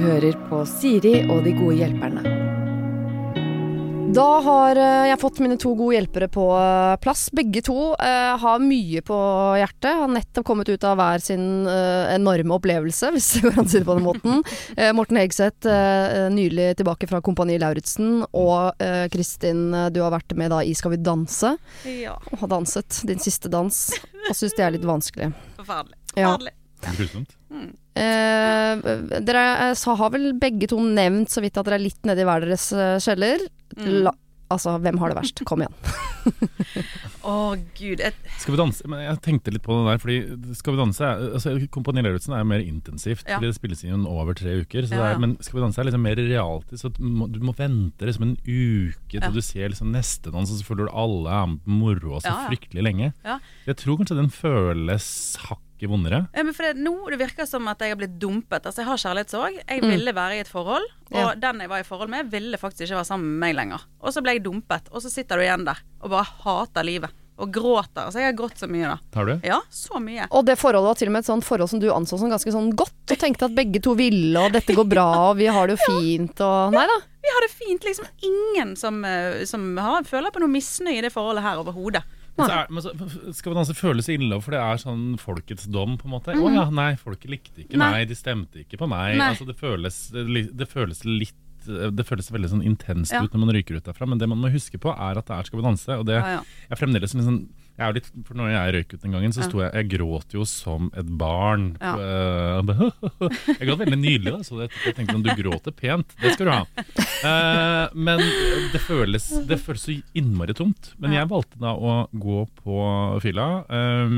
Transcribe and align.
hører 0.00 0.36
på 0.50 0.62
Siri 0.68 1.20
og 1.30 1.44
de 1.46 1.52
gode 1.58 1.76
hjelperne. 1.80 2.36
Da 4.10 4.24
har 4.42 4.74
eh, 4.74 5.04
jeg 5.06 5.20
fått 5.22 5.36
mine 5.38 5.54
to 5.60 5.70
gode 5.78 5.94
hjelpere 5.94 6.26
på 6.34 6.42
eh, 6.58 6.96
plass. 6.98 7.28
Begge 7.30 7.60
to 7.62 7.92
eh, 7.94 8.32
har 8.42 8.58
mye 8.58 9.04
på 9.06 9.18
hjertet. 9.60 9.92
Har 10.00 10.10
nettopp 10.10 10.48
kommet 10.48 10.66
ut 10.72 10.82
av 10.88 10.96
hver 10.98 11.22
sin 11.22 11.44
eh, 11.70 12.08
enorme 12.16 12.56
opplevelse, 12.56 13.10
hvis 13.14 13.28
det 13.36 13.44
går 13.44 13.60
an 13.60 13.68
å 13.68 13.70
si 13.70 13.78
det 13.78 13.86
på 13.86 13.94
den 14.00 14.08
måten. 14.08 14.42
Eh, 14.74 14.90
Morten 14.98 15.20
Hegseth, 15.20 15.68
eh, 15.70 16.24
nylig 16.34 16.72
tilbake 16.80 17.06
fra 17.06 17.20
Kompani 17.22 17.60
Lauritzen. 17.62 18.24
Og 18.34 18.82
Kristin, 19.14 19.62
du 19.94 20.00
har 20.02 20.10
vært 20.16 20.34
med 20.38 20.50
da 20.56 20.58
i 20.66 20.74
Skal 20.74 20.96
vi 20.96 20.98
danse. 21.06 21.52
Ja, 21.86 22.16
Og 22.32 22.42
har 22.42 22.50
danset 22.56 23.04
din 23.06 23.22
siste 23.22 23.52
dans. 23.52 23.78
Og 24.26 24.34
syns 24.34 24.58
det 24.58 24.66
er 24.66 24.74
litt 24.74 24.88
vanskelig. 24.90 25.30
forferdelig. 25.60 26.00
Ja. 26.16 26.32
Forferdelig. 26.34 26.56
Grusomt. 26.98 27.38
Eh, 27.96 29.20
dere 29.26 29.74
så 29.78 29.96
har 29.98 30.10
vel 30.14 30.32
begge 30.38 30.68
to 30.70 30.78
nevnt 30.80 31.30
så 31.32 31.42
vidt 31.42 31.58
at 31.58 31.66
dere 31.66 31.80
er 31.80 31.86
litt 31.88 32.02
nedi 32.06 32.22
hver 32.26 32.46
deres 32.46 32.70
eh, 32.72 32.98
kjeller. 33.02 33.42
Mm. 33.76 33.88
La, 34.06 34.12
altså, 34.50 34.76
hvem 34.82 34.98
har 35.02 35.10
det 35.12 35.18
verst? 35.20 35.42
Kom 35.48 35.64
igjen. 35.64 35.74
Å 37.30 37.34
gud. 37.76 38.00
Et, 38.04 38.16
Skal 38.40 38.54
vi 38.54 38.58
danse? 38.60 38.86
Men 38.88 39.02
jeg 39.04 39.18
tenkte 39.24 39.52
litt 39.52 39.62
på 39.64 39.74
det 39.76 39.86
der, 39.90 40.00
fordi 40.00 40.54
Skal 40.56 40.74
vi 40.76 40.80
danse 40.80 41.04
er- 41.04 41.34
altså, 41.36 41.52
Kompani 41.72 42.02
Lauritzen 42.04 42.34
er 42.36 42.44
mer 42.48 42.60
intensivt, 42.64 43.24
Ja. 43.28 43.38
fordi 43.38 43.50
det 43.50 43.56
spilles 43.58 43.84
inn 43.84 44.06
over 44.08 44.34
tre 44.34 44.54
uker. 44.62 44.86
Så 44.88 44.94
Ja, 44.96 45.02
det 45.02 45.08
ja. 45.10 45.14
er, 45.16 45.18
men 45.18 45.36
Skal 45.40 45.58
vi 45.60 45.64
danse 45.66 45.78
er 45.80 45.84
liksom 45.90 46.02
mer 46.04 46.16
realtid, 46.16 46.78
så 46.80 46.92
du 46.92 47.02
må, 47.04 47.28
du 47.32 47.40
må 47.40 47.54
vente 47.56 48.06
liksom 48.08 48.22
en 48.22 48.36
uke 48.46 49.18
til 49.18 49.20
Ja. 49.20 49.30
du 49.30 49.40
ser 49.42 49.68
liksom 49.68 49.92
neste 49.92 50.30
dans, 50.32 50.50
og 50.50 50.56
så 50.60 50.64
føler 50.64 50.86
du 50.88 50.92
alle 50.96 51.28
er 51.42 51.46
med 51.46 51.60
på 51.64 51.70
moroa 51.80 52.20
så 52.20 52.30
Ja, 52.30 52.36
ja. 52.44 52.48
fryktelig 52.48 52.82
lenge. 52.84 53.12
Ja. 53.24 53.38
Jeg 53.66 53.76
tror 53.76 53.98
kanskje 53.98 54.16
den 54.16 54.30
føles 54.30 55.36
hakket 55.80 55.90
vondere. 55.90 56.28
ja, 56.36 56.42
men 56.44 56.54
for 56.54 56.62
det, 56.68 56.76
nå 56.76 57.10
det 57.10 57.18
virker 57.18 57.46
som 57.48 57.66
at 57.68 57.78
jeg 57.80 57.90
har 57.90 57.96
blitt 57.96 58.18
dumpet. 58.20 58.62
Altså, 58.66 58.82
jeg 58.84 58.86
har 58.86 58.96
kjærlighetssorg. 58.96 59.60
Jeg 59.68 59.80
Mm. 59.82 59.90
ville 59.90 60.12
være 60.14 60.36
i 60.36 60.40
et 60.40 60.48
forhold, 60.48 60.84
og 61.12 61.16
Ja. 61.18 61.34
den 61.34 61.60
jeg 61.60 61.68
var 61.68 61.78
i 61.80 61.82
forhold 61.82 62.08
med, 62.10 62.30
ville 62.30 62.56
faktisk 62.58 62.82
ikke 62.86 62.96
være 63.00 63.06
sammen 63.06 63.38
med 63.38 63.40
meg 63.40 63.56
lenger. 63.56 63.80
Og 64.02 64.12
så 64.12 64.22
ble 64.22 64.32
jeg 64.34 64.42
dumpet, 64.44 64.82
og 64.92 65.00
så 65.02 65.10
sitter 65.10 65.36
du 65.36 65.42
igjen 65.42 65.64
der 65.64 65.78
og 66.02 66.10
bare 66.10 66.24
hater 66.44 66.82
livet. 66.84 67.10
Og 67.40 67.50
gråter. 67.50 68.04
Altså, 68.04 68.20
jeg 68.20 68.24
har 68.26 68.36
grått 68.36 68.58
så 68.58 68.68
mye, 68.68 68.84
da. 68.84 68.98
Har 69.14 69.24
du? 69.24 69.40
Ja, 69.42 69.60
så 69.70 69.96
mye. 69.98 70.26
Og 70.30 70.44
det 70.44 70.58
forholdet 70.58 70.84
var 70.84 70.94
til 70.94 71.08
og 71.08 71.12
med 71.12 71.20
et 71.20 71.24
sånt 71.26 71.42
forhold 71.42 71.70
som 71.70 71.80
du 71.80 71.88
anså 71.88 72.18
som 72.18 72.28
ganske 72.28 72.52
sånn 72.52 72.74
godt, 72.76 72.92
og 73.10 73.16
tenkte 73.18 73.44
at 73.46 73.54
begge 73.56 73.80
to 73.80 73.94
ville, 73.94 74.36
og 74.36 74.52
dette 74.52 74.74
går 74.76 74.86
bra, 74.86 75.30
og 75.30 75.38
vi 75.38 75.46
har 75.46 75.66
det 75.66 75.78
jo 75.78 75.84
fint, 75.88 76.38
og 76.38 76.72
Nei 76.72 76.84
da. 76.86 76.98
Vi 77.22 77.28
har 77.32 77.40
det 77.40 77.50
fint. 77.50 77.80
Liksom 77.82 78.04
ingen 78.22 78.76
som, 78.76 79.02
eh, 79.06 79.44
som 79.46 79.74
har, 79.78 80.02
føler 80.02 80.30
på 80.30 80.40
noe 80.40 80.48
misnøye 80.52 80.98
i 80.98 81.00
det 81.00 81.12
forholdet 81.12 81.42
her 81.42 81.56
overhodet. 81.64 82.02
Men 82.38 82.50
er, 82.50 82.66
men 82.70 82.82
så 82.82 82.92
skal 83.36 83.52
vi 83.52 83.56
danse 83.58 83.74
føles 83.76 84.08
ille, 84.08 84.36
for 84.40 84.54
det 84.54 84.60
er 84.62 84.76
sånn 84.80 85.18
folkets 85.20 85.66
dom, 85.68 85.96
på 86.00 86.06
en 86.08 86.14
måte. 86.14 86.32
Å 86.38 86.52
ja, 86.54 86.64
nei, 86.70 86.94
folket 86.96 87.30
likte 87.30 87.64
ikke 87.64 87.76
Nei. 87.80 87.90
meg, 87.92 88.08
de 88.08 88.16
stemte 88.16 88.62
ikke 88.62 88.78
på 88.80 88.88
meg. 88.88 89.18
Altså, 89.20 89.44
det, 89.48 89.56
føles, 89.60 89.98
det 90.12 90.68
føles 90.70 91.04
litt 91.04 91.34
det 91.66 92.06
føles 92.08 92.30
veldig 92.32 92.48
sånn 92.48 92.62
intenst 92.64 93.12
Ja. 93.12 93.20
ut 93.20 93.34
når 93.36 93.40
man 93.44 93.50
ryker 93.52 93.76
ut 93.76 93.84
derfra, 93.84 94.06
men 94.08 94.16
det 94.16 94.26
man 94.30 94.38
må 94.40 94.48
huske 94.48 94.78
på, 94.80 94.94
er 94.96 95.18
at 95.20 95.26
det 95.28 95.34
er 95.36 95.44
Skal 95.44 95.60
vi 95.60 95.64
danse. 95.66 95.90
Og 96.00 96.06
det 96.08 96.14
Ja, 96.16 96.38
ja. 96.38 96.44
er 96.70 96.76
fremdeles 96.80 97.12
liksom 97.12 97.50
jeg 97.80 97.88
er 97.88 97.96
litt, 97.96 98.08
for 98.28 98.36
når 98.36 98.50
jeg 98.52 98.72
røyk 98.76 98.90
ut 98.94 99.04
den 99.06 99.14
gangen, 99.16 99.32
så 99.32 99.44
sto 99.46 99.62
jeg 99.62 99.70
Jeg 99.80 99.86
gråt 99.94 100.34
jo 100.36 100.44
som 100.48 100.90
et 101.00 101.08
barn. 101.20 101.70
Ja. 101.80 101.94
Eh, 101.96 102.72
jeg 103.56 103.68
gråt 103.70 103.80
veldig 103.80 103.98
nydelig, 104.00 104.34
da, 104.34 104.40
så 104.44 104.60
jeg, 104.66 104.72
tenkte 104.98 105.14
sånn 105.16 105.24
du 105.24 105.32
gråter 105.38 105.74
pent, 105.76 106.12
det 106.20 106.34
skal 106.34 106.50
du 106.50 106.52
ha. 106.52 106.60
Eh, 107.24 107.96
men 107.96 108.20
det 108.74 108.82
føles, 108.84 109.30
det 109.48 109.60
føles 109.64 109.86
så 109.88 109.96
innmari 110.20 110.54
tomt. 110.56 110.92
Men 111.00 111.16
jeg 111.16 111.30
valgte 111.30 111.60
da 111.62 111.72
å 111.76 111.96
gå 112.12 112.42
på 112.60 112.80
fylla 113.24 113.48
eh, 113.68 114.16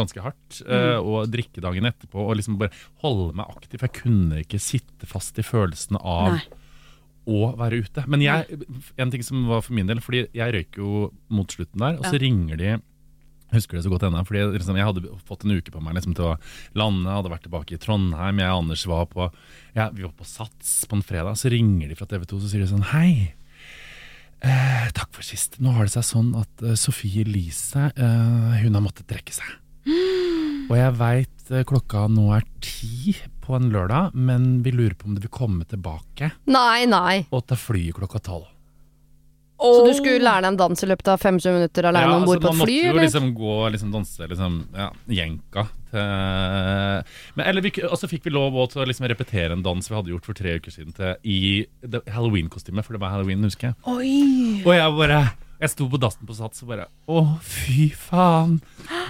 ganske 0.00 0.24
hardt 0.24 0.62
Mm. 0.66 1.02
og 1.02 1.30
drikke 1.30 1.60
dagen 1.62 1.86
etterpå 1.88 2.22
og 2.22 2.36
liksom 2.38 2.56
bare 2.60 2.72
holde 3.02 3.34
meg 3.36 3.50
aktiv. 3.50 3.82
Jeg 3.82 3.92
kunne 3.98 4.40
ikke 4.44 4.60
sitte 4.62 5.08
fast 5.10 5.36
i 5.40 5.44
følelsene 5.46 5.98
av 6.00 6.36
Nei. 6.36 6.44
Å 7.26 7.52
være 7.58 7.82
ute. 7.82 8.04
Men 8.06 8.22
jeg, 8.22 8.60
en 9.02 9.10
ting 9.10 9.24
som 9.26 9.48
var 9.50 9.64
for 9.66 9.74
min 9.76 9.88
del, 9.88 9.98
fordi 10.04 10.26
jeg 10.36 10.54
røyk 10.54 10.78
jo 10.78 11.08
mot 11.32 11.50
slutten 11.50 11.82
der, 11.82 11.98
og 11.98 12.06
så 12.06 12.14
Ja. 12.14 12.22
ringer 12.22 12.56
de 12.60 12.76
husker 13.54 13.78
det 13.78 13.84
så 13.86 13.92
godt 13.92 14.06
ennå, 14.06 14.22
fordi 14.26 14.42
liksom, 14.56 14.76
jeg 14.78 14.86
hadde 14.88 15.10
fått 15.26 15.44
en 15.46 15.54
uke 15.54 15.72
på 15.72 15.82
meg 15.84 15.96
liksom, 15.96 16.14
til 16.18 16.32
å 16.32 16.36
lande. 16.78 17.12
Hadde 17.12 17.30
vært 17.32 17.46
tilbake 17.46 17.76
i 17.76 17.80
Trondheim. 17.82 18.40
Jeg 18.42 18.52
og 18.52 18.62
Anders 18.64 18.86
var 18.90 19.06
på 19.10 19.28
ja, 19.76 19.88
Vi 19.94 20.02
var 20.02 20.14
på 20.18 20.26
Sats 20.26 20.84
på 20.88 20.98
en 20.98 21.04
fredag. 21.06 21.38
Så 21.38 21.52
ringer 21.52 21.88
de 21.88 21.98
fra 21.98 22.08
TV 22.10 22.26
2 22.26 22.40
så 22.42 22.50
sier 22.50 22.64
de 22.64 22.70
sånn 22.72 22.88
Hei, 22.90 23.34
eh, 24.42 24.88
takk 24.96 25.14
for 25.14 25.26
sist. 25.26 25.60
Nå 25.62 25.76
har 25.76 25.86
det 25.86 25.94
seg 25.94 26.08
sånn 26.10 26.34
at 26.40 26.66
uh, 26.66 26.74
Sofie 26.78 27.24
Elise 27.26 27.88
eh, 27.94 28.58
hun 28.64 28.74
har 28.76 28.84
måttet 28.84 29.08
trekke 29.10 29.34
seg. 29.36 29.54
Og 30.70 30.74
jeg 30.74 30.98
veit 30.98 31.52
eh, 31.54 31.66
klokka 31.68 32.06
nå 32.10 32.28
er 32.36 32.46
ti 32.64 33.14
på 33.46 33.56
en 33.56 33.70
lørdag, 33.72 34.12
men 34.14 34.60
vi 34.66 34.74
lurer 34.74 34.94
på 34.98 35.06
om 35.08 35.14
det 35.16 35.22
vil 35.24 35.32
komme 35.32 35.64
tilbake 35.70 36.32
Nei, 36.50 36.84
nei. 36.90 37.22
og 37.30 37.46
ta 37.46 37.56
flyet 37.58 37.94
klokka 38.00 38.18
tolv. 38.26 38.48
Så 39.56 39.86
du 39.86 39.92
skulle 39.96 40.20
lære 40.20 40.42
deg 40.44 40.50
en 40.52 40.56
dans 40.60 40.82
i 40.84 40.86
løpet 40.90 41.08
av 41.08 41.22
25 41.22 41.54
minutter 41.56 41.86
alene 41.88 42.18
om 42.18 42.26
bord 42.28 42.42
på 42.44 42.50
et 42.50 42.52
fly? 42.52 42.58
man 42.58 42.66
fly, 42.66 42.74
måtte 42.76 42.82
jo 42.84 42.90
eller? 42.92 43.06
liksom 43.06 43.28
gå 43.38 43.52
og 43.56 43.70
liksom 43.72 43.92
danse 43.94 44.26
liksom, 44.28 44.58
ja, 44.76 44.88
jenka 45.16 45.62
til 45.94 46.02
Men, 47.38 47.46
eller 47.46 47.64
vi, 47.64 47.70
Og 47.88 47.96
så 47.96 48.10
fikk 48.10 48.26
vi 48.26 48.34
lov 48.34 48.52
også 48.60 48.74
til 48.76 48.82
å 48.84 48.86
liksom 48.90 49.08
repetere 49.08 49.56
en 49.56 49.62
dans 49.64 49.88
vi 49.88 49.96
hadde 49.96 50.12
gjort 50.12 50.28
for 50.28 50.36
tre 50.36 50.58
uker 50.60 50.74
siden 50.74 50.92
til, 50.92 51.14
i 51.24 51.38
det- 51.80 52.02
halloween-kostyme, 52.12 52.84
for 52.84 52.92
det 52.98 53.00
var 53.00 53.14
halloween, 53.14 53.42
husker 53.48 53.70
jeg. 53.72 53.76
Oi! 53.88 54.60
Og 54.66 54.74
jeg 54.76 54.92
bare 55.00 55.22
Jeg 55.56 55.72
sto 55.72 55.86
på 55.88 55.98
dassen 56.00 56.28
på 56.28 56.34
Sats 56.36 56.60
og 56.64 56.72
bare 56.72 56.88
Å, 57.08 57.20
fy 57.44 57.88
faen! 57.96 58.58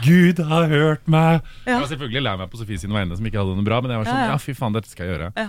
Gud 0.05 0.43
har 0.47 0.69
hørt 0.71 1.09
meg! 1.11 1.41
Jeg 1.67 1.81
var 1.83 1.89
selvfølgelig 1.91 2.23
lei 2.23 2.35
meg 2.39 2.53
på 2.53 2.61
Sofie 2.61 2.79
sine 2.83 2.95
vegne, 2.95 3.19
som 3.19 3.27
ikke 3.27 3.41
hadde 3.41 3.57
noe 3.59 3.67
bra, 3.67 3.81
men 3.83 3.95
jeg 3.95 4.03
var 4.03 4.11
sånn 4.13 4.31
Ja, 4.31 4.39
fy 4.43 4.55
faen, 4.55 4.77
dette 4.77 4.93
skal 4.93 5.09
jeg 5.09 5.17
gjøre. 5.17 5.49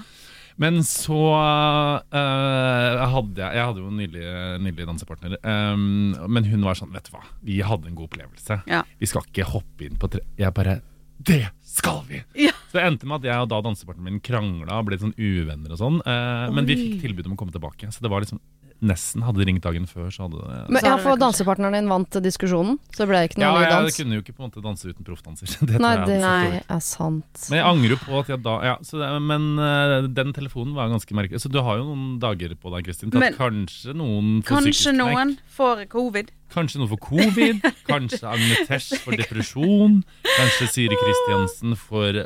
Men 0.58 0.80
så 0.82 1.20
øh, 1.38 3.02
hadde 3.14 3.44
jeg 3.44 3.60
Jeg 3.60 3.68
hadde 3.70 3.84
jo 3.84 3.92
en 3.92 4.00
nydelig, 4.02 4.26
nydelig 4.66 4.88
dansepartner. 4.90 5.38
um, 5.46 6.16
men 6.34 6.50
hun 6.50 6.66
var 6.66 6.80
sånn, 6.80 6.94
vet 6.96 7.06
du 7.06 7.14
hva, 7.14 7.22
vi 7.46 7.62
hadde 7.62 7.92
en 7.92 7.98
god 7.98 8.10
opplevelse. 8.10 8.62
Ja. 8.66 8.82
Vi 8.98 9.10
skal 9.10 9.28
ikke 9.30 9.46
hoppe 9.54 9.86
inn 9.86 10.02
på 10.02 10.10
tre... 10.10 10.24
Jeg 10.40 10.56
bare 10.58 10.80
Det 11.22 11.44
skal 11.78 12.02
vi! 12.10 12.24
Ja. 12.48 12.56
Så 12.72 12.80
det 12.80 12.88
endte 12.90 13.06
med 13.06 13.22
at 13.22 13.30
jeg 13.30 13.46
og 13.46 13.52
da 13.54 13.62
dansepartneren 13.70 14.18
min 14.18 14.24
krangla 14.24 14.82
og 14.82 14.90
ble 14.90 14.98
sånn 15.00 15.14
uvenner 15.14 15.78
og 15.78 15.80
sånn. 15.80 16.02
Uh, 16.10 16.50
men 16.58 16.66
vi 16.66 16.80
fikk 16.82 17.06
tilbud 17.06 17.30
om 17.30 17.38
å 17.38 17.40
komme 17.44 17.54
tilbake. 17.54 17.94
Så 17.94 18.02
det 18.02 18.10
var 18.12 18.26
liksom 18.26 18.42
nesten 18.86 19.24
Hadde 19.26 19.46
ringt 19.48 19.64
dagen 19.66 19.88
før, 19.90 20.10
så 20.14 20.28
hadde 20.28 20.42
det 20.42 20.58
Men 20.70 20.82
Så 20.82 20.90
ja, 20.90 20.96
det 20.98 21.04
for 21.06 21.22
dansepartneren 21.22 21.78
din 21.78 21.90
vant 21.92 22.18
diskusjonen, 22.24 22.78
så 22.94 23.04
det 23.04 23.08
ble 23.12 23.22
ikke 23.28 23.42
Ja, 23.42 23.52
ny 23.56 23.64
dans? 23.66 23.74
Ja, 23.74 23.80
jeg 23.90 23.96
kunne 23.98 24.20
jo 24.20 24.24
ikke 24.24 24.36
på 24.38 24.44
en 24.44 24.52
måte 24.52 24.64
danse 24.66 24.92
uten 24.92 25.08
proffdanser. 25.08 25.50
Det 25.68 25.82
Nei, 25.82 25.94
det 26.08 26.20
ut. 26.22 26.70
er 26.78 26.82
sant. 26.84 27.48
Men 27.50 27.60
jeg 27.60 27.68
angrer 27.68 28.02
på 28.04 28.20
at 28.22 28.32
jeg 28.32 28.42
da 28.46 28.56
ja, 28.66 28.76
så 28.86 29.00
det, 29.02 29.10
Men 29.26 29.48
uh, 29.60 30.08
den 30.08 30.34
telefonen 30.36 30.76
var 30.78 30.92
ganske 30.92 31.18
merkelig. 31.18 31.42
Så 31.44 31.52
du 31.52 31.60
har 31.64 31.80
jo 31.82 31.88
noen 31.90 32.18
dager 32.22 32.54
på 32.56 32.72
deg, 32.76 32.88
Kristin, 32.88 33.12
til 33.14 33.24
at 33.24 33.38
kanskje 33.38 33.96
noen 33.98 34.42
får 34.46 34.68
Kanskje 34.68 34.94
noen 34.96 35.36
får 35.58 35.86
covid. 35.92 36.32
Kanskje 36.54 36.80
noen 36.82 36.92
får 36.94 37.02
covid. 37.04 37.66
Kanskje 37.92 38.24
Agne 38.30 38.62
Tesh 38.70 39.02
får 39.04 39.20
depresjon. 39.24 40.00
Kanskje 40.28 40.70
Siri 40.72 41.00
Kristiansen 41.02 41.76
får 41.80 42.24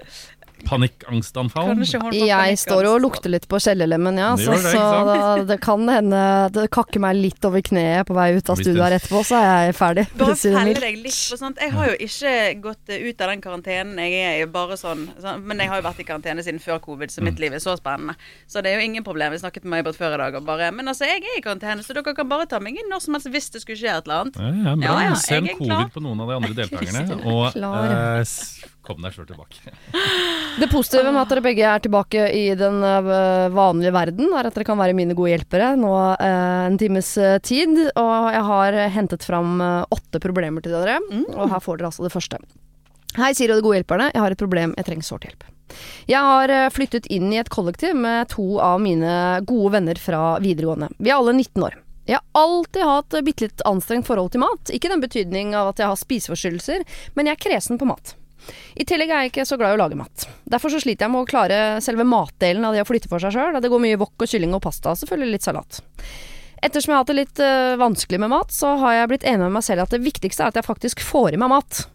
panikkangstanfall. 0.67 1.73
Jeg 2.13 2.57
står 2.61 2.88
og 2.89 3.01
lukter 3.03 3.31
litt 3.33 3.47
på 3.51 3.59
skjellelemmen, 3.61 4.17
ja. 4.19 4.31
Det 4.35 4.45
Så, 4.45 4.51
det, 4.57 4.73
så 4.75 4.83
da, 5.07 5.16
det 5.47 5.57
kan 5.63 5.88
hende 5.89 6.22
det 6.53 6.67
kakker 6.73 7.01
meg 7.03 7.17
litt 7.19 7.45
over 7.47 7.61
kneet 7.66 8.07
på 8.07 8.16
vei 8.17 8.29
ut 8.38 8.49
av 8.51 8.59
studioet 8.59 8.85
her 8.88 8.95
etterpå, 9.00 9.23
så 9.27 9.39
er 9.39 9.67
jeg 9.69 9.75
ferdig. 9.79 10.05
Bare 10.19 10.35
felle 10.39 10.75
deg 10.79 11.00
litt 11.03 11.19
på 11.31 11.39
sånt. 11.39 11.61
Jeg 11.61 11.73
har 11.75 11.91
jo 11.91 11.97
ikke 12.07 12.33
gått 12.63 12.91
ut 12.94 13.21
av 13.25 13.33
den 13.33 13.41
karantenen. 13.44 13.97
Jeg 14.01 14.21
er 14.21 14.41
i, 14.44 14.47
bare 14.51 14.77
sånn, 14.79 15.07
sånn 15.21 15.44
Men 15.47 15.59
jeg 15.63 15.71
har 15.71 15.81
jo 15.81 15.88
vært 15.89 16.01
i 16.03 16.07
karantene 16.07 16.44
siden 16.45 16.61
før 16.63 16.79
covid, 16.83 17.09
så 17.11 17.21
Mm. 17.21 17.25
mitt 17.29 17.39
liv 17.39 17.53
er 17.53 17.59
så 17.61 17.75
spennende. 17.77 18.16
Så 18.50 18.61
det 18.63 18.71
er 18.71 18.79
jo 18.79 18.85
ingen 18.85 19.03
problem. 19.03 19.31
Vi 19.31 19.38
snakket 19.39 19.63
med 19.63 19.71
Maybert 19.83 19.95
før 20.00 20.16
i 20.16 20.17
dag 20.17 20.35
og 20.35 20.45
bare 20.45 20.71
Men 20.71 20.88
altså, 20.88 21.05
jeg 21.05 21.21
er 21.21 21.38
i 21.38 21.41
karantene, 21.41 21.83
så 21.85 21.94
dere 21.94 22.16
kan 22.16 22.27
bare 22.29 22.45
ta 22.50 22.59
meg 22.59 22.73
inn 22.79 22.89
når 22.89 23.01
som 23.01 23.13
helst 23.13 23.27
hvis 23.29 23.50
det 23.53 23.61
skulle 23.61 23.77
skje 23.77 23.91
et 23.97 24.03
eller 24.07 24.25
annet. 24.25 24.35
Ja, 24.41 24.50
ja, 24.71 24.75
bra. 24.75 24.85
Ja, 24.88 25.09
ja, 25.09 25.16
Send 25.16 25.47
jeg 25.47 25.55
er 25.55 25.59
covid 25.59 25.94
på 25.94 26.01
noen 26.01 26.19
av 26.21 26.27
de 26.31 26.35
andre 26.39 26.53
deltakerne, 26.61 27.03
er 27.11 27.27
og 27.29 27.55
eh, 27.55 28.23
kom 28.86 29.02
deg 29.03 29.14
sjøl 29.14 29.28
tilbake. 29.30 29.74
Det 30.62 30.68
positive 30.72 31.12
med 31.13 31.22
at 31.22 31.31
dere 31.31 31.44
begge 31.45 31.68
er 31.68 31.83
tilbake 31.83 32.25
i 32.36 32.44
den 32.60 32.81
øh, 32.83 33.51
vanlige 33.56 33.94
verden, 33.95 34.33
er 34.36 34.50
at 34.50 34.57
dere 34.57 34.68
kan 34.68 34.80
være 34.80 34.98
mine 34.98 35.16
gode 35.18 35.31
hjelpere 35.36 35.72
nå 35.80 35.94
øh, 36.16 36.66
en 36.68 36.80
times 36.81 37.13
øh, 37.22 37.38
tid. 37.45 37.78
Og 37.95 38.33
jeg 38.33 38.44
har 38.50 38.80
hentet 38.98 39.24
fram 39.28 39.62
øh, 39.62 39.86
åtte 39.95 40.19
problemer 40.24 40.66
til 40.66 40.75
dere, 40.75 41.00
og 41.36 41.54
her 41.54 41.63
får 41.63 41.80
dere 41.80 41.92
altså 41.92 42.07
det 42.07 42.13
første. 42.13 42.42
Hei, 43.18 43.33
Siri 43.36 43.54
og 43.54 43.60
de 43.60 43.66
gode 43.66 43.80
hjelperne. 43.81 44.12
Jeg 44.13 44.24
har 44.24 44.33
et 44.33 44.39
problem. 44.39 44.75
Jeg 44.80 44.88
trenger 44.88 45.07
sårt 45.07 45.27
hjelp. 45.27 45.48
Jeg 46.07 46.19
har 46.19 46.51
flyttet 46.75 47.07
inn 47.12 47.30
i 47.31 47.39
et 47.39 47.51
kollektiv 47.51 47.95
med 47.95 48.27
to 48.31 48.57
av 48.63 48.80
mine 48.84 49.13
gode 49.48 49.72
venner 49.77 50.00
fra 50.00 50.36
videregående. 50.44 50.92
Vi 51.00 51.12
er 51.12 51.19
alle 51.19 51.36
19 51.38 51.68
år. 51.68 51.77
Jeg 52.10 52.18
har 52.18 52.42
alltid 52.42 52.88
hatt 52.88 53.19
bitte 53.24 53.45
litt 53.45 53.63
anstrengt 53.68 54.07
forhold 54.07 54.34
til 54.34 54.44
mat. 54.44 54.72
Ikke 54.74 54.89
i 54.89 54.94
den 54.95 55.04
betydning 55.04 55.54
av 55.56 55.72
at 55.72 55.80
jeg 55.80 55.92
har 55.92 56.00
spiseforstyrrelser, 56.00 56.84
men 57.16 57.30
jeg 57.30 57.38
er 57.38 57.44
kresen 57.45 57.80
på 57.80 57.88
mat. 57.88 58.16
I 58.75 58.85
tillegg 58.88 59.11
er 59.11 59.23
jeg 59.23 59.31
ikke 59.31 59.45
så 59.47 59.57
glad 59.59 59.73
i 59.73 59.77
å 59.77 59.81
lage 59.83 59.99
mat. 59.99 60.25
Derfor 60.49 60.73
så 60.73 60.81
sliter 60.81 61.05
jeg 61.05 61.13
med 61.13 61.23
å 61.23 61.29
klare 61.29 61.61
selve 61.83 62.05
matdelen 62.07 62.65
av 62.67 62.75
det 62.75 62.83
å 62.83 62.89
flytte 62.89 63.11
for 63.11 63.23
seg 63.23 63.35
sjøl. 63.35 63.59
Det 63.61 63.71
går 63.71 63.83
mye 63.83 63.99
wok 64.01 64.25
og 64.25 64.31
kylling 64.31 64.55
og 64.57 64.63
pasta, 64.63 64.93
og 64.93 65.01
selvfølgelig 65.01 65.38
litt 65.38 65.47
salat. 65.47 65.81
Ettersom 66.61 66.91
jeg 66.91 66.97
har 66.97 67.01
hatt 67.01 67.09
det 67.09 67.17
litt 67.17 67.41
øh, 67.41 67.77
vanskelig 67.81 68.19
med 68.21 68.31
mat, 68.33 68.53
så 68.53 68.75
har 68.83 68.99
jeg 68.99 69.09
blitt 69.13 69.25
enig 69.25 69.47
med 69.47 69.55
meg 69.57 69.65
selv 69.65 69.85
at 69.85 69.95
det 69.95 70.03
viktigste 70.03 70.45
er 70.45 70.53
at 70.53 70.59
jeg 70.59 70.67
faktisk 70.67 71.01
får 71.01 71.33
i 71.33 71.41
meg 71.41 71.49
mat. 71.53 71.85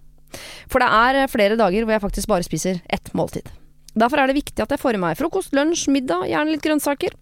For 0.72 0.82
det 0.82 0.88
er 0.90 1.20
øh, 1.22 1.30
flere 1.30 1.58
dager 1.58 1.86
hvor 1.86 1.94
jeg 1.94 2.02
faktisk 2.02 2.32
bare 2.32 2.46
spiser 2.46 2.82
ett 2.90 3.12
måltid. 3.14 3.46
Derfor 3.96 4.20
er 4.20 4.28
det 4.28 4.40
viktig 4.40 4.60
at 4.60 4.74
jeg 4.74 4.82
får 4.82 4.98
i 4.98 5.00
meg 5.00 5.16
frokost, 5.16 5.54
lunsj, 5.56 5.86
middag, 5.94 6.26
gjerne 6.28 6.52
litt 6.52 6.66
grønnsaker. 6.66 7.14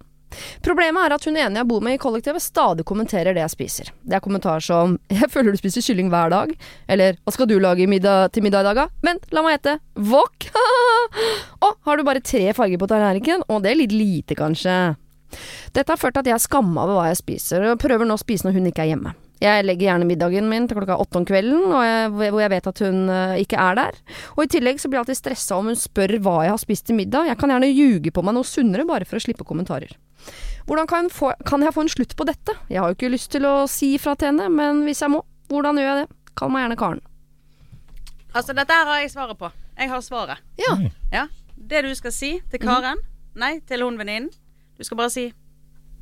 Problemet 0.64 1.06
er 1.06 1.14
at 1.16 1.26
hun 1.28 1.36
ene 1.36 1.60
jeg 1.60 1.68
bor 1.70 1.84
med 1.84 1.96
i 1.96 2.00
kollektivet 2.02 2.42
stadig 2.42 2.86
kommenterer 2.88 3.36
det 3.36 3.44
jeg 3.44 3.54
spiser. 3.54 3.92
Det 4.02 4.18
er 4.18 4.24
kommentarer 4.24 4.64
som 4.64 4.98
'jeg 5.10 5.30
føler 5.30 5.52
du 5.52 5.58
spiser 5.58 5.82
kylling 5.82 6.10
hver 6.10 6.30
dag', 6.30 6.54
eller 6.88 7.14
'hva 7.14 7.32
skal 7.32 7.46
du 7.46 7.58
lage 7.58 7.86
middag 7.86 8.32
til 8.32 8.42
middag 8.42 8.60
i 8.60 8.68
dag', 8.68 8.74
da? 8.74 8.86
Vent, 9.02 9.24
la 9.32 9.42
meg 9.42 9.58
gjette. 9.58 9.78
Wok! 9.96 10.50
Å, 11.64 11.72
har 11.84 11.96
du 11.96 12.04
bare 12.04 12.20
tre 12.20 12.52
farger 12.52 12.78
på 12.78 12.88
tallerkenen? 12.88 13.44
Å, 13.48 13.62
det 13.62 13.70
er 13.70 13.80
litt 13.80 13.92
lite, 13.92 14.34
kanskje. 14.34 14.96
Dette 15.72 15.90
har 15.90 15.98
ført 15.98 16.14
til 16.14 16.20
at 16.20 16.26
jeg 16.26 16.34
er 16.34 16.46
skamma 16.46 16.84
over 16.84 16.94
hva 16.94 17.10
jeg 17.10 17.22
spiser, 17.22 17.64
og 17.70 17.80
prøver 17.82 18.06
nå 18.06 18.14
å 18.14 18.22
spise 18.22 18.46
når 18.46 18.58
hun 18.58 18.66
ikke 18.70 18.82
er 18.82 18.94
hjemme. 18.94 19.14
Jeg 19.44 19.64
legger 19.66 19.90
gjerne 19.90 20.06
middagen 20.08 20.46
min 20.48 20.64
til 20.68 20.78
klokka 20.78 20.96
åtte 21.02 21.20
om 21.20 21.26
kvelden, 21.28 21.66
og 21.68 21.82
jeg, 21.84 22.12
hvor 22.16 22.40
jeg 22.40 22.52
vet 22.54 22.68
at 22.70 22.80
hun 22.86 23.00
eh, 23.12 23.34
ikke 23.42 23.60
er 23.60 23.76
der. 23.76 23.98
Og 24.38 24.46
i 24.46 24.50
tillegg 24.54 24.80
så 24.80 24.88
blir 24.88 24.98
jeg 24.98 25.04
alltid 25.04 25.20
stressa 25.20 25.58
om 25.58 25.68
hun 25.68 25.76
spør 25.76 26.16
hva 26.24 26.36
jeg 26.46 26.54
har 26.54 26.62
spist 26.62 26.86
til 26.88 26.96
middag. 26.96 27.28
Jeg 27.28 27.36
kan 27.40 27.52
gjerne 27.52 27.68
ljuge 27.68 28.12
på 28.14 28.24
meg 28.24 28.38
noe 28.38 28.48
sunnere 28.48 28.86
bare 28.88 29.08
for 29.08 29.20
å 29.20 29.24
slippe 29.24 29.44
kommentarer. 29.44 29.92
Hvordan 30.64 30.88
kan, 30.88 31.10
få, 31.12 31.34
kan 31.44 31.60
jeg 31.60 31.74
få 31.76 31.84
en 31.84 31.92
slutt 31.92 32.14
på 32.16 32.24
dette? 32.24 32.54
Jeg 32.72 32.80
har 32.80 32.88
jo 32.88 32.96
ikke 32.96 33.12
lyst 33.12 33.34
til 33.34 33.44
å 33.44 33.66
si 33.68 33.92
ifra 33.98 34.14
til 34.16 34.30
henne, 34.32 34.48
men 34.48 34.80
hvis 34.86 35.04
jeg 35.04 35.12
må, 35.12 35.20
hvordan 35.52 35.76
gjør 35.76 35.90
jeg 35.90 36.06
det? 36.06 36.08
Kall 36.40 36.54
meg 36.54 36.64
gjerne 36.64 36.78
Karen. 36.80 37.02
Altså, 38.34 38.56
dette 38.56 38.74
her 38.74 38.88
har 38.88 39.02
jeg 39.04 39.12
svaret 39.12 39.38
på. 39.38 39.50
Jeg 39.76 39.90
har 39.92 40.00
svaret. 40.02 40.40
Ja. 40.58 40.72
Ja. 41.12 41.26
Det 41.54 41.84
du 41.84 41.92
skal 41.94 42.16
si 42.16 42.32
til 42.50 42.64
Karen, 42.64 42.98
nei, 43.38 43.58
til 43.68 43.84
hun 43.84 44.00
venninnen, 44.00 44.32
du 44.74 44.82
skal 44.82 44.98
bare 44.98 45.12
si 45.12 45.28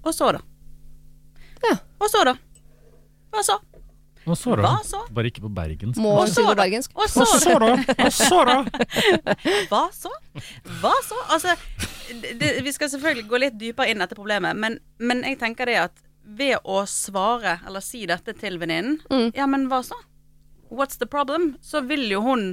Og 0.03 0.15
så, 0.17 0.33
da? 0.35 0.41
Ja. 1.63 1.77
Og 2.01 2.09
så, 2.11 2.23
da? 2.27 2.33
Hva 3.33 3.43
så? 3.47 3.59
Og 4.23 4.37
så 4.39 4.53
da? 4.55 4.63
Hva 4.63 4.83
så? 4.87 5.01
Bare 5.11 5.33
ikke 5.33 5.43
på 5.43 5.51
bergensk. 5.51 5.99
Må 5.99 6.13
hun 6.21 6.29
si 6.31 6.45
på 6.47 6.53
bergensk? 6.55 6.93
Og 6.95 7.09
så, 7.11 7.25
da? 7.59 7.73
da? 7.75 8.05
Og 8.07 8.13
så 8.15 8.39
da? 8.47 8.57
Hva 9.73 9.81
så? 9.97 10.13
Hva 10.79 10.93
så? 11.03 11.19
Altså, 11.35 11.57
det, 12.13 12.37
det, 12.39 12.53
vi 12.63 12.73
skal 12.77 12.93
selvfølgelig 12.93 13.27
gå 13.33 13.41
litt 13.43 13.59
dypere 13.59 13.91
inn 13.91 13.99
i 13.99 14.05
dette 14.05 14.19
problemet, 14.19 14.55
men, 14.63 14.79
men 15.03 15.25
jeg 15.27 15.41
tenker 15.43 15.67
det 15.73 15.79
at 15.89 16.05
ved 16.23 16.55
å 16.63 16.85
svare 16.87 17.57
eller 17.67 17.83
si 17.83 18.05
dette 18.07 18.37
til 18.39 18.61
venninnen, 18.63 19.01
Mm. 19.11 19.33
ja, 19.35 19.49
men 19.51 19.67
hva 19.73 19.81
så? 19.83 19.99
What's 20.71 21.01
the 21.03 21.09
problem? 21.11 21.57
Så 21.61 21.83
vil 21.91 22.07
jo 22.13 22.23
hun 22.23 22.53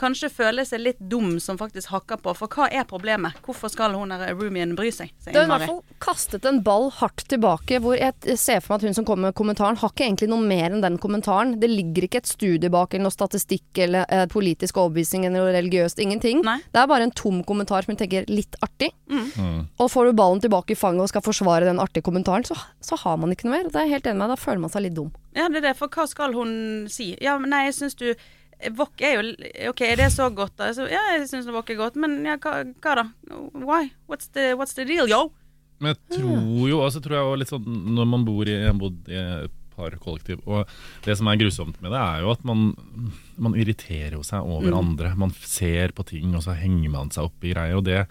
kanskje 0.00 0.30
føle 0.32 0.64
seg 0.66 0.82
litt 0.82 1.00
dum 1.00 1.36
som 1.42 1.58
faktisk 1.60 1.90
hakker 1.94 2.20
på, 2.22 2.34
for 2.38 2.52
hva 2.52 2.68
er 2.72 2.86
problemet? 2.88 3.38
Hvorfor 3.46 3.72
skal 3.72 3.96
hun 3.96 4.12
der 4.14 4.34
roomien 4.36 4.74
bry 4.78 4.90
seg? 4.94 5.12
Det 5.24 5.34
har 5.34 5.48
i 5.48 5.52
hvert 5.52 5.66
fall 5.68 5.82
kastet 6.02 6.46
en 6.48 6.62
ball 6.66 6.90
hardt 6.98 7.26
tilbake, 7.30 7.80
hvor 7.82 7.98
jeg 7.98 8.38
ser 8.38 8.62
for 8.62 8.74
meg 8.74 8.82
at 8.82 8.88
hun 8.88 8.98
som 8.98 9.08
kommer 9.08 9.30
med 9.30 9.38
kommentaren, 9.38 9.78
har 9.80 9.92
ikke 9.92 10.06
egentlig 10.06 10.30
noe 10.32 10.44
mer 10.46 10.70
enn 10.70 10.84
den 10.84 10.98
kommentaren. 11.02 11.56
Det 11.62 11.70
ligger 11.70 12.06
ikke 12.06 12.22
et 12.22 12.30
studie 12.30 12.72
bak, 12.72 12.94
eller 12.94 13.08
noe 13.08 13.14
statistikk, 13.16 13.66
eller 13.86 14.06
eh, 14.12 14.26
politisk 14.32 14.80
overbevisning, 14.82 15.26
eller 15.26 15.42
noe 15.42 15.56
religiøst. 15.56 16.00
Ingenting. 16.02 16.42
Nei. 16.46 16.58
Det 16.72 16.82
er 16.82 16.90
bare 16.90 17.08
en 17.08 17.14
tom 17.16 17.42
kommentar 17.46 17.86
som 17.86 17.94
hun 17.94 18.00
tenker 18.00 18.28
litt 18.30 18.58
artig. 18.64 18.92
Mm. 19.10 19.66
Og 19.80 19.90
får 19.92 20.10
du 20.10 20.18
ballen 20.18 20.42
tilbake 20.44 20.74
i 20.74 20.78
fanget 20.78 21.06
og 21.06 21.12
skal 21.12 21.24
forsvare 21.24 21.68
den 21.68 21.80
artige 21.82 22.06
kommentaren, 22.06 22.46
så, 22.46 22.56
så 22.84 22.98
har 23.02 23.20
man 23.20 23.32
ikke 23.34 23.48
noe 23.48 23.58
mer. 23.58 23.70
Det 23.70 23.80
er 23.80 23.88
jeg 23.88 23.98
helt 23.98 24.10
enig 24.10 24.20
med 24.22 24.30
deg. 24.30 24.36
Da 24.36 24.44
føler 24.44 24.64
man 24.64 24.72
seg 24.72 24.86
litt 24.86 24.98
dum. 24.98 25.12
Ja, 25.36 25.50
det 25.52 25.60
er 25.60 25.70
det. 25.70 25.76
For 25.78 25.92
hva 25.92 26.06
skal 26.08 26.36
hun 26.36 26.50
si? 26.92 27.12
Ja, 27.22 27.36
men 27.40 27.52
nei, 27.52 27.66
jeg 27.68 27.76
syns 27.80 27.98
du 27.98 28.08
Wok 28.78 29.02
er 29.04 29.18
jo 29.18 29.34
OK, 29.70 29.80
er 29.84 29.98
det 30.00 30.06
så 30.14 30.30
godt, 30.32 30.54
da? 30.56 30.70
Så, 30.72 30.86
ja, 30.88 31.02
jeg 31.16 31.26
syns 31.28 31.48
wok 31.52 31.68
er 31.70 31.76
godt, 31.76 31.96
men 32.00 32.22
ja, 32.24 32.38
hva, 32.40 32.62
hva 32.80 32.94
da? 33.02 33.04
Why? 33.52 33.90
What's 34.08 34.30
the, 34.32 34.54
what's 34.56 34.72
the 34.78 34.86
deal, 34.88 35.08
yo? 35.10 35.26
Men 35.78 35.92
jeg 35.92 36.16
tror 36.22 36.68
jo 36.70 36.78
altså 36.80 37.02
tror 37.04 37.18
jeg 37.18 37.40
litt 37.42 37.50
sånn 37.52 37.66
Når 37.92 38.06
man 38.08 38.22
bor 38.24 38.48
i, 38.48 38.54
en 38.64 38.78
bodd 38.80 39.10
i 39.12 39.18
et 39.44 39.52
par 39.76 39.92
kollektiv, 40.00 40.40
og 40.48 40.64
det 41.04 41.18
som 41.18 41.28
er 41.28 41.36
grusomt 41.36 41.76
med 41.84 41.92
det, 41.92 42.00
er 42.00 42.22
jo 42.24 42.30
at 42.32 42.46
man, 42.48 42.70
man 43.36 43.52
irriterer 43.60 44.14
jo 44.16 44.22
seg 44.24 44.40
over 44.48 44.70
Mm. 44.72 44.78
andre. 44.78 45.10
Man 45.20 45.34
ser 45.36 45.92
på 45.92 46.06
ting, 46.08 46.32
og 46.32 46.40
så 46.46 46.54
henger 46.56 46.88
man 46.94 47.10
seg 47.12 47.28
opp 47.28 47.44
i 47.44 47.52
greier. 47.52 47.76
Og 47.76 47.84
det 47.84 48.06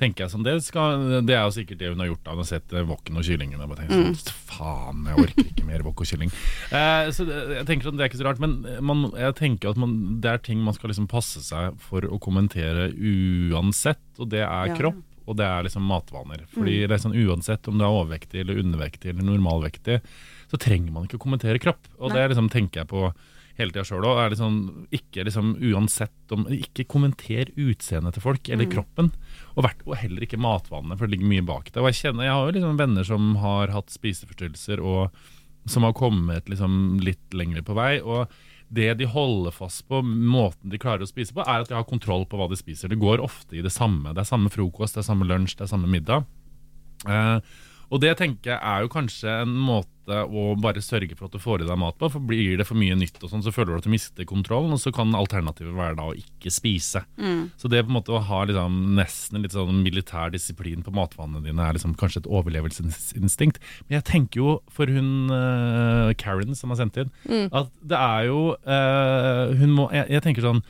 tenker 0.00 0.24
jeg 0.24 0.32
sånn, 0.32 0.42
det, 0.46 0.54
skal, 0.64 1.20
det 1.28 1.34
er 1.36 1.44
jo 1.44 1.52
sikkert 1.54 1.78
det 1.82 1.90
hun 1.92 2.00
har 2.00 2.08
gjort 2.08 2.24
da 2.24 2.30
hun 2.32 2.40
har 2.42 2.48
sett 2.48 2.72
eh, 2.72 2.86
wokken 2.88 3.20
og 3.20 3.26
kyllingen. 3.28 3.60
Og 3.60 3.68
bare 3.74 3.86
Mm. 3.90 4.14
sånn, 4.16 4.32
faen, 4.48 5.04
jeg 5.10 5.18
orker 5.26 5.44
ikke 5.52 5.66
mer 5.68 5.84
Wokk 5.84 6.00
og 6.00 6.08
kylling. 6.10 6.32
Eh, 6.80 7.10
så 7.12 7.26
jeg 7.28 7.66
tenker 7.68 7.86
sånn, 7.90 7.96
det 8.00 8.04
er 8.06 8.10
ikke 8.10 8.20
så 8.22 8.26
rart, 8.30 8.40
men 8.40 8.64
man, 8.80 9.10
jeg 9.18 9.34
tenker 9.36 9.70
at 9.74 9.76
man, 9.80 10.20
det 10.24 10.30
er 10.32 10.38
ting 10.38 10.58
man 10.64 10.74
skal 10.74 10.90
liksom 10.90 11.08
passe 11.10 11.42
seg 11.44 11.76
for 11.84 12.00
å 12.08 12.18
kommentere 12.22 12.90
uansett, 13.52 14.02
og 14.18 14.28
det 14.32 14.42
er 14.46 14.66
Ja. 14.72 14.74
kropp. 14.76 15.02
Og 15.28 15.36
det 15.36 15.44
er 15.46 15.62
liksom 15.62 15.82
matvaner. 15.86 16.40
Fordi 16.50 16.82
Mm. 16.84 16.88
det 16.88 17.00
sånn 17.00 17.14
Uansett 17.14 17.68
om 17.68 17.78
du 17.78 17.84
er 17.84 17.88
overvektig 17.92 18.40
eller 18.40 18.58
undervektig 18.58 19.10
eller 19.10 19.22
normalvektig, 19.22 20.00
så 20.50 20.58
trenger 20.58 20.90
man 20.90 21.04
ikke 21.06 21.18
å 21.18 21.22
kommentere 21.22 21.60
kropp. 21.60 21.86
Og 22.00 22.10
Nei. 22.10 22.16
det 22.26 22.30
liksom 22.34 22.50
tenker 22.50 22.80
jeg 22.80 22.88
på 22.88 23.14
hele 23.56 23.70
tida 23.70 23.84
sjøl 23.84 24.02
òg. 24.02 24.30
Liksom, 24.32 24.86
ikke 24.90 25.24
liksom 25.24 25.56
uansett 25.60 26.32
om 26.32 26.46
Ikke 26.46 26.84
kommenter 26.88 27.46
utseendet 27.56 28.14
til 28.14 28.22
folk 28.22 28.48
eller 28.48 28.64
Mm. 28.66 28.72
kroppen. 28.72 29.12
Og, 29.56 29.64
vært, 29.66 29.82
og 29.86 29.98
heller 29.98 30.24
ikke 30.26 30.40
matvanene, 30.40 30.96
for 30.96 31.06
det 31.06 31.16
ligger 31.16 31.30
mye 31.32 31.46
bak 31.46 31.72
det. 31.72 31.80
Og 31.82 31.90
jeg 31.90 32.00
kjenner, 32.04 32.26
jeg 32.28 32.36
har 32.36 32.46
jo 32.46 32.56
liksom 32.56 32.80
venner 32.80 33.06
som 33.06 33.32
har 33.42 33.74
hatt 33.74 33.92
spiseforstyrrelser 33.94 34.82
og 34.84 35.20
som 35.68 35.84
har 35.84 35.96
kommet 35.98 36.48
liksom 36.48 37.00
litt 37.04 37.34
lenger 37.36 37.64
på 37.66 37.76
vei. 37.76 37.92
Og 38.00 38.30
det 38.70 38.92
de 39.00 39.08
holder 39.10 39.54
fast 39.54 39.82
på, 39.90 40.02
måten 40.06 40.70
de 40.70 40.78
klarer 40.80 41.02
å 41.02 41.10
spise 41.10 41.34
på, 41.34 41.42
er 41.42 41.64
at 41.64 41.70
de 41.70 41.74
har 41.74 41.88
kontroll 41.88 42.24
på 42.30 42.38
hva 42.38 42.46
de 42.50 42.58
spiser. 42.58 42.92
Det 42.92 43.00
går 43.02 43.22
ofte 43.24 43.58
i 43.58 43.64
det 43.64 43.74
samme. 43.74 44.14
Det 44.14 44.22
er 44.22 44.30
samme 44.30 44.52
frokost, 44.52 44.94
det 44.94 45.02
er 45.02 45.10
samme 45.10 45.26
lunsj, 45.26 45.56
det 45.58 45.66
er 45.66 45.72
samme 45.72 45.90
middag. 45.90 46.28
Eh, 47.10 47.36
og 47.90 48.00
det 48.02 48.14
tenker 48.20 48.52
jeg 48.54 48.60
er 48.62 48.84
jo 48.84 48.90
kanskje 48.92 49.40
en 49.42 49.54
måte 49.66 49.86
å 50.10 50.56
bare 50.58 50.80
sørge 50.82 51.14
for 51.14 51.28
at 51.28 51.34
du 51.36 51.38
får 51.42 51.62
i 51.62 51.66
deg 51.68 51.78
mat 51.78 51.94
på. 52.00 52.08
For 52.10 52.22
blir 52.26 52.56
det 52.58 52.64
for 52.66 52.74
mye 52.78 52.96
nytt, 52.98 53.20
og 53.22 53.30
sånn, 53.30 53.44
så 53.46 53.52
føler 53.54 53.76
du 53.76 53.78
at 53.78 53.86
du 53.86 53.92
mister 53.92 54.26
kontrollen, 54.26 54.72
og 54.74 54.80
så 54.82 54.90
kan 54.94 55.12
alternativet 55.14 55.74
være 55.76 55.94
da 56.00 56.08
å 56.10 56.16
ikke 56.18 56.50
spise. 56.50 57.04
Mm. 57.20 57.44
Så 57.60 57.70
det 57.70 57.84
på 57.84 57.92
en 57.92 57.96
måte 58.00 58.14
å 58.16 58.22
ha 58.26 58.40
liksom 58.48 58.80
nesten 58.98 59.42
litt 59.44 59.54
sånn 59.54 59.82
militær 59.84 60.32
disiplin 60.34 60.82
på 60.86 60.94
matvanene 60.96 61.44
dine 61.46 61.62
er 61.62 61.78
liksom 61.78 61.94
kanskje 62.00 62.24
et 62.24 62.30
overlevelsesinstinkt. 62.30 63.60
Men 63.86 64.00
jeg 64.00 64.06
tenker 64.10 64.42
jo 64.42 64.56
for 64.74 64.90
hun 64.90 65.30
uh, 65.30 66.10
Karen 66.18 66.58
som 66.58 66.74
har 66.74 66.80
sendt 66.82 66.98
inn, 67.04 67.10
Mm. 67.30 67.48
at 67.54 67.68
det 67.86 67.98
er 67.98 68.24
jo 68.30 68.38
uh, 68.66 69.50
Hun 69.60 69.70
må 69.76 69.84
jeg, 69.94 70.06
jeg 70.10 70.22
tenker 70.24 70.42
sånn 70.42 70.62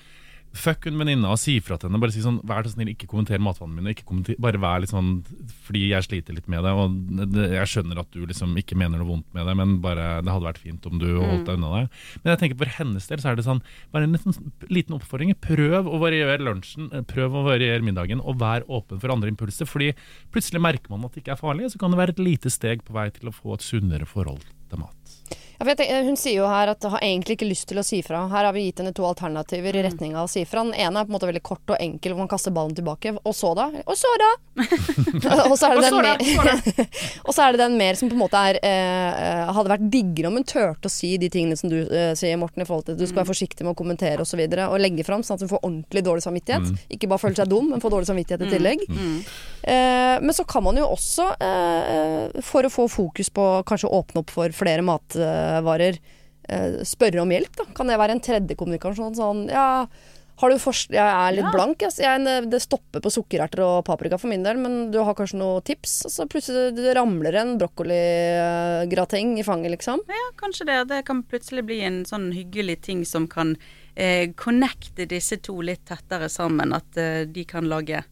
Fuck 0.51 0.89
hun 0.89 0.99
venninna 0.99 1.31
og 1.31 1.39
si 1.39 1.53
fra 1.63 1.77
til 1.79 1.87
henne. 1.87 2.01
Bare 2.03 2.11
si 2.15 2.23
sånn, 2.25 2.41
Vær 2.49 2.67
så 2.67 2.73
snill, 2.73 2.91
ikke 2.91 3.07
kommenter 3.11 3.39
matvanene 3.43 3.77
mine. 3.79 3.93
Ikke 3.95 4.07
kommenter, 4.09 4.39
bare 4.43 4.59
vær 4.59 4.83
litt 4.83 4.91
sånn 4.91 5.21
Fordi 5.67 5.85
jeg 5.93 6.07
sliter 6.07 6.35
litt 6.35 6.49
med 6.51 6.65
det, 6.67 6.73
og 6.75 6.97
det, 7.31 7.45
jeg 7.55 7.71
skjønner 7.71 8.01
at 8.03 8.11
du 8.15 8.25
liksom 8.27 8.57
ikke 8.59 8.79
mener 8.79 8.99
noe 8.99 9.09
vondt 9.13 9.29
med 9.37 9.47
det, 9.47 9.55
men 9.61 9.77
bare 9.85 10.09
det 10.25 10.33
hadde 10.33 10.49
vært 10.49 10.63
fint 10.63 10.89
om 10.91 10.99
du 10.99 11.07
holdt 11.21 11.47
deg 11.47 11.61
unna 11.61 11.71
det. 11.77 11.83
Men 12.23 12.33
jeg 12.33 12.43
tenker 12.43 12.61
for 12.65 12.75
hennes 12.81 13.07
del 13.11 13.23
så 13.23 13.31
er 13.31 13.39
det 13.39 13.47
sånn 13.47 13.63
Bare 13.95 14.09
en 14.09 14.17
liten, 14.17 14.51
liten 14.73 14.97
oppfordring. 14.99 15.33
Prøv 15.45 15.87
å 15.87 16.01
variere 16.03 16.41
lunsjen, 16.43 16.91
eh, 16.95 17.07
prøv 17.07 17.39
å 17.39 17.45
variere 17.47 17.85
middagen, 17.87 18.23
og 18.25 18.41
vær 18.43 18.67
åpen 18.67 19.03
for 19.03 19.15
andre 19.15 19.31
impulser. 19.31 19.71
Fordi 19.71 19.93
plutselig 20.35 20.63
merker 20.67 20.91
man 20.91 21.07
at 21.07 21.15
det 21.15 21.23
ikke 21.25 21.37
er 21.37 21.43
farlig, 21.43 21.71
så 21.71 21.79
kan 21.81 21.95
det 21.95 22.01
være 22.03 22.17
et 22.17 22.25
lite 22.27 22.51
steg 22.51 22.83
på 22.87 22.97
vei 22.97 23.07
til 23.15 23.31
å 23.31 23.37
få 23.37 23.55
et 23.55 23.67
sunnere 23.67 24.09
forhold 24.09 24.43
til 24.71 24.83
mat. 24.83 25.15
Ja, 25.61 25.75
tenker, 25.77 26.03
hun 26.07 26.17
sier 26.17 26.39
jo 26.39 26.47
her 26.49 26.71
at 26.73 26.85
hun 26.87 26.95
har 26.95 27.03
egentlig 27.05 27.37
ikke 27.37 27.49
lyst 27.51 27.67
til 27.69 27.77
å 27.81 27.85
si 27.85 27.99
fra. 28.01 28.23
Her 28.33 28.47
har 28.49 28.55
vi 28.57 28.63
gitt 28.65 28.79
henne 28.81 28.95
to 28.97 29.05
alternativer 29.05 29.77
i 29.77 29.83
retning 29.85 30.15
av 30.17 30.25
å 30.25 30.31
si 30.33 30.47
fra. 30.49 30.63
Den 30.65 30.73
ene 30.73 31.03
er 31.03 31.05
på 31.05 31.13
en 31.13 31.17
måte 31.19 31.29
veldig 31.29 31.43
kort 31.45 31.75
og 31.75 31.77
enkel, 31.77 32.15
hvor 32.15 32.25
man 32.25 32.31
kaster 32.33 32.55
ballen 32.57 32.73
tilbake. 32.79 33.13
Og 33.21 33.37
så 33.37 33.51
da? 33.59 33.67
Og 33.85 33.99
så 34.01 34.13
da? 34.23 34.31
og, 35.51 35.57
så 35.61 35.69
er 35.69 35.77
det 35.77 35.91
den 35.91 35.99
mer, 36.01 36.25
og 37.27 37.37
så 37.37 37.45
er 37.45 37.53
det 37.53 37.61
den 37.61 37.77
mer 37.81 38.01
som 38.01 38.09
på 38.09 38.17
en 38.17 38.23
måte 38.23 38.41
er 38.51 38.59
eh, 38.67 39.51
Hadde 39.51 39.73
vært 39.73 39.87
diggere 39.93 40.29
om 40.31 40.37
hun 40.37 40.45
turte 40.49 40.89
å 40.89 40.93
si 40.93 41.15
de 41.21 41.29
tingene 41.33 41.57
som 41.61 41.71
du 41.73 41.79
eh, 41.83 42.13
sier, 42.17 42.41
Morten, 42.41 42.65
i 42.65 42.69
forhold 42.69 42.89
til 42.89 42.97
at 42.97 43.03
du 43.03 43.05
skal 43.05 43.21
være 43.21 43.33
forsiktig 43.35 43.67
med 43.67 43.75
å 43.75 43.79
kommentere 43.79 44.25
osv. 44.25 44.31
Og, 44.31 44.33
så 44.33 44.39
videre, 44.41 44.69
og 44.71 44.81
legge 44.81 45.05
fram, 45.05 45.25
sånn 45.27 45.37
at 45.37 45.45
hun 45.45 45.51
får 45.51 45.65
ordentlig 45.67 46.05
dårlig 46.07 46.25
samvittighet. 46.25 46.85
Ikke 46.95 47.09
bare 47.11 47.21
føler 47.27 47.41
seg 47.43 47.51
dum, 47.51 47.73
men 47.73 47.83
får 47.83 47.97
dårlig 47.97 48.09
samvittighet 48.09 48.47
i 48.47 48.53
tillegg. 48.55 48.85
Mm. 48.89 49.17
Eh, 49.63 50.17
men 50.23 50.35
så 50.37 50.45
kan 50.49 50.65
man 50.65 50.79
jo 50.79 50.87
også, 50.89 51.27
eh, 51.43 52.41
for 52.47 52.65
å 52.65 52.73
få 52.73 52.87
fokus 52.89 53.29
på 53.35 53.49
kanskje 53.67 53.91
åpne 53.91 54.23
opp 54.23 54.31
for 54.33 54.55
flere 54.57 54.87
matvarer, 55.51 55.99
eh, 56.49 56.81
spørre 56.87 57.21
om 57.23 57.31
hjelp. 57.35 57.55
Da. 57.57 57.65
Kan 57.75 57.87
det 57.91 57.99
være 57.99 58.17
en 58.17 58.21
tredje 58.25 58.57
kommunikasjon? 58.57 59.15
Sånn 59.19 59.49
ja, 59.51 59.87
har 60.41 60.49
du 60.49 60.57
forst 60.57 60.89
jeg 60.91 61.05
er 61.05 61.33
litt 61.37 61.45
Ja. 61.45 61.51
blank. 61.53 61.83
Jeg, 61.85 61.93
jeg, 62.01 62.51
det 62.51 62.63
stopper 62.63 63.01
på 63.05 63.11
sukkererter 63.13 63.61
og 63.61 63.85
paprika 63.85 64.17
for 64.19 64.29
min 64.33 64.43
del, 64.43 64.57
men 64.57 64.91
du 64.91 64.99
har 65.05 65.15
kanskje 65.15 65.37
noen 65.39 65.63
tips? 65.63 66.07
Og 66.07 66.11
så 66.15 66.27
plutselig 66.31 66.75
det 66.79 66.95
ramler 66.97 67.35
en 67.43 67.59
brokkoligrateng 67.61 69.39
i 69.39 69.45
fanget, 69.45 69.71
liksom. 69.77 70.01
Ja, 70.09 70.23
kanskje 70.41 70.67
det. 70.67 70.79
Det 70.89 71.03
kan 71.07 71.23
plutselig 71.29 71.65
bli 71.69 71.81
en 71.85 72.05
sånn 72.09 72.31
hyggelig 72.33 72.81
ting 72.87 73.05
som 73.05 73.27
kan 73.29 73.57
eh, 73.97 74.31
connecte 74.37 75.07
disse 75.11 75.37
to 75.45 75.61
litt 75.61 75.85
tettere 75.89 76.29
sammen. 76.33 76.73
At 76.73 76.97
eh, 76.97 77.25
de 77.29 77.45
kan 77.45 77.69
lage 77.69 78.03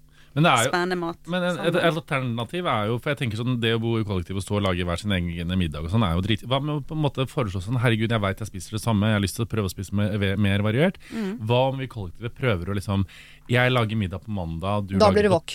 jo 0.45 0.69
spennende 0.71 0.97
mat 1.01 1.19
Men 1.27 1.43
en, 1.49 1.59
et, 1.67 1.75
et 1.81 1.97
alternativ 1.99 2.67
er 2.71 2.87
jo 2.91 2.99
For 3.03 3.11
jeg 3.13 3.19
tenker 3.23 3.41
sånn 3.41 3.57
Det 3.61 3.75
å 3.75 3.81
bo 3.83 3.97
i 3.99 4.05
kollektiv 4.07 4.37
og 4.39 4.45
stå 4.45 4.59
og 4.61 4.65
lage 4.69 4.85
hver 4.87 5.01
sin 5.01 5.13
egen 5.17 5.51
middag 5.59 5.83
og 5.87 5.91
sånn 5.91 6.05
er 6.07 6.15
jo 6.19 6.23
drit 6.27 6.45
Hva 6.47 6.61
med 6.63 6.75
å 6.77 6.85
på 6.85 6.95
en 6.95 7.03
måte 7.07 7.27
foreslå 7.31 7.63
sånn 7.65 7.81
Herregud, 7.83 8.11
jeg 8.13 8.21
vet 8.25 8.39
jeg 8.45 8.51
spiser 8.53 8.79
det 8.79 8.83
samme 8.85 9.09
Jeg 9.11 9.19
har 9.19 9.25
lyst 9.25 9.37
til 9.41 9.47
å 9.47 9.51
prøve 9.51 9.71
å 9.71 9.73
spise 9.73 9.95
mer, 9.95 10.37
mer 10.37 10.63
variert. 10.67 10.99
Mm. 11.11 11.39
Hva 11.49 11.61
om 11.73 11.79
vi 11.83 11.89
i 11.89 11.93
kollektivet 11.93 12.35
prøver 12.39 12.71
å 12.71 12.77
liksom 12.79 13.07
Jeg 13.49 13.73
lager 13.73 13.97
middag 13.97 14.25
på 14.27 14.31
mandag 14.37 14.89
du 14.91 14.97
Da 15.01 15.09
blir 15.15 15.25
det 15.25 15.33
wok. 15.33 15.55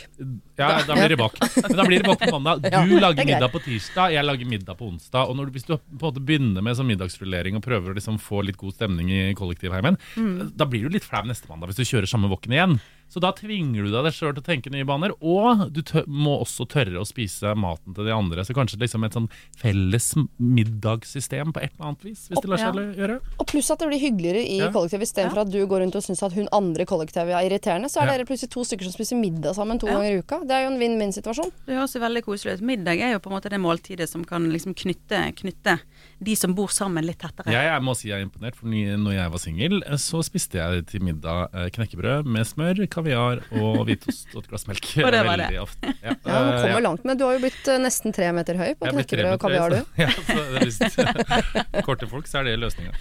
Ja, 0.57 0.81
da 0.85 0.93
blir 0.97 1.09
det 1.13 1.17
wok. 1.21 1.37
Men 1.41 1.77
da 1.77 1.85
blir 1.87 2.01
det 2.03 2.09
wok 2.09 2.19
på 2.21 2.31
mandag. 2.33 2.61
Du 2.63 2.69
Ja, 2.73 2.81
er 2.85 3.01
lager 3.01 3.25
middag 3.25 3.51
på 3.53 3.61
tirsdag 3.65 4.13
Jeg 4.13 4.25
lager 4.25 4.49
middag 4.49 4.77
på 4.79 4.87
onsdag. 4.89 5.29
Og 5.29 5.37
når, 5.37 5.49
du- 5.49 5.53
hvis 5.57 5.65
du 5.67 5.73
på 5.75 5.79
en 5.79 6.01
måte 6.07 6.23
begynner 6.25 6.65
med 6.65 6.77
sånn 6.77 6.89
middagsrullering 6.89 7.57
Og 7.59 7.63
prøver 7.65 7.93
å 7.93 7.97
liksom 7.97 8.17
få 8.21 8.41
litt 8.45 8.57
god 8.61 8.73
stemning 8.77 9.09
i 9.13 9.21
kollektivheimen 9.37 9.97
Mm. 10.17 10.51
Da 10.57 10.65
blir 10.69 10.83
du 10.87 10.93
litt 10.93 11.05
flau 11.05 11.23
neste 11.25 11.47
mandag 11.49 11.69
Hvis 11.71 11.79
du 11.81 11.85
kjører 11.87 12.09
samme 12.09 12.29
woken 12.31 12.53
igjen 12.53 12.75
Så 13.13 13.21
da 13.21 13.29
tvinger 13.37 13.85
du 13.85 13.91
deg 13.93 14.07
sjøl 14.15 14.31
til 14.33 14.41
å 14.41 14.45
tenke 14.47 14.71
nye 14.73 14.85
baner, 14.89 15.11
og 15.21 15.67
du 15.71 15.83
tø 15.85 16.01
må 16.09 16.39
også 16.41 16.65
tørre 16.71 16.97
å 16.97 17.05
spise 17.05 17.51
maten 17.53 17.93
til 17.93 18.07
de 18.07 18.13
andre. 18.15 18.41
Så 18.41 18.55
kanskje 18.57 18.79
liksom 18.81 19.05
et 19.05 19.13
sånn 19.13 19.27
felles 19.61 20.07
middagssystem 20.41 21.53
på 21.53 21.61
et 21.61 21.73
eller 21.75 21.91
annet 21.91 22.05
vis, 22.07 22.23
hvis 22.31 22.41
det 22.41 22.49
lar 22.49 22.61
seg 22.61 22.79
gjøre. 22.97 23.19
Og 23.37 23.45
pluss 23.49 23.69
at 23.73 23.83
det 23.83 23.89
blir 23.91 24.01
hyggeligere 24.01 24.41
i 24.41 24.57
Ja. 24.63 24.71
kollektivet 24.73 25.05
istedenfor 25.05 25.43
at 25.45 25.51
du 25.53 25.59
går 25.67 25.83
rundt 25.83 25.95
og 25.99 26.03
syns 26.03 26.23
at 26.25 26.33
hun 26.33 26.47
andre 26.51 26.85
kollektivet 26.89 27.29
er 27.37 27.45
irriterende. 27.49 27.89
Så 27.93 28.01
er 28.01 28.07
Ja. 28.07 28.17
dere 28.17 28.25
plutselig 28.25 28.49
to 28.49 28.61
stykker 28.65 28.83
som 28.89 28.93
spiser 28.97 29.15
middag 29.21 29.53
sammen 29.55 29.79
to 29.79 29.87
Ja. 29.87 29.93
ganger 29.93 30.09
i 30.09 30.17
uka. 30.19 30.39
Det 30.41 30.51
er 30.51 30.63
jo 30.65 30.73
en 30.73 30.79
vinn-vinn-situasjon. 30.79 31.51
Det 31.67 31.75
høres 31.77 31.93
jo 31.93 31.99
veldig 32.01 32.23
koselig 32.23 32.53
ut. 32.57 32.61
Middag 32.61 32.99
er 32.99 33.11
jo 33.13 33.19
på 33.19 33.29
en 33.31 33.37
måte 33.39 33.49
det 33.49 33.59
måltidet 33.61 34.09
som 34.09 34.23
kan 34.25 34.49
liksom 34.51 34.73
knytte, 34.73 35.35
knytte 35.35 35.79
de 36.19 36.35
som 36.37 36.53
bor 36.55 36.69
sammen 36.73 37.05
litt 37.07 37.19
tettere. 37.23 37.51
Jeg, 37.53 37.65
jeg 37.69 37.83
må 37.83 37.95
si 37.97 38.09
jeg 38.09 38.19
er 38.21 38.25
imponert, 38.27 38.55
for 38.59 38.67
når 38.69 39.15
jeg 39.17 39.31
var 39.33 39.41
singel, 39.41 39.79
så 40.01 40.21
spiste 40.25 40.59
jeg 40.59 40.85
til 40.91 41.03
middag 41.05 41.49
eh, 41.53 41.69
knekkebrød 41.73 42.27
med 42.29 42.47
smør, 42.47 42.83
kaviar 42.91 43.41
og 43.59 43.83
hvitost 43.87 44.33
og 44.35 44.43
et 44.43 44.49
glass 44.51 44.67
melk. 44.69 44.89
Og 45.03 45.11
det 45.13 45.23
var 45.25 45.33
Veldig 45.37 45.49
det. 45.55 45.63
ofte. 45.63 45.93
Ja, 46.03 46.13
Ja, 46.23 46.39
eh, 46.39 46.61
kommer 46.61 46.69
ja. 46.69 46.79
langt, 46.83 47.03
men 47.07 47.17
du 47.19 47.23
har 47.25 47.35
jo 47.37 47.43
blitt 47.43 47.67
eh, 47.71 47.79
nesten 47.81 48.13
tre 48.15 48.29
meter 48.35 48.57
høy 48.59 48.73
på 48.79 48.87
er 48.87 48.95
knekkebrød 48.95 49.33
og 49.35 49.41
kaviar, 49.43 49.73
du. 49.73 49.81
Ja, 50.03 50.09
så 50.13 50.39
det 50.53 50.61
er 50.61 50.67
visst. 50.67 51.83
Korte 51.87 52.07
folk, 52.11 52.27
så 52.29 52.41
er 52.41 52.47
det 52.49 52.57
løsninga. 52.61 52.93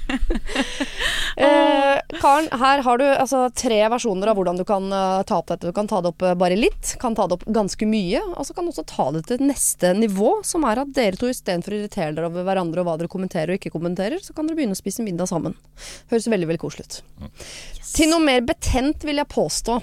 Eh, 1.37 2.19
Karen, 2.21 2.49
her 2.61 2.83
har 2.85 2.99
du 3.01 3.05
altså, 3.09 3.47
tre 3.57 3.79
versjoner 3.93 4.31
av 4.33 4.37
hvordan 4.39 4.59
du 4.61 4.65
kan 4.69 4.85
eh, 4.93 5.23
ta 5.29 5.39
opp 5.41 5.49
dette. 5.53 5.71
Du 5.71 5.77
kan 5.77 5.89
ta 5.91 6.01
det 6.05 6.13
opp 6.13 6.23
eh, 6.27 6.35
bare 6.39 6.59
litt, 6.59 6.95
kan 7.01 7.17
ta 7.17 7.27
det 7.31 7.39
opp 7.39 7.47
ganske 7.49 7.87
mye, 7.89 8.21
og 8.37 8.45
så 8.47 8.55
kan 8.57 8.67
du 8.69 8.73
også 8.75 8.85
ta 8.91 9.09
det 9.17 9.25
til 9.31 9.43
neste 9.49 9.95
nivå, 9.97 10.35
som 10.47 10.67
er 10.69 10.83
at 10.85 10.93
dere 10.97 11.19
to 11.21 11.31
istedenfor 11.33 11.75
å 11.75 11.81
irritere 11.83 12.13
dere 12.17 12.29
over 12.31 12.47
hverandre 12.47 12.83
og 12.85 12.89
hva 12.91 12.97
dere 13.01 13.02
kommenterer 13.11 13.55
og 13.55 13.59
ikke 13.59 13.73
kommenterer, 13.75 14.21
så 14.23 14.35
kan 14.37 14.47
dere 14.47 14.59
begynne 14.59 14.77
å 14.77 14.79
spise 14.79 15.05
middag 15.07 15.31
sammen. 15.31 15.57
Høres 16.13 16.29
veldig, 16.31 16.51
veldig 16.53 16.63
koselig 16.63 16.87
ut. 16.87 17.01
Til 17.93 18.13
noe 18.13 18.23
mer 18.25 18.45
betent 18.47 19.07
vil 19.09 19.23
jeg 19.23 19.33
påstå. 19.33 19.81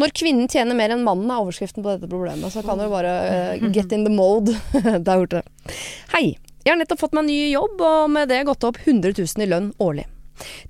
Når 0.00 0.14
kvinnen 0.18 0.48
tjener 0.50 0.74
mer 0.74 0.94
enn 0.94 1.04
mannen, 1.06 1.30
er 1.30 1.42
overskriften 1.42 1.84
på 1.84 1.92
dette 1.92 2.10
problemet. 2.10 2.50
Så 2.50 2.64
kan 2.66 2.80
dere 2.80 2.90
bare 2.90 3.12
uh, 3.54 3.68
get 3.74 3.92
in 3.94 4.06
the 4.06 4.12
mode 4.12 4.56
der 5.06 5.20
borte. 5.20 5.44
Hei. 6.16 6.34
Jeg 6.64 6.72
har 6.72 6.78
nettopp 6.80 7.02
fått 7.02 7.12
meg 7.12 7.26
ny 7.28 7.38
jobb, 7.52 7.76
og 7.84 8.08
med 8.08 8.30
det 8.32 8.40
gått 8.48 8.64
opp 8.64 8.78
100 8.80 9.12
000 9.18 9.44
i 9.44 9.48
lønn 9.50 9.66
årlig. 9.84 10.06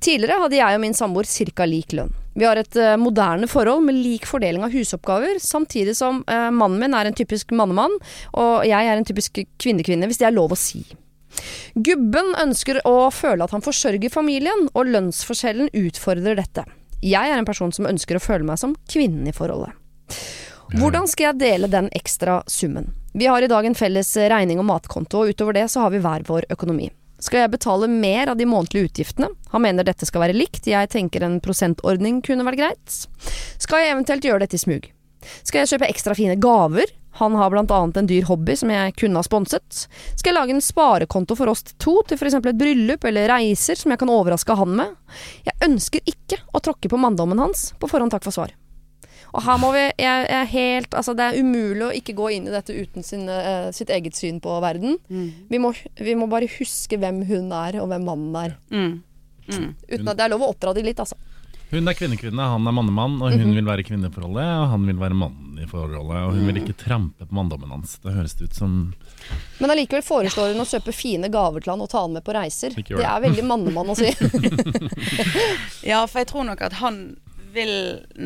Tidligere 0.03 0.41
hadde 0.43 0.59
jeg 0.59 0.77
og 0.77 0.83
min 0.83 0.97
samboer 0.97 1.29
ca. 1.55 1.67
lik 1.71 1.95
lønn. 1.95 2.11
Vi 2.35 2.45
har 2.45 2.59
et 2.59 2.77
uh, 2.77 2.97
moderne 2.99 3.47
forhold 3.49 3.87
med 3.87 4.01
lik 4.03 4.27
fordeling 4.27 4.67
av 4.67 4.75
husoppgaver, 4.75 5.39
samtidig 5.41 5.95
som 5.97 6.25
uh, 6.27 6.51
mannen 6.51 6.83
min 6.83 6.99
er 6.99 7.09
en 7.09 7.17
typisk 7.17 7.55
mannemann, 7.55 7.95
og 8.35 8.67
jeg 8.67 8.91
er 8.91 8.99
en 8.99 9.07
typisk 9.07 9.39
kvinnekvinne, 9.63 10.11
hvis 10.11 10.19
det 10.21 10.29
er 10.29 10.35
lov 10.37 10.53
å 10.53 10.59
si. 10.59 10.83
Gubben 11.75 12.33
ønsker 12.41 12.81
å 12.87 13.11
føle 13.15 13.45
at 13.45 13.55
han 13.55 13.65
forsørger 13.65 14.13
familien, 14.13 14.69
og 14.75 14.91
lønnsforskjellen 14.91 15.73
utfordrer 15.75 16.39
dette. 16.39 16.67
Jeg 17.05 17.31
er 17.31 17.37
en 17.37 17.49
person 17.49 17.73
som 17.75 17.89
ønsker 17.89 18.17
å 18.17 18.23
føle 18.23 18.47
meg 18.49 18.61
som 18.61 18.77
kvinnen 18.91 19.27
i 19.29 19.35
forholdet. 19.37 19.75
Hvordan 20.75 21.07
skal 21.11 21.31
jeg 21.31 21.41
dele 21.43 21.69
den 21.71 21.91
ekstra 21.95 22.41
summen? 22.51 22.95
Vi 23.15 23.29
har 23.31 23.45
i 23.45 23.51
dag 23.51 23.67
en 23.67 23.77
felles 23.79 24.11
regning 24.17 24.59
og 24.59 24.67
matkonto, 24.67 25.23
og 25.23 25.35
utover 25.35 25.55
det 25.59 25.69
så 25.71 25.85
har 25.85 25.93
vi 25.95 26.01
hver 26.03 26.25
vår 26.27 26.49
økonomi. 26.55 26.89
Skal 27.23 27.45
jeg 27.45 27.53
betale 27.55 27.87
mer 27.89 28.33
av 28.33 28.37
de 28.41 28.47
månedlige 28.49 28.89
utgiftene? 28.89 29.31
Han 29.53 29.63
mener 29.65 29.87
dette 29.87 30.07
skal 30.09 30.25
være 30.25 30.37
likt, 30.37 30.67
jeg 30.69 30.91
tenker 30.93 31.25
en 31.25 31.39
prosentordning 31.45 32.19
kunne 32.27 32.45
vært 32.49 32.61
greit. 32.61 32.97
Skal 33.63 33.85
jeg 33.85 33.95
eventuelt 33.95 34.27
gjøre 34.27 34.45
dette 34.45 34.59
i 34.59 34.65
smug? 34.65 34.91
Skal 35.47 35.63
jeg 35.63 35.75
kjøpe 35.75 35.89
ekstra 35.89 36.17
fine 36.19 36.37
gaver? 36.41 36.91
Han 37.21 37.37
har 37.39 37.53
blant 37.53 37.71
annet 37.71 38.01
en 38.01 38.09
dyr 38.11 38.27
hobby 38.27 38.57
som 38.59 38.73
jeg 38.73 38.97
kunne 38.99 39.21
ha 39.21 39.27
sponset. 39.27 39.85
Skal 40.19 40.33
jeg 40.33 40.39
lage 40.39 40.57
en 40.57 40.65
sparekonto 40.65 41.37
for 41.39 41.53
oss 41.53 41.63
to, 41.79 42.01
til 42.09 42.19
f.eks. 42.19 42.41
et 42.41 42.59
bryllup 42.59 43.07
eller 43.07 43.31
reiser 43.31 43.79
som 43.79 43.95
jeg 43.95 44.03
kan 44.03 44.11
overraske 44.11 44.59
han 44.59 44.75
med? 44.81 44.99
Jeg 45.47 45.59
ønsker 45.69 46.11
ikke 46.11 46.41
å 46.51 46.63
tråkke 46.65 46.91
på 46.91 46.99
manndommen 46.99 47.39
hans. 47.43 47.71
På 47.79 47.91
forhånd 47.91 48.15
takk 48.15 48.27
for 48.27 48.35
svar. 48.35 48.55
Og 49.35 49.43
her 49.43 49.59
må 49.59 49.73
vi 49.75 49.83
jeg, 49.83 49.95
jeg 49.99 50.37
er 50.39 50.51
helt, 50.53 50.93
altså 50.95 51.15
Det 51.19 51.25
er 51.27 51.41
umulig 51.43 51.87
å 51.87 51.95
ikke 51.97 52.15
gå 52.15 52.29
inn 52.37 52.45
i 52.47 52.55
dette 52.55 52.75
uten 52.75 53.07
sin, 53.07 53.25
uh, 53.27 53.71
sitt 53.75 53.91
eget 53.91 54.15
syn 54.19 54.39
på 54.43 54.53
verden. 54.63 54.99
Vi, 55.51 55.59
må, 55.63 55.73
vi 55.99 56.15
må 56.19 56.29
bare 56.31 56.51
huske 56.59 56.99
hvem 57.03 57.25
hun 57.31 57.51
er, 57.51 57.81
og 57.83 57.91
hvem 57.91 58.07
mannen 58.07 58.39
er. 58.39 58.57
Mm. 58.71 58.93
Mm. 59.51 59.71
Uten 59.91 60.11
at 60.11 60.19
det 60.19 60.27
er 60.27 60.33
lov 60.33 60.45
å 60.47 60.53
oppdra 60.55 60.75
de 60.77 60.85
litt, 60.87 61.03
altså. 61.03 61.19
Hun 61.75 61.91
er 61.91 61.97
kvinnekvinne, 61.99 62.45
han 62.53 62.69
er 62.71 62.75
mannemann, 62.77 63.17
og 63.19 63.35
hun 63.35 63.55
vil 63.57 63.67
være 63.67 63.83
kvinne 63.87 64.07
i 64.07 64.15
forholdet, 64.15 64.47
og 64.47 64.69
han 64.71 64.85
vil 64.87 65.01
være 65.01 65.17
mann 65.19 65.59
i 65.59 65.67
forholdet. 65.67 66.21
Og 66.29 66.37
hun 66.37 66.47
vil 66.47 66.61
ikke 66.61 66.77
trampe 66.79 67.27
på 67.27 67.35
manndommen 67.35 67.73
hans. 67.75 67.97
Det 68.05 68.15
høres 68.15 68.37
ut 68.39 68.55
som 68.55 68.77
Men 69.59 69.75
allikevel 69.75 70.05
foreslår 70.07 70.55
hun 70.55 70.63
å 70.63 70.69
kjøpe 70.71 70.95
fine 70.95 71.31
gaver 71.35 71.65
til 71.65 71.75
han 71.75 71.83
og 71.83 71.91
ta 71.91 72.05
han 72.05 72.15
med 72.15 72.25
på 72.27 72.37
reiser. 72.37 72.77
Det 72.77 72.87
det. 72.93 73.03
er 73.03 73.25
veldig 73.27 73.47
mannemann 73.49 73.91
å 73.91 73.99
si. 73.99 74.13
Ja, 75.91 76.05
for 76.07 76.23
jeg 76.23 76.31
tror 76.31 76.47
nok 76.47 76.63
at 76.65 76.79
han 76.79 77.03
vil 77.55 77.73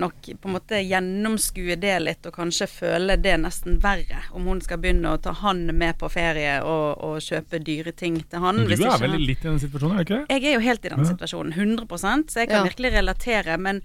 nok 0.00 0.28
på 0.40 0.48
en 0.48 0.54
måte 0.56 0.80
gjennomskue 0.82 1.76
det 1.80 1.94
litt, 2.02 2.26
og 2.26 2.34
kanskje 2.36 2.66
føle 2.70 3.16
det 3.20 3.36
nesten 3.42 3.78
verre. 3.82 4.22
Om 4.34 4.48
hun 4.50 4.60
skal 4.64 4.80
begynne 4.82 5.12
å 5.14 5.20
ta 5.22 5.32
han 5.42 5.66
med 5.76 5.98
på 6.00 6.10
ferie 6.12 6.58
og, 6.64 6.98
og 7.04 7.20
kjøpe 7.24 7.60
dyre 7.64 7.92
ting 7.92 8.18
til 8.24 8.40
han. 8.44 8.56
Men 8.62 8.66
du 8.68 8.74
hvis 8.74 8.84
er 8.88 8.98
vel 9.04 9.16
litt 9.20 9.44
i 9.44 9.48
den 9.48 9.60
situasjonen, 9.62 9.98
er 9.98 10.04
du 10.04 10.08
ikke 10.08 10.18
det? 10.18 10.34
Jeg 10.40 10.44
er 10.50 10.58
jo 10.58 10.66
helt 10.66 10.84
i 10.84 10.92
den 10.94 11.04
Ja. 11.04 11.10
situasjonen, 11.12 11.52
100 11.54 12.26
så 12.28 12.40
jeg 12.42 12.48
kan 12.48 12.64
Ja. 12.64 12.68
virkelig 12.70 12.92
relatere. 12.96 13.58
Men 13.58 13.82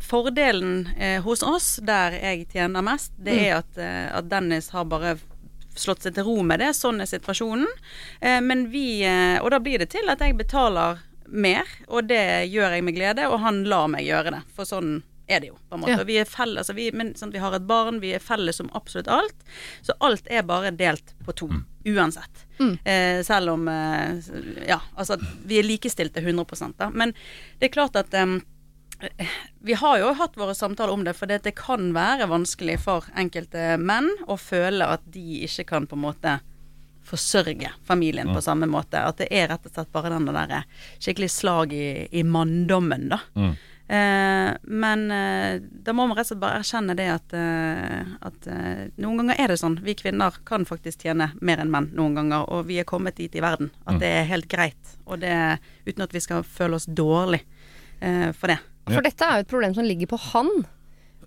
fordelen 0.00 0.88
eh, 0.98 1.20
hos 1.22 1.42
oss, 1.42 1.76
der 1.82 2.16
jeg 2.18 2.48
tjener 2.52 2.82
mest, 2.82 3.12
det 3.18 3.32
Mm. 3.34 3.44
er 3.44 3.54
at, 3.58 3.78
eh, 3.78 4.16
at 4.18 4.28
Dennis 4.28 4.68
har 4.70 4.84
bare 4.84 5.16
slått 5.74 6.02
seg 6.02 6.14
til 6.14 6.24
ro 6.24 6.42
med 6.42 6.60
det. 6.60 6.68
Sånn 6.74 7.00
er 7.00 7.06
situasjonen. 7.06 7.66
Eh, 8.22 8.40
men 8.40 8.68
vi 8.70 9.02
eh, 9.02 9.38
Og 9.42 9.50
da 9.50 9.58
blir 9.58 9.78
det 9.78 9.90
til 9.90 10.08
at 10.08 10.18
jeg 10.20 10.36
betaler 10.36 10.98
mer, 11.28 11.68
og 11.88 12.08
det 12.10 12.46
gjør 12.52 12.76
jeg 12.76 12.84
med 12.86 12.96
glede, 12.96 13.26
og 13.30 13.40
han 13.44 13.64
lar 13.68 13.90
meg 13.92 14.06
gjøre 14.06 14.36
det. 14.36 14.44
For 14.56 14.68
sånn 14.68 14.98
er 15.26 15.40
det 15.40 15.46
jo, 15.46 15.58
på 15.68 15.74
en 15.74 15.80
måte. 15.80 15.96
Ja. 15.96 16.04
Vi 16.04 16.16
er 16.20 16.28
felles, 16.28 16.58
altså 16.58 16.76
vi, 16.76 16.90
men, 16.92 17.14
sant, 17.16 17.34
vi 17.34 17.40
har 17.40 17.54
et 17.56 17.68
barn, 17.68 18.00
vi 18.02 18.12
er 18.16 18.22
felles 18.22 18.60
om 18.60 18.68
absolutt 18.76 19.08
alt. 19.08 19.46
Så 19.82 19.96
alt 20.04 20.28
er 20.28 20.44
bare 20.46 20.74
delt 20.76 21.14
på 21.24 21.32
to, 21.36 21.48
uansett. 21.88 22.44
Mm. 22.58 22.74
Eh, 22.84 23.20
selv 23.26 23.56
om 23.56 23.68
eh, 23.68 24.20
Ja, 24.68 24.78
altså 24.94 25.16
vi 25.42 25.58
er 25.58 25.66
likestilte 25.66 26.22
100 26.22 26.74
da. 26.78 26.90
Men 26.92 27.14
det 27.58 27.70
er 27.70 27.74
klart 27.74 27.96
at 27.96 28.14
eh, 28.14 28.36
vi 29.64 29.78
har 29.80 29.98
jo 29.98 30.12
hatt 30.18 30.36
våre 30.36 30.54
samtaler 30.54 30.92
om 30.92 31.04
det, 31.04 31.16
for 31.16 31.30
det, 31.30 31.42
det 31.48 31.56
kan 31.58 31.92
være 31.96 32.28
vanskelig 32.30 32.78
for 32.84 33.08
enkelte 33.16 33.74
menn 33.80 34.12
å 34.28 34.36
føle 34.40 34.86
at 34.86 35.04
de 35.12 35.44
ikke 35.48 35.66
kan 35.72 35.88
på 35.88 35.96
en 35.98 36.04
måte 36.04 36.38
forsørge 37.04 37.70
familien 37.84 38.32
på 38.34 38.40
samme 38.44 38.66
måte. 38.70 39.00
At 39.04 39.20
det 39.20 39.28
er 39.30 39.48
rett 39.52 39.66
og 39.68 39.72
slett 39.76 39.92
bare 39.92 40.10
den 40.14 40.26
der 40.32 40.64
skikkelig 40.98 41.30
slag 41.30 41.72
i, 41.76 42.08
i 42.10 42.22
manndommen, 42.24 43.08
da. 43.12 43.20
Mm. 43.36 43.54
Eh, 43.86 44.50
men 44.64 45.02
eh, 45.12 45.58
da 45.60 45.92
må 45.92 46.06
man 46.08 46.16
rett 46.16 46.24
og 46.24 46.30
slett 46.32 46.40
bare 46.40 46.60
erkjenne 46.62 46.94
det 46.96 47.08
at, 47.12 47.34
eh, 47.36 48.14
at 48.24 48.46
eh, 48.48 48.84
noen 49.04 49.18
ganger 49.20 49.40
er 49.44 49.52
det 49.52 49.58
sånn. 49.60 49.76
Vi 49.84 49.92
kvinner 50.00 50.38
kan 50.48 50.64
faktisk 50.64 51.04
tjene 51.04 51.30
mer 51.44 51.60
enn 51.60 51.72
menn 51.72 51.90
noen 51.92 52.16
ganger, 52.16 52.46
og 52.48 52.64
vi 52.70 52.78
er 52.80 52.88
kommet 52.88 53.20
dit 53.20 53.34
i 53.36 53.42
verden 53.44 53.68
at 53.84 53.94
Mm. 53.94 54.00
det 54.00 54.08
er 54.08 54.30
helt 54.30 54.48
greit. 54.48 54.94
Og 55.06 55.20
det 55.20 55.34
uten 55.86 56.02
at 56.06 56.14
vi 56.16 56.20
skal 56.24 56.42
føle 56.48 56.78
oss 56.80 56.86
dårlig 56.88 57.42
eh, 58.00 58.32
for 58.32 58.48
det. 58.48 58.58
Ja. 58.88 58.94
For 58.94 59.02
dette 59.04 59.24
er 59.28 59.36
jo 59.36 59.44
et 59.44 59.52
problem 59.52 59.74
som 59.76 59.84
ligger 59.84 60.06
på 60.14 60.18
han. 60.32 60.48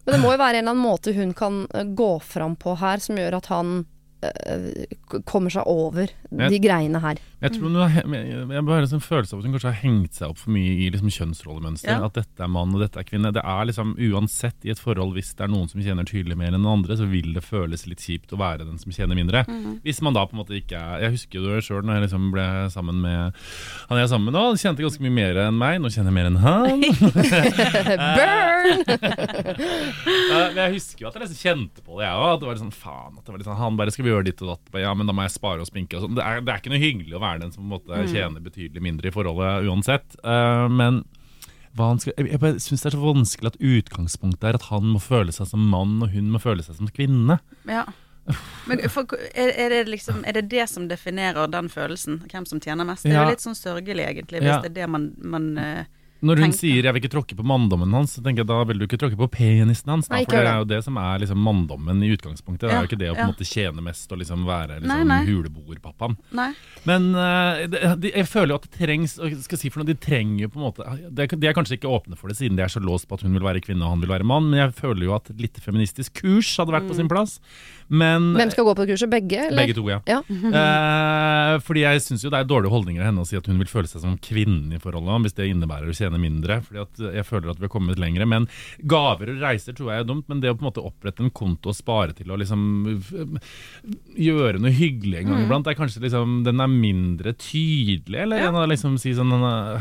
Men 0.08 0.16
det 0.16 0.22
må 0.24 0.32
jo 0.34 0.38
være 0.42 0.58
en 0.58 0.66
eller 0.66 0.72
annen 0.74 0.84
måte 0.88 1.14
hun 1.14 1.34
kan 1.38 1.68
eh, 1.76 1.84
gå 1.94 2.10
fram 2.26 2.56
på 2.58 2.74
her, 2.82 2.98
som 2.98 3.18
gjør 3.22 3.38
at 3.38 3.46
han 3.54 3.72
eh, 3.84 3.86
kommer 5.30 5.54
seg 5.54 5.68
over 5.70 6.10
de 6.32 6.60
greiene 6.62 7.02
her. 7.04 7.20
Jeg 7.38 7.54
tror 7.54 7.68
hun 7.70 7.76
har, 7.78 7.94
jeg 7.94 8.64
bare 8.66 8.80
har 8.80 8.86
en 8.88 9.04
følelse 9.04 9.36
av 9.36 9.42
at 9.44 9.46
hun 9.46 9.54
kanskje 9.54 9.70
har 9.70 9.82
hengt 9.84 10.18
seg 10.18 10.32
opp 10.32 10.40
for 10.42 10.54
mye 10.56 10.72
i 10.74 10.88
liksom 10.90 11.12
kjønnsrollemønster. 11.14 11.92
Ja. 11.92 12.08
At 12.08 12.18
dette 12.18 12.42
er 12.42 12.50
mann 12.50 12.74
og 12.74 12.82
dette 12.82 12.98
er 12.98 13.06
kvinne. 13.06 13.30
Det 13.36 13.44
er 13.46 13.68
liksom 13.70 13.94
Uansett 14.08 14.66
i 14.66 14.72
et 14.74 14.82
forhold, 14.82 15.14
hvis 15.14 15.36
det 15.38 15.46
er 15.46 15.52
noen 15.54 15.70
som 15.70 15.84
tjener 15.84 16.08
tydelig 16.08 16.38
mer 16.40 16.50
enn 16.50 16.58
den 16.64 16.72
andre, 16.72 16.98
så 16.98 17.06
vil 17.10 17.30
det 17.36 17.46
føles 17.46 17.86
litt 17.90 18.02
kjipt 18.02 18.34
å 18.34 18.42
være 18.42 18.66
den 18.66 18.82
som 18.82 18.94
tjener 18.96 19.18
mindre. 19.20 19.44
Hvis 19.86 20.02
man 20.06 20.18
da 20.18 20.26
på 20.26 20.34
en 20.36 20.42
måte 20.42 20.58
ikke 20.58 20.80
er 20.82 21.06
Jeg 21.06 21.14
husker 21.18 21.40
jo 21.40 21.54
det 21.54 21.62
sjøl 21.68 21.86
når 21.86 22.00
jeg 22.00 22.06
liksom 22.08 22.32
ble 22.34 22.48
sammen 22.74 23.02
med 23.04 23.38
han 23.88 24.00
jeg 24.00 24.08
er 24.08 24.12
sammen 24.12 24.32
med 24.32 24.36
nå. 24.36 24.44
Han 24.50 24.60
tjente 24.60 24.84
ganske 24.84 25.04
mye 25.06 25.14
mer 25.14 25.40
enn 25.46 25.58
meg. 25.62 25.78
Nå 25.84 25.92
kjenner 25.94 26.10
jeg 26.10 26.18
mer 26.18 26.30
enn 26.32 26.42
han. 26.42 26.80
Burn! 28.18 28.82
Men 30.28 30.60
jeg 30.64 30.76
husker 30.78 31.06
jo 31.06 31.10
at 31.10 31.18
jeg 31.18 31.24
liksom 31.24 31.40
kjente 31.40 31.84
på 31.86 32.00
det, 32.00 32.08
jeg 32.08 32.26
òg. 32.26 32.40
Det 32.42 32.50
var 32.50 32.58
litt 32.58 32.64
sånn 32.66 32.76
faen. 32.76 33.14
At 33.18 33.24
det 33.24 33.34
var 33.34 33.42
litt 33.42 33.50
sånn, 33.50 33.60
han 33.62 33.80
bare 33.80 33.94
skal 33.94 34.07
vi 34.08 34.14
gjøre 34.14 34.28
ditt 34.30 34.42
og 34.46 34.56
datt. 34.56 34.80
Ja, 34.82 34.96
men 34.98 35.10
da 35.10 35.16
må 35.16 35.28
jeg 35.28 35.36
spare 35.36 35.64
og 35.64 35.70
sminke 35.70 36.00
og 36.00 36.08
sånn. 36.08 36.18
Det, 36.18 36.26
det 36.48 36.54
er 36.54 36.64
ikke 36.64 36.74
noe 36.74 36.82
hyggelig 36.82 37.20
å 37.20 37.24
være 37.24 37.44
den 37.44 37.54
som 37.54 37.70
måte 37.70 38.02
tjener 38.10 38.44
betydelig 38.44 38.84
mindre 38.84 39.12
i 39.12 39.16
forholdet 39.16 39.68
uansett. 39.68 40.18
Uh, 40.24 40.66
men 40.72 41.04
skal, 41.78 42.14
jeg, 42.18 42.32
jeg 42.34 42.64
syns 42.64 42.82
det 42.82 42.90
er 42.90 42.96
så 42.96 43.04
vanskelig 43.04 43.54
at 43.54 43.62
utgangspunktet 43.62 44.50
er 44.50 44.58
at 44.58 44.68
han 44.72 44.88
må 44.90 45.02
føle 45.04 45.34
seg 45.36 45.50
som 45.52 45.68
mann, 45.70 46.00
og 46.02 46.10
hun 46.16 46.32
må 46.34 46.42
føle 46.42 46.66
seg 46.66 46.80
som 46.80 46.90
kvinne. 46.90 47.38
Ja. 47.70 47.86
Men 48.68 48.82
for, 48.94 49.14
er, 49.34 49.54
er, 49.54 49.76
det 49.76 49.84
liksom, 49.92 50.24
er 50.28 50.40
det 50.40 50.48
det 50.52 50.66
som 50.72 50.88
definerer 50.90 51.52
den 51.52 51.70
følelsen? 51.72 52.24
Hvem 52.32 52.48
som 52.50 52.64
tjener 52.64 52.88
mest? 52.88 53.06
Det 53.06 53.14
er 53.14 53.24
jo 53.24 53.36
litt 53.36 53.46
sånn 53.46 53.58
sørgelig, 53.58 54.08
egentlig, 54.10 54.42
hvis 54.44 54.56
Ja. 54.56 54.60
det 54.66 54.74
er 54.74 54.80
det 54.82 54.90
man, 54.92 55.12
man 55.22 55.54
eh, 55.62 55.86
Når 56.26 56.42
hun 56.42 56.54
sier 56.56 56.82
'jeg 56.84 56.94
vil 56.94 57.02
ikke 57.04 57.14
tråkke 57.14 57.36
på 57.38 57.46
manndommen 57.46 57.92
hans', 57.94 58.18
så 58.18 58.24
tenker 58.24 58.42
jeg 58.42 58.50
da 58.50 58.64
vil 58.64 58.80
du 58.80 58.86
ikke 58.88 58.98
tråkke 58.98 59.18
på 59.18 59.30
penisen 59.30 59.90
hans. 59.90 60.08
Da, 60.08 60.16
Nei, 60.16 60.24
for 60.26 60.38
det 60.38 60.50
er 60.50 60.58
jo 60.58 60.66
det 60.66 60.84
som 60.84 60.98
er 60.98 61.20
liksom 61.22 61.38
manndommen 61.38 62.02
i 62.04 62.10
utgangspunktet. 62.16 62.68
Det 62.68 62.74
er 62.74 62.82
jo 62.82 62.90
ikke 62.90 63.02
det 63.02 63.12
å 63.12 63.16
på 63.16 63.26
en 63.26 63.34
måte 63.34 63.46
tjene 63.46 63.82
mest 63.86 64.12
og 64.12 64.18
liksom 64.18 64.46
være 64.48 64.80
liksom 64.82 65.14
huleboerpappaen. 65.30 66.18
Men 66.86 67.14
uh, 67.14 67.68
de, 67.68 68.12
jeg 68.16 68.28
føler 68.28 68.56
jo 68.56 68.60
at 68.62 68.68
det 68.68 68.74
trengs 68.78 69.18
skal 69.46 69.62
si 69.62 69.70
for 69.70 69.82
noe, 69.82 69.88
De 69.88 69.96
trenger 69.96 70.48
jo 70.48 70.50
på 70.50 70.60
en 70.60 70.66
måte 70.68 70.84
De 71.12 71.24
er, 71.24 71.28
de 71.28 71.48
er 71.48 71.54
kanskje 71.54 71.78
ikke 71.78 71.92
åpne 71.92 72.18
for 72.18 72.28
det 72.28 72.38
siden 72.38 72.58
de 72.58 72.64
er 72.66 72.72
så 72.72 72.82
låst 72.82 73.08
på 73.08 73.16
at 73.18 73.22
hun 73.22 73.34
vil 73.34 73.46
være 73.46 73.62
kvinne 73.62 73.86
og 73.86 73.96
han 73.96 74.02
vil 74.02 74.12
være 74.12 74.28
mann, 74.28 74.50
men 74.50 74.60
jeg 74.60 74.74
føler 74.74 75.06
jo 75.06 75.16
at 75.16 75.30
et 75.30 75.42
lite 75.42 75.62
feministisk 75.62 76.22
kurs 76.22 76.50
hadde 76.58 76.74
vært 76.74 76.90
på 76.90 76.98
sin 76.98 77.10
plass. 77.12 77.40
Men 77.90 78.34
Hvem 78.36 78.52
skal 78.52 78.66
gå 78.68 78.74
på 78.76 78.84
det 78.86 78.94
kurset? 78.96 79.10
Begge? 79.12 79.40
Eller? 79.48 79.62
begge 79.64 79.76
to, 79.78 79.86
ja. 79.90 80.00
Ja. 80.10 80.20
Eh, 80.28 81.54
fordi 81.64 81.84
jeg 81.86 82.02
syns 82.04 82.24
jo 82.26 82.32
det 82.34 82.42
er 82.42 82.50
dårlige 82.50 82.74
holdninger 82.74 83.02
av 83.04 83.10
henne 83.12 83.24
å 83.24 83.28
si 83.30 83.38
at 83.40 83.48
hun 83.48 83.58
vil 83.62 83.70
føle 83.72 83.88
seg 83.88 84.04
som 84.04 84.18
kvinnen 84.20 84.74
i 84.76 84.80
forholdet, 84.84 85.22
hvis 85.24 85.38
det 85.38 85.48
innebærer 85.52 85.92
å 85.92 85.96
tjene 85.96 86.20
mindre. 86.22 86.60
Fordi 86.68 86.82
at 86.84 87.04
jeg 87.20 87.28
føler 87.28 87.52
at 87.54 87.62
vi 87.62 87.68
har 87.70 87.74
kommet 87.74 88.02
lenger. 88.02 88.26
Men 88.28 88.48
gaver 88.84 89.32
og 89.36 89.42
reiser 89.46 89.78
tror 89.78 89.94
jeg 89.94 90.04
er 90.04 90.10
dumt, 90.10 90.28
men 90.28 90.42
det 90.44 90.52
å 90.52 90.58
på 90.58 90.66
en 90.66 90.70
måte 90.72 90.84
opprette 90.84 91.24
en 91.24 91.32
konto 91.32 91.72
og 91.72 91.78
spare 91.78 92.16
til 92.18 92.32
og 92.34 92.42
liksom 92.42 92.66
gjøre 94.18 94.60
noe 94.62 94.74
hyggelig 94.74 95.22
en 95.22 95.32
gang 95.32 95.46
iblant, 95.46 95.68
er 95.70 95.78
kanskje 95.78 96.04
liksom 96.04 96.42
den 96.48 96.64
er 96.64 96.72
mindre 96.72 97.34
tydelig, 97.38 98.20
eller 98.26 98.38
Ja. 98.44 98.52
liksom 98.68 98.98
si 99.00 99.14
sånn 99.14 99.32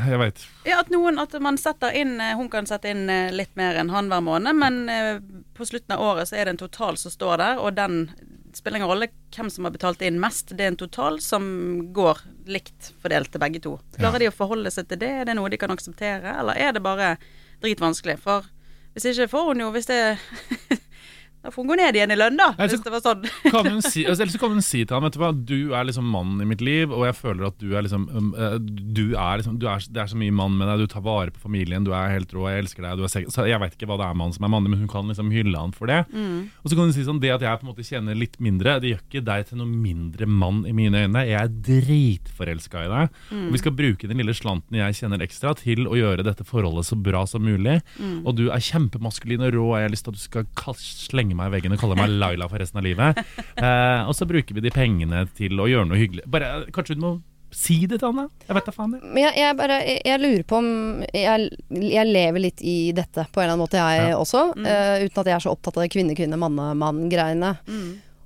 Jeg 0.06 0.18
veit. 0.20 0.46
Ja, 0.66 0.80
at 0.80 0.90
noen, 0.90 1.18
at 1.18 1.32
man 1.40 1.56
setter 1.56 1.94
inn 1.94 2.20
eh, 2.20 2.34
Hun 2.36 2.48
kan 2.52 2.66
sette 2.66 2.90
inn 2.90 3.08
eh, 3.10 3.30
litt 3.32 3.54
mer 3.56 3.76
enn 3.80 3.90
han 3.90 4.08
hver 4.08 4.22
måned, 4.22 4.56
men 4.58 4.88
eh, 4.88 5.18
på 5.56 5.66
slutten 5.66 5.96
av 5.96 6.02
året 6.04 6.28
så 6.28 6.38
er 6.38 6.46
det 6.46 6.56
en 6.56 6.64
total 6.64 6.98
som 7.00 7.12
står 7.12 7.40
der, 7.42 7.60
og 7.62 7.76
den 7.76 8.06
spiller 8.56 8.80
ingen 8.80 8.90
rolle 8.90 9.08
hvem 9.36 9.50
som 9.52 9.68
har 9.68 9.74
betalt 9.74 10.02
inn 10.04 10.20
mest. 10.20 10.54
Det 10.56 10.64
er 10.64 10.72
en 10.72 10.80
total 10.80 11.18
som 11.20 11.46
går 11.96 12.22
likt 12.48 12.92
fordelt 13.02 13.32
til 13.32 13.42
begge 13.42 13.60
to. 13.64 13.76
Klarer 13.98 14.22
de 14.22 14.30
å 14.30 14.34
forholde 14.36 14.72
seg 14.72 14.88
til 14.88 15.00
det? 15.02 15.12
Er 15.22 15.28
det 15.28 15.36
noe 15.36 15.52
de 15.52 15.60
kan 15.60 15.72
akseptere, 15.74 16.36
eller 16.40 16.56
er 16.56 16.72
det 16.76 16.84
bare 16.84 17.16
dritvanskelig? 17.64 18.16
For 18.24 18.48
hvis 18.96 19.10
ikke 19.12 19.28
får 19.28 19.50
hun 19.50 19.60
jo 19.60 19.72
Hvis 19.74 19.90
det 19.90 20.00
Da 21.46 21.52
får 21.54 21.62
hun 21.62 21.68
gå 21.70 21.76
ned 21.78 21.94
igjen 21.94 22.10
i 22.10 22.16
lønn, 22.18 22.36
da. 22.40 22.48
Nei, 22.58 22.66
så- 22.66 22.74
Hvis 22.76 22.84
det 22.84 22.92
var 22.96 23.02
sånn. 23.04 23.22
Kan 23.54 23.66
hun 23.70 23.82
si, 23.86 24.02
altså, 24.04 24.24
eller 24.26 24.32
så 24.34 24.40
kan 24.42 24.50
hun 24.56 24.64
si 24.66 24.80
til 24.84 24.96
ham 24.96 25.04
vet 25.06 25.14
du 25.14 25.20
hva, 25.22 25.30
du 25.46 25.58
er 25.78 25.84
liksom 25.86 26.08
mannen 26.10 26.42
i 26.42 26.48
mitt 26.50 26.60
liv, 26.66 26.90
og 26.90 27.04
jeg 27.06 27.14
føler 27.14 27.46
at 27.46 27.58
du 27.62 27.68
er 27.78 27.84
liksom 27.86 28.08
um, 28.10 28.32
eh, 28.34 28.56
Du 28.58 29.14
er 29.14 29.38
liksom 29.38 29.58
du 29.62 29.68
er, 29.70 29.78
Det 29.86 30.02
er 30.02 30.10
så 30.10 30.18
mye 30.18 30.34
mann 30.34 30.56
med 30.58 30.66
deg, 30.72 30.82
du 30.82 30.86
tar 30.90 31.04
vare 31.06 31.30
på 31.30 31.38
familien, 31.46 31.84
du 31.86 31.92
er 31.94 32.10
helt 32.16 32.34
rå, 32.34 32.48
jeg 32.50 32.64
elsker 32.66 32.82
deg, 32.82 32.98
du 32.98 33.04
er 33.06 33.30
Så 33.30 33.46
jeg 33.46 33.60
vet 33.62 33.76
ikke 33.78 33.86
hva 33.86 33.96
det 34.02 34.08
er 34.10 34.18
mann 34.18 34.32
som 34.34 34.42
er 34.48 34.52
mannlig, 34.56 34.72
men 34.74 34.82
hun 34.82 34.90
kan 34.90 35.06
liksom 35.06 35.30
hylle 35.30 35.54
han 35.62 35.70
for 35.76 35.86
det. 35.86 36.02
Og 36.10 36.66
så 36.66 36.74
kan 36.74 36.84
hun 36.90 36.92
si 36.96 37.06
sånn 37.06 37.20
Det 37.22 37.30
at 37.36 37.40
jeg 37.46 37.60
på 37.62 37.66
en 37.68 37.70
måte 37.72 37.86
kjenner 37.86 38.18
litt 38.18 38.40
mindre, 38.42 38.80
det 38.82 38.90
gjør 38.96 39.04
ikke 39.06 39.24
deg 39.30 39.46
til 39.52 39.58
noe 39.62 39.70
mindre 39.70 40.26
mann 40.26 40.64
i 40.66 40.72
mine 40.74 41.04
øyne. 41.06 41.22
Jeg 41.30 41.38
er 41.38 41.54
dritforelska 42.06 42.84
i 42.86 42.90
deg, 42.90 43.20
og 43.32 43.52
vi 43.54 43.60
skal 43.62 43.74
bruke 43.76 44.08
den 44.10 44.18
lille 44.20 44.34
slanten 44.36 44.78
jeg 44.78 44.98
kjenner 44.98 45.22
ekstra, 45.24 45.54
til 45.58 45.86
å 45.86 45.94
gjøre 45.98 46.24
dette 46.26 46.44
forholdet 46.46 46.86
så 46.90 46.98
bra 46.98 47.24
som 47.28 47.44
mulig. 47.46 47.78
Og 48.26 48.34
du 48.38 48.48
er 48.50 48.62
kjempemaskulin 48.62 49.44
og 49.46 49.54
rå, 49.54 49.64
og 49.70 49.76
jeg 49.80 49.88
har 49.88 49.94
lyst 49.94 50.06
til 50.08 50.14
at 50.14 50.18
du 50.18 50.24
skal 50.26 50.48
kal- 50.58 50.74
slenge 51.36 51.42
meg 51.44 51.52
i 51.52 51.56
veggen 51.60 51.76
og 51.76 51.80
kalle 51.84 51.96
meg 52.00 52.08
Laila 52.18 52.48
for 52.48 52.58
resten 52.64 52.80
av 52.80 52.84
livet. 52.88 53.20
Eh, 53.56 54.02
og 54.08 54.14
så 54.16 54.26
bruker 54.28 54.54
vi 54.56 54.60
de 54.64 54.70
pengene 54.74 55.26
til 55.36 55.56
å 55.60 55.68
gjøre 55.68 55.86
noe 55.88 56.00
hyggelig. 56.00 56.24
Bare, 56.26 56.64
Kanskje 56.72 56.96
du 56.96 57.02
må 57.04 57.14
si 57.56 57.86
det 57.86 58.00
til 58.02 58.10
han, 58.10 58.16
da? 58.26 58.46
Jeg 58.48 58.56
vet 58.58 58.66
da 58.66 58.72
faen. 58.74 58.92
jeg. 58.98 59.02
Men 59.14 59.22
jeg, 59.22 59.36
jeg, 59.38 59.56
bare, 59.56 59.76
jeg, 59.86 60.00
jeg 60.04 60.20
lurer 60.20 60.42
på 60.50 60.56
om 60.58 60.66
jeg, 61.14 61.46
jeg 61.94 62.06
lever 62.10 62.42
litt 62.42 62.60
i 62.66 62.74
dette 62.92 63.22
på 63.32 63.40
en 63.40 63.44
eller 63.46 63.54
annen 63.54 63.62
måte, 63.64 63.78
jeg 63.80 64.10
Ja. 64.10 64.16
også. 64.18 64.42
eh, 64.66 65.04
uten 65.06 65.20
at 65.22 65.30
jeg 65.30 65.36
er 65.38 65.44
så 65.46 65.52
opptatt 65.54 65.76
av 65.78 65.86
det 65.86 65.92
kvinne-kvinne-manne-mann-greiene. 65.94 67.52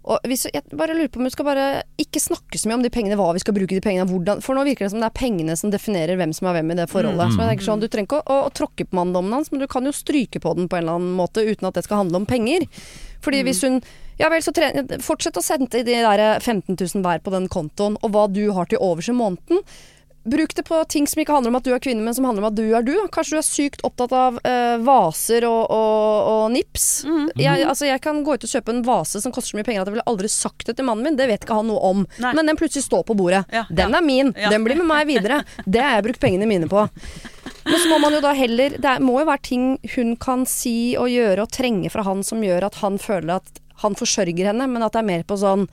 Og 0.08 0.24
hvis, 0.24 0.46
jeg 0.48 0.64
bare 0.72 0.94
lurer 0.96 1.10
på 1.12 1.20
om 1.20 1.26
vi 1.28 1.32
skal 1.34 1.44
bare 1.44 1.64
ikke 2.00 2.22
snakke 2.22 2.58
så 2.58 2.70
mye 2.70 2.78
om 2.78 2.84
de 2.84 2.92
pengene, 2.92 3.18
hva 3.20 3.34
vi 3.36 3.42
skal 3.42 3.54
bruke 3.56 3.76
de 3.76 3.82
pengene, 3.84 4.08
hvordan. 4.08 4.40
For 4.44 4.56
nå 4.56 4.64
virker 4.64 4.86
det 4.86 4.94
som 4.94 5.02
det 5.02 5.10
er 5.10 5.18
pengene 5.18 5.56
som 5.60 5.72
definerer 5.72 6.16
hvem 6.16 6.32
som 6.36 6.48
er 6.48 6.56
hvem 6.56 6.72
i 6.72 6.78
det 6.78 6.88
forholdet. 6.90 7.36
Tenker 7.36 7.66
sånn, 7.66 7.82
Du 7.82 7.88
trenger 7.88 8.08
ikke 8.08 8.22
å, 8.24 8.38
å, 8.46 8.52
tråkke 8.56 8.88
på 8.88 8.96
manndommen 8.96 9.36
hans, 9.36 9.52
men 9.52 9.60
du 9.60 9.68
kan 9.70 9.84
jo 9.84 9.92
stryke 9.94 10.40
på 10.40 10.54
den 10.56 10.70
på 10.70 10.78
en 10.78 10.86
eller 10.86 11.00
annen 11.00 11.18
måte 11.18 11.44
uten 11.44 11.68
at 11.68 11.76
det 11.76 11.84
skal 11.84 12.04
handle 12.04 12.22
om 12.22 12.28
penger. 12.28 12.64
Fordi 13.20 13.42
hvis 13.44 13.64
hun 13.66 13.82
Ja 14.20 14.28
vel, 14.28 14.42
så 14.44 14.52
fortsett 15.00 15.38
å 15.40 15.44
sende 15.44 15.80
de 15.80 15.94
der 15.96 16.20
15 16.40 16.76
000 16.76 17.04
hver 17.04 17.22
på 17.24 17.32
den 17.32 17.48
kontoen, 17.48 17.96
og 18.04 18.12
hva 18.12 18.26
du 18.28 18.50
har 18.52 18.68
til 18.68 18.80
overs 18.84 19.08
i 19.08 19.16
måneden. 19.16 19.62
Bruk 20.24 20.54
det 20.54 20.62
på 20.68 20.84
ting 20.84 21.06
som 21.08 21.20
ikke 21.22 21.32
handler 21.32 21.48
om 21.52 21.56
at 21.56 21.64
du 21.64 21.70
er 21.72 21.80
kvinne, 21.80 22.04
men 22.04 22.14
som 22.14 22.26
handler 22.28 22.44
om 22.44 22.50
at 22.50 22.56
du 22.58 22.64
er 22.76 22.84
du. 22.84 22.92
Kanskje 23.12 23.38
du 23.38 23.40
er 23.40 23.46
sykt 23.46 23.84
opptatt 23.86 24.12
av 24.12 24.36
eh, 24.44 24.76
vaser 24.84 25.46
og, 25.48 25.62
og, 25.72 26.28
og 26.32 26.42
nips. 26.52 26.88
Jeg, 27.40 27.64
altså, 27.64 27.88
jeg 27.88 28.02
kan 28.04 28.20
gå 28.26 28.36
ut 28.36 28.44
og 28.44 28.52
kjøpe 28.52 28.74
en 28.74 28.82
vase 28.84 29.22
som 29.24 29.32
koster 29.32 29.54
så 29.54 29.60
mye 29.60 29.68
penger 29.68 29.82
at 29.84 29.90
jeg 29.90 29.96
ville 29.96 30.08
aldri 30.12 30.28
sagt 30.32 30.66
det 30.68 30.76
til 30.76 30.88
mannen 30.88 31.08
min. 31.08 31.16
Det 31.16 31.28
vet 31.30 31.46
ikke 31.46 31.56
han 31.56 31.70
noe 31.72 31.80
om. 31.88 32.04
Nei. 32.20 32.34
Men 32.36 32.52
den 32.52 32.60
plutselig 32.60 32.84
står 32.84 33.06
på 33.08 33.16
bordet. 33.16 33.46
Ja, 33.54 33.64
den 33.72 33.96
er 33.96 34.04
min. 34.04 34.34
Ja. 34.36 34.52
Den 34.52 34.66
blir 34.66 34.76
med 34.82 34.90
meg 34.90 35.08
videre. 35.08 35.40
Det 35.70 35.80
har 35.80 35.96
jeg 35.96 36.06
brukt 36.10 36.20
pengene 36.20 36.48
mine 36.50 36.68
på. 36.68 36.84
Men 37.64 37.80
så 37.80 37.88
må 37.88 37.98
man 38.02 38.14
jo 38.16 38.20
da 38.24 38.30
heller 38.34 38.72
Det 38.80 38.92
må 39.04 39.18
jo 39.20 39.26
være 39.28 39.42
ting 39.44 39.64
hun 39.94 40.14
kan 40.20 40.44
si 40.48 40.94
og 40.98 41.10
gjøre 41.12 41.44
og 41.44 41.52
trenge 41.54 41.90
fra 41.92 42.04
han 42.06 42.22
som 42.26 42.44
gjør 42.44 42.68
at 42.68 42.80
han 42.82 42.96
føler 43.00 43.38
at 43.38 43.60
han 43.80 43.96
forsørger 43.96 44.50
henne, 44.50 44.66
men 44.68 44.84
at 44.84 44.92
det 44.92 45.00
er 45.00 45.08
mer 45.08 45.22
på 45.24 45.38
sånn 45.40 45.66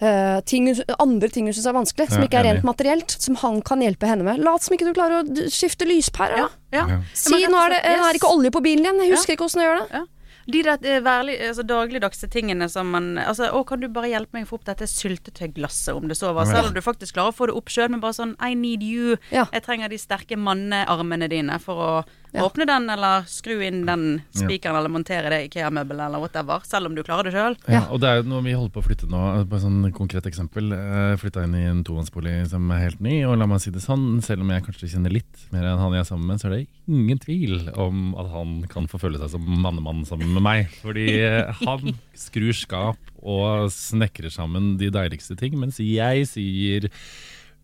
eh, 0.00 0.40
ting, 0.48 0.68
andre 0.98 1.28
ting 1.32 1.46
hun 1.48 1.54
syns 1.56 1.66
er 1.70 1.76
vanskelig, 1.76 2.08
som 2.10 2.22
Ja, 2.22 2.28
ikke 2.28 2.40
er 2.40 2.44
enig. 2.48 2.60
rent 2.60 2.68
materielt, 2.70 3.16
som 3.20 3.36
han 3.42 3.60
kan 3.62 3.80
hjelpe 3.84 4.06
henne 4.08 4.24
med. 4.26 4.40
Lat 4.44 4.62
som 4.66 4.74
ikke 4.76 4.88
du 4.88 4.94
klarer 4.96 5.20
å 5.22 5.50
skifte 5.52 5.88
lyspærer, 5.88 6.46
da. 6.46 6.48
Ja. 6.72 6.86
Ja. 6.88 7.02
Si 7.14 7.34
nå 7.46 7.60
er 7.66 7.76
det 7.76 7.82
slett, 7.84 8.06
er 8.08 8.18
ikke 8.20 8.32
olje 8.32 8.50
på 8.54 8.62
bilen 8.64 8.84
igjen, 8.86 9.04
jeg 9.04 9.14
husker 9.16 9.36
ikke 9.36 9.46
åssen 9.50 9.62
jeg 9.64 9.70
gjør 9.70 9.84
det. 9.84 10.00
Ja. 10.00 10.06
De 10.50 10.62
der 10.66 10.78
eh, 10.88 11.00
værlig, 11.04 11.34
altså, 11.46 11.62
dagligdagse 11.62 12.26
tingene 12.32 12.66
som 12.72 12.88
man 12.90 13.18
altså, 13.18 13.50
Å, 13.54 13.60
kan 13.68 13.78
du 13.78 13.86
bare 13.92 14.08
hjelpe 14.08 14.34
meg 14.34 14.46
å 14.46 14.48
få 14.48 14.56
opp 14.58 14.64
dette 14.66 14.86
syltetøyglasset, 14.88 15.94
om 15.94 16.08
det 16.08 16.16
så 16.18 16.32
var? 16.34 16.48
Selv 16.48 16.70
om 16.70 16.74
du 16.74 16.80
faktisk 16.82 17.14
klarer 17.14 17.30
å 17.30 17.36
få 17.36 17.46
det 17.50 17.54
opp 17.60 17.70
sjøl, 17.70 17.90
men 17.92 18.00
bare 18.02 18.16
sånn 18.16 18.32
I 18.42 18.54
need 18.58 18.82
you. 18.82 19.16
Ja. 19.30 19.44
Jeg 19.52 19.62
trenger 19.66 19.92
de 19.92 19.98
sterke 20.00 20.38
mannearmene 20.40 21.28
dine 21.30 21.58
for 21.62 21.84
å 21.84 21.92
Ja. 22.32 22.44
åpne 22.46 22.66
den, 22.66 22.84
eller 22.90 23.24
skru 23.26 23.56
inn 23.66 23.80
den 23.88 24.22
spikeren, 24.36 24.76
eller 24.78 24.88
montere 24.92 25.30
det 25.32 25.40
IKEA-møbelet, 25.48 26.04
eller 26.06 26.20
whatever. 26.22 26.60
Selv 26.64 26.86
om 26.86 26.94
du 26.94 27.02
klarer 27.02 27.24
det 27.26 27.32
sjøl. 27.34 27.56
Ja, 27.66 27.80
Ja. 27.80 27.80
og 27.90 28.00
det 28.00 28.08
er 28.08 28.16
jo 28.22 28.28
noe 28.30 28.42
vi 28.46 28.52
holder 28.54 28.70
på 28.76 28.82
å 28.82 28.86
flytte 28.86 29.08
nå, 29.10 29.22
på 29.50 29.56
et 29.56 29.62
sånn 29.64 29.92
konkret 29.92 30.26
eksempel. 30.30 30.70
Jeg 30.70 31.18
flytta 31.18 31.42
inn 31.44 31.54
i 31.58 31.64
en 31.66 31.82
tomannsbolig 31.84 32.48
som 32.52 32.70
er 32.70 32.84
helt 32.86 33.00
ny, 33.00 33.24
og 33.26 33.38
la 33.38 33.46
meg 33.46 33.60
si 33.60 33.70
det 33.74 33.82
sånn, 33.82 34.22
selv 34.22 34.42
om 34.42 34.50
jeg 34.54 34.62
kanskje 34.68 34.90
kjenner 34.94 35.10
litt 35.12 35.44
mer 35.52 35.64
enn 35.72 35.78
han 35.82 35.92
jeg 35.92 36.00
er 36.04 36.10
sammen 36.12 36.26
med, 36.30 36.38
så 36.40 36.46
er 36.46 36.56
det 36.58 36.68
ingen 36.88 37.18
tvil 37.18 37.70
om 37.74 38.14
at 38.14 38.30
han 38.30 38.62
kan 38.70 38.86
få 38.86 39.00
føle 39.00 39.18
seg 39.18 39.30
som 39.30 39.42
mannemann 39.62 40.04
sammen 40.06 40.32
med 40.32 40.42
meg. 40.42 40.68
Fordi 40.82 41.08
eh, 41.20 41.52
han 41.66 41.96
skrur 42.14 42.54
skap 42.54 42.96
og 43.22 43.68
snekrer 43.74 44.30
sammen 44.32 44.76
de 44.78 44.88
deiligste 44.90 45.36
ting, 45.36 45.58
mens 45.58 45.76
jeg 45.82 46.26
sier 46.30 46.86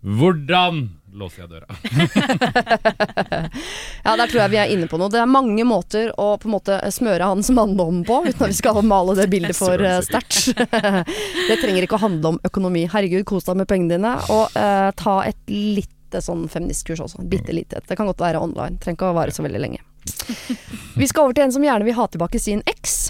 hvordan 0.07 0.91
låser 1.17 1.45
jeg 1.45 1.51
døra? 1.51 1.67
Ja, 4.07 4.13
der 4.15 4.29
tror 4.31 4.41
jeg 4.45 4.53
vi 4.53 4.59
er 4.61 4.71
inne 4.71 4.87
på 4.87 4.99
noe. 5.01 5.11
Det 5.11 5.19
er 5.19 5.27
mange 5.27 5.65
måter 5.67 6.13
å 6.21 6.29
på 6.39 6.47
en 6.47 6.55
måte 6.55 6.77
smøre 6.95 7.27
hans 7.27 7.49
manndom 7.51 8.05
på, 8.07 8.21
uten 8.29 8.45
at 8.47 8.53
vi 8.53 8.59
skal 8.59 8.79
male 8.87 9.17
det 9.19 9.27
bildet 9.33 9.59
for 9.63 9.83
eh, 9.83 9.99
sterkt. 10.07 10.53
det 11.49 11.59
trenger 11.63 11.83
ikke 11.83 11.99
å 11.99 12.05
handle 12.05 12.35
om 12.35 12.41
økonomi. 12.47 12.85
Herregud, 12.93 13.27
kos 13.27 13.49
deg 13.49 13.59
med 13.63 13.71
pengene 13.71 13.97
dine, 13.97 14.15
og 14.31 14.55
eh, 14.55 14.93
ta 15.01 15.17
et 15.27 15.41
lite 15.51 16.23
sånn 16.23 16.47
feministkurs 16.53 17.03
også. 17.09 17.27
Bitte 17.27 17.55
lite 17.57 17.81
et. 17.81 17.89
Det 17.91 17.99
kan 17.99 18.07
godt 18.07 18.23
være 18.23 18.43
online. 18.47 18.79
Trenger 18.79 19.01
ikke 19.01 19.11
å 19.11 19.19
vare 19.19 19.35
så 19.35 19.43
veldig 19.47 19.63
lenge. 19.67 19.83
Vi 20.95 21.11
skal 21.11 21.27
over 21.27 21.35
til 21.35 21.49
en 21.49 21.57
som 21.57 21.67
gjerne 21.67 21.89
vil 21.89 21.99
ha 21.99 22.07
tilbake 22.07 22.39
sin 22.39 22.63
eks. 22.71 23.09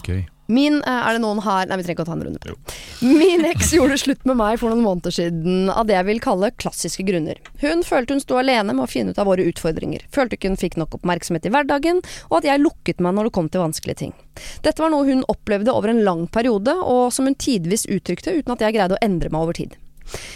Okay. 0.00 0.24
Min, 0.52 0.80
eh, 0.84 1.00
er 1.08 1.16
det 1.16 1.22
noen 1.24 1.40
her 1.44 1.68
Nei, 1.70 1.78
vi 1.80 1.86
trenger 1.86 1.96
ikke 1.96 2.04
å 2.04 2.10
ta 2.10 2.16
en 2.16 2.24
runde 2.26 2.40
på 2.42 2.50
det. 2.50 2.76
Min 3.02 3.44
eks 3.48 3.72
gjorde 3.72 3.98
slutt 4.00 4.26
med 4.28 4.38
meg 4.38 4.58
for 4.60 4.72
noen 4.72 4.84
måneder 4.84 5.14
siden 5.14 5.70
av 5.72 5.86
det 5.88 5.96
jeg 5.96 6.08
vil 6.10 6.22
kalle 6.22 6.52
klassiske 6.60 7.06
grunner. 7.08 7.40
Hun 7.62 7.84
følte 7.86 8.16
hun 8.16 8.22
sto 8.22 8.36
alene 8.40 8.74
med 8.74 8.84
å 8.84 8.90
finne 8.90 9.14
ut 9.14 9.20
av 9.22 9.30
våre 9.30 9.46
utfordringer. 9.48 10.04
Følte 10.12 10.36
ikke 10.36 10.52
hun 10.52 10.60
fikk 10.60 10.76
nok 10.80 10.98
oppmerksomhet 10.98 11.48
i 11.48 11.52
hverdagen, 11.54 12.02
og 12.28 12.40
at 12.40 12.50
jeg 12.50 12.62
lukket 12.62 13.00
meg 13.04 13.16
når 13.16 13.30
det 13.30 13.36
kom 13.38 13.48
til 13.52 13.64
vanskelige 13.64 14.02
ting. 14.04 14.12
Dette 14.66 14.82
var 14.82 14.92
noe 14.92 15.08
hun 15.08 15.24
opplevde 15.32 15.72
over 15.72 15.92
en 15.92 16.04
lang 16.04 16.26
periode, 16.32 16.74
og 16.74 17.08
som 17.14 17.30
hun 17.30 17.38
tidvis 17.38 17.88
uttrykte 17.88 18.36
uten 18.36 18.54
at 18.54 18.66
jeg 18.66 18.76
greide 18.76 18.98
å 18.98 19.02
endre 19.04 19.32
meg 19.32 19.46
over 19.46 19.56
tid. 19.56 19.78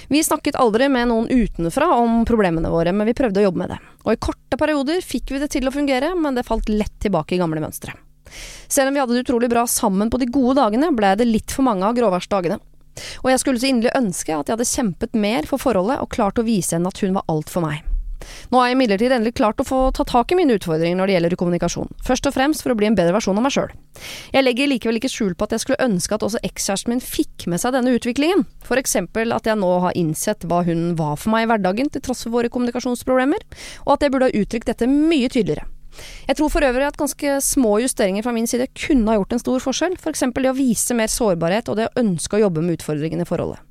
Vi 0.09 0.22
snakket 0.24 0.57
aldri 0.57 0.88
med 0.88 1.11
noen 1.11 1.29
utenfra 1.29 1.90
om 1.98 2.22
problemene 2.29 2.70
våre, 2.72 2.94
men 2.96 3.09
vi 3.09 3.16
prøvde 3.18 3.42
å 3.42 3.48
jobbe 3.48 3.64
med 3.64 3.74
det. 3.74 3.81
Og 4.07 4.14
i 4.14 4.20
korte 4.29 4.59
perioder 4.61 5.05
fikk 5.05 5.35
vi 5.35 5.42
det 5.42 5.50
til 5.52 5.68
å 5.68 5.74
fungere, 5.74 6.14
men 6.16 6.38
det 6.38 6.46
falt 6.46 6.70
lett 6.72 6.94
tilbake 7.02 7.37
i 7.37 7.40
gamle 7.42 7.61
mønstre. 7.61 7.96
Selv 8.68 8.90
om 8.90 8.96
vi 8.96 9.03
hadde 9.03 9.16
det 9.16 9.27
utrolig 9.27 9.51
bra 9.53 9.66
sammen 9.70 10.11
på 10.12 10.20
de 10.22 10.31
gode 10.31 10.59
dagene, 10.61 10.92
ble 10.96 11.14
det 11.18 11.29
litt 11.29 11.55
for 11.55 11.66
mange 11.66 11.87
av 11.87 11.96
gråværsdagene. 11.99 12.61
Og 13.25 13.29
jeg 13.31 13.42
skulle 13.42 13.61
så 13.61 13.68
inderlig 13.70 13.96
ønske 13.99 14.33
at 14.33 14.49
jeg 14.49 14.57
hadde 14.57 14.70
kjempet 14.70 15.18
mer 15.20 15.49
for 15.49 15.61
forholdet 15.61 16.01
og 16.01 16.12
klart 16.14 16.40
å 16.40 16.46
vise 16.46 16.77
henne 16.77 16.90
at 16.90 17.05
hun 17.05 17.16
var 17.18 17.29
alt 17.33 17.53
for 17.53 17.66
meg. 17.66 17.85
Nå 18.51 18.59
har 18.59 18.70
jeg 18.70 18.77
imidlertid 18.77 19.12
endelig 19.12 19.37
klart 19.38 19.61
å 19.61 19.66
få 19.66 19.79
ta 19.94 20.05
tak 20.09 20.33
i 20.33 20.38
mine 20.38 20.57
utfordringer 20.57 20.99
når 20.99 21.09
det 21.09 21.16
gjelder 21.16 21.38
kommunikasjon, 21.40 21.92
først 22.07 22.29
og 22.29 22.35
fremst 22.35 22.64
for 22.64 22.72
å 22.72 22.79
bli 22.79 22.88
en 22.88 22.96
bedre 22.99 23.14
versjon 23.16 23.38
av 23.38 23.44
meg 23.44 23.55
sjøl. 23.55 23.75
Jeg 24.35 24.46
legger 24.46 24.70
likevel 24.70 25.01
ikke 25.01 25.12
skjul 25.12 25.37
på 25.37 25.46
at 25.46 25.55
jeg 25.55 25.64
skulle 25.64 25.85
ønske 25.85 26.16
at 26.16 26.27
også 26.27 26.42
ekskjæresten 26.46 26.94
min 26.94 27.05
fikk 27.05 27.46
med 27.53 27.62
seg 27.62 27.77
denne 27.77 27.94
utviklingen, 27.96 28.46
for 28.66 28.81
eksempel 28.81 29.37
at 29.37 29.46
jeg 29.46 29.61
nå 29.61 29.70
har 29.85 29.96
innsett 30.01 30.49
hva 30.49 30.62
hun 30.66 30.94
var 30.99 31.20
for 31.20 31.35
meg 31.35 31.46
i 31.46 31.51
hverdagen 31.53 31.92
til 31.92 32.05
tross 32.09 32.25
for 32.27 32.38
våre 32.38 32.53
kommunikasjonsproblemer, 32.53 33.46
og 33.85 33.96
at 33.96 34.07
jeg 34.07 34.14
burde 34.14 34.31
ha 34.31 34.42
uttrykt 34.42 34.72
dette 34.72 34.90
mye 34.90 35.31
tydeligere. 35.31 35.68
Jeg 36.26 36.38
tror 36.38 36.50
for 36.52 36.66
øvrig 36.66 36.88
at 36.88 36.98
ganske 36.98 37.38
små 37.44 37.76
justeringer 37.85 38.26
fra 38.26 38.35
min 38.35 38.48
side 38.50 38.68
kunne 38.74 39.12
ha 39.12 39.20
gjort 39.20 39.37
en 39.37 39.42
stor 39.42 39.62
forskjell, 39.62 39.96
f.eks. 40.00 40.26
det 40.35 40.52
å 40.52 40.59
vise 40.59 40.96
mer 40.98 41.12
sårbarhet 41.12 41.70
og 41.70 41.80
det 41.80 41.88
å 41.88 42.02
ønske 42.02 42.38
å 42.38 42.44
jobbe 42.46 42.64
med 42.64 42.80
utfordringene 42.80 43.26
i 43.26 43.28
forholdet. 43.28 43.62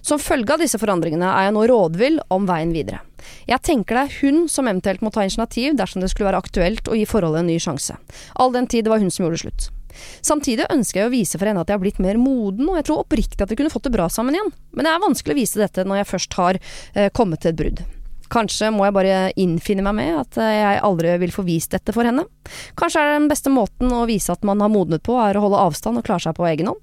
Som 0.00 0.20
følge 0.22 0.54
av 0.54 0.62
disse 0.62 0.78
forandringene 0.78 1.26
er 1.26 1.48
jeg 1.48 1.54
nå 1.56 1.64
rådvill 1.70 2.20
om 2.32 2.46
veien 2.48 2.74
videre. 2.74 3.00
Jeg 3.48 3.64
tenker 3.66 3.98
det 3.98 4.04
er 4.04 4.18
hun 4.20 4.44
som 4.50 4.68
eventuelt 4.70 5.02
må 5.02 5.10
ta 5.10 5.24
initiativ 5.26 5.74
dersom 5.78 6.02
det 6.02 6.12
skulle 6.12 6.30
være 6.30 6.44
aktuelt 6.44 6.86
å 6.88 6.98
gi 6.98 7.06
forholdet 7.08 7.42
en 7.42 7.50
ny 7.50 7.58
sjanse. 7.62 7.96
All 8.38 8.54
den 8.54 8.70
tid 8.70 8.86
det 8.86 8.94
var 8.94 9.02
hun 9.02 9.10
som 9.10 9.26
gjorde 9.26 9.42
slutt. 9.42 9.68
Samtidig 10.24 10.68
ønsker 10.72 11.00
jeg 11.00 11.08
å 11.08 11.14
vise 11.14 11.38
for 11.40 11.48
henne 11.48 11.62
at 11.64 11.70
jeg 11.70 11.78
har 11.78 11.82
blitt 11.82 12.02
mer 12.04 12.20
moden, 12.20 12.68
og 12.68 12.78
jeg 12.78 12.88
tror 12.88 13.04
oppriktig 13.04 13.40
at 13.42 13.52
vi 13.52 13.58
kunne 13.58 13.72
fått 13.72 13.88
det 13.88 13.94
bra 13.96 14.10
sammen 14.12 14.36
igjen. 14.36 14.52
Men 14.76 14.86
det 14.86 14.92
er 14.92 15.04
vanskelig 15.06 15.36
å 15.36 15.40
vise 15.40 15.62
dette 15.62 15.86
når 15.88 16.02
jeg 16.02 16.10
først 16.12 16.36
har 16.40 16.60
eh, 16.60 17.08
kommet 17.16 17.42
til 17.42 17.54
et 17.54 17.60
brudd. 17.62 17.86
Kanskje 18.32 18.72
må 18.74 18.86
jeg 18.86 18.96
bare 18.96 19.18
innfinne 19.38 19.84
meg 19.86 19.96
med 19.98 20.20
at 20.22 20.38
eh, 20.42 20.58
jeg 20.60 20.84
aldri 20.86 21.16
vil 21.22 21.34
få 21.34 21.46
vist 21.46 21.74
dette 21.74 21.94
for 21.94 22.08
henne. 22.08 22.26
Kanskje 22.78 23.02
er 23.02 23.12
det 23.12 23.18
den 23.20 23.30
beste 23.32 23.52
måten 23.52 23.92
å 23.94 24.04
vise 24.08 24.34
at 24.34 24.46
man 24.46 24.62
har 24.64 24.72
modnet 24.72 25.04
på, 25.06 25.18
er 25.22 25.38
å 25.38 25.46
holde 25.46 25.62
avstand 25.68 26.00
og 26.00 26.06
klare 26.06 26.26
seg 26.26 26.38
på 26.38 26.48
egen 26.50 26.72
hånd. 26.72 26.82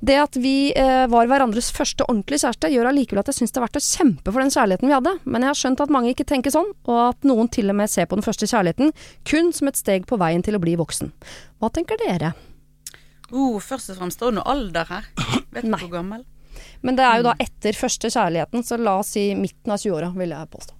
Det 0.00 0.16
at 0.16 0.36
vi 0.40 0.72
eh, 0.72 1.04
var 1.12 1.28
hverandres 1.28 1.68
første 1.76 2.06
ordentlige 2.06 2.46
kjæreste, 2.46 2.70
gjør 2.72 2.88
allikevel 2.88 3.20
at 3.20 3.28
jeg 3.28 3.40
syns 3.42 3.52
det 3.52 3.60
er 3.60 3.64
verdt 3.66 3.80
å 3.80 3.84
kjempe 3.84 4.32
for 4.32 4.40
den 4.40 4.52
kjærligheten 4.54 4.88
vi 4.88 4.96
hadde, 4.96 5.12
men 5.26 5.44
jeg 5.44 5.52
har 5.52 5.60
skjønt 5.60 5.82
at 5.84 5.92
mange 5.92 6.14
ikke 6.14 6.28
tenker 6.30 6.54
sånn, 6.54 6.70
og 6.88 7.00
at 7.10 7.28
noen 7.28 7.50
til 7.52 7.68
og 7.68 7.76
med 7.82 7.92
ser 7.92 8.08
på 8.08 8.16
den 8.16 8.24
første 8.24 8.48
kjærligheten 8.48 8.94
kun 9.28 9.52
som 9.56 9.68
et 9.68 9.80
steg 9.80 10.08
på 10.08 10.16
veien 10.20 10.44
til 10.46 10.56
å 10.56 10.62
bli 10.62 10.78
voksen. 10.80 11.12
Hva 11.60 11.68
tenker 11.74 12.00
dere? 12.00 12.32
Oh, 13.30 13.60
først 13.62 13.92
og 13.92 14.00
fremst 14.00 14.18
står 14.18 14.32
det 14.32 14.40
noe 14.40 14.50
alder 14.50 14.88
her. 14.88 15.10
Vet 15.52 15.68
du 15.68 15.74
hvor 15.74 15.92
gammel? 15.92 16.24
Men 16.86 16.96
det 16.98 17.06
er 17.06 17.20
jo 17.20 17.28
da 17.28 17.36
etter 17.42 17.76
første 17.76 18.10
kjærligheten, 18.12 18.64
så 18.66 18.78
la 18.80 18.98
oss 19.02 19.14
si 19.16 19.30
midten 19.38 19.72
av 19.74 19.80
20-åra, 19.82 20.12
vil 20.16 20.34
jeg 20.36 20.52
påstå. 20.54 20.76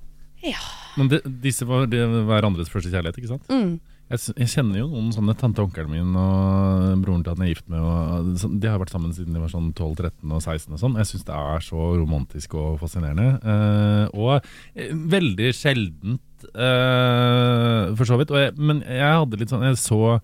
Ja. 0.46 0.60
Men 0.96 1.10
de, 1.12 1.20
disse 1.42 1.66
var 1.68 1.88
de, 1.90 2.00
hverandres 2.28 2.70
første 2.72 2.92
kjærlighet, 2.92 3.20
ikke 3.20 3.34
sant? 3.34 3.50
Mm. 3.52 3.78
Jeg, 4.10 4.32
jeg 4.40 4.50
kjenner 4.50 4.80
jo 4.80 4.88
noen 4.90 5.12
sånne 5.14 5.36
tante 5.38 5.62
og 5.62 5.68
onkelen 5.68 5.92
min 5.92 6.16
og 6.18 7.02
broren 7.04 7.20
til 7.22 7.36
han 7.36 7.44
er 7.44 7.52
gift 7.52 7.68
med. 7.70 7.84
Og, 7.84 8.48
de 8.58 8.70
har 8.70 8.80
vært 8.82 8.90
sammen 8.90 9.12
siden 9.14 9.36
de 9.36 9.42
var 9.42 9.52
sånn 9.52 9.68
12, 9.70 9.92
13 10.00 10.34
og 10.34 10.40
16 10.40 10.74
og 10.74 10.80
sånn. 10.82 10.96
Jeg 10.98 11.10
syns 11.12 11.28
det 11.28 11.36
er 11.36 11.62
så 11.68 11.84
romantisk 11.94 12.56
og 12.58 12.80
fascinerende. 12.80 13.28
Eh, 13.38 14.18
og 14.18 14.32
eh, 14.74 14.90
veldig 15.14 15.52
sjeldent, 15.54 16.48
eh, 16.50 17.92
for 17.94 18.10
så 18.10 18.18
vidt. 18.18 18.34
Og 18.34 18.42
jeg, 18.42 18.56
men 18.58 18.82
jeg 18.82 19.20
hadde 19.20 19.38
litt 19.38 19.54
sånn 19.54 19.68
Jeg 19.68 19.78
så 19.78 20.18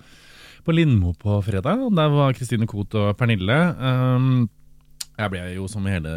på 0.67 0.75
Lindmo 0.75 1.13
på 1.15 1.39
fredag, 1.47 1.79
og 1.87 1.95
der 1.95 2.11
var 2.11 2.35
Kristine 2.35 2.67
Koht 2.67 2.97
og 2.99 3.13
Pernille. 3.21 3.61
Um, 3.79 4.49
jeg 5.17 5.33
ble 5.33 5.41
jo 5.55 5.65
som 5.71 5.87
hele 5.89 6.11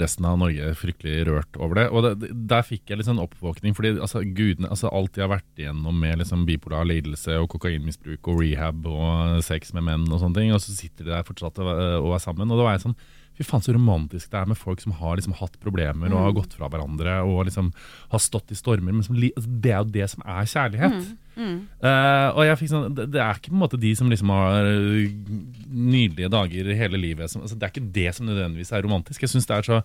resten 0.00 0.26
av 0.26 0.38
Norge 0.40 0.72
fryktelig 0.78 1.22
rørt 1.28 1.58
over 1.62 1.78
det. 1.78 1.84
Og 1.94 2.06
det, 2.06 2.30
der 2.50 2.64
fikk 2.66 2.90
jeg 2.90 2.98
litt 2.98 3.06
sånn 3.06 3.22
oppvåkning, 3.22 3.76
fordi 3.78 3.94
altså, 3.94 4.24
gudene, 4.26 4.70
altså, 4.72 4.90
alt 4.90 5.14
de 5.14 5.22
har 5.22 5.30
vært 5.30 5.62
igjennom 5.62 5.94
med 6.02 6.18
liksom, 6.18 6.42
bipolar 6.48 6.88
lidelse 6.90 7.38
og 7.38 7.46
kokainmisbruk 7.54 8.26
og 8.32 8.42
rehab 8.42 8.88
og 8.90 9.38
sex 9.46 9.70
med 9.76 9.86
menn 9.86 10.08
og 10.10 10.18
sånne 10.18 10.40
ting, 10.40 10.52
og 10.56 10.62
så 10.64 10.74
sitter 10.74 11.06
de 11.06 11.14
der 11.14 11.26
fortsatt 11.28 11.62
og, 11.62 11.70
og 12.02 12.16
er 12.16 12.24
sammen. 12.26 12.50
Og 12.50 12.58
da 12.58 12.66
var 12.66 12.78
jeg 12.78 12.88
sånn 12.88 13.00
Fy 13.40 13.44
faen, 13.46 13.62
så 13.64 13.72
romantisk 13.72 14.28
det 14.34 14.36
er 14.36 14.48
med 14.50 14.58
folk 14.58 14.82
som 14.82 14.92
har 14.98 15.14
liksom 15.16 15.32
hatt 15.38 15.54
problemer 15.62 16.12
og 16.12 16.24
har 16.26 16.34
gått 16.36 16.58
fra 16.58 16.66
hverandre 16.68 17.14
og 17.24 17.46
liksom 17.48 17.70
har 18.10 18.20
stått 18.20 18.52
i 18.52 18.58
stormer. 18.58 18.92
Men 18.92 19.06
som, 19.06 19.16
altså, 19.16 19.52
det 19.64 19.70
er 19.72 19.78
jo 19.78 19.94
det 19.94 20.08
som 20.12 20.26
er 20.26 20.50
kjærlighet. 20.50 20.98
Eh, 21.40 22.28
og 22.36 22.42
jeg 22.46 22.58
fikk 22.60 22.70
sånn 22.72 22.94
det, 22.96 23.06
det 23.14 23.20
er 23.24 23.38
ikke 23.38 23.50
på 23.52 23.56
en 23.56 23.62
måte 23.64 23.80
de 23.80 23.92
som 23.98 24.10
liksom 24.12 24.30
har 24.34 24.68
øh, 24.68 25.10
nydelige 25.70 26.30
dager 26.32 26.70
hele 26.76 27.00
livet. 27.00 27.30
Som, 27.32 27.42
altså, 27.46 27.56
det 27.58 27.66
er 27.68 27.74
ikke 27.74 27.92
det 27.96 28.08
som 28.16 28.26
nødvendigvis 28.28 28.72
er 28.76 28.84
romantisk. 28.86 29.22
Jeg 29.24 29.32
synes 29.34 29.48
det 29.50 29.56
er 29.58 29.68
så 29.70 29.80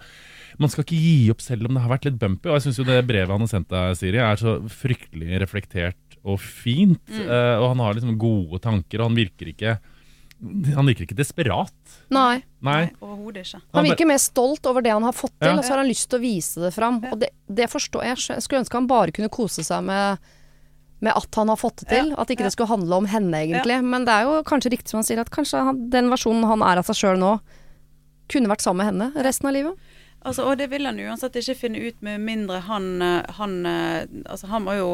Man 0.59 0.71
skal 0.71 0.85
ikke 0.85 0.95
gi 1.03 1.29
opp 1.33 1.41
selv 1.43 1.67
om 1.67 1.75
det 1.75 1.81
har 1.83 1.91
vært 1.91 2.05
litt 2.07 2.19
bumpy. 2.21 2.47
Og 2.49 2.55
jeg 2.59 2.67
syns 2.69 2.77
jo 2.79 2.87
det 2.87 3.01
brevet 3.09 3.33
han 3.33 3.43
har 3.43 3.51
sendt 3.51 3.67
deg, 3.73 3.97
Siri, 3.99 4.21
er 4.23 4.39
så 4.39 4.53
fryktelig 4.71 5.41
reflektert 5.43 6.19
og 6.25 6.39
fint. 6.41 7.01
Eh, 7.11 7.57
og 7.59 7.73
han 7.73 7.83
har 7.83 7.97
liksom 7.97 8.15
gode 8.21 8.61
tanker, 8.63 9.01
og 9.03 9.09
han 9.11 9.19
virker 9.19 9.51
ikke 9.51 9.75
Han 10.75 10.85
virker 10.85 11.05
ikke 11.05 11.15
desperat. 11.17 11.73
Nei. 12.11 12.41
Nei. 12.65 12.89
Overhodet 12.99 13.45
ikke. 13.45 13.59
Han 13.73 13.85
virker 13.87 14.07
mer 14.09 14.19
stolt 14.19 14.65
over 14.67 14.83
det 14.83 14.91
han 14.91 15.03
har 15.07 15.15
fått 15.15 15.31
til, 15.39 15.47
Ja. 15.53 15.57
og 15.57 15.63
så 15.63 15.73
har 15.73 15.79
han 15.83 15.87
lyst 15.87 16.09
til 16.11 16.19
å 16.19 16.21
vise 16.25 16.59
det 16.65 16.73
fram. 16.75 16.97
Og 17.11 17.19
det, 17.21 17.29
det 17.47 17.69
forstår 17.71 18.03
jeg. 18.03 18.17
Jeg 18.35 18.43
skulle 18.43 18.59
ønske 18.65 18.75
han 18.77 18.87
bare 18.89 19.11
kunne 19.15 19.31
kose 19.31 19.63
seg 19.63 19.83
med, 19.87 20.19
med 21.05 21.17
at 21.17 21.39
han 21.39 21.51
har 21.51 21.59
fått 21.59 21.83
det 21.83 21.89
til. 21.91 22.13
At 22.19 22.31
ikke 22.33 22.47
det 22.47 22.53
skulle 22.55 22.71
handle 22.71 23.01
om 23.03 23.09
henne, 23.09 23.43
egentlig. 23.45 23.77
Men 23.85 24.07
det 24.07 24.15
er 24.15 24.29
jo 24.29 24.39
kanskje 24.47 24.73
riktig 24.73 24.91
som 24.91 25.01
han 25.01 25.07
sier, 25.07 25.21
at 25.21 25.33
kanskje 25.33 25.63
han, 25.67 25.85
den 25.93 26.09
versjonen 26.13 26.47
han 26.49 26.65
er 26.65 26.81
av 26.81 26.89
seg 26.89 26.99
sjøl 27.01 27.21
nå, 27.21 27.35
kunne 28.31 28.49
vært 28.49 28.65
sammen 28.65 28.81
med 28.81 28.89
henne 28.91 29.25
resten 29.25 29.49
av 29.49 29.55
livet. 29.55 29.93
Altså, 30.25 30.47
og 30.49 30.57
det 30.57 30.71
vil 30.71 30.87
han 30.87 30.97
uansett 30.97 31.37
ikke 31.37 31.57
finne 31.59 31.83
ut 31.85 31.99
med 32.05 32.23
mindre 32.25 32.63
han, 32.65 32.87
eh, 33.05 33.35
han 33.37 33.59
eh, 33.69 34.07
Altså, 34.25 34.49
han 34.49 34.65
må 34.65 34.73
jo 34.79 34.89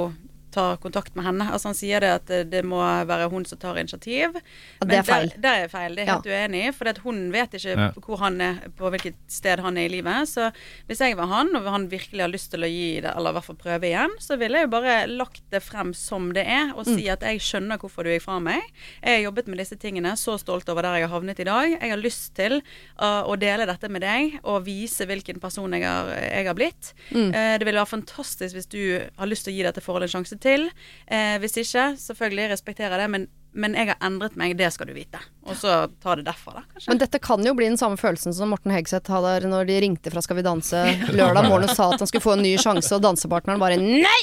ta 0.52 0.78
kontakt 0.78 1.16
med 1.16 1.26
henne. 1.26 1.50
Altså 1.52 1.72
Han 1.72 1.78
sier 1.78 2.00
det 2.04 2.12
at 2.20 2.26
det, 2.28 2.42
det 2.52 2.64
må 2.68 2.80
være 3.08 3.30
hun 3.32 3.46
som 3.46 3.58
tar 3.62 3.78
initiativ. 3.82 4.36
Ja, 4.82 4.86
det 4.88 4.98
er 5.02 5.04
feil. 5.08 5.30
Der, 5.36 5.42
der 5.42 5.66
er 5.66 5.72
feil. 5.72 5.96
Det 5.96 6.04
er 6.06 6.12
helt 6.12 6.26
helt 6.26 6.32
uenig 6.52 6.62
i. 6.68 6.72
For 6.76 7.02
hun 7.04 7.32
vet 7.34 7.54
ikke 7.58 7.76
Ja. 7.78 7.90
hvor 7.96 8.18
han 8.20 8.42
er, 8.42 8.60
på 8.78 8.90
hvilket 8.92 9.16
sted 9.32 9.60
han 9.64 9.78
er 9.78 9.86
i 9.88 9.94
livet. 9.96 10.28
Så 10.30 10.52
hvis 10.88 11.00
jeg 11.02 11.16
var 11.18 11.28
han, 11.32 11.54
og 11.56 11.64
han 11.72 11.88
virkelig 11.92 12.22
har 12.22 12.30
lyst 12.32 12.52
til 12.52 12.62
å 12.64 12.70
gi 12.70 13.00
det, 13.02 13.14
eller 13.16 13.32
i 13.32 13.34
hvert 13.40 13.48
fall 13.48 13.56
prøve 13.56 13.88
igjen, 13.90 14.12
så 14.20 14.38
ville 14.38 14.58
jeg 14.60 14.68
jo 14.68 14.74
bare 14.76 14.96
lagt 15.08 15.42
det 15.52 15.62
frem 15.64 15.94
som 15.98 16.32
det 16.34 16.46
er, 16.46 16.74
og 16.76 16.86
Mm. 16.86 16.96
si 16.98 17.08
at 17.10 17.22
jeg 17.22 17.40
skjønner 17.40 17.78
hvorfor 17.80 18.04
du 18.04 18.10
gikk 18.12 18.24
fra 18.24 18.40
meg. 18.40 18.62
Jeg 19.04 19.16
har 19.24 19.32
jobbet 19.32 19.48
med 19.48 19.58
disse 19.60 19.76
tingene, 19.80 20.14
så 20.18 20.38
stolt 20.40 20.68
over 20.70 20.82
der 20.82 20.98
jeg 21.00 21.08
har 21.08 21.14
havnet 21.20 21.40
i 21.40 21.44
dag. 21.48 21.70
Jeg 21.82 21.90
har 21.90 21.98
lyst 22.02 22.34
til 22.36 22.62
uh, 23.00 23.24
å 23.24 23.38
dele 23.40 23.66
dette 23.66 23.90
med 23.90 24.02
deg, 24.02 24.40
og 24.44 24.66
vise 24.66 25.06
hvilken 25.08 25.40
person 25.40 25.72
jeg 25.72 25.84
har, 25.86 26.10
jeg 26.20 26.48
har 26.48 26.54
blitt. 26.58 26.94
Mm. 27.12 27.30
Uh, 27.32 27.58
det 27.58 27.66
ville 27.66 27.80
være 27.80 27.94
fantastisk 27.96 28.56
hvis 28.56 28.68
du 28.70 28.82
har 29.18 29.28
lyst 29.28 29.46
til 29.46 29.54
å 29.54 29.56
gi 29.58 29.64
dette 29.64 29.82
forholdet 29.82 30.10
en 30.14 30.24
sjanse 30.24 30.38
til. 30.44 30.68
Eh, 31.08 31.38
hvis 31.42 31.58
ikke, 31.62 31.92
selvfølgelig 32.02 32.50
respekterer 32.54 32.96
jeg 32.96 33.04
det, 33.06 33.10
men, 33.14 33.28
men 33.54 33.78
jeg 33.78 33.94
har 33.94 34.02
endret 34.08 34.38
meg, 34.40 34.58
det 34.60 34.72
skal 34.74 34.90
du 34.90 34.96
vite. 34.98 35.22
Og 35.50 35.56
så 35.58 35.88
ta 36.04 36.16
det 36.16 36.28
derfra, 36.28 36.60
da, 36.60 36.62
kanskje. 36.70 36.90
Men 36.92 37.00
dette 37.02 37.20
kan 37.24 37.46
jo 37.46 37.54
bli 37.58 37.66
den 37.72 37.80
samme 37.80 37.98
følelsen 37.98 38.36
som 38.36 38.52
Morten 38.54 38.74
Hegseth 38.76 39.10
hadde 39.10 39.50
når 39.50 39.66
de 39.70 39.78
ringte 39.82 40.14
fra 40.14 40.22
Skal 40.22 40.38
vi 40.38 40.44
danse 40.46 40.84
lørdag 41.18 41.48
morgen 41.50 41.66
og 41.66 41.74
sa 41.74 41.88
at 41.96 42.04
han 42.04 42.10
skulle 42.10 42.26
få 42.26 42.36
en 42.38 42.44
ny 42.46 42.54
sjanse, 42.62 42.92
og 42.94 43.02
dansepartneren 43.06 43.62
bare 43.62 43.80
nei! 43.82 44.22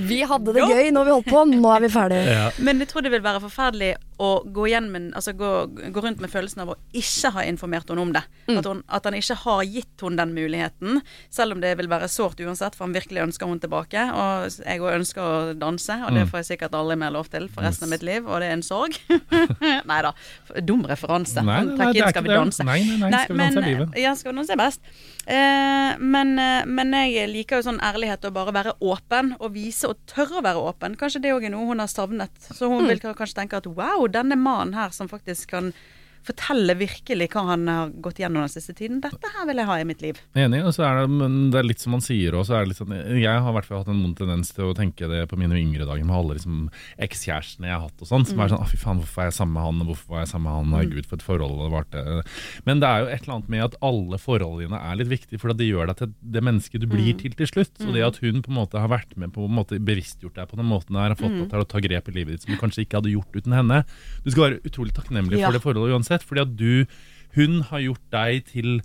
Vi 0.10 0.20
hadde 0.26 0.54
det 0.54 0.66
gøy 0.68 0.90
når 0.94 1.06
vi 1.08 1.12
holdt 1.14 1.28
på, 1.28 1.42
nå 1.50 1.72
er 1.74 1.82
vi 1.84 1.90
ferdige. 1.92 2.36
Men 2.62 2.80
jeg 2.82 2.90
tror 2.90 3.04
det 3.04 3.12
vil 3.12 3.24
være 3.24 3.42
forferdelig 3.42 3.90
å 4.20 4.30
gå, 4.44 4.66
med, 4.84 5.10
altså 5.16 5.32
gå, 5.36 5.50
gå 5.94 6.02
rundt 6.04 6.20
med 6.20 6.30
følelsen 6.30 6.62
av 6.64 6.74
å 6.74 6.76
ikke 6.96 7.32
ha 7.34 7.44
informert 7.48 7.88
henne 7.90 8.04
om 8.04 8.12
det. 8.12 8.22
At, 8.52 8.66
hun, 8.68 8.82
at 8.86 9.06
han 9.08 9.16
ikke 9.16 9.36
har 9.44 9.62
gitt 9.64 10.04
henne 10.04 10.20
den 10.20 10.34
muligheten, 10.36 11.00
selv 11.32 11.56
om 11.56 11.62
det 11.62 11.72
vil 11.80 11.88
være 11.90 12.08
sårt 12.12 12.40
uansett, 12.44 12.76
for 12.76 12.86
han 12.86 12.96
virkelig 12.96 13.24
ønsker 13.24 13.48
henne 13.48 13.64
tilbake. 13.64 14.04
Og 14.12 14.60
jeg 14.60 14.82
òg 14.84 14.98
ønsker 14.98 15.24
å 15.24 15.54
danse, 15.58 15.96
og 16.04 16.16
det 16.16 16.26
får 16.30 16.42
jeg 16.42 16.50
sikkert 16.52 16.76
aldri 16.76 16.98
mer 17.00 17.14
lov 17.16 17.30
til 17.32 17.48
for 17.52 17.64
resten 17.64 17.88
av 17.88 17.94
mitt 17.94 18.04
liv, 18.06 18.28
og 18.28 18.42
det 18.44 18.50
er 18.50 18.58
en 18.58 18.66
sorg. 18.66 18.98
nei 19.90 20.00
da, 20.06 20.12
dum 20.66 20.84
referanse. 20.88 21.42
Nei, 21.42 21.60
nei, 21.64 21.76
nei, 21.76 21.90
inn 21.94 22.10
'Skal 22.10 22.26
vi 22.26 22.32
danse'. 22.34 22.66
Nei, 22.66 22.80
nei, 22.84 23.10
nei, 23.10 23.22
Skal 23.24 23.36
vi 23.36 23.42
danse 23.42 23.62
er 23.62 23.68
livet. 23.68 24.00
Ja, 24.00 24.14
skal 24.18 24.32
vi 24.32 24.40
danse 24.40 24.58
best. 24.60 24.92
Eh, 25.26 25.92
men, 26.00 26.34
eh, 26.38 26.64
men 26.66 26.96
jeg 26.96 27.30
liker 27.30 27.60
jo 27.60 27.68
sånn 27.70 27.80
ærlighet 27.84 28.24
og 28.28 28.34
bare 28.36 28.56
være 28.56 28.74
åpen, 28.80 29.34
og 29.38 29.54
vise 29.54 29.90
og 29.90 30.00
tørre 30.10 30.40
å 30.40 30.44
være 30.46 30.66
åpen. 30.72 30.98
Kanskje 31.00 31.22
det 31.26 31.34
òg 31.36 31.46
er 31.48 31.54
noe 31.54 31.68
hun 31.68 31.82
har 31.82 31.90
savnet. 31.92 32.34
Så 32.50 32.70
hun 32.72 32.88
vil 32.88 33.00
kanskje 33.00 33.42
tenke 33.42 33.60
at 33.60 33.68
wow, 33.70 34.06
denne 34.10 34.38
mannen 34.40 34.74
her 34.78 34.94
som 34.96 35.10
faktisk 35.10 35.54
kan 35.54 35.72
fortelle 36.26 36.74
virkelig 36.78 37.28
hva 37.32 37.44
han 37.52 37.66
har 37.70 37.92
gått 38.02 38.20
gjennom 38.22 38.44
den 38.44 38.52
siste 38.52 38.74
tiden, 38.76 39.00
dette 39.04 39.30
her 39.34 39.46
vil 39.48 39.60
jeg 39.62 39.68
ha 39.70 39.78
i 39.80 39.86
mitt 39.88 40.02
liv. 40.04 40.20
Enig, 40.38 40.62
og 40.66 40.74
så 40.76 40.84
er 40.86 41.00
det, 41.02 41.10
men 41.14 41.38
det 41.52 41.60
er 41.60 41.68
litt 41.68 41.82
som 41.82 41.94
man 41.96 42.04
sier 42.04 42.36
er 42.36 42.66
litt 42.68 42.78
sånn, 42.80 42.92
Jeg 43.20 43.24
har 43.40 43.50
i 43.50 43.54
hvert 43.56 43.68
fall 43.68 43.82
hatt 43.82 43.88
en 43.92 44.02
vond 44.04 44.16
tendens 44.18 44.52
til 44.54 44.68
å 44.70 44.76
tenke 44.76 45.08
det 45.10 45.26
på 45.30 45.38
mine 45.40 45.56
yngre 45.58 45.86
dager 45.88 46.04
med 46.04 46.16
alle 46.16 46.36
liksom, 46.38 46.68
ekskjærestene 47.00 47.68
jeg 47.70 47.76
har 47.76 47.86
hatt 47.86 48.02
og 48.04 48.10
sånn. 48.10 48.26
Som 48.28 48.40
er 48.42 48.52
sånn, 48.52 48.64
å 48.64 48.68
fy 48.70 48.78
faen, 48.80 49.00
hvorfor 49.02 49.24
er 49.24 49.30
jeg 49.30 49.38
sammen 49.38 49.56
med 49.56 49.66
han, 49.68 49.80
og 49.84 49.90
hvorfor 49.92 50.14
var 50.14 50.24
jeg 50.24 50.32
sammen 50.32 50.48
med 50.48 50.58
han, 50.58 50.74
og 50.80 50.94
gud 50.94 51.08
for 51.08 51.16
et 51.20 51.26
forhold 51.26 51.56
det 51.60 51.70
varte. 51.74 52.04
Men 52.66 52.80
det 52.82 52.90
er 52.90 53.00
jo 53.04 53.10
et 53.14 53.22
eller 53.24 53.36
annet 53.36 53.52
med 53.54 53.64
at 53.66 53.78
alle 53.90 54.20
forholdene 54.20 54.66
dine 54.68 54.80
er 54.90 54.98
litt 55.00 55.10
viktige, 55.10 55.40
for 55.40 55.54
det 55.56 55.68
gjør 55.68 55.90
deg 55.90 55.96
til 56.00 56.12
det 56.36 56.44
mennesket 56.44 56.82
du 56.84 56.88
blir 56.90 57.14
til 57.20 57.34
til 57.38 57.48
slutt. 57.48 57.80
Og 57.86 57.92
det 57.96 58.04
at 58.06 58.20
hun 58.22 58.42
på 58.44 58.52
en 58.52 58.58
måte 58.60 58.80
har 58.80 58.90
vært 58.92 59.16
med 59.20 59.32
på 59.34 59.44
en 59.46 59.56
måte 59.56 59.78
bevisstgjort 59.80 60.36
deg 60.36 60.50
på 60.50 60.58
den 60.60 60.68
måten 60.70 60.96
her, 60.98 61.14
har 61.14 61.18
fått 61.20 61.36
deg 61.36 61.48
til 61.52 61.64
å 61.64 61.68
ta 61.70 61.80
grep 61.80 62.10
i 62.10 62.12
livet 62.12 62.36
ditt 62.36 62.42
som 62.46 62.54
du 62.54 62.60
kanskje 62.60 62.84
ikke 62.84 63.00
hadde 63.00 63.14
gjort 63.14 63.36
uten 63.36 63.52
henne. 63.56 63.82
Du 64.24 64.30
skal 64.30 64.46
være 64.48 64.60
utrolig 64.68 64.94
takknemlig 64.96 65.38
Ja. 65.40 65.46
for 65.48 65.52
det 65.56 65.62
forholdet 65.64 65.94
uansett, 65.94 66.09
fordi 66.18 66.40
at 66.40 66.58
du, 66.58 66.84
hun 67.34 67.60
har 67.70 67.80
gjort 67.80 68.02
deg 68.12 68.44
til 68.50 68.80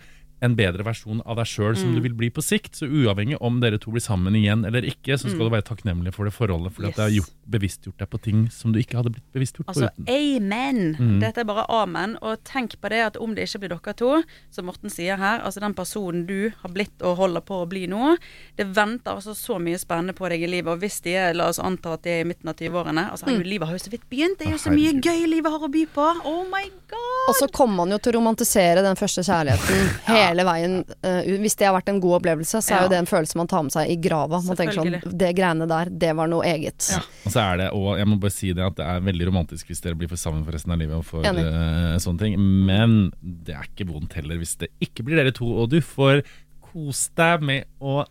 en 0.46 0.56
bedre 0.58 0.86
versjon 0.86 1.22
av 1.26 1.40
deg 1.40 1.50
sjøl 1.50 1.78
som 1.80 1.94
du 1.96 2.02
vil 2.04 2.16
bli 2.18 2.30
på 2.34 2.44
sikt. 2.46 2.78
Så 2.80 2.88
uavhengig 2.90 3.40
om 3.42 3.60
dere 3.64 3.80
to 3.82 3.94
blir 3.94 4.04
sammen 4.04 4.36
igjen 4.38 4.66
eller 4.68 4.86
ikke, 4.88 5.18
så 5.20 5.30
skal 5.32 5.48
du 5.48 5.54
være 5.54 5.68
takknemlig 5.70 6.14
for 6.16 6.28
det 6.28 6.34
forholdet, 6.36 6.74
fordi 6.76 6.92
at 6.92 7.00
det 7.00 7.04
har 7.06 7.14
Yes. 7.16 7.18
gjort, 7.22 7.36
bevisstgjort 7.56 8.00
deg 8.02 8.10
på 8.10 8.22
ting 8.26 8.40
som 8.52 8.74
du 8.74 8.80
ikke 8.82 8.98
hadde 9.00 9.12
blitt 9.16 9.28
bevisstgjort 9.36 9.70
Altså, 9.70 9.90
på 9.96 10.04
uten. 10.06 10.10
amen! 10.16 11.20
Dette 11.22 11.42
er 11.44 11.48
bare 11.48 11.66
amen. 11.70 12.18
Og 12.22 12.44
tenk 12.44 12.78
på 12.82 12.90
det 12.90 13.02
at 13.06 13.18
om 13.22 13.36
det 13.36 13.48
ikke 13.48 13.64
blir 13.66 13.76
dere 13.76 13.94
to, 13.94 14.12
som 14.52 14.66
Morten 14.66 14.90
sier 14.90 15.18
her, 15.22 15.42
altså 15.46 15.62
den 15.62 15.76
personen 15.78 16.26
du 16.26 16.52
har 16.62 16.70
blitt 16.74 17.02
og 17.02 17.18
holder 17.18 17.42
på 17.46 17.62
å 17.64 17.70
bli 17.70 17.86
nå, 17.88 18.16
det 18.58 18.66
venter 18.76 19.16
altså 19.16 19.36
så 19.38 19.60
mye 19.62 19.78
spennende 19.82 20.16
på 20.18 20.28
deg 20.30 20.44
i 20.44 20.50
livet. 20.50 20.74
Og 20.74 20.82
hvis 20.82 21.02
de 21.06 21.16
er, 21.16 21.34
la 21.38 21.50
oss 21.52 21.60
anta 21.62 21.94
at 21.94 22.04
de 22.04 22.10
er 22.10 22.26
i 22.26 22.28
midten 22.28 22.50
av 22.50 22.56
20-årene 22.60 23.06
altså 23.12 23.30
mm. 23.30 23.44
livet 23.46 23.68
har 23.68 23.78
jo 23.78 23.84
så 23.86 23.92
vidt 23.94 24.10
begynt. 24.10 24.40
Det 24.40 24.48
er 24.50 24.56
jo 24.56 24.62
så 24.62 24.74
mye 24.74 24.94
gøy 25.00 25.26
livet 25.30 25.52
har 25.52 25.64
å 25.64 25.72
by 25.72 25.86
på. 25.96 26.08
Oh 26.26 26.44
my 26.52 26.66
god! 26.92 27.30
Og 27.30 27.36
så 27.40 27.48
kommer 27.48 27.84
man 27.84 27.94
jo 27.96 28.00
til 28.02 28.14
å 28.14 28.20
romantisere 28.20 28.84
den 28.86 28.98
første 29.00 29.24
kjærligheten 29.26 29.88
hele 30.10 30.35
hele 30.36 30.46
veien. 30.46 30.76
uh, 31.08 31.22
hvis 31.42 31.56
det 31.56 31.66
har 31.70 31.74
vært 31.80 31.90
en 31.90 32.02
god 32.04 32.20
opplevelse, 32.20 32.60
så 32.62 32.76
er 32.76 32.76
Ja. 32.76 32.84
jo 32.84 32.90
det 32.92 32.98
en 33.00 33.10
følelse 33.10 33.36
man 33.40 33.48
tar 33.48 33.64
med 33.64 33.72
seg 33.72 33.90
i 33.90 33.96
grava. 34.04 34.42
Man 34.46 34.56
tenker 34.60 34.76
sånn 34.76 35.18
Det 35.18 35.32
greiene 35.36 35.68
der, 35.68 35.90
det 35.90 36.12
var 36.16 36.28
noe 36.28 36.44
eget. 36.46 36.92
Ja. 36.92 37.00
Og 37.26 37.32
så 37.32 37.40
er 37.54 37.58
det, 37.64 37.70
og 37.74 37.98
jeg 37.98 38.08
må 38.12 38.20
bare 38.20 38.36
si 38.36 38.52
det 38.54 38.66
at 38.68 38.76
det 38.76 38.86
er 38.86 39.00
veldig 39.08 39.28
romantisk 39.32 39.68
hvis 39.72 39.82
dere 39.82 39.96
blir 39.96 40.10
for 40.12 40.18
sammen 40.20 40.44
for 40.46 40.52
resten 40.52 40.72
av 40.76 40.80
livet 40.84 41.00
og 41.00 41.06
får 41.08 41.26
Enig. 41.32 41.46
eh, 41.48 41.98
sånne 42.04 42.20
ting, 42.20 42.38
men 42.68 43.12
det 43.24 43.56
er 43.56 43.64
ikke 43.72 43.88
vondt 43.90 44.14
heller 44.20 44.38
hvis 44.38 44.58
det 44.60 44.70
ikke 44.84 45.04
blir 45.08 45.16
dere 45.24 45.32
to, 45.32 45.48
og 45.64 45.70
du 45.72 45.80
får 45.82 46.22
kose 46.62 47.10
deg 47.16 47.42
med 47.42 47.66
å 47.82 48.04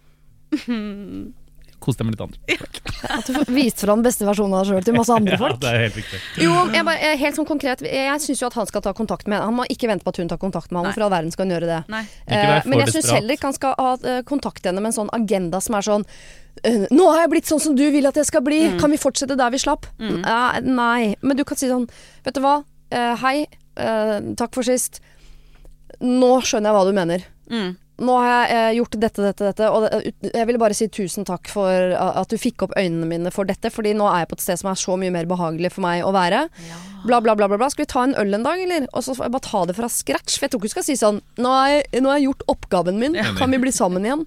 Kose 1.84 2.00
deg 2.00 2.06
med 2.08 2.14
litt 2.16 2.24
andre. 2.24 2.56
At 3.14 3.26
du 3.28 3.34
får 3.36 3.50
vist 3.52 3.82
fram 3.84 4.00
beste 4.04 4.24
versjonen 4.24 4.56
av 4.56 4.62
deg 4.64 4.70
sjøl 4.72 4.84
til 4.86 4.96
masse 4.96 5.12
andre 5.12 5.32
Ja, 5.36 5.40
folk. 5.42 5.58
det 5.60 5.68
er 5.70 5.82
helt 5.82 5.98
riktig. 6.00 6.20
Jo, 6.40 6.52
jeg 6.72 6.84
bare, 6.88 7.00
jeg, 7.04 7.18
helt 7.20 7.36
sånn 7.38 7.48
konkret 7.48 7.82
Jeg, 7.84 8.20
syns 8.24 8.40
jo 8.40 8.48
at 8.48 8.56
han 8.56 8.70
skal 8.70 8.84
ta 8.86 8.94
kontakt 8.96 9.28
med 9.28 9.36
henne. 9.36 9.50
Han 9.50 9.58
må 9.58 9.66
ikke 9.68 9.90
vente 9.90 10.06
på 10.06 10.14
at 10.14 10.20
hun 10.22 10.30
tar 10.32 10.40
kontakt 10.40 10.72
med 10.72 10.88
Nei. 10.88 10.94
for 10.96 11.04
all 11.06 11.12
verden 11.12 11.34
skal 11.34 11.44
hun 11.46 11.52
gjøre 11.58 11.68
det. 11.68 11.82
Eh, 12.26 12.54
men 12.64 12.80
jeg 12.86 12.94
syns 12.96 13.10
heller 13.12 13.36
ikke 13.36 13.50
han 13.52 13.58
skal 13.58 13.76
ha, 13.78 13.92
kontakt 14.24 14.64
henne 14.64 14.80
med 14.80 14.94
en 14.94 14.98
sånn 15.04 15.12
agenda 15.12 15.60
som 15.60 15.76
er 15.76 15.84
sånn 15.86 16.06
eh, 16.64 16.86
Nå 16.90 17.10
har 17.12 17.24
jeg 17.26 17.32
blitt 17.36 17.50
sånn 17.52 17.60
som 17.60 17.76
du 17.76 17.84
vil 17.92 18.08
at 18.08 18.16
jeg 18.16 18.30
skal 18.32 18.42
bli, 18.46 18.62
Mm. 18.72 18.78
kan 18.80 18.90
vi 18.90 18.96
fortsette 19.04 19.36
der 19.36 19.50
vi 19.52 19.60
slapp? 19.60 19.86
Eh, 20.00 20.60
nei. 20.64 21.14
Men 21.20 21.36
du 21.36 21.44
kan 21.44 21.60
si 21.60 21.68
sånn 21.68 21.84
Vet 22.24 22.34
du 22.38 22.40
hva, 22.44 22.62
Eh, 22.94 23.16
hei, 23.18 23.46
eh, 23.76 24.20
takk 24.38 24.54
for 24.54 24.62
sist. 24.62 25.00
Nå 26.04 26.28
skjønner 26.44 26.70
jeg 26.70 26.76
hva 26.76 26.82
du 26.86 26.92
mener. 26.94 27.24
Mm. 27.50 27.72
Nå 28.02 28.14
har 28.18 28.30
jeg 28.32 28.54
eh, 28.58 28.72
gjort 28.80 28.96
dette, 28.98 29.22
dette, 29.22 29.44
dette, 29.52 29.68
og 29.70 29.84
det, 29.86 30.14
jeg 30.34 30.48
vil 30.50 30.58
bare 30.58 30.74
si 30.74 30.88
tusen 30.90 31.22
takk 31.28 31.46
for 31.52 31.92
at 31.94 32.32
du 32.32 32.34
fikk 32.40 32.64
opp 32.66 32.74
øynene 32.74 33.06
mine 33.06 33.30
for 33.30 33.46
dette, 33.46 33.70
fordi 33.70 33.92
nå 33.94 34.08
er 34.10 34.24
jeg 34.24 34.32
på 34.32 34.38
et 34.40 34.44
sted 34.46 34.58
som 34.58 34.72
er 34.72 34.80
så 34.80 34.96
mye 34.98 35.12
mer 35.14 35.28
behagelig 35.30 35.70
for 35.76 35.86
meg 35.86 36.02
å 36.02 36.10
være. 36.14 36.48
Bla, 37.04 37.20
bla, 37.20 37.36
bla, 37.36 37.46
bla, 37.46 37.58
bla. 37.60 37.68
Skal 37.70 37.84
vi 37.84 37.92
ta 37.92 38.02
en 38.06 38.16
øl 38.18 38.34
en 38.34 38.42
dag, 38.46 38.58
eller? 38.64 38.86
Og 38.96 39.04
så 39.06 39.14
får 39.14 39.28
jeg 39.28 39.34
bare 39.36 39.46
ta 39.46 39.62
det 39.68 39.76
fra 39.78 39.90
scratch. 39.92 40.38
For 40.38 40.46
jeg 40.48 40.54
tror 40.54 40.62
ikke 40.62 40.70
du 40.72 40.74
skal 40.74 40.86
si 40.88 40.94
sånn 40.96 41.18
Nå 41.44 41.50
har 41.52 41.68
jeg, 41.74 42.00
nå 42.00 42.08
har 42.08 42.16
jeg 42.18 42.30
gjort 42.30 42.46
oppgaven 42.54 42.96
min, 42.98 43.18
kan 43.38 43.52
vi 43.52 43.60
bli 43.60 43.72
sammen 43.76 44.06
igjen? 44.08 44.24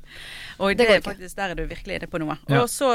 Og 0.57 0.71
Det 0.73 0.77
det, 0.79 0.85
går 0.87 0.93
er 0.93 1.01
ikke. 1.01 1.11
faktisk 1.15 1.37
der 1.37 1.51
er 1.53 1.57
du 1.57 1.63
virkelig 1.69 1.97
inne 1.99 2.07
på 2.09 2.19
noe. 2.21 2.37
Ja. 2.49 2.61
Og 2.63 2.69
så 2.73 2.87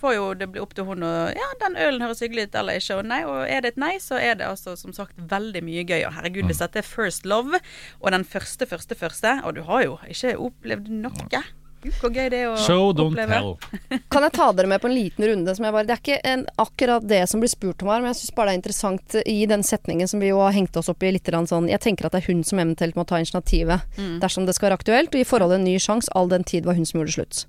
får 0.00 0.14
jo 0.14 0.26
det 0.40 0.46
bli 0.52 0.60
opp 0.62 0.74
til 0.76 0.86
hun 0.88 1.02
å 1.04 1.10
Ja, 1.36 1.48
den 1.64 1.76
ølen 1.80 2.04
høres 2.04 2.20
hyggelig 2.24 2.46
ut, 2.48 2.58
eller 2.60 2.78
ikke. 2.80 2.98
Og 3.00 3.08
nei, 3.08 3.18
og 3.28 3.40
er 3.48 3.64
det 3.64 3.72
et 3.74 3.80
nei, 3.80 3.94
så 4.00 4.20
er 4.20 4.36
det 4.40 4.46
altså 4.48 4.76
som 4.78 4.92
sagt 4.96 5.16
veldig 5.32 5.64
mye 5.66 5.84
gøy. 5.88 6.02
Og 6.08 6.14
herregud, 6.16 6.48
hvis 6.52 6.60
dette 6.62 6.80
er 6.82 6.86
first 6.88 7.24
love, 7.28 7.60
og 8.00 8.12
den 8.14 8.24
første, 8.28 8.68
første, 8.68 8.96
første, 8.96 9.34
og 9.44 9.56
du 9.56 9.62
har 9.68 9.84
jo 9.87 9.87
ikke 10.10 10.34
opplevd 10.48 10.90
noe. 10.92 11.42
Gud, 11.78 11.94
hvor 12.00 12.10
gøy 12.10 12.26
det 12.32 12.38
er 12.42 12.48
å 12.50 12.54
Show, 12.58 12.88
don't 12.96 13.14
oppleve. 13.14 13.36
tell. 13.38 14.00
Kan 14.12 14.24
jeg 14.26 14.34
ta 14.34 14.48
dere 14.58 14.66
med 14.66 14.80
på 14.82 14.88
en 14.88 14.96
liten 14.96 15.26
runde? 15.30 15.52
Som 15.54 15.66
jeg 15.68 15.74
bare, 15.76 15.86
det 15.86 15.94
er 15.94 16.00
ikke 16.02 16.16
en, 16.26 16.42
akkurat 16.58 17.04
det 17.06 17.20
som 17.30 17.38
blir 17.42 17.52
spurt 17.52 17.84
om 17.84 17.90
her, 17.92 18.02
men 18.02 18.10
jeg 18.10 18.18
syns 18.18 18.34
bare 18.34 18.50
det 18.50 18.56
er 18.56 18.58
interessant 18.58 19.14
i 19.22 19.36
den 19.46 19.62
setningen 19.66 20.10
som 20.10 20.24
vi 20.24 20.32
jo 20.32 20.40
har 20.42 20.56
hengt 20.56 20.74
oss 20.80 20.90
opp 20.90 21.06
i 21.06 21.12
litt 21.14 21.30
sånn 21.30 21.70
Jeg 21.70 21.78
tenker 21.84 22.08
at 22.08 22.16
det 22.16 22.24
er 22.24 22.32
hun 22.32 22.42
som 22.42 22.58
eventuelt 22.58 22.98
må 22.98 23.06
ta 23.06 23.20
initiativet 23.22 23.86
dersom 24.18 24.48
det 24.48 24.56
skal 24.58 24.70
være 24.72 24.80
aktuelt, 24.80 25.14
og 25.14 25.22
gi 25.22 25.28
forholdet 25.28 25.60
en 25.60 25.68
ny 25.70 25.76
sjanse, 25.78 26.10
all 26.18 26.28
den 26.28 26.42
tid 26.42 26.66
var 26.66 26.74
hun 26.74 26.88
som 26.88 26.98
gjorde 26.98 27.14
slutt. 27.14 27.44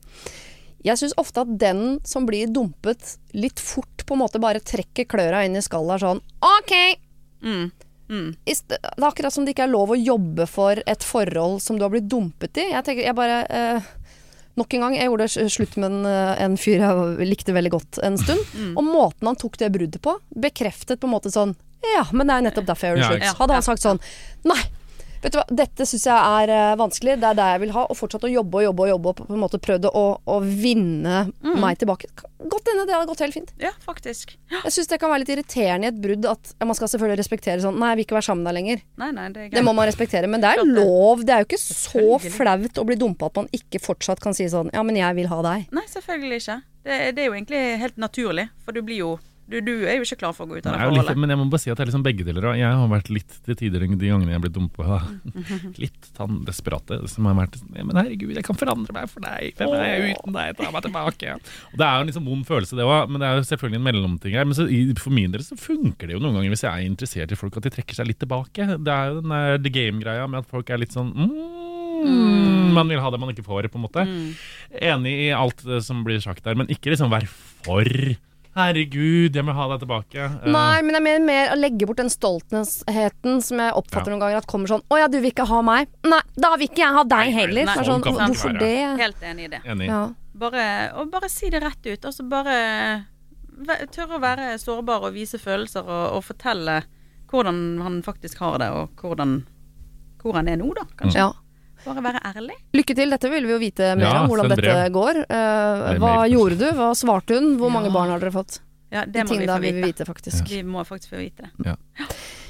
Jeg 0.85 1.01
syns 1.01 1.17
ofte 1.19 1.41
at 1.41 1.57
den 1.59 1.97
som 2.07 2.29
blir 2.29 2.53
dumpet 2.53 3.17
litt 3.33 3.59
fort, 3.59 4.05
på 4.05 4.13
en 4.15 4.21
måte 4.21 4.39
bare 4.39 4.61
trekker 4.61 5.09
kløra 5.09 5.41
inn 5.47 5.57
i 5.57 5.65
skallet 5.65 5.89
og 5.89 5.97
er 5.97 6.05
sånn 6.05 6.21
OK! 6.45 6.73
Mm. 7.41 7.71
Mm. 8.09 8.33
Det 8.45 8.79
er 8.81 9.05
akkurat 9.05 9.33
som 9.33 9.45
det 9.45 9.53
ikke 9.53 9.67
er 9.67 9.73
lov 9.73 9.93
å 9.93 9.97
jobbe 9.99 10.47
for 10.49 10.81
et 10.89 11.03
forhold 11.05 11.59
som 11.61 11.77
du 11.77 11.85
har 11.85 11.91
blitt 11.93 12.09
dumpet 12.09 12.57
i. 12.57 12.71
Jeg 12.73 12.85
tenker, 12.87 13.05
jeg 13.05 13.17
bare 13.17 13.41
eh, 13.49 13.89
Nok 14.59 14.73
en 14.75 14.81
gang, 14.83 14.95
jeg 14.97 15.07
gjorde 15.07 15.27
slutt 15.53 15.75
med 15.79 15.85
en, 15.87 15.99
eh, 16.09 16.41
en 16.43 16.57
fyr 16.59 16.81
jeg 16.81 17.27
likte 17.29 17.53
veldig 17.55 17.69
godt 17.71 17.99
en 18.03 18.17
stund. 18.19 18.41
Og 18.75 18.83
måten 18.83 19.29
han 19.29 19.37
tok 19.39 19.55
det 19.61 19.69
bruddet 19.71 20.01
på, 20.03 20.17
bekreftet 20.35 20.99
på 20.99 21.07
en 21.07 21.13
måte 21.13 21.31
sånn 21.31 21.53
Ja, 21.93 22.03
men 22.11 22.27
det 22.27 22.35
er 22.35 22.43
nettopp 22.49 22.67
derfor 22.67 22.89
jeg 22.89 22.97
gjør 22.97 22.99
det 22.99 23.05
Ja, 23.05 23.11
slutt. 23.13 23.23
ikke 23.29 23.39
Hadde 23.39 23.55
han 23.55 23.63
sagt 23.69 23.85
sånn 23.85 24.01
Nei, 24.49 24.59
vet 25.23 25.33
du 25.33 25.37
hva, 25.39 25.45
dette 25.61 25.85
syns 25.87 26.05
jeg 26.07 26.15
er 26.15 26.53
eh, 26.53 26.77
vanskelig, 26.79 27.17
det 27.21 27.29
er 27.29 27.37
det 27.39 27.47
jeg 27.53 27.61
vil 27.65 27.73
ha, 27.75 27.85
og 27.89 27.97
fortsatt 27.99 28.25
å 28.27 28.31
jobbe 28.31 28.61
og 28.61 28.65
jobbe 28.69 28.85
og 28.85 28.91
jobbe 28.93 29.11
og 29.11 29.21
på 29.21 29.27
en 29.35 29.41
måte 29.41 29.61
prøvd 29.61 29.89
å, 29.89 30.03
å 30.23 30.37
vinne 30.43 31.25
meg 31.59 31.79
tilbake. 31.81 32.09
Godt 32.39 32.71
hende 32.71 32.85
det 32.87 32.95
hadde 32.95 33.09
gått 33.09 33.23
helt 33.25 33.35
fint. 33.35 33.53
Ja, 33.61 33.73
faktisk. 33.83 34.35
Jeg 34.51 34.73
syns 34.75 34.89
det 34.91 34.99
kan 35.01 35.11
være 35.11 35.25
litt 35.25 35.33
irriterende 35.35 35.89
i 35.89 35.91
et 35.91 35.99
brudd 36.01 36.27
at 36.29 36.53
ja, 36.55 36.67
man 36.69 36.77
skal 36.77 36.91
selvfølgelig 36.91 37.19
respektere 37.19 37.63
sånn 37.63 37.77
Nei, 37.79 37.91
jeg 37.91 37.99
vil 37.99 38.07
ikke 38.07 38.17
være 38.17 38.27
sammen 38.29 38.45
med 38.45 38.51
deg 38.51 38.59
lenger. 38.59 38.83
Nei, 39.01 39.09
nei, 39.15 39.27
det 39.35 39.47
Det 39.53 39.63
må 39.65 39.73
man 39.75 39.87
respektere, 39.89 40.29
men 40.31 40.43
det 40.43 40.53
er 40.53 40.63
lov. 40.67 41.23
Det 41.27 41.35
er 41.35 41.43
jo 41.43 41.49
ikke 41.49 41.61
så 41.61 42.19
flaut 42.23 42.79
å 42.81 42.87
bli 42.87 42.97
dumpa 42.99 43.29
at 43.29 43.41
man 43.41 43.49
ikke 43.55 43.81
fortsatt 43.83 44.23
kan 44.23 44.35
si 44.37 44.47
sånn 44.51 44.71
Ja, 44.75 44.83
men 44.87 44.99
jeg 44.99 45.19
vil 45.19 45.29
ha 45.31 45.41
deg. 45.45 45.67
Nei, 45.75 45.85
selvfølgelig 45.91 46.41
ikke. 46.43 46.59
Det, 46.87 46.99
det 47.15 47.23
er 47.23 47.27
jo 47.27 47.35
egentlig 47.35 47.63
helt 47.83 47.99
naturlig, 47.99 48.47
for 48.63 48.75
du 48.75 48.81
blir 48.85 49.03
jo 49.03 49.11
Du, 49.49 49.55
du 49.65 49.71
er 49.89 49.97
jo 49.97 50.05
ikke 50.05 50.19
klar 50.21 50.33
for 50.37 50.45
å 50.45 50.51
gå 50.51 50.59
ut 50.59 50.67
av 50.67 50.75
det 50.75 50.77
litt, 50.77 50.99
forholdet. 50.99 51.17
men 51.17 51.31
jeg 51.33 51.39
må 51.39 51.45
bare 51.49 51.61
si 51.63 51.71
at 51.71 51.79
det 51.79 51.81
er 51.81 51.89
liksom 51.89 52.03
begge 52.05 52.25
deler. 52.27 52.45
Jeg 52.59 52.69
har 52.69 52.91
vært 52.91 53.07
litt 53.09 53.37
til 53.47 53.57
tider 53.57 53.81
de 53.81 53.89
gangene 53.97 54.35
jeg 54.35 54.43
blitt 54.43 54.53
dumpa. 54.53 54.99
Litt 55.83 56.09
sånn 56.13 56.43
desperate. 56.45 56.99
Som 57.09 57.25
har 57.29 57.37
vært 57.37 57.57
Men 57.73 57.97
herregud, 57.97 58.35
jeg 58.37 58.45
kan 58.45 58.57
forandre 58.59 58.93
meg 58.93 59.09
for 59.09 59.25
deg. 59.25 59.55
Hvem 59.57 59.73
er 59.73 59.87
jeg 59.89 60.19
uten 60.19 60.37
deg? 60.37 60.53
Ta 60.59 60.69
meg 60.75 60.85
tilbake. 60.85 61.33
Og 61.71 61.81
Det 61.81 61.87
er 61.87 61.97
jo 61.97 62.05
en 62.05 62.11
liksom 62.11 62.29
vond 62.29 62.45
følelse, 62.45 62.77
det 62.77 62.85
òg. 62.85 63.09
Men 63.09 63.23
det 63.23 63.29
er 63.29 63.39
jo 63.39 63.47
selvfølgelig 63.49 63.81
en 63.81 63.87
mellomting 63.89 64.37
her. 64.37 64.47
Men 64.49 64.59
så, 64.59 64.67
for 65.01 65.17
min 65.17 65.33
del 65.33 65.45
så 65.45 65.57
funker 65.57 66.09
det 66.11 66.17
jo 66.17 66.21
noen 66.23 66.37
ganger 66.37 66.53
hvis 66.53 66.65
jeg 66.67 66.69
er 66.69 66.91
interessert 66.91 67.33
i 67.33 67.39
folk, 67.39 67.57
at 67.57 67.65
de 67.65 67.73
trekker 67.73 67.97
seg 67.97 68.11
litt 68.11 68.21
tilbake. 68.21 68.69
Det 68.77 68.95
er 68.95 69.13
jo 69.15 69.23
den 69.23 69.33
der 69.33 69.57
the 69.65 69.73
game-greia 69.73 70.29
med 70.29 70.43
at 70.43 70.53
folk 70.53 70.69
er 70.69 70.81
litt 70.83 70.93
sånn 70.93 71.09
mm, 71.17 72.73
Man 72.77 72.91
vil 72.91 73.01
ha 73.01 73.09
det 73.09 73.21
man 73.21 73.33
ikke 73.33 73.47
får, 73.49 73.71
på 73.73 73.81
en 73.81 73.87
måte. 73.89 74.05
Mm. 74.05 74.33
Enig 74.93 75.19
i 75.25 75.29
alt 75.33 75.65
som 75.85 76.05
blir 76.05 76.21
sagt 76.21 76.45
der, 76.45 76.59
men 76.59 76.69
ikke 76.69 76.93
liksom 76.93 77.09
være 77.09 77.29
for. 77.65 77.89
Herregud, 78.57 79.35
jeg 79.37 79.45
må 79.45 79.53
ha 79.53 79.65
deg 79.71 79.83
tilbake. 79.83 80.23
Eh, 80.25 80.47
Nei, 80.51 80.81
men 80.81 80.95
jeg 80.97 81.03
mener 81.05 81.25
mer 81.25 81.51
å 81.53 81.57
legge 81.59 81.85
bort 81.87 81.99
den 82.01 82.09
stoltheten 82.09 83.41
som 83.45 83.61
jeg 83.61 83.75
oppfatter 83.77 84.09
Ja. 84.09 84.15
noen 84.15 84.23
ganger 84.23 84.37
at 84.41 84.47
kommer 84.49 84.67
sånn 84.71 84.81
Å 84.89 84.97
ja, 84.99 85.07
du 85.07 85.19
vil 85.21 85.31
ikke 85.31 85.45
ha 85.47 85.61
meg? 85.61 85.87
Nei, 86.03 86.19
da 86.35 86.55
vil 86.57 86.67
ikke 86.67 86.81
jeg 86.81 86.93
ha 86.97 87.03
deg 87.03 87.33
heller. 87.33 87.65
nei, 87.65 87.75
nei, 87.75 87.85
sånn, 87.85 88.03
sånn 88.03 88.17
hvorfor 88.33 88.59
det? 88.59 88.73
Helt 88.97 89.21
enig 89.21 89.45
i 89.45 89.47
det. 89.53 89.61
Enig. 89.65 89.87
Ja. 89.87 90.01
Bare, 90.39 90.65
og 90.95 91.11
bare 91.11 91.29
si 91.29 91.49
det 91.49 91.61
rett 91.61 91.85
ut. 91.85 92.05
Altså 92.09 92.23
bare 92.27 93.05
tørre 93.91 94.17
å 94.17 94.21
være 94.23 94.53
sårbar 94.57 95.03
og 95.09 95.13
vise 95.13 95.37
følelser 95.37 95.83
og, 95.83 96.15
og 96.17 96.23
fortelle 96.23 96.81
hvordan 97.29 97.81
han 97.83 98.01
faktisk 98.01 98.39
har 98.39 98.57
det, 98.57 98.69
og 98.73 98.89
hvordan, 98.97 99.43
hvor 100.23 100.33
han 100.39 100.47
er 100.47 100.57
nå, 100.57 100.71
da, 100.73 100.85
kanskje. 100.97 101.19
ja. 101.19 101.31
Bare 101.85 102.03
være 102.03 102.21
ærlig. 102.33 102.55
Lykke 102.75 102.95
til, 102.97 103.09
dette 103.15 103.29
vil 103.31 103.45
vi 103.47 103.53
jo 103.55 103.59
vite 103.61 103.93
mer 103.95 104.03
Ja, 104.05 104.21
om, 104.23 104.29
hvordan 104.31 104.51
dette 104.51 104.77
går. 104.95 105.21
Eh, 105.25 105.99
hva 106.01 106.13
mail, 106.19 106.33
gjorde 106.33 106.57
du? 106.59 106.65
Hva 106.75 106.89
svarte 106.97 107.37
hun? 107.39 107.53
Hvor 107.61 107.71
mange 107.73 107.91
barn 107.93 108.11
har 108.13 108.19
dere 108.19 108.33
fått? 108.35 108.59
Ja, 108.91 109.05
det 109.05 109.23
må 109.29 109.37
vi 109.37 109.45
få 109.47 109.59
vil 109.61 109.75
vi 109.75 109.81
vite. 109.83 109.87
vite, 110.03 110.05
faktisk. 110.09 110.49
Vi 110.49 110.63
må 110.65 110.83
faktisk 110.87 111.13
få 111.13 111.21
vite 111.21 111.49
det. 111.57 111.75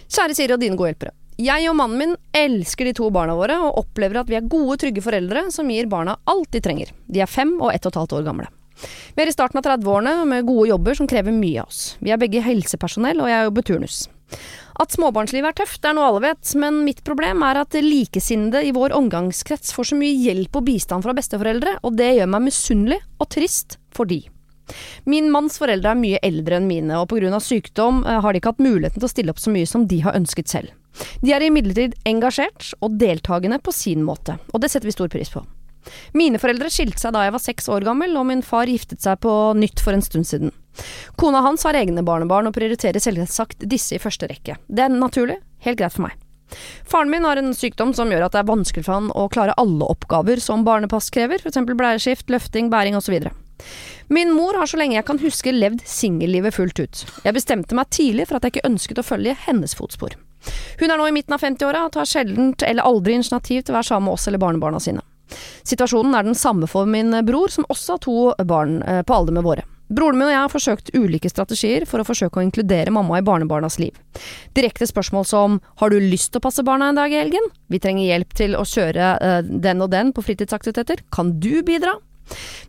Kjære 0.09 0.35
Siri 0.37 0.55
og 0.55 0.61
dine 0.63 0.77
gode 0.79 0.93
hjelpere. 0.93 1.13
Jeg 1.39 1.69
og 1.71 1.75
mannen 1.79 1.99
min 2.01 2.15
elsker 2.35 2.89
de 2.89 2.93
to 2.97 3.07
barna 3.15 3.35
våre 3.37 3.55
og 3.63 3.77
opplever 3.83 4.19
at 4.19 4.27
vi 4.27 4.35
er 4.35 4.47
gode, 4.49 4.75
trygge 4.81 5.03
foreldre 5.05 5.45
som 5.55 5.69
gir 5.71 5.87
barna 5.87 6.17
alt 6.27 6.49
de 6.51 6.59
trenger. 6.59 6.89
De 7.07 7.21
er 7.23 7.29
fem 7.31 7.53
og 7.61 7.71
ett 7.71 7.85
og 7.85 7.93
et 7.93 7.99
halvt 8.01 8.15
år 8.17 8.25
gamle. 8.27 8.47
Vi 9.15 9.23
er 9.23 9.27
i 9.27 9.35
starten 9.35 9.59
av 9.59 9.63
30-årene 9.67 10.25
med 10.27 10.47
gode 10.47 10.69
jobber 10.71 10.95
som 10.95 11.07
krever 11.07 11.35
mye 11.35 11.61
av 11.63 11.67
oss. 11.71 11.95
Vi 12.03 12.11
er 12.11 12.19
begge 12.19 12.41
helsepersonell, 12.43 13.19
og 13.23 13.31
jeg 13.31 13.47
jobber 13.47 13.67
turnus. 13.67 14.01
At 14.79 14.95
småbarnslivet 14.95 15.51
er 15.51 15.57
tøft, 15.59 15.81
det 15.83 15.89
er 15.89 15.95
noe 15.97 16.07
alle 16.07 16.23
vet, 16.23 16.53
men 16.55 16.83
mitt 16.85 17.01
problem 17.03 17.43
er 17.43 17.59
at 17.59 17.75
likesinnede 17.83 18.61
i 18.63 18.71
vår 18.75 18.95
omgangskrets 18.95 19.73
får 19.75 19.89
så 19.91 19.99
mye 19.99 20.15
hjelp 20.15 20.55
og 20.55 20.69
bistand 20.69 21.03
fra 21.03 21.15
besteforeldre, 21.17 21.81
og 21.83 21.97
det 21.99 22.13
gjør 22.15 22.31
meg 22.31 22.45
misunnelig 22.47 23.01
og 23.19 23.27
trist 23.35 23.75
for 23.95 24.07
de. 24.07 24.21
Min 25.09 25.27
manns 25.33 25.59
foreldre 25.59 25.91
er 25.91 25.99
mye 25.99 26.23
eldre 26.23 26.59
enn 26.61 26.69
mine, 26.69 26.95
og 26.95 27.09
pga. 27.11 27.41
sykdom 27.43 28.05
eh, 28.05 28.21
har 28.23 28.31
de 28.31 28.39
ikke 28.39 28.53
hatt 28.53 28.63
muligheten 28.63 29.01
til 29.01 29.09
å 29.09 29.11
stille 29.11 29.35
opp 29.35 29.43
så 29.43 29.51
mye 29.51 29.67
som 29.67 29.87
de 29.89 29.99
har 30.05 30.15
ønsket 30.15 30.47
selv. 30.47 30.71
De 31.19 31.33
er 31.35 31.43
imidlertid 31.43 31.99
engasjert 32.07 32.71
og 32.79 32.95
deltakende 33.01 33.59
på 33.59 33.75
sin 33.75 34.05
måte, 34.05 34.39
og 34.53 34.63
det 34.63 34.71
setter 34.71 34.87
vi 34.87 34.95
stor 34.95 35.11
pris 35.11 35.31
på. 35.33 35.43
Mine 36.13 36.39
foreldre 36.41 36.71
skilte 36.73 37.01
seg 37.01 37.13
da 37.15 37.25
jeg 37.25 37.35
var 37.35 37.43
seks 37.43 37.69
år 37.71 37.85
gammel, 37.87 38.15
og 38.19 38.27
min 38.29 38.45
far 38.45 38.69
giftet 38.69 39.03
seg 39.03 39.21
på 39.23 39.35
nytt 39.57 39.83
for 39.83 39.95
en 39.95 40.05
stund 40.05 40.27
siden. 40.29 40.53
Kona 41.19 41.41
hans 41.45 41.65
har 41.67 41.77
egne 41.77 42.03
barnebarn 42.05 42.49
og 42.49 42.55
prioriterer 42.55 43.01
selvsagt 43.03 43.65
disse 43.69 43.97
i 43.97 44.01
første 44.01 44.29
rekke. 44.29 44.57
Det 44.67 44.85
er 44.85 44.93
naturlig, 44.93 45.39
helt 45.65 45.79
greit 45.79 45.95
for 45.95 46.07
meg. 46.07 46.17
Faren 46.89 47.11
min 47.13 47.25
har 47.27 47.37
en 47.37 47.53
sykdom 47.53 47.91
som 47.93 48.09
gjør 48.09 48.25
at 48.25 48.33
det 48.33 48.41
er 48.41 48.49
vanskelig 48.49 48.85
for 48.87 48.97
han 48.97 49.11
å 49.13 49.27
klare 49.29 49.57
alle 49.61 49.85
oppgaver 49.85 50.41
som 50.41 50.65
barnepass 50.65 51.11
krever, 51.13 51.41
f.eks. 51.43 51.61
bleieskift, 51.69 52.29
løfting, 52.33 52.71
bæring 52.73 52.97
osv. 52.97 53.19
Min 54.09 54.31
mor 54.33 54.57
har 54.57 54.69
så 54.69 54.79
lenge 54.79 54.97
jeg 54.97 55.05
kan 55.05 55.21
huske 55.21 55.53
levd 55.53 55.83
singellivet 55.85 56.55
fullt 56.55 56.79
ut. 56.81 57.03
Jeg 57.25 57.35
bestemte 57.35 57.77
meg 57.77 57.91
tidlig 57.93 58.25
for 58.29 58.39
at 58.39 58.47
jeg 58.47 58.55
ikke 58.55 58.71
ønsket 58.71 59.01
å 59.01 59.05
følge 59.05 59.37
hennes 59.45 59.75
fotspor. 59.77 60.15
Hun 60.79 60.89
er 60.89 60.97
nå 60.97 61.05
i 61.09 61.13
midten 61.13 61.35
av 61.35 61.43
50-åra 61.43 61.83
og 61.85 61.93
tar 61.93 62.07
sjelden 62.07 62.53
eller 62.65 62.87
aldri 62.87 63.17
initiativ 63.19 63.65
til 63.65 63.75
å 63.75 63.79
være 63.79 63.89
sammen 63.91 64.07
med 64.07 64.17
oss 64.17 64.27
eller 64.31 64.41
barnebarna 64.41 64.79
sine. 64.81 65.03
Situasjonen 65.67 66.15
er 66.17 66.27
den 66.27 66.37
samme 66.37 66.69
for 66.69 66.89
min 66.89 67.13
bror, 67.27 67.51
som 67.53 67.67
også 67.69 67.97
har 67.97 68.05
to 68.05 68.17
barn 68.47 68.81
eh, 68.83 69.03
på 69.03 69.15
alder 69.15 69.35
med 69.35 69.45
våre. 69.47 69.65
Broren 69.89 70.19
min 70.19 70.27
og 70.27 70.33
jeg 70.35 70.41
har 70.43 70.51
forsøkt 70.53 70.91
ulike 70.93 71.31
strategier 71.31 71.85
for 71.89 72.01
å 72.01 72.05
forsøke 72.05 72.37
å 72.37 72.43
inkludere 72.45 72.93
mamma 72.93 73.17
i 73.17 73.25
barnebarnas 73.25 73.79
liv. 73.81 73.95
Direkte 74.53 74.85
spørsmål 74.85 75.25
som 75.25 75.57
har 75.81 75.89
du 75.89 75.97
lyst 75.97 76.29
til 76.29 76.41
å 76.41 76.45
passe 76.45 76.65
barna 76.65 76.91
en 76.91 76.99
dag 76.99 77.09
i 77.09 77.17
helgen? 77.17 77.49
Vi 77.73 77.81
trenger 77.81 78.05
hjelp 78.05 78.35
til 78.37 78.53
å 78.57 78.61
kjøre 78.69 79.15
eh, 79.17 79.39
den 79.49 79.81
og 79.81 79.89
den 79.95 80.13
på 80.13 80.25
fritidsaktiviteter. 80.27 81.01
Kan 81.13 81.39
du 81.41 81.63
bidra? 81.65 81.97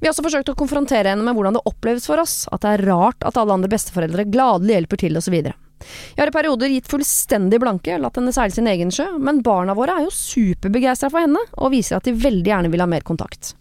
Vi 0.00 0.08
har 0.08 0.14
også 0.14 0.24
forsøkt 0.24 0.48
å 0.48 0.56
konfrontere 0.56 1.12
henne 1.12 1.26
med 1.26 1.36
hvordan 1.36 1.58
det 1.58 1.66
oppleves 1.68 2.08
for 2.08 2.22
oss, 2.22 2.46
at 2.48 2.64
det 2.64 2.78
er 2.78 2.86
rart 2.88 3.28
at 3.28 3.36
alle 3.36 3.58
andre 3.58 3.68
besteforeldre 3.68 4.24
gladelig 4.32 4.78
hjelper 4.78 5.04
til 5.04 5.20
osv. 5.20 5.36
Jeg 5.80 6.20
har 6.20 6.30
i 6.30 6.34
perioder 6.34 6.72
gitt 6.72 6.90
fullstendig 6.90 7.60
blanke, 7.62 7.96
latt 8.00 8.18
henne 8.18 8.32
seile 8.34 8.52
sin 8.54 8.68
egen 8.70 8.92
sjø, 8.94 9.06
men 9.18 9.40
barna 9.44 9.74
våre 9.76 9.96
er 9.96 10.04
jo 10.04 10.12
superbegeistra 10.14 11.08
for 11.12 11.24
henne, 11.24 11.40
og 11.56 11.72
viser 11.72 11.96
at 11.96 12.08
de 12.08 12.14
veldig 12.16 12.52
gjerne 12.52 12.72
vil 12.72 12.84
ha 12.84 12.88
mer 12.90 13.06
kontakt. 13.06 13.54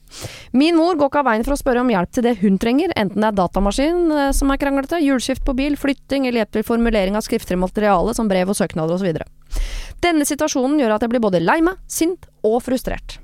Min 0.57 0.77
mor 0.77 0.97
går 0.97 1.11
ikke 1.11 1.21
av 1.21 1.29
veien 1.29 1.45
for 1.45 1.53
å 1.53 1.59
spørre 1.59 1.83
om 1.83 1.91
hjelp 1.93 2.11
til 2.15 2.25
det 2.25 2.35
hun 2.41 2.57
trenger, 2.61 2.93
enten 2.97 3.21
det 3.21 3.29
er 3.29 3.37
datamaskin 3.37 4.01
eh, 4.15 4.31
som 4.35 4.51
er 4.51 4.59
kranglete, 4.61 4.99
hjulskift 5.05 5.45
på 5.45 5.55
bil, 5.57 5.77
flytting 5.79 6.25
eller 6.25 6.43
hjelp 6.43 6.57
til 6.57 6.67
formulering 6.67 7.17
av 7.19 7.25
skriftlig 7.25 7.59
materiale 7.61 8.15
som 8.17 8.29
brev 8.31 8.51
og 8.51 8.57
søknader 8.57 8.97
osv. 8.97 9.23
Denne 10.03 10.27
situasjonen 10.27 10.79
gjør 10.81 10.97
at 10.97 11.05
jeg 11.05 11.13
blir 11.13 11.23
både 11.23 11.43
lei 11.43 11.59
meg, 11.65 11.79
sint 11.87 12.29
og 12.47 12.61
frustrert. 12.65 13.19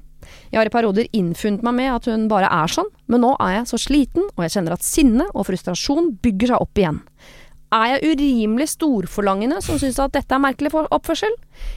Jeg 0.52 0.60
har 0.60 0.70
i 0.70 0.74
perioder 0.74 1.10
innfunnet 1.16 1.66
meg 1.66 1.76
med 1.78 1.92
at 1.94 2.08
hun 2.10 2.28
bare 2.32 2.50
er 2.54 2.72
sånn, 2.72 2.88
men 3.12 3.24
nå 3.26 3.34
er 3.44 3.60
jeg 3.60 3.72
så 3.72 3.80
sliten, 3.82 4.30
og 4.36 4.46
jeg 4.46 4.56
kjenner 4.56 4.76
at 4.78 4.86
sinne 4.86 5.28
og 5.34 5.48
frustrasjon 5.50 6.14
bygger 6.24 6.54
seg 6.54 6.66
opp 6.66 6.82
igjen. 6.82 7.02
Er 7.74 7.96
jeg 7.96 8.14
urimelig 8.14 8.68
storforlangende 8.76 9.58
som 9.66 9.80
syns 9.82 9.98
at 10.00 10.14
dette 10.14 10.36
er 10.36 10.42
merkelig 10.44 10.70
for 10.74 10.88
oppførsel? 10.94 11.34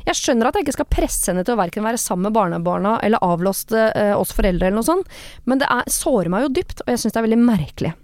Jeg 0.06 0.18
skjønner 0.18 0.50
at 0.50 0.58
jeg 0.58 0.66
ikke 0.66 0.76
skal 0.76 0.90
presse 0.92 1.30
henne 1.30 1.44
til 1.46 1.56
å 1.56 1.60
verken 1.60 1.86
være 1.86 2.00
sammen 2.00 2.28
med 2.28 2.36
barnebarna 2.36 2.98
eller 3.04 3.24
avlåste 3.24 3.88
eh, 3.96 4.12
oss 4.18 4.34
foreldre 4.36 4.68
eller 4.68 4.78
noe 4.78 4.86
sånt, 4.86 5.08
men 5.48 5.62
det 5.62 5.70
er, 5.72 5.88
sårer 5.90 6.30
meg 6.32 6.44
jo 6.44 6.52
dypt, 6.60 6.84
og 6.84 6.92
jeg 6.92 7.02
syns 7.02 7.16
det 7.16 7.22
er 7.22 7.26
veldig 7.28 7.40
merkelig. 7.40 7.94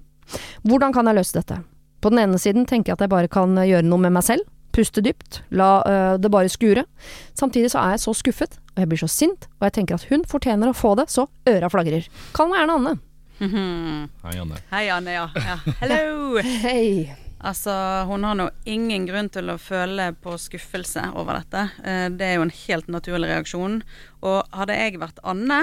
Hvordan 0.65 0.97
kan 0.97 1.11
jeg 1.11 1.19
løse 1.21 1.37
dette? 1.37 1.61
På 2.01 2.13
den 2.13 2.25
ene 2.25 2.41
siden 2.41 2.67
tenker 2.69 2.93
jeg 2.93 2.99
at 2.99 3.07
jeg 3.07 3.13
bare 3.15 3.31
kan 3.33 3.57
eh, 3.61 3.69
gjøre 3.75 3.87
noe 3.87 4.03
med 4.07 4.17
meg 4.17 4.27
selv, 4.27 4.49
puste 4.75 5.05
dypt, 5.05 5.43
la 5.55 5.71
øh, 5.87 6.15
det 6.19 6.31
bare 6.35 6.51
skure. 6.51 6.83
Samtidig 7.39 7.71
så 7.71 7.85
er 7.85 7.95
jeg 7.95 8.05
så 8.09 8.15
skuffet, 8.19 8.57
og 8.75 8.83
jeg 8.83 8.91
blir 8.91 9.03
så 9.05 9.11
sint, 9.13 9.47
og 9.61 9.69
jeg 9.69 9.77
tenker 9.77 10.01
at 10.01 10.09
hun 10.11 10.25
fortjener 10.27 10.73
å 10.73 10.77
få 10.77 10.97
det 10.99 11.07
så 11.15 11.29
øra 11.47 11.71
flagrer. 11.71 12.09
Kall 12.35 12.51
meg 12.51 12.65
gjerne 12.65 12.79
Anne. 12.81 12.97
Mhm. 13.43 14.09
Hei, 14.25 14.39
Anne. 14.41 14.63
Hei, 14.71 14.87
Anne. 14.95 15.15
Ja. 15.15 15.29
ja. 15.35 15.59
Hello! 15.83 16.41
Hei. 16.67 17.24
Altså, 17.45 17.73
hun 18.09 18.25
har 18.25 18.37
nå 18.39 18.47
ingen 18.65 19.05
grunn 19.09 19.29
til 19.33 19.51
å 19.53 19.59
føle 19.61 20.11
på 20.25 20.33
skuffelse 20.41 21.11
over 21.15 21.43
dette. 21.43 21.67
Eh, 21.85 22.09
Det 22.09 22.25
er 22.31 22.39
jo 22.39 22.47
en 22.47 22.55
helt 22.67 22.87
naturlig 22.89 23.29
reaksjon. 23.29 23.83
Og 24.25 24.49
hadde 24.57 24.77
jeg 24.79 24.99
vært 25.03 25.21
Anne, 25.23 25.59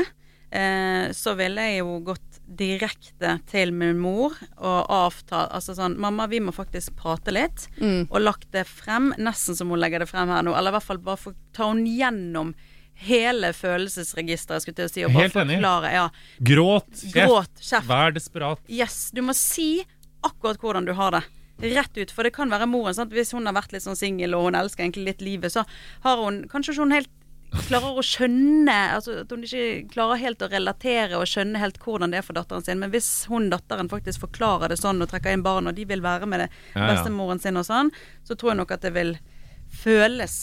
eh, 0.51 1.09
så 1.17 1.33
ville 1.39 1.61
jeg 1.71 1.79
jo 1.81 1.95
gått 2.11 2.37
direkte 2.51 3.37
til 3.47 3.71
min 3.71 3.97
mor 4.01 4.33
og 4.59 4.89
avtalt 4.91 5.53
Altså 5.55 5.73
sånn 5.77 5.93
Mamma, 5.97 6.25
vi 6.27 6.41
må 6.43 6.51
faktisk 6.53 6.95
prate 6.99 7.31
litt. 7.31 7.65
Mm. 7.79 8.09
Og 8.11 8.19
lagt 8.21 8.51
det 8.51 8.65
frem, 8.67 9.13
nesten 9.17 9.55
som 9.57 9.69
hun 9.71 9.79
legger 9.81 10.03
det 10.03 10.09
frem 10.11 10.29
her 10.29 10.43
nå. 10.43 10.53
Eller 10.57 10.69
i 10.73 10.77
hvert 10.77 10.89
fall 10.89 11.01
bare 11.01 11.17
for, 11.17 11.33
ta 11.55 11.69
hun 11.71 11.85
gjennom 11.87 12.53
hele 13.01 13.49
følelsesregisteret, 13.57 14.61
skulle 14.61 14.75
jeg 14.75 14.77
til 14.77 14.85
å 14.85 14.93
si. 14.93 15.05
Og 15.07 15.13
bare 15.15 15.33
forklare. 15.33 15.91
Ja. 15.95 16.07
Gråt, 16.45 16.91
kjeft, 16.93 17.15
Gråt, 17.15 17.61
kjeft. 17.65 17.87
vær 17.89 18.11
desperat. 18.13 18.59
Yes, 18.69 19.09
du 19.15 19.23
må 19.25 19.33
si 19.33 19.81
akkurat 20.21 20.59
hvordan 20.61 20.85
du 20.85 20.93
har 20.93 21.15
det. 21.17 21.23
Rett 21.61 21.97
ut, 21.97 22.11
for 22.11 22.25
det 22.25 22.33
kan 22.35 22.51
være 22.51 22.67
moren. 22.69 22.95
Sant? 22.97 23.13
Hvis 23.13 23.33
hun 23.35 23.45
har 23.49 23.55
vært 23.57 23.73
litt 23.75 23.85
sånn 23.85 23.99
singel 23.99 24.35
og 24.37 24.49
hun 24.49 24.57
elsker 24.57 24.85
egentlig 24.85 25.11
litt 25.11 25.25
livet, 25.25 25.53
så 25.53 25.65
har 26.05 26.21
hun 26.21 26.43
kanskje 26.51 26.73
ikke 26.73 26.85
hun 26.87 26.95
helt 26.97 27.11
klarer 27.67 27.97
å 27.99 28.03
skjønne 28.05 28.75
altså 28.95 29.17
At 29.25 29.31
hun 29.33 29.41
ikke 29.43 29.89
klarer 29.91 30.21
helt 30.21 30.43
å 30.45 30.47
relatere 30.47 31.17
og 31.19 31.27
skjønne 31.27 31.59
helt 31.59 31.81
hvordan 31.83 32.13
det 32.13 32.21
er 32.21 32.25
for 32.25 32.37
datteren 32.37 32.63
sin. 32.63 32.79
Men 32.79 32.93
hvis 32.93 33.09
hun 33.31 33.49
datteren 33.51 33.91
faktisk 33.91 34.23
forklarer 34.23 34.71
det 34.71 34.79
sånn 34.79 35.03
og 35.03 35.11
trekker 35.11 35.35
inn 35.35 35.45
barn, 35.45 35.67
og 35.67 35.75
de 35.75 35.85
vil 35.89 36.03
være 36.03 36.29
med 36.31 36.45
det 36.45 36.49
bestemoren 36.79 37.43
sin 37.43 37.59
og 37.59 37.67
sånn, 37.67 37.91
så 38.23 38.37
tror 38.39 38.53
jeg 38.53 38.61
nok 38.61 38.75
at 38.77 38.87
det 38.87 38.93
vil 38.95 39.15
føles 39.81 40.37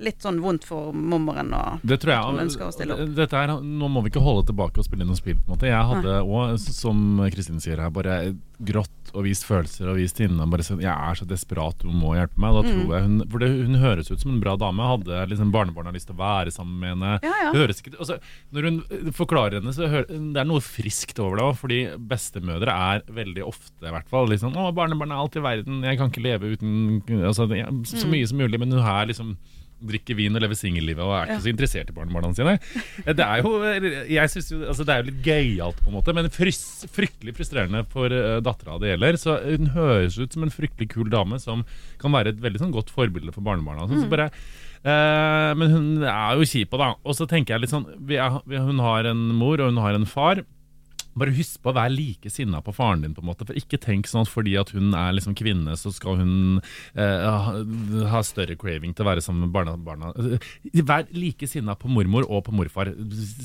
litt 0.00 0.20
sånn 0.24 0.40
vondt 0.40 0.64
for 0.64 0.92
mormoren. 0.92 1.52
Og 1.54 1.80
Det 1.84 2.00
tror 2.00 2.24
hun 2.32 2.38
jeg. 2.48 2.72
stille 2.72 2.92
opp. 2.96 3.14
Dette 3.14 3.32
er, 3.36 3.46
nå 3.60 3.88
må 3.90 4.02
vi 4.02 4.10
ikke 4.10 4.22
holde 4.24 4.46
tilbake 4.50 4.78
og 4.78 4.84
spille 4.84 5.02
inn 5.02 5.08
noe 5.12 5.16
spill. 5.20 5.36
på 5.36 5.48
en 5.50 5.56
måte 5.56 5.68
Jeg 5.70 5.84
hadde 5.90 6.20
òg, 6.24 6.58
som 6.58 7.18
Kristin 7.30 7.60
sier 7.60 7.76
her, 7.80 7.90
bare 7.90 8.34
grått 8.62 8.90
og 9.14 9.24
vist 9.24 9.46
følelser 9.48 9.88
og 9.88 9.96
vist 9.96 10.18
henne 10.20 10.44
Bare 10.50 10.62
sånn, 10.62 10.82
jeg 10.82 10.92
er 10.92 11.14
så 11.16 11.24
desperat, 11.26 11.78
du 11.80 11.88
må 11.88 12.12
hjelpe 12.14 12.36
meg. 12.38 12.52
Da 12.52 12.60
Mm. 12.62 12.70
tror 12.70 12.92
jeg 12.94 13.02
hun, 13.02 13.22
For 13.30 13.38
det, 13.38 13.48
hun 13.66 13.74
høres 13.80 14.10
ut 14.10 14.20
som 14.20 14.32
en 14.32 14.40
bra 14.40 14.56
dame. 14.56 14.78
Hadde 14.82 15.28
liksom 15.30 15.50
barnebarna 15.52 15.92
lyst 15.92 16.06
til 16.08 16.14
å 16.16 16.18
være 16.20 16.52
sammen 16.52 16.78
med 16.78 16.90
henne. 16.94 17.20
Ja, 17.22 17.32
ja. 17.44 17.52
Det 17.52 17.60
høres 17.68 17.80
ikke, 17.82 17.96
altså, 17.98 18.18
når 18.52 18.62
hun 18.68 19.12
forklarer 19.12 19.60
henne, 19.60 19.72
så 19.72 19.88
hører, 19.88 20.06
det 20.06 20.36
er 20.36 20.44
noe 20.44 20.60
friskt 20.60 21.18
over 21.18 21.36
det 21.36 21.44
òg. 21.44 21.56
Fordi 21.56 21.80
bestemødre 22.06 22.68
er 22.68 23.02
veldig 23.10 23.42
ofte, 23.46 23.82
i 23.86 23.90
hvert 23.90 24.08
fall, 24.08 24.26
liksom 24.28 24.52
'Å, 24.54 24.74
barnebarn 24.74 25.10
er 25.10 25.16
alt 25.20 25.36
i 25.36 25.40
verden. 25.40 25.82
Jeg 25.82 25.98
kan 25.98 26.10
ikke 26.10 26.22
leve 26.22 26.56
uten 26.56 27.02
altså, 27.24 27.48
Så 27.84 28.04
Mm. 28.06 28.10
mye 28.10 28.28
som 28.28 28.38
mulig. 28.38 28.58
Men 28.58 28.70
hun 28.70 28.80
er 28.80 29.06
liksom 29.06 29.36
drikker 29.80 30.18
vin 30.18 30.36
og 30.36 30.42
lever 30.44 30.58
singellivet 30.58 31.02
og 31.04 31.14
er 31.16 31.30
ikke 31.30 31.44
så 31.46 31.52
interessert 31.52 31.90
i 31.92 31.96
barnebarna 31.96 32.32
sine. 32.36 32.56
Det 33.06 33.24
er 33.24 33.42
jo, 33.42 33.52
jeg 34.10 34.32
synes 34.32 34.50
jo, 34.52 34.60
altså 34.68 34.86
det 34.86 34.94
er 34.94 35.02
jo 35.02 35.08
litt 35.10 35.22
gøyalt, 35.26 35.80
på 35.80 35.90
en 35.90 35.96
måte, 35.98 36.14
men 36.16 36.30
frys, 36.34 36.62
fryktelig 36.92 37.36
frustrerende 37.38 37.84
for 37.90 38.12
uh, 38.12 38.38
dattera 38.44 38.78
det 38.82 38.94
gjelder. 38.94 39.20
Så 39.20 39.36
Hun 39.44 39.72
høres 39.76 40.18
ut 40.20 40.36
som 40.36 40.46
en 40.46 40.54
fryktelig 40.54 40.90
kul 40.94 41.10
dame 41.12 41.40
som 41.42 41.64
kan 42.00 42.14
være 42.14 42.34
et 42.34 42.42
veldig 42.42 42.62
sånn 42.64 42.74
godt 42.74 42.92
forbilde 42.94 43.34
for 43.34 43.44
barnebarna. 43.46 43.88
sånn, 43.88 44.04
Så 44.04 44.10
bare, 44.12 44.30
eh, 44.82 45.50
men 45.58 45.74
hun 45.74 45.88
er 46.04 46.38
jo 46.38 46.48
kjipa, 46.48 46.80
da. 46.80 46.92
Og 47.04 47.16
så 47.18 47.28
tenker 47.30 47.54
jeg 47.54 47.64
litt 47.64 47.74
sånn 47.74 47.86
vi 48.06 48.18
Hun 48.20 48.80
har 48.82 49.08
en 49.10 49.28
mor, 49.36 49.60
og 49.60 49.72
hun 49.72 49.82
har 49.82 49.96
en 49.96 50.08
far. 50.08 50.42
Bare 51.18 51.34
husk 51.34 51.60
på 51.62 51.72
å 51.72 51.76
være 51.76 51.92
like 51.94 52.30
sinna 52.30 52.60
på 52.62 52.74
faren 52.74 53.02
din. 53.02 53.14
på 53.14 53.22
en 53.22 53.30
måte 53.30 53.46
For 53.48 53.56
Ikke 53.58 53.80
tenk 53.80 54.06
sånn 54.10 54.22
at 54.26 54.30
fordi 54.30 54.56
at 54.60 54.70
hun 54.76 54.94
er 54.94 55.14
liksom 55.16 55.34
kvinne, 55.38 55.76
så 55.78 55.92
skal 55.94 56.20
hun 56.20 56.60
eh, 56.94 58.06
ha, 58.10 58.22
større 58.26 58.56
craving 58.60 58.94
til 58.94 59.04
å 59.04 59.10
være 59.10 59.24
sammen 59.24 59.48
med 59.48 59.54
barna. 59.54 59.76
barna. 59.76 60.12
Eh, 60.16 60.82
Vær 60.86 61.08
like 61.14 61.48
sinna 61.50 61.74
på 61.78 61.90
mormor 61.90 62.26
og 62.28 62.44
på 62.46 62.54
morfar. 62.54 62.92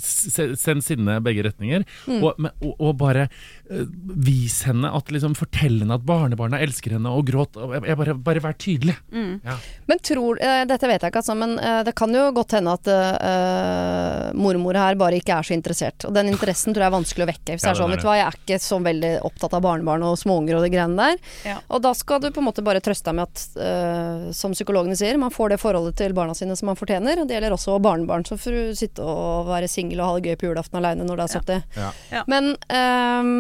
Send 0.01 0.86
sinne 0.86 1.17
begge 1.25 1.45
retninger. 1.47 1.86
Og, 2.19 2.32
men, 2.38 2.51
og, 2.62 2.75
og 2.80 2.97
bare 3.01 3.28
eh, 3.28 3.86
vis 4.28 4.62
henne 4.69 4.91
at 4.95 5.12
liksom 5.13 5.36
Fortell 5.36 5.82
henne 5.82 5.97
at 5.97 6.06
barnebarna 6.08 6.62
elsker 6.63 6.95
henne, 6.95 7.12
og 7.12 7.28
gråt. 7.28 7.58
Og 7.60 7.75
jeg, 7.75 7.97
bare, 7.99 8.15
bare 8.15 8.43
vær 8.43 8.58
tydelig. 8.62 8.95
Ja. 9.12 9.58
Men 9.89 10.01
tror 10.06 10.39
eh, 10.43 10.63
Dette 10.69 10.88
vet 10.89 11.04
jeg 11.04 11.12
ikke, 11.12 11.21
altså, 11.23 11.36
men 11.38 11.58
eh, 11.60 11.82
det 11.88 11.95
kan 11.97 12.13
jo 12.15 12.28
godt 12.36 12.56
hende 12.58 12.75
at 12.78 12.89
eh, 12.91 14.30
mormor 14.38 14.78
her 14.80 14.97
bare 14.99 15.19
ikke 15.19 15.39
er 15.39 15.47
så 15.47 15.56
interessert. 15.56 16.08
Og 16.08 16.15
den 16.15 16.32
interessen 16.32 16.75
tror 16.75 16.86
jeg 16.86 16.91
er 16.91 16.97
vanskelig 16.97 17.25
å 17.25 17.32
vekke. 17.32 17.55
Hvis 17.56 17.65
Ja, 17.65 17.72
det 17.72 17.76
er 17.76 17.82
sånn, 17.82 17.91
er 17.91 17.96
vet 17.96 18.04
du 18.04 18.08
hva, 18.10 18.15
jeg 18.20 18.28
er 18.28 18.38
ikke 18.41 18.60
så 18.65 18.80
veldig 18.86 19.12
opptatt 19.30 19.56
av 19.58 19.63
barnebarn 19.65 20.06
og 20.06 20.15
småunger 20.22 20.60
og 20.60 20.65
de 20.68 20.72
greiene 20.76 20.96
der. 21.00 21.18
Ja. 21.48 21.58
Og 21.70 21.82
da 21.88 21.94
skal 21.98 22.22
du 22.24 22.30
på 22.36 22.44
en 22.44 22.48
måte 22.52 22.63
bare 22.68 22.84
trøste 22.86 23.10
deg 23.10 23.18
med 23.20 23.28
at, 23.32 23.44
uh, 23.58 24.30
som 24.36 24.54
psykologene 24.56 24.96
sier, 25.00 25.18
man 25.22 25.34
får 25.34 25.56
det 25.56 25.60
forholdet 25.63 25.98
til 26.00 26.13
barna 26.18 26.36
sine 26.38 26.56
som 26.60 26.68
man 26.72 26.80
fortjener. 26.80 27.22
Og 27.24 27.28
det 27.28 27.39
gjelder 27.39 27.56
også 27.58 27.80
barnebarn. 27.82 28.26
Så 28.28 28.38
får 28.39 28.52
du 28.60 28.76
sitte 28.80 29.04
og 29.04 29.48
være 29.50 29.68
singel 29.72 30.00
og 30.04 30.08
ha 30.12 30.15
det 30.20 30.30
gøy 30.34 30.39
på 30.44 30.50
julaften 30.52 30.80
aleine 30.84 31.08
når 31.08 31.22
det 31.24 31.28
er 31.30 31.38
70. 31.41 31.78
Ja. 31.82 31.91
Ja. 32.20 32.26
Men 32.32 32.56
um, 32.70 33.38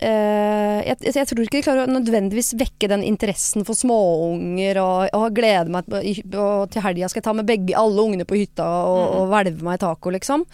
Uh, 0.00 0.80
jeg, 0.80 0.96
jeg 1.12 1.26
tror 1.28 1.42
ikke 1.44 1.58
de 1.58 1.64
klarer 1.66 1.82
å 1.84 1.92
nødvendigvis 1.92 2.54
vekke 2.56 2.88
den 2.88 3.02
interessen 3.04 3.66
for 3.68 3.76
småunger 3.76 4.78
og, 4.80 5.10
og 5.12 5.34
glede 5.36 5.68
meg 5.74 5.84
til, 5.92 6.06
i- 6.08 6.24
og 6.40 6.70
til 6.72 6.80
helga 6.86 7.10
skal 7.12 7.20
jeg 7.20 7.26
ta 7.26 7.34
med 7.36 7.44
begge, 7.50 7.74
alle 7.76 8.00
ungene 8.08 8.24
på 8.24 8.38
hytta 8.40 8.64
og, 8.64 9.02
og 9.18 9.26
hvelve 9.28 9.60
meg 9.66 9.76
i 9.76 9.82
taco, 9.84 10.14
liksom. 10.16 10.46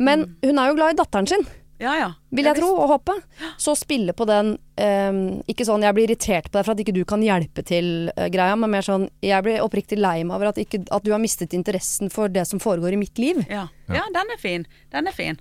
Men 0.00 0.24
hun 0.40 0.56
er 0.62 0.70
jo 0.72 0.78
glad 0.78 0.94
i 0.94 0.98
datteren 1.02 1.28
sin, 1.28 1.44
Ja, 1.78 1.92
ja. 1.98 2.12
vil 2.32 2.48
jeg 2.48 2.56
tro 2.56 2.70
og 2.72 2.88
håpe. 2.94 3.16
Så 3.60 3.74
spille 3.76 4.14
på 4.16 4.24
den 4.28 4.54
um, 4.56 5.18
Ikke 5.48 5.66
sånn 5.68 5.84
'jeg 5.84 5.94
blir 5.96 6.08
irritert 6.08 6.48
på 6.50 6.58
deg 6.58 6.64
for 6.64 6.72
at 6.72 6.80
ikke 6.80 6.94
du 6.96 7.04
kan 7.04 7.20
hjelpe 7.20 7.62
til'-greia, 7.62 8.56
men 8.56 8.70
mer 8.70 8.86
sånn 8.86 9.08
'jeg 9.22 9.44
blir 9.44 9.60
oppriktig 9.60 9.98
lei 9.98 10.24
meg 10.24 10.36
over 10.36 10.48
at, 10.48 10.56
ikke, 10.58 10.86
at 10.90 11.04
du 11.04 11.12
har 11.12 11.20
mistet 11.20 11.52
interessen 11.52 12.10
for 12.10 12.28
det 12.28 12.46
som 12.46 12.58
foregår 12.58 12.92
i 12.92 12.96
mitt 12.96 13.20
liv'. 13.20 13.44
Ja. 13.50 13.68
ja, 13.88 14.04
den 14.12 14.32
er 14.32 14.40
fin. 14.40 14.66
Den 14.90 15.06
er 15.06 15.12
fin. 15.12 15.38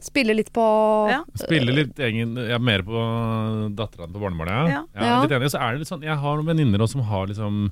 Spille 0.00 0.34
litt 0.36 0.52
på 0.54 0.62
Ja. 1.10 1.24
Spille 1.34 1.72
litt 1.74 1.98
egen, 1.98 2.36
ja, 2.48 2.58
mer 2.62 2.84
på 2.86 3.00
dattera 3.74 4.06
enn 4.06 4.12
på 4.14 4.20
barnebarnet. 4.22 4.70
Ja. 4.70 4.82
Ja. 4.94 5.16
Litt 5.24 5.32
enig. 5.34 5.50
Så 5.50 5.58
er 5.58 5.72
det 5.74 5.80
litt 5.82 5.90
sånn, 5.90 6.04
Jeg 6.06 6.16
har 6.22 6.36
noen 6.38 6.46
venninner 6.52 6.86
som 6.86 7.02
har 7.02 7.26
liksom 7.26 7.70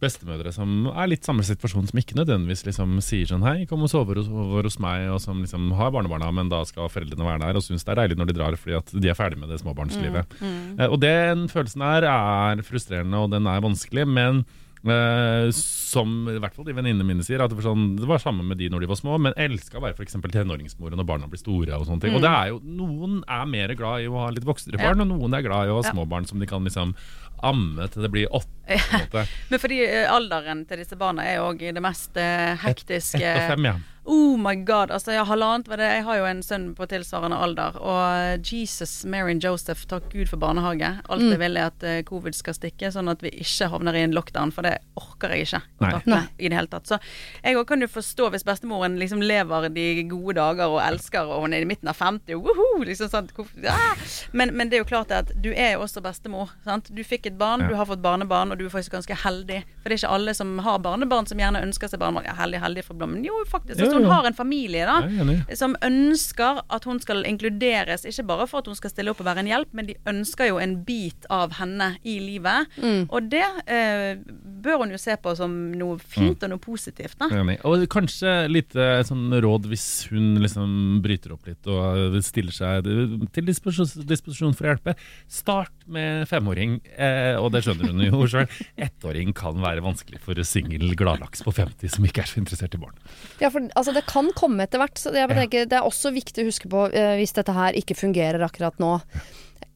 bestemødre 0.00 0.52
som 0.52 0.86
er 0.88 1.06
litt 1.12 1.24
samme 1.24 1.44
situasjon, 1.46 1.86
som 1.90 2.00
ikke 2.00 2.16
nødvendigvis 2.18 2.64
liksom 2.66 2.96
sier 3.04 3.26
sånn 3.28 3.44
hei, 3.46 3.66
kom 3.68 3.82
og 3.84 3.90
sover 3.92 4.16
hos, 4.20 4.26
hos 4.28 4.78
meg, 4.82 5.08
og 5.12 5.20
som 5.20 5.40
liksom 5.44 5.70
har 5.76 5.90
barnebarna, 5.94 6.32
men 6.32 6.48
da 6.52 6.62
skal 6.68 6.88
foreldrene 6.92 7.24
være 7.28 7.44
der 7.44 7.56
og 7.60 7.62
syns 7.64 7.84
det 7.84 7.92
er 7.94 8.00
deilig 8.02 8.18
når 8.20 8.26
de 8.32 8.38
drar 8.40 8.56
fordi 8.56 8.76
at 8.80 8.92
de 8.96 9.08
er 9.12 9.14
ferdig 9.18 9.38
med 9.38 9.48
det 9.52 9.60
småbarnslivet. 9.62 10.36
Eh, 10.80 10.86
Og 10.88 11.00
den 11.00 11.46
følelsen 11.52 11.82
her 11.84 12.04
er 12.08 12.62
frustrerende, 12.66 13.16
og 13.20 13.30
den 13.30 13.46
er 13.46 13.60
vanskelig, 13.60 14.06
men 14.08 14.44
Eh, 14.86 15.50
som 15.56 16.28
i 16.30 16.36
hvert 16.38 16.54
fall 16.54 16.66
de 16.68 16.74
venninnene 16.76 17.06
mine 17.06 17.24
sier, 17.26 17.40
at 17.42 17.50
det 17.50 17.56
var, 17.58 17.64
sånn, 17.68 17.96
det 17.98 18.06
var 18.06 18.20
samme 18.22 18.44
med 18.46 18.58
de 18.60 18.68
når 18.70 18.84
de 18.84 18.88
var 18.90 18.98
små, 19.00 19.16
men 19.22 19.34
elska 19.36 19.78
å 19.78 19.82
være 19.82 19.96
f.eks. 19.98 20.14
tenåringsmor 20.32 20.94
når 20.94 21.06
barna 21.08 21.26
blir 21.30 21.40
store. 21.40 21.72
og 21.78 21.86
sånne 21.88 22.00
ting. 22.04 22.14
Og 22.14 22.22
det 22.22 22.30
er 22.30 22.52
jo, 22.52 22.60
Noen 22.62 23.20
er 23.26 23.46
mer 23.50 23.74
glad 23.78 24.04
i 24.04 24.10
å 24.10 24.18
ha 24.20 24.28
litt 24.30 24.44
voksnere 24.46 24.78
Ja. 24.80 24.90
barn, 24.90 25.00
og 25.02 25.08
noen 25.14 25.34
er 25.38 25.42
glad 25.46 25.66
i 25.66 25.72
å 25.74 25.80
ha 25.80 25.82
Ja. 25.86 25.92
små 25.92 26.06
barn 26.08 26.26
som 26.26 26.38
de 26.38 26.46
kan 26.46 26.62
liksom 26.64 26.94
amme 27.42 27.88
til 27.92 28.02
det 28.02 28.10
blir 28.10 28.28
åtte. 28.32 28.52
Ja. 28.68 29.24
Men 29.50 29.58
fordi 29.62 29.82
eh, 29.86 30.06
alderen 30.10 30.66
til 30.66 30.78
disse 30.78 30.96
barna 30.98 31.22
er 31.24 31.38
òg 31.44 31.58
det 31.74 31.82
mest 31.82 32.14
hektiske. 32.14 32.62
hektiske. 32.62 33.22
Ett 33.22 33.50
og 33.50 33.56
fem, 33.56 33.64
ja. 33.64 33.74
Oh 34.06 34.36
my 34.38 34.54
god. 34.64 34.90
Altså, 34.94 35.10
jeg, 35.16 35.24
halvannet 35.26 35.66
jeg 35.82 36.04
har 36.06 36.16
jo 36.20 36.24
en 36.28 36.42
sønn 36.42 36.66
på 36.78 36.86
tilsvarende 36.86 37.36
alder. 37.42 37.74
Og 37.82 38.44
Jesus, 38.46 39.04
Mary 39.04 39.32
and 39.34 39.42
Joseph, 39.42 39.82
takk 39.90 40.06
Gud 40.12 40.28
for 40.30 40.36
barnehage. 40.38 40.92
Alt 41.10 41.22
Mm. 41.22 41.30
jeg 41.32 41.38
vil 41.40 41.56
er 41.56 41.66
at 41.72 41.82
eh, 41.82 42.02
covid 42.06 42.34
skal 42.38 42.54
stikke, 42.54 42.92
sånn 42.94 43.10
at 43.10 43.20
vi 43.24 43.30
ikke 43.30 43.68
havner 43.72 43.94
i 43.98 44.04
en 44.06 44.12
lockdown. 44.14 44.52
For 44.54 44.62
det 44.62 44.76
orker 44.96 45.34
jeg 45.34 45.46
ikke 45.48 45.62
å 45.80 45.90
takle 45.90 46.20
i 46.38 46.48
det 46.48 46.54
hele 46.56 46.70
tatt. 46.70 46.86
Så 46.86 47.00
jeg 47.42 47.56
òg 47.56 47.66
kan 47.66 47.80
jo 47.82 47.88
forstå 47.90 48.30
hvis 48.30 48.44
bestemoren 48.46 48.96
liksom 49.00 49.20
lever 49.22 49.68
de 49.74 50.04
gode 50.08 50.36
dager 50.38 50.68
og 50.70 50.80
elsker, 50.86 51.26
og 51.26 51.42
hun 51.42 51.52
er 51.58 51.62
i 51.66 51.68
midten 51.68 51.88
av 51.90 51.96
50, 51.98 52.34
og 52.38 52.46
woho, 52.46 52.84
liksom 52.84 53.10
sånn. 53.10 53.28
ah! 53.68 53.96
Men, 54.32 54.54
men 54.56 54.68
det 54.70 54.78
er 54.78 54.84
jo 54.84 54.90
klart 54.92 55.10
at 55.10 55.32
du 55.42 55.50
er 55.52 55.74
jo 55.74 55.82
også 55.82 56.00
bestemor. 56.04 56.50
Sant? 56.64 56.92
Du 56.94 57.02
fikk 57.02 57.26
et 57.26 57.38
barn, 57.38 57.60
Ja. 57.66 57.68
du 57.68 57.74
har 57.74 57.86
fått 57.86 58.02
barnebarn, 58.02 58.52
og 58.52 58.58
du 58.58 58.66
er 58.66 58.70
faktisk 58.70 58.92
ganske 58.94 59.16
heldig. 59.24 59.64
For 59.82 59.88
det 59.90 59.98
er 59.98 60.06
ikke 60.06 60.14
alle 60.14 60.34
som 60.34 60.58
har 60.62 60.78
barnebarn 60.78 61.26
som 61.26 61.38
gjerne 61.38 61.62
ønsker 61.66 61.88
seg 61.90 61.98
barnebarn. 61.98 62.24
Ja, 62.30 62.34
heldig, 62.38 62.60
heldig 62.62 62.84
for 62.84 62.94
blommen. 62.94 63.24
Jo, 63.26 63.42
faktisk. 63.50 63.80
Altså, 63.80 63.95
hun 63.96 64.08
har 64.10 64.28
en 64.28 64.36
familie, 64.36 64.86
da. 64.88 65.36
Som 65.58 65.76
ønsker 65.84 66.62
at 66.72 66.86
hun 66.88 67.00
skal 67.02 67.24
inkluderes, 67.28 68.06
ikke 68.08 68.26
bare 68.30 68.46
for 68.50 68.62
at 68.62 68.70
hun 68.70 68.78
skal 68.78 68.92
stille 68.92 69.12
opp 69.12 69.22
og 69.22 69.28
være 69.28 69.44
en 69.44 69.50
hjelp, 69.50 69.72
men 69.76 69.90
de 69.90 69.96
ønsker 70.08 70.50
jo 70.50 70.60
en 70.62 70.78
bit 70.86 71.28
av 71.32 71.56
henne 71.60 71.92
i 72.06 72.18
livet. 72.22 72.70
Mm. 72.82 73.06
Og 73.10 73.30
det 73.32 73.44
eh, 73.66 74.18
bør 74.66 74.84
hun 74.84 74.94
jo 74.94 75.00
se 75.00 75.16
på 75.20 75.34
som 75.38 75.54
noe 75.76 75.98
fint 76.02 76.42
og 76.46 76.52
noe 76.52 76.62
positivt. 76.62 77.18
Da. 77.20 77.30
Enig. 77.40 77.58
Og 77.68 77.86
kanskje 77.92 78.36
litt 78.50 78.76
sånn 79.08 79.30
råd 79.42 79.68
hvis 79.70 79.88
hun 80.12 80.36
liksom 80.42 81.00
bryter 81.04 81.34
opp 81.36 81.48
litt 81.48 81.68
og 81.70 82.18
stiller 82.24 82.54
seg 82.54 82.86
til 83.34 83.48
disposisjon, 83.48 84.06
disposisjon 84.08 84.56
for 84.56 84.68
å 84.68 84.74
hjelpe. 84.74 84.96
Start 85.30 85.75
med 85.92 86.26
femåring, 86.30 86.78
eh, 86.96 87.34
og 87.38 87.50
det 87.54 87.62
skjønner 87.66 87.92
hun 87.92 88.04
jo 88.04 88.26
sjøl. 88.30 88.46
Ettåring 88.86 89.32
kan 89.36 89.58
være 89.62 89.84
vanskelig 89.84 90.20
for 90.24 90.38
singel 90.46 90.94
gladlaks 90.98 91.44
på 91.46 91.54
50 91.54 91.96
som 91.96 92.06
ikke 92.08 92.24
er 92.24 92.30
så 92.30 92.40
interessert 92.42 92.76
i 92.76 92.82
barn. 92.82 92.96
Ja, 93.42 93.50
for 93.50 93.64
altså, 93.78 93.94
det 93.96 94.06
kan 94.10 94.30
komme 94.38 94.66
etter 94.66 94.82
hvert. 94.82 94.98
Så 95.00 95.14
jeg 95.14 95.30
bare 95.30 95.44
tenker, 95.44 95.68
det 95.70 95.78
er 95.78 95.88
også 95.88 96.14
viktig 96.14 96.44
å 96.44 96.50
huske 96.50 96.70
på 96.72 96.86
eh, 96.90 97.16
hvis 97.20 97.36
dette 97.36 97.54
her 97.56 97.76
ikke 97.78 97.98
fungerer 97.98 98.44
akkurat 98.46 98.78
nå. 98.82 98.96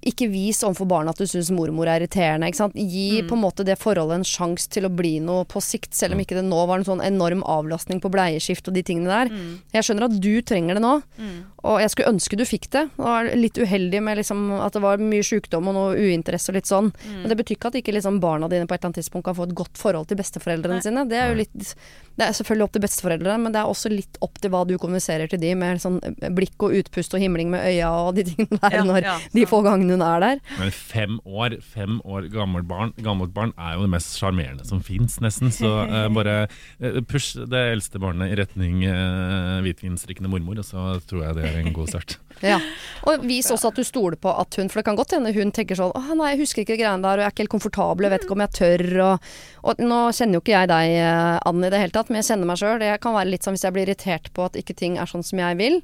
Ikke 0.06 0.30
vis 0.32 0.62
overfor 0.64 0.88
barna 0.88 1.12
at 1.12 1.20
du 1.20 1.26
syns 1.28 1.50
mormor 1.52 1.88
er 1.90 2.00
irriterende. 2.00 2.48
Ikke 2.48 2.62
sant? 2.62 2.76
Gi 2.76 3.20
på 3.28 3.36
en 3.36 3.42
måte 3.42 3.66
det 3.68 3.76
forholdet 3.80 4.20
en 4.20 4.24
sjanse 4.24 4.70
til 4.72 4.88
å 4.88 4.92
bli 4.92 5.18
noe 5.20 5.44
på 5.44 5.60
sikt, 5.64 5.92
selv 5.96 6.16
om 6.16 6.22
ikke 6.22 6.38
det 6.38 6.46
nå 6.46 6.60
var 6.70 6.80
en 6.80 6.88
sånn 6.88 7.04
enorm 7.04 7.42
avlastning 7.44 8.00
på 8.00 8.10
bleieskift 8.12 8.68
og 8.70 8.76
de 8.78 8.84
tingene 8.86 9.10
der. 9.12 9.32
Jeg 9.76 9.86
skjønner 9.88 10.08
at 10.08 10.16
du 10.20 10.32
trenger 10.46 10.78
det 10.78 10.84
nå, 10.84 10.94
og 11.60 11.80
jeg 11.82 11.92
skulle 11.92 12.14
ønske 12.14 12.38
du 12.40 12.46
fikk 12.48 12.70
det. 12.72 12.86
Det 12.96 13.04
var 13.04 13.28
litt 13.36 13.58
uheldig 13.60 14.00
med 14.06 14.20
liksom 14.22 14.46
at 14.60 14.72
det 14.76 14.80
var 14.84 15.02
mye 15.04 15.26
sykdom 15.26 15.68
og 15.68 15.76
noe 15.76 15.96
uinteresse 16.00 16.48
og 16.52 16.56
litt 16.56 16.70
sånn. 16.70 16.88
Men 17.10 17.28
det 17.28 17.36
betyr 17.42 17.58
ikke 17.58 17.68
at 17.72 17.80
ikke 17.82 17.96
liksom 17.98 18.20
barna 18.22 18.48
dine 18.48 18.64
på 18.64 18.72
et 18.74 18.80
eller 18.80 18.94
annet 18.94 19.02
tidspunkt 19.02 19.28
kan 19.28 19.36
få 19.36 19.48
et 19.50 19.56
godt 19.58 19.76
forhold 19.80 20.08
til 20.08 20.20
besteforeldrene 20.20 20.80
Nei. 20.80 20.86
sine. 20.86 21.04
Det 21.10 21.18
er 21.20 21.34
jo 21.34 21.40
litt 21.42 21.74
Det 22.20 22.26
er 22.26 22.34
selvfølgelig 22.36 22.64
opp 22.66 22.72
til 22.74 22.82
besteforeldrene, 22.84 23.38
men 23.40 23.52
det 23.54 23.60
er 23.60 23.68
også 23.70 23.88
litt 23.92 24.18
opp 24.24 24.36
til 24.40 24.50
hva 24.52 24.64
du 24.68 24.74
kommuniserer 24.80 25.30
til 25.30 25.40
de, 25.40 25.54
med 25.56 25.80
sånn 25.80 26.00
blikk 26.36 26.66
og 26.66 26.74
utpust 26.76 27.14
og 27.16 27.22
himling 27.22 27.48
med 27.52 27.64
øya 27.64 27.88
og 28.06 28.18
de 28.18 28.26
tingene 28.28 28.58
der 28.60 28.76
Ja, 28.76 28.82
når 28.84 29.06
ja, 29.06 29.14
de 29.32 29.44
få 29.48 29.62
gangene 29.64 29.89
hun 29.92 30.04
er 30.04 30.24
der. 30.24 30.42
Men 30.58 30.72
fem 30.74 31.18
år 31.24 31.58
fem 31.64 32.00
år 32.04 32.28
gammelt 32.32 32.68
barn, 32.70 32.94
gammelt 33.04 33.34
barn 33.36 33.52
er 33.58 33.76
jo 33.76 33.84
det 33.86 33.92
mest 33.94 34.16
sjarmerende 34.18 34.66
som 34.68 34.82
fins, 34.84 35.18
nesten. 35.22 35.52
Så 35.54 35.68
uh, 35.68 36.06
bare 36.18 36.36
eh, 36.80 37.00
push 37.06 37.38
det 37.38 37.62
eldste 37.74 38.00
barnet 38.02 38.32
i 38.32 38.40
retning 38.40 38.82
uh, 38.86 39.60
hvitvinsdrikkende 39.64 40.30
mormor, 40.32 40.60
og 40.60 40.66
så 40.66 40.96
tror 41.10 41.26
jeg 41.28 41.38
det 41.38 41.46
er 41.48 41.60
en 41.62 41.72
god 41.76 41.94
start. 41.94 42.18
Ja. 42.40 42.56
Og 43.04 43.26
vis 43.28 43.50
også 43.52 43.68
at 43.68 43.76
du 43.76 43.84
stoler 43.84 44.16
på 44.16 44.30
at 44.32 44.56
hun 44.56 44.70
For 44.70 44.80
det 44.80 44.86
kan 44.86 44.96
godt 44.96 45.10
hende 45.12 45.28
hun 45.34 45.50
tenker 45.52 45.76
sånn 45.76 45.90
Å 45.92 46.14
nei, 46.16 46.30
jeg 46.32 46.38
husker 46.40 46.62
ikke 46.62 46.78
greiene 46.78 47.04
der, 47.04 47.18
og 47.18 47.20
jeg 47.20 47.26
er 47.26 47.34
ikke 47.34 47.42
helt 47.42 47.52
komfortabel, 47.52 48.06
jeg 48.06 48.12
vet 48.14 48.24
ikke 48.24 48.36
om 48.36 48.44
jeg 48.44 48.54
tør, 48.56 48.84
og, 49.04 49.26
og 49.60 49.82
nå 49.84 49.98
kjenner 50.16 50.38
jo 50.38 50.40
ikke 50.40 50.54
jeg 50.54 50.70
deg, 50.70 50.94
an 51.04 51.60
Ann, 51.60 51.66
i 51.68 51.72
det 51.74 51.82
hele 51.82 51.92
tatt, 51.92 52.08
men 52.08 52.22
jeg 52.22 52.30
kjenner 52.30 52.48
meg 52.48 52.60
sjøl. 52.62 52.86
Jeg 52.86 53.02
kan 53.04 53.16
være 53.18 53.32
litt 53.34 53.44
sånn 53.44 53.58
hvis 53.58 53.66
jeg 53.66 53.76
blir 53.76 53.90
irritert 53.90 54.32
på 54.32 54.46
at 54.46 54.56
ikke 54.56 54.78
ting 54.78 54.96
er 54.96 55.10
sånn 55.10 55.26
som 55.26 55.42
jeg 55.42 55.58
vil, 55.60 55.80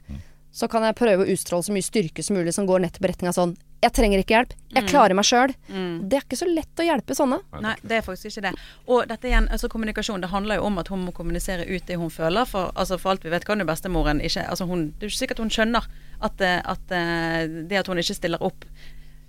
så 0.56 0.68
kan 0.72 0.86
jeg 0.86 0.96
prøve 0.96 1.24
å 1.26 1.32
utstråle 1.34 1.66
så 1.66 1.74
mye 1.74 1.84
styrke 1.84 2.24
som 2.24 2.38
mulig 2.38 2.54
som 2.56 2.68
går 2.68 2.86
nettopp 2.86 3.04
i 3.04 3.10
retning 3.12 3.28
av 3.28 3.36
sånn 3.36 3.56
Jeg 3.84 3.92
trenger 3.92 4.22
ikke 4.22 4.34
hjelp, 4.34 4.54
jeg 4.72 4.88
klarer 4.88 5.14
meg 5.14 5.26
sjøl. 5.28 5.52
Det 5.68 6.18
er 6.18 6.24
ikke 6.24 6.38
så 6.40 6.48
lett 6.48 6.80
å 6.80 6.86
hjelpe 6.86 7.16
sånne. 7.16 7.38
Nei, 7.62 7.74
det 7.84 7.98
er 7.98 8.06
faktisk 8.06 8.30
ikke 8.32 8.48
det. 8.48 8.54
Og 8.88 9.04
dette 9.10 9.28
igjen, 9.28 9.48
altså 9.52 9.70
kommunikasjon, 9.72 10.24
det 10.24 10.32
handler 10.32 10.60
jo 10.60 10.66
om 10.70 10.80
at 10.82 10.90
hun 10.92 11.04
må 11.04 11.14
kommunisere 11.16 11.68
ut 11.68 11.86
det 11.86 12.00
hun 12.00 12.10
føler. 12.10 12.48
For, 12.48 12.72
altså, 12.74 12.98
for 13.02 13.14
alt 13.14 13.26
vi 13.26 13.32
vet 13.34 13.46
kan 13.46 13.60
jo 13.62 13.68
bestemoren 13.68 14.22
ikke 14.24 14.46
altså 14.48 14.66
hun, 14.66 14.88
Det 14.96 15.06
er 15.06 15.10
jo 15.10 15.14
ikke 15.14 15.24
sikkert 15.26 15.44
hun 15.44 15.52
skjønner 15.52 15.88
at, 16.24 16.40
eh, 16.40 16.60
at 16.64 16.94
eh, 16.96 17.64
det 17.68 17.82
at 17.82 17.90
hun 17.92 18.00
ikke 18.00 18.16
stiller 18.16 18.42
opp 18.42 18.64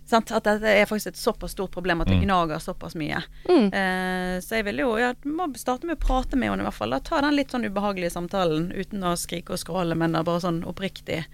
Sant? 0.07 0.31
At 0.31 0.45
dette 0.47 0.71
er 0.71 0.87
faktisk 0.87 1.11
et 1.11 1.19
såpass 1.19 1.51
stort 1.51 1.73
problem 1.75 1.99
at 1.99 2.07
det 2.07 2.21
gnager 2.21 2.61
såpass 2.63 2.95
mye. 2.95 3.19
Eh, 3.75 4.37
så 4.39 4.55
jeg 4.55 4.63
vil 4.69 4.79
jo 4.79 4.93
ja, 5.01 5.09
må 5.27 5.49
starte 5.59 5.87
med 5.89 5.97
å 5.97 6.03
prate 6.05 6.39
med 6.39 6.47
henne 6.47 6.63
i 6.63 6.67
hvert 6.69 6.77
fall. 6.77 6.95
Da. 6.95 7.01
Ta 7.03 7.19
den 7.25 7.35
litt 7.35 7.51
sånn 7.51 7.67
ubehagelige 7.67 8.13
samtalen 8.15 8.69
uten 8.71 9.03
å 9.03 9.17
skrike 9.19 9.57
og 9.57 9.59
skråle, 9.59 9.97
men 9.99 10.15
da 10.15 10.23
bare 10.23 10.45
sånn 10.45 10.61
oppriktig 10.63 11.25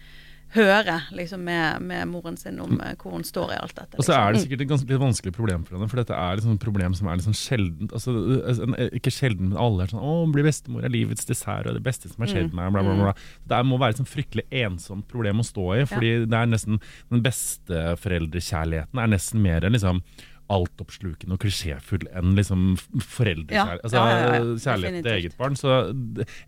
høre 0.53 0.99
liksom 1.15 1.43
med, 1.47 1.81
med 1.81 2.07
moren 2.11 2.37
sin 2.37 2.59
om 2.61 2.75
eh, 2.81 2.93
hvor 2.99 3.15
hun 3.15 3.25
står 3.25 3.55
i 3.55 3.59
alt 3.59 3.75
dette. 3.77 3.97
Og 3.97 4.05
så 4.05 4.11
liksom. 4.11 4.21
er 4.21 4.33
det 4.33 4.41
sikkert 4.43 4.63
et 4.65 4.71
ganske 4.71 4.89
litt 4.91 5.01
vanskelig 5.01 5.33
problem 5.35 5.65
for 5.65 5.77
henne, 5.77 5.89
for 5.91 6.01
dette 6.01 6.17
er 6.17 6.39
liksom 6.39 6.57
et 6.57 6.63
problem 6.63 6.97
som 6.97 7.09
er 7.09 7.23
sånn 7.25 7.37
sjeldent. 7.37 7.95
Altså, 7.95 8.15
eh, 8.77 8.89
ikke 8.99 9.13
sjelden, 9.13 9.51
men 9.51 9.61
alle 9.61 9.85
er 9.85 9.93
sånn 9.93 10.03
'Å, 10.03 10.15
bli 10.33 10.45
bestemor 10.45 10.85
er 10.85 10.93
livets 10.93 11.29
dessert 11.29 11.69
og 11.69 11.77
det 11.77 11.85
beste 11.85 12.11
som 12.11 12.25
har 12.25 12.33
skjedd 12.33 12.53
meg', 12.53 12.73
bla, 12.73 12.83
bla, 12.85 12.95
bla. 12.99 13.15
Det 13.49 13.63
må 13.65 13.79
være 13.81 13.95
et 13.97 14.03
sånn 14.03 14.13
fryktelig 14.13 14.45
ensomt 14.63 15.07
problem 15.11 15.41
å 15.41 15.47
stå 15.47 15.67
i, 15.79 15.85
fordi 15.89 16.13
det 16.25 16.37
er 16.37 16.51
nesten 16.51 16.79
den 17.09 17.23
beste 17.25 17.97
foreldrekjærligheten 18.03 18.99
er 18.99 19.11
nesten 19.11 19.41
mer 19.43 19.65
liksom 19.67 20.03
altoppslukende 20.51 21.33
og 21.37 21.39
klisjéfull 21.43 22.07
enn 22.13 22.33
liksom 22.37 22.73
foreldrekjærlighet. 22.99 23.83
Altså, 23.83 23.97
ja, 23.97 24.41
kjærlighet 24.65 25.03
til 25.05 25.11
eget 25.13 25.37
barn. 25.39 25.55
Så 25.59 25.69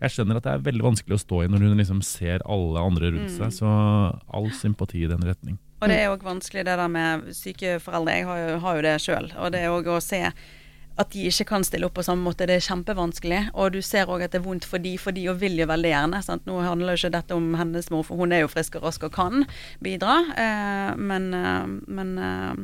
jeg 0.02 0.12
skjønner 0.14 0.40
at 0.40 0.44
det 0.46 0.52
er 0.52 0.64
veldig 0.66 0.84
vanskelig 0.84 1.16
å 1.16 1.22
stå 1.22 1.42
i 1.44 1.48
når 1.52 1.64
hun 1.66 1.80
liksom 1.80 2.02
ser 2.06 2.44
alle 2.44 2.82
andre 2.82 3.12
rundt 3.14 3.30
Mm. 3.30 3.38
seg. 3.38 3.52
Så 3.60 3.70
all 4.36 4.50
sympati 4.52 5.04
i 5.04 5.08
den 5.10 5.24
retning. 5.24 5.58
Og 5.82 5.88
det 5.88 5.98
er 6.00 6.08
òg 6.08 6.22
vanskelig 6.24 6.64
det 6.64 6.76
der 6.78 6.88
med 6.88 7.26
syke 7.36 7.76
foreldre. 7.80 8.14
Jeg 8.16 8.24
har 8.24 8.38
jo, 8.38 8.58
har 8.64 8.76
jo 8.76 8.82
det 8.82 8.94
sjøl. 9.00 9.26
Og 9.36 9.52
det 9.52 9.64
òg 9.68 9.86
å 9.92 10.00
se 10.00 10.22
at 10.98 11.10
de 11.12 11.26
ikke 11.28 11.44
kan 11.50 11.64
stille 11.66 11.84
opp 11.88 11.94
på 11.98 12.02
samme 12.06 12.24
måte. 12.24 12.46
Det 12.48 12.54
er 12.56 12.64
kjempevanskelig. 12.64 13.40
Og 13.54 13.72
du 13.74 13.80
ser 13.84 14.08
òg 14.08 14.22
at 14.24 14.32
det 14.32 14.38
er 14.40 14.44
vondt 14.46 14.64
for 14.64 14.80
de, 14.80 14.94
for 14.98 15.12
de 15.12 15.26
og 15.28 15.38
vil 15.42 15.58
jo 15.60 15.66
veldig 15.68 15.90
gjerne. 15.92 16.20
Sant? 16.24 16.46
Nå 16.48 16.56
handler 16.64 16.94
jo 16.96 17.00
ikke 17.02 17.12
dette 17.18 17.36
om 17.36 17.50
hennes 17.60 17.90
mor, 17.92 18.02
for 18.08 18.16
hun 18.16 18.32
er 18.32 18.40
jo 18.44 18.48
frisk 18.48 18.78
og 18.80 18.86
rask 18.88 19.04
og 19.04 19.12
kan 19.12 19.44
bidra. 19.84 20.14
Eh, 20.32 20.94
men 20.96 21.28
eh, 21.36 21.66
men 21.98 22.14
eh, 22.18 22.62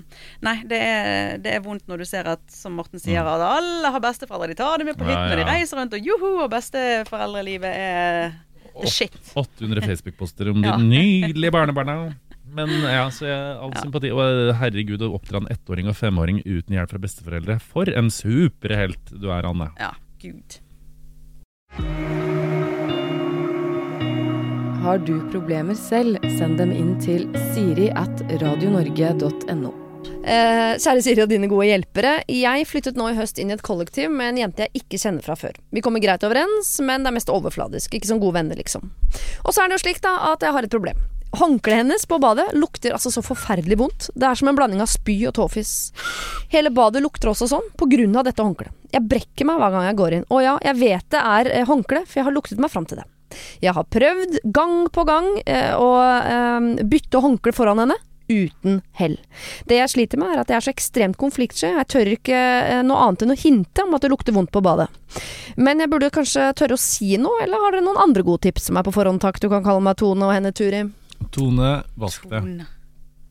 Nei, 0.49 0.57
det 0.69 0.81
er, 0.81 1.37
det 1.45 1.53
er 1.59 1.65
vondt 1.67 1.85
når 1.93 2.03
du 2.03 2.09
ser 2.09 2.31
at, 2.33 2.43
som 2.53 2.73
Morten 2.81 2.99
sier, 3.03 3.21
at 3.27 3.45
alle 3.45 3.93
har 3.93 4.01
besteforeldre. 4.03 4.55
De 4.55 4.61
tar 4.63 4.79
det 4.81 4.89
med 4.89 4.97
på 4.99 5.05
Ja, 5.05 5.19
ja. 5.19 5.29
og 5.33 5.37
de 5.43 5.49
reiser 5.53 5.77
rundt, 5.83 5.93
og 5.99 6.09
joho, 6.13 6.33
og 6.47 6.51
besteforeldrelivet 6.57 7.69
er 7.69 8.33
the 8.81 8.89
shit. 8.89 9.13
800 9.37 9.85
Facebook-poster 9.91 10.49
om 10.55 10.63
de 10.63 10.69
Ja. 10.73 10.77
nydelige 10.81 11.53
barnebarna. 11.53 12.15
Men 12.53 12.69
ja, 12.85 13.07
så 13.11 13.25
jeg, 13.29 13.57
all 13.65 13.73
Ja. 13.75 13.81
sympati. 13.83 14.11
Og 14.13 14.55
herregud, 14.61 15.01
å 15.01 15.15
oppdra 15.17 15.41
en 15.41 15.49
ettåring 15.53 15.89
og 15.89 15.97
femåring 15.97 16.43
uten 16.45 16.77
hjelp 16.77 16.91
fra 16.91 16.99
besteforeldre. 17.01 17.61
For 17.61 17.89
en 17.89 18.11
superhelt 18.13 19.15
du 19.21 19.31
er, 19.33 19.47
Anne. 19.49 19.71
Ja, 19.81 19.95
gud. 20.21 20.59
Har 24.83 24.99
du 24.99 25.15
problemer 25.31 25.77
selv, 25.79 26.19
send 26.37 26.59
dem 26.59 26.73
inn 26.75 26.97
til 27.01 27.29
siri 27.55 27.89
at 27.95 28.25
radionorge.no. 28.43 29.71
Eh, 30.23 30.75
kjære 30.83 31.03
Siri 31.03 31.23
og 31.23 31.31
dine 31.31 31.47
gode 31.51 31.69
hjelpere. 31.69 32.17
Jeg 32.31 32.67
flyttet 32.67 32.99
nå 32.99 33.07
i 33.13 33.15
høst 33.15 33.39
inn 33.39 33.51
i 33.51 33.55
et 33.55 33.63
kollektiv 33.63 34.11
med 34.11 34.33
en 34.33 34.41
jente 34.43 34.67
jeg 34.67 34.83
ikke 34.83 34.99
kjenner 34.99 35.23
fra 35.23 35.37
før. 35.39 35.55
Vi 35.75 35.83
kommer 35.83 36.03
greit 36.03 36.23
overens, 36.27 36.75
men 36.83 37.03
det 37.07 37.13
er 37.13 37.17
mest 37.19 37.31
overfladisk. 37.31 37.95
Ikke 37.95 38.11
som 38.11 38.19
gode 38.23 38.35
venner, 38.41 38.59
liksom. 38.59 38.91
Og 39.47 39.55
så 39.55 39.63
er 39.65 39.71
det 39.71 39.79
jo 39.79 39.85
slik 39.87 40.03
da 40.03 40.17
at 40.33 40.43
jeg 40.43 40.55
har 40.59 40.67
et 40.67 40.75
problem. 40.75 40.99
Håndkleet 41.33 41.81
hennes 41.81 42.05
på 42.07 42.19
badet 42.21 42.51
lukter 42.53 42.93
altså 42.93 43.11
så 43.13 43.23
forferdelig 43.25 43.79
vondt. 43.81 44.11
Det 44.13 44.29
er 44.29 44.37
som 44.37 44.51
en 44.51 44.59
blanding 44.59 44.83
av 44.85 44.91
spy 44.93 45.15
og 45.31 45.35
tåfis. 45.39 45.73
Hele 46.53 46.73
badet 46.75 47.01
lukter 47.05 47.33
også 47.33 47.49
sånn 47.49 47.73
på 47.79 47.89
grunn 47.89 48.19
av 48.21 48.27
dette 48.29 48.45
håndkleet. 48.45 48.75
Jeg 48.93 49.09
brekker 49.09 49.49
meg 49.49 49.63
hver 49.63 49.73
gang 49.73 49.89
jeg 49.89 49.99
går 50.03 50.17
inn. 50.19 50.29
Og 50.29 50.45
ja, 50.45 50.59
jeg 50.69 50.77
vet 50.83 51.09
det 51.15 51.25
er 51.25 51.53
eh, 51.55 51.67
håndkle, 51.69 52.05
for 52.05 52.21
jeg 52.21 52.29
har 52.29 52.37
luktet 52.37 52.61
meg 52.61 52.73
fram 52.73 52.89
til 52.89 53.01
det. 53.01 53.09
Jeg 53.65 53.73
har 53.73 53.89
prøvd 53.89 54.39
gang 54.53 54.79
på 54.93 55.05
gang 55.09 55.29
eh, 55.47 55.73
å 55.73 55.91
eh, 56.05 56.85
bytte 56.85 57.25
håndkle 57.25 57.57
foran 57.57 57.81
henne. 57.81 57.97
Uten 58.33 58.81
hell. 58.97 59.17
Det 59.69 59.77
jeg 59.77 59.93
sliter 59.93 60.21
med, 60.21 60.33
er 60.33 60.41
at 60.43 60.53
jeg 60.53 60.61
er 60.61 60.65
så 60.65 60.73
ekstremt 60.73 61.19
konfliktsky. 61.21 61.73
Jeg 61.73 61.89
tør 61.93 62.13
ikke 62.15 62.39
eh, 62.39 62.85
noe 62.87 63.09
annet 63.09 63.25
enn 63.25 63.35
å 63.35 63.41
hinte 63.41 63.85
om 63.85 63.97
at 63.97 64.05
det 64.05 64.13
lukter 64.13 64.37
vondt 64.37 64.53
på 64.55 64.63
badet. 64.65 64.89
Men 65.57 65.83
jeg 65.83 65.91
burde 65.93 66.13
kanskje 66.15 66.53
tørre 66.61 66.79
å 66.79 66.81
si 66.81 67.17
noe, 67.21 67.43
eller 67.45 67.61
har 67.61 67.75
dere 67.77 67.89
noen 67.89 68.01
andre 68.01 68.25
gode 68.27 68.47
tips 68.47 68.69
som 68.71 68.79
er 68.79 68.87
på 68.87 68.95
forhånd, 68.95 69.21
takk? 69.25 69.41
Du 69.43 69.51
kan 69.53 69.65
kalle 69.65 69.85
meg 69.85 69.99
Tone 70.01 70.29
og 70.29 70.37
henne 70.37 70.55
Turi. 70.57 70.87
Tone, 71.31 71.83
vask 71.97 72.25
det. 72.31 72.41
Tone. 72.41 72.67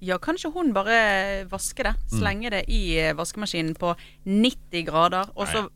Ja, 0.02 0.18
kanskje 0.18 0.50
hun 0.54 0.72
bare 0.74 1.46
vasker 1.52 1.84
det. 1.92 1.96
Slenge 2.10 2.50
det 2.50 2.64
i 2.74 2.98
eh, 2.98 3.12
vaskemaskinen 3.14 3.76
på 3.78 3.92
90 4.26 4.86
grader, 4.88 5.30
og 5.36 5.48
så 5.48 5.68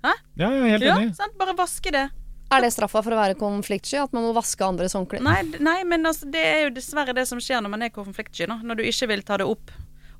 Hæ? 0.00 0.14
Ja, 0.40 0.48
jeg 0.48 0.60
er 0.64 0.70
helt 0.72 0.82
Ja, 0.86 0.94
enig. 0.96 1.14
sant? 1.16 1.34
Bare 1.38 1.52
vaske 1.58 1.90
det. 1.92 2.06
Er 2.50 2.62
det 2.64 2.72
straffa 2.72 3.02
for 3.04 3.12
å 3.12 3.18
være 3.20 3.36
konfliktsky? 3.38 3.98
At 4.00 4.12
man 4.16 4.24
må 4.24 4.32
vaske 4.34 4.64
andres 4.64 4.94
håndklær? 4.96 5.20
Nei, 5.22 5.42
nei, 5.60 5.84
men 5.84 6.06
altså, 6.08 6.26
det 6.32 6.40
er 6.40 6.62
jo 6.64 6.70
dessverre 6.74 7.12
det 7.14 7.26
som 7.28 7.38
skjer 7.38 7.60
når 7.62 7.70
man 7.70 7.82
er 7.86 7.92
konfliktsky, 7.94 8.48
nå, 8.48 8.56
Når 8.64 8.80
du 8.80 8.82
ikke 8.88 9.06
vil 9.12 9.22
ta 9.22 9.36
det 9.36 9.46
opp. 9.46 9.70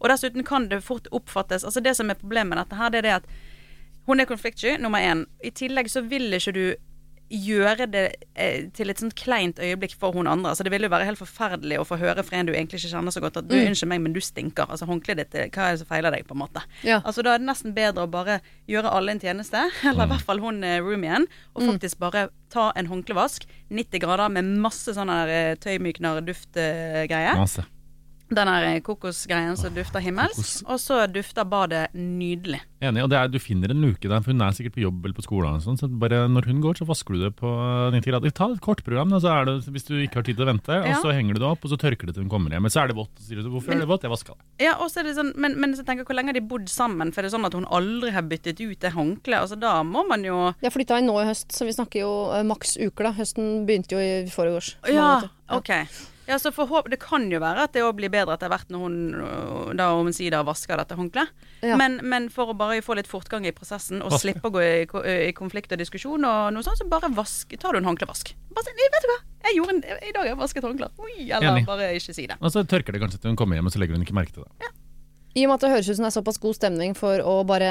Og 0.00 0.08
dessuten 0.12 0.44
kan 0.46 0.68
det 0.68 0.78
fort 0.84 1.08
oppfattes 1.12 1.64
Altså, 1.64 1.80
det 1.82 1.96
som 1.96 2.08
er 2.10 2.14
problemet 2.20 2.52
med 2.54 2.58
dette 2.62 2.76
her, 2.78 2.90
det 2.92 2.98
er 2.98 3.02
det 3.08 3.16
at 3.22 3.26
hun 4.06 4.20
er 4.20 4.26
konfliktsky, 4.30 4.76
nummer 4.78 5.00
én. 5.00 5.24
I 5.44 5.50
tillegg 5.50 5.88
så 5.90 6.02
vil 6.06 6.30
ikke 6.36 6.52
du 6.54 6.62
gjøre 7.30 7.86
det 7.90 8.02
eh, 8.34 8.64
til 8.74 8.90
et 8.90 8.98
sånt 8.98 9.14
kleint 9.14 9.58
øyeblikk 9.62 9.94
for 9.98 10.12
hun 10.12 10.26
andre. 10.26 10.50
Altså 10.50 10.64
Det 10.66 10.72
ville 10.72 10.88
jo 10.88 10.92
være 10.92 11.04
helt 11.06 11.18
forferdelig 11.20 11.78
å 11.78 11.86
få 11.86 11.96
høre 12.00 12.24
fra 12.26 12.36
en 12.40 12.46
du 12.46 12.52
egentlig 12.52 12.80
ikke 12.82 12.90
kjenner 12.96 13.14
så 13.14 13.20
godt 13.22 13.36
at 13.38 13.48
du, 13.48 13.54
Mm. 13.54 13.68
unnskyld 13.70 13.88
meg, 13.88 14.00
men 14.00 14.12
du 14.12 14.20
stinker. 14.20 14.66
Altså 14.68 14.86
håndkleet 14.86 15.16
ditt, 15.16 15.34
eh, 15.34 15.48
hva 15.48 15.68
er 15.68 15.72
det 15.72 15.78
som 15.78 15.86
feiler 15.86 16.10
deg, 16.10 16.26
på 16.26 16.32
en 16.34 16.42
måte. 16.42 16.62
Ja. 16.82 17.00
Altså 17.04 17.22
Da 17.22 17.34
er 17.34 17.38
det 17.38 17.46
nesten 17.46 17.74
bedre 17.74 18.06
å 18.06 18.10
bare 18.10 18.40
gjøre 18.68 18.90
alle 18.92 19.10
en 19.12 19.20
tjeneste, 19.20 19.56
eller 19.84 20.04
i 20.04 20.08
hvert 20.08 20.26
fall 20.26 20.40
hun 20.40 20.62
eh, 20.64 20.80
roomien, 20.80 21.26
og 21.54 21.62
Mm. 21.62 21.72
faktisk 21.78 21.98
bare 21.98 22.28
ta 22.50 22.72
en 22.76 22.86
håndklevask, 22.86 23.46
90 23.70 24.00
grader 24.00 24.28
med 24.28 24.44
masse 24.44 24.90
sånne 24.90 25.26
der, 25.26 25.28
eh. 25.28 25.54
Den 28.30 28.46
der 28.46 28.66
eh, 28.68 28.80
kokosgreien 28.86 29.56
som 29.58 29.74
dufter 29.74 30.02
himmelsk. 30.04 30.38
kokos. 30.38 30.62
Og 30.70 30.78
så 30.82 31.00
dufter 31.10 31.44
badet 31.50 31.88
nydelig. 31.94 32.60
Enig. 32.80 33.02
Og 33.04 33.10
det 33.12 33.18
er, 33.18 33.28
du 33.28 33.38
finner 33.42 33.72
en 33.74 33.82
luke 33.82 34.06
der, 34.08 34.22
for 34.24 34.32
hun 34.32 34.40
er 34.46 34.54
sikkert 34.56 34.76
på 34.78 34.84
jobb 34.84 35.04
eller 35.04 35.16
på 35.18 35.24
skolen. 35.26 35.58
Sånn, 35.60 35.76
så 35.80 35.88
bare 35.90 36.22
når 36.30 36.46
hun 36.48 36.62
går, 36.64 36.78
så 36.80 36.86
vasker 36.88 37.16
du 37.18 37.24
det 37.26 37.32
på 37.36 37.50
90 37.92 38.06
grader. 38.08 38.32
Ta 38.32 38.48
et 38.54 38.62
kortprogram, 38.64 39.12
det, 39.12 39.56
hvis 39.74 39.84
du 39.88 39.96
ikke 39.98 40.20
har 40.20 40.26
tid 40.28 40.38
til 40.38 40.46
å 40.46 40.50
vente. 40.52 40.78
Ja. 40.78 40.94
Og 40.94 41.02
så 41.04 41.12
henger 41.16 41.36
du 41.36 41.42
det 41.42 41.48
opp, 41.50 41.66
og 41.66 41.74
så 41.74 41.78
tørker 41.80 42.08
det 42.08 42.14
til 42.16 42.24
hun 42.24 42.30
kommer 42.32 42.54
hjem. 42.54 42.64
Men 42.64 42.72
så 42.72 42.84
er 42.84 42.92
det 42.92 42.96
vått. 43.00 43.12
Så 43.18 43.28
sier 43.28 43.42
du 43.42 43.50
hvorfor 43.52 43.74
er 43.74 43.82
det 43.82 43.88
vått? 43.90 44.06
Jeg 44.06 44.14
vaska 44.14 44.36
det. 44.36 44.46
Ja, 44.64 44.76
og 44.80 44.88
så 44.92 45.02
er 45.02 45.10
det 45.10 45.16
sånn, 45.18 45.32
men, 45.36 45.58
men 45.60 45.74
så 45.76 45.84
tenker 45.84 46.04
jeg, 46.04 46.10
hvor 46.12 46.18
lenge 46.20 46.32
har 46.32 46.38
de 46.38 46.44
bodd 46.54 46.70
sammen? 46.72 47.12
For 47.12 47.20
det 47.26 47.30
er 47.32 47.36
sånn 47.36 47.48
at 47.50 47.58
hun 47.58 47.66
aldri 47.68 48.14
har 48.14 48.24
byttet 48.30 48.62
ut 48.62 48.78
det 48.80 48.94
håndkleet. 48.96 49.42
Altså, 49.44 49.58
da 49.60 49.74
må 49.86 50.06
man 50.08 50.24
jo 50.24 50.38
Jeg 50.62 50.72
flytta 50.76 51.00
inn 51.02 51.10
nå 51.10 51.18
i 51.20 51.26
høst, 51.28 51.50
så 51.56 51.68
vi 51.68 51.74
snakker 51.76 52.04
jo 52.06 52.14
eh, 52.36 52.46
maks 52.46 52.78
uker, 52.80 53.10
da. 53.10 53.12
Høsten 53.18 53.66
begynte 53.68 53.98
jo 53.98 54.00
i 54.00 54.24
forgårs. 54.32 54.76
Ja, 54.88 55.10
Ja. 55.20 55.58
OK. 55.58 55.70
Ja, 56.30 56.38
så 56.38 56.52
forhåp 56.54 56.86
Det 56.92 57.00
kan 57.02 57.24
jo 57.32 57.40
være 57.42 57.64
at 57.66 57.74
det 57.74 57.82
òg 57.82 57.96
blir 57.98 58.12
bedre 58.12 58.36
etter 58.38 58.50
hvert 58.52 58.68
når 58.70 58.84
hun 58.84 58.98
øh, 59.18 59.72
da 59.78 59.88
omsider 59.98 60.44
vasker 60.46 60.78
dette 60.78 60.94
håndkleet. 60.98 61.32
Ja. 61.66 61.76
Men, 61.80 61.98
men 62.06 62.28
for 62.32 62.52
å 62.52 62.56
bare 62.56 62.78
få 62.86 62.94
litt 62.98 63.10
fortgang 63.10 63.46
i 63.48 63.52
prosessen 63.56 63.98
og 64.04 64.14
Vaske. 64.14 64.28
slippe 64.28 64.46
å 64.48 64.54
gå 64.54 64.62
i, 64.62 64.74
i 65.28 65.32
konflikt 65.36 65.74
og 65.74 65.80
diskusjon 65.82 66.24
og 66.24 66.52
noe 66.54 66.66
sånt, 66.66 66.78
så 66.78 66.86
bare 66.90 67.10
vask, 67.16 67.56
tar 67.60 67.74
du 67.74 67.82
en 67.82 67.88
håndklevask. 67.90 68.32
Bare 68.54 68.66
si, 68.68 68.76
vet 68.78 69.04
du 69.06 69.10
hva, 69.10 69.18
jeg 69.48 69.58
gjorde 69.58 69.74
en, 69.76 69.82
i 69.98 70.12
dag 70.14 70.22
har 70.22 70.30
jeg 70.32 70.40
vasket 70.40 70.66
håndklær. 70.68 70.94
Oi, 71.02 71.14
eller 71.26 71.50
Enig. 71.50 71.66
bare 71.68 71.90
ikke 71.98 72.14
si 72.16 72.28
det. 72.30 72.38
Og 72.40 72.54
så 72.54 72.62
tørker 72.68 72.94
det 72.94 73.02
kanskje 73.02 73.20
til 73.22 73.34
hun 73.34 73.40
kommer 73.40 73.58
hjem, 73.58 73.68
og 73.70 73.74
så 73.74 73.82
legger 73.82 73.98
hun 73.98 74.06
ikke 74.06 74.16
merke 74.20 74.36
til 74.36 74.46
det. 74.46 74.70
I 75.30 75.44
og 75.46 75.50
med 75.50 75.60
at 75.60 75.62
det 75.62 75.68
høres 75.70 75.86
ut 75.86 75.94
som 75.94 76.04
det 76.04 76.08
er 76.08 76.14
såpass 76.16 76.40
god 76.42 76.56
stemning 76.56 76.94
for 76.98 77.22
å 77.22 77.34
bare 77.46 77.68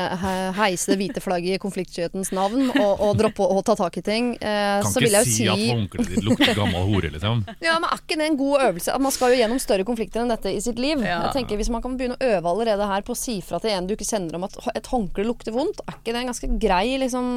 heise 0.55 0.93
det 0.93 0.97
hvite 1.01 1.24
flagget 1.24 1.57
i 1.57 1.60
konfliktskyhetens 1.60 2.32
navn 2.36 2.70
og, 2.72 3.01
og 3.03 3.18
droppe 3.20 3.43
å 3.43 3.60
ta 3.68 3.76
tak 3.76 3.99
i 3.99 4.03
ting, 4.05 4.30
eh, 4.39 4.80
så 4.88 5.03
vil 5.03 5.12
ikke 5.12 5.26
jo 5.26 5.34
si 5.36 5.47
Kan 5.49 5.51
at 5.51 5.60
si 5.60 5.68
håndkleet 5.74 6.14
ditt 6.14 6.30
lukter 6.30 6.53
gammel 6.55 6.88
hore, 6.88 7.12
liksom. 7.18 7.43
Ja, 7.60 7.76
men 7.84 7.89
Er 7.89 7.99
ikke 7.99 8.20
det 8.22 8.30
en 8.30 8.39
god 8.39 8.66
øvelse? 8.70 8.95
At 8.95 9.03
Man 9.03 9.16
skal 9.16 9.36
jo 9.36 9.41
gjennom 9.41 9.60
større 9.60 9.88
konflikter 9.88 10.24
enn 10.24 10.32
dette 10.32 10.53
i 10.55 10.64
sitt 10.64 10.80
liv. 10.80 11.03
Ja. 11.03 11.20
Jeg 11.28 11.41
tenker 11.41 11.60
Hvis 11.60 11.72
man 11.74 11.84
kan 11.84 11.99
begynne 11.99 12.16
å 12.16 12.32
øve 12.38 12.53
allerede 12.53 12.88
her 12.93 13.03
på 13.03 13.16
å 13.16 13.20
si 13.20 13.39
fra 13.43 13.60
til 13.60 13.76
en 13.76 13.89
du 13.89 13.97
ikke 13.97 14.07
kjenner 14.07 14.39
om 14.39 14.47
at 14.47 14.55
et 14.76 14.91
håndkle 14.93 15.28
lukter 15.28 15.55
vondt, 15.55 15.84
er 15.84 15.99
ikke 15.99 16.16
det 16.16 16.24
en 16.24 16.32
ganske 16.32 16.51
grei 16.64 16.86
liksom 17.03 17.32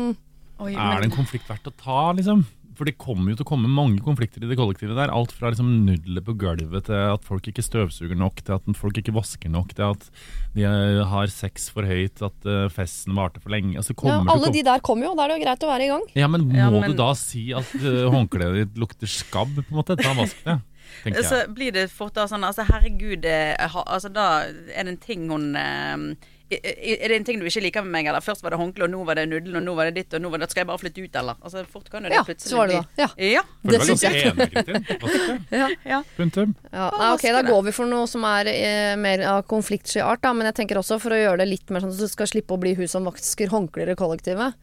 Oi, 0.63 0.75
Er 0.77 1.03
det 1.03 1.09
en 1.11 1.17
konflikt 1.17 1.49
verdt 1.51 1.67
å 1.67 1.75
ta, 1.75 2.03
liksom? 2.15 2.45
For 2.83 2.91
det 2.91 2.99
kommer 2.99 3.31
jo 3.31 3.37
til 3.39 3.45
å 3.45 3.51
komme 3.53 3.69
mange 3.71 4.01
konflikter 4.03 4.43
i 4.43 4.49
det 4.51 4.57
kollektivet 4.59 4.97
der. 4.99 5.13
Alt 5.15 5.31
fra 5.31 5.53
liksom 5.53 5.69
nudler 5.87 6.25
på 6.27 6.35
gulvet 6.35 6.89
til 6.89 7.13
at 7.13 7.23
folk 7.23 7.47
ikke 7.47 7.63
støvsuger 7.63 8.19
nok, 8.19 8.41
til 8.43 8.57
at 8.57 8.67
folk 8.75 8.99
ikke 8.99 9.15
vasker 9.15 9.53
nok, 9.55 9.71
til 9.79 9.93
at 9.93 10.09
de 10.57 10.65
eh, 10.67 10.99
har 11.07 11.31
sex 11.31 11.69
for 11.71 11.87
høyt, 11.87 12.19
at 12.27 12.49
eh, 12.51 12.65
festen 12.75 13.15
varte 13.15 13.39
for 13.39 13.55
lenge. 13.55 13.77
Altså, 13.79 13.95
ja, 14.03 14.19
Alle 14.35 14.51
de 14.51 14.65
der 14.67 14.83
kommer 14.83 15.07
jo, 15.07 15.15
da 15.15 15.29
er 15.29 15.31
det 15.31 15.39
jo 15.39 15.45
greit 15.45 15.63
å 15.63 15.71
være 15.71 15.87
i 15.87 15.93
gang. 15.93 16.05
Ja, 16.19 16.31
men 16.33 16.49
må 16.51 16.59
Ja, 16.59 16.73
men- 16.75 16.91
du 16.91 16.99
da 16.99 17.13
si 17.15 17.45
at 17.55 17.71
uh, 17.79 18.11
håndkleet 18.11 18.59
ditt 18.59 18.83
lukter 18.83 19.07
skabb, 19.07 19.55
på 19.63 19.69
en 19.69 19.79
måte? 19.79 19.95
Ta 20.03 20.19
vask 20.19 20.43
det, 20.43 21.23
Så 21.23 21.45
blir 21.55 21.71
det 21.71 21.87
fort 21.95 22.19
da 22.19 22.27
sånn 22.29 22.43
Altså 22.45 22.67
herregud 22.67 23.25
eh, 23.25 23.55
ha, 23.55 23.85
Altså 23.87 24.11
da 24.13 24.27
er 24.43 24.83
det 24.83 24.97
en 24.97 24.99
ting 25.01 25.31
hun 25.31 25.53
eh, 25.57 26.32
er 26.61 27.13
det 27.13 27.17
en 27.17 27.25
ting 27.27 27.41
du 27.41 27.47
ikke 27.49 27.63
liker 27.65 27.85
med 27.87 27.95
meg, 27.95 28.09
eller 28.11 28.25
først 28.25 28.45
var 28.45 28.55
det 28.55 28.59
håndkle, 28.61 28.87
og 28.87 28.93
nå 28.93 29.03
var 29.09 29.19
det 29.19 29.25
nudlen, 29.31 29.57
og 29.61 29.65
nå 29.67 29.75
var 29.79 29.89
det 29.91 29.95
ditt, 30.03 30.17
og 30.17 30.25
nå 30.25 30.33
var 30.33 30.43
det, 30.43 30.49
skal 30.53 30.63
jeg 30.63 30.69
bare 30.71 30.83
flytte 30.83 31.05
ut, 31.05 31.19
eller? 31.23 31.39
Altså, 31.43 31.65
fort 31.71 31.89
kan 31.93 32.05
jo 32.05 32.13
det 32.13 32.19
Ja, 32.19 32.25
plutselig 32.27 32.53
så 32.53 32.61
var 32.61 32.71
det 32.73 32.81
da. 32.81 32.85
Ja. 33.03 33.09
Ja. 33.33 33.45
For 33.63 33.73
det 33.73 33.79
du 33.79 33.83
var 33.83 33.91
synes 33.91 34.05
enig, 34.11 34.49
Kristin. 35.03 35.41
Ja. 35.51 35.71
ja. 35.89 36.03
Punktum. 36.19 36.55
Ja, 36.71 36.91
nei, 36.99 37.11
ok, 37.17 37.27
Da 37.39 37.43
går 37.47 37.65
vi 37.69 37.75
for 37.79 37.93
noe 37.93 38.11
som 38.11 38.27
er 38.29 38.53
eh, 38.53 38.93
mer 39.01 39.25
av 39.33 39.43
konfliktsky 39.51 40.03
art, 40.05 40.23
da. 40.25 40.35
Men 40.37 40.51
jeg 40.51 40.61
tenker 40.63 40.81
også 40.81 41.01
for 41.03 41.15
å 41.15 41.21
gjøre 41.21 41.43
det 41.43 41.51
litt 41.51 41.73
mer 41.73 41.85
sånn 41.85 41.95
at 41.95 42.03
du 42.03 42.11
skal 42.11 42.31
slippe 42.31 42.57
å 42.57 42.61
bli 42.63 42.75
hun 42.79 42.91
som 42.91 43.09
vasker 43.09 43.53
håndklær 43.53 43.95
i 43.95 43.99
kollektivet. 43.99 44.59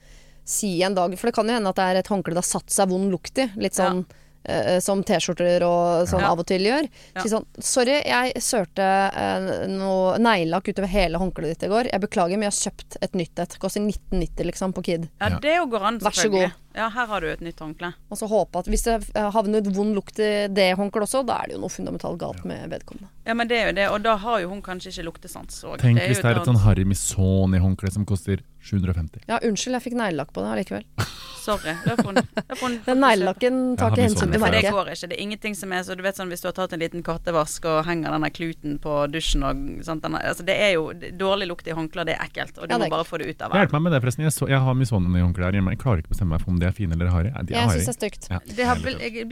Si 0.50 0.80
en 0.86 0.96
dag, 0.98 1.14
for 1.20 1.30
det 1.30 1.36
kan 1.38 1.50
jo 1.50 1.58
hende 1.58 1.70
at 1.70 1.78
det 1.78 1.86
er 1.86 2.00
et 2.02 2.10
håndkle 2.10 2.34
det 2.34 2.42
har 2.42 2.50
satt 2.50 2.74
seg 2.74 2.90
vond 2.90 3.12
lukt 3.14 3.38
i. 3.38 3.50
Litt 3.62 3.78
sånn 3.78 4.06
eh, 4.46 4.80
som 4.80 5.04
T-skjorter 5.04 5.64
og 5.68 6.08
sånn 6.08 6.22
Ja. 6.22 6.32
av 6.32 6.40
og 6.40 6.46
til 6.48 6.62
gjør. 6.62 6.88
Ja. 7.16 7.22
Si 7.22 7.30
sånn 7.30 7.46
Sorry, 7.60 8.02
jeg 8.06 8.34
sørte 8.42 8.86
eh, 9.14 9.68
noe 9.68 10.18
neglelakk 10.18 10.70
utover 10.72 10.88
hele 10.88 11.18
håndkleet 11.18 11.58
ditt 11.58 11.64
i 11.64 11.72
går. 11.72 11.90
Jeg 11.92 12.02
beklager, 12.02 12.38
men 12.40 12.50
jeg 12.50 12.54
har 12.54 12.72
kjøpt 12.72 12.98
et 13.02 13.14
nytt 13.20 13.40
et. 13.40 13.58
Koster 13.60 13.82
1990 13.82 14.46
liksom 14.46 14.74
på 14.74 14.84
Kid. 14.84 15.10
ja, 15.20 15.30
det 15.40 15.58
går 15.70 15.82
an, 15.84 16.00
Vær 16.00 16.12
så 16.12 16.22
selvfølgelig. 16.30 16.52
god. 16.52 16.69
Ja, 16.80 16.88
her 16.96 17.10
har 17.12 17.22
du 17.22 17.28
et 17.28 17.42
nytt 17.44 17.60
håndkle. 17.60 17.92
Og 18.08 18.20
så 18.22 18.28
håpe 18.32 18.62
at 18.62 18.70
hvis 18.72 18.86
det 18.88 18.98
havner 19.36 19.60
ut 19.66 19.72
vond 19.76 19.98
lukt 19.98 20.20
i 20.24 20.48
det 20.48 20.70
håndkleet 20.80 21.10
også, 21.10 21.26
da 21.28 21.42
er 21.44 21.52
det 21.52 21.58
jo 21.58 21.64
noe 21.66 21.74
fundamentalt 21.74 22.20
galt 22.22 22.46
med 22.48 22.70
vedkommende. 22.72 23.12
Ja, 23.28 23.36
men 23.38 23.50
det 23.52 23.60
er 23.60 23.68
jo 23.70 23.76
det, 23.78 23.88
og 23.94 24.00
da 24.08 24.16
har 24.24 24.40
jo 24.42 24.54
hun 24.54 24.62
kanskje 24.66 24.94
ikke 24.94 25.10
luktesans. 25.10 25.60
Og 25.68 25.76
Tenk 25.84 26.00
det 26.00 26.08
hvis 26.14 26.24
det 26.24 26.32
er 26.32 26.40
et 26.40 26.48
sånn 26.50 26.64
Harry 26.64 26.86
Misoni-håndkle 26.88 27.92
som 27.94 28.08
koster 28.10 28.40
750. 28.64 29.28
Ja, 29.30 29.38
unnskyld, 29.46 29.76
jeg 29.78 29.86
fikk 29.90 29.98
neglelakk 30.00 30.32
på 30.36 30.44
det 30.44 30.50
allikevel. 30.56 30.88
Sorry. 31.40 31.72
Da 31.86 31.96
får 31.96 32.10
hun, 32.10 32.18
da 32.36 32.56
får 32.60 32.66
hun 32.68 32.74
Den 32.90 33.00
neglelakken 33.04 33.60
tar 33.80 33.94
ikke 33.94 34.04
hensyn 34.08 34.34
til 34.34 34.42
merket. 34.44 34.66
det 34.68 34.74
går 34.76 34.90
ikke. 34.94 35.10
Det 35.12 35.16
er 35.16 35.22
ingenting 35.24 35.56
som 35.56 35.72
er 35.74 35.86
så 35.88 35.96
Du 35.98 36.04
vet 36.04 36.20
sånn 36.20 36.30
hvis 36.34 36.44
du 36.44 36.50
har 36.50 36.56
tatt 36.58 36.76
en 36.76 36.82
liten 36.84 37.04
kattevask 37.06 37.66
og 37.72 37.80
henger 37.88 38.14
denne 38.16 38.30
kluten 38.36 38.76
på 38.84 38.98
dusjen 39.14 39.46
og 39.48 39.62
sånt 39.88 40.04
denne, 40.04 40.20
altså 40.32 40.46
Det 40.46 40.58
er 40.60 40.74
jo 40.76 40.90
dårlig 41.22 41.48
lukt 41.50 41.70
i 41.72 41.76
håndklær, 41.78 42.06
det 42.10 42.18
er 42.18 42.26
ekkelt, 42.28 42.60
og 42.60 42.68
du 42.68 42.76
Ja, 42.76 42.82
må 42.82 42.90
er 42.90 42.94
bare 42.98 43.08
få 43.08 43.22
det 43.22 43.32
ut 43.32 43.46
av 43.48 43.56
Hjelp 43.56 43.74
meg 43.78 43.86
med 43.88 43.96
det, 43.96 44.02
forresten. 44.04 44.28
Jeg, 44.28 44.36
så, 44.36 44.50
jeg 44.52 44.62
har 44.68 44.78
Misoni-håndklær 44.78 45.50
her 45.50 45.60
hjemme. 45.62 45.74
Jeg 45.78 45.82
klarer 45.86 46.04
ikke 46.04 46.12
å 46.12 46.16
bestemme 46.18 46.36
meg 46.36 46.44
for 46.44 46.54
om 46.54 46.60
de 46.62 46.69
er 46.70 46.76
fine 46.78 46.96
eller 46.98 47.10
harry. 47.14 47.32
Nei, 47.36 47.44
De 47.50 47.54
er 47.56 47.60
Jeg 47.66 47.70
syns 47.80 47.86
det 47.86 47.96
er 47.96 48.00
stygt. 48.00 48.30
Ja, 48.32 48.40
Det 48.46 48.66
har 48.70 48.80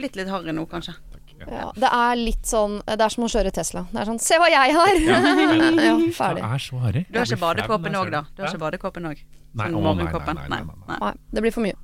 blitt 0.02 0.16
litt 0.20 0.28
harry 0.32 0.52
nå, 0.54 0.66
kanskje. 0.70 0.94
Ja, 1.38 1.68
det 1.78 1.86
er 1.94 2.16
litt 2.18 2.48
sånn 2.50 2.80
Det 2.82 2.98
er 2.98 3.12
som 3.14 3.22
å 3.22 3.28
kjøre 3.30 3.52
Tesla. 3.54 3.84
Det 3.92 4.00
er 4.02 4.08
sånn 4.08 4.18
Se 4.18 4.34
hva 4.42 4.48
jeg 4.50 4.72
har! 4.74 4.96
Ja, 5.06 5.92
ferdig. 6.10 6.42
Det 6.42 6.48
er 6.50 6.62
så 6.68 6.80
harry. 6.82 7.04
Du 7.08 7.18
har 7.20 7.26
ikke 7.28 7.38
badekåpen 7.44 7.94
òg, 8.00 8.10
da? 8.10 8.24
Du 8.34 8.42
har 8.42 8.50
ikke 8.50 8.62
badekåpen 8.64 9.06
òg? 9.12 9.20
Nei, 9.58 9.68
Sånn 9.70 9.78
å, 9.78 9.94
nei, 9.96 10.04
nei, 10.04 10.34
nei, 10.34 10.48
nei, 10.50 10.74
nei. 10.88 10.98
Nei, 11.00 11.12
det 11.32 11.42
blir 11.46 11.54
for 11.54 11.64
mye. 11.64 11.76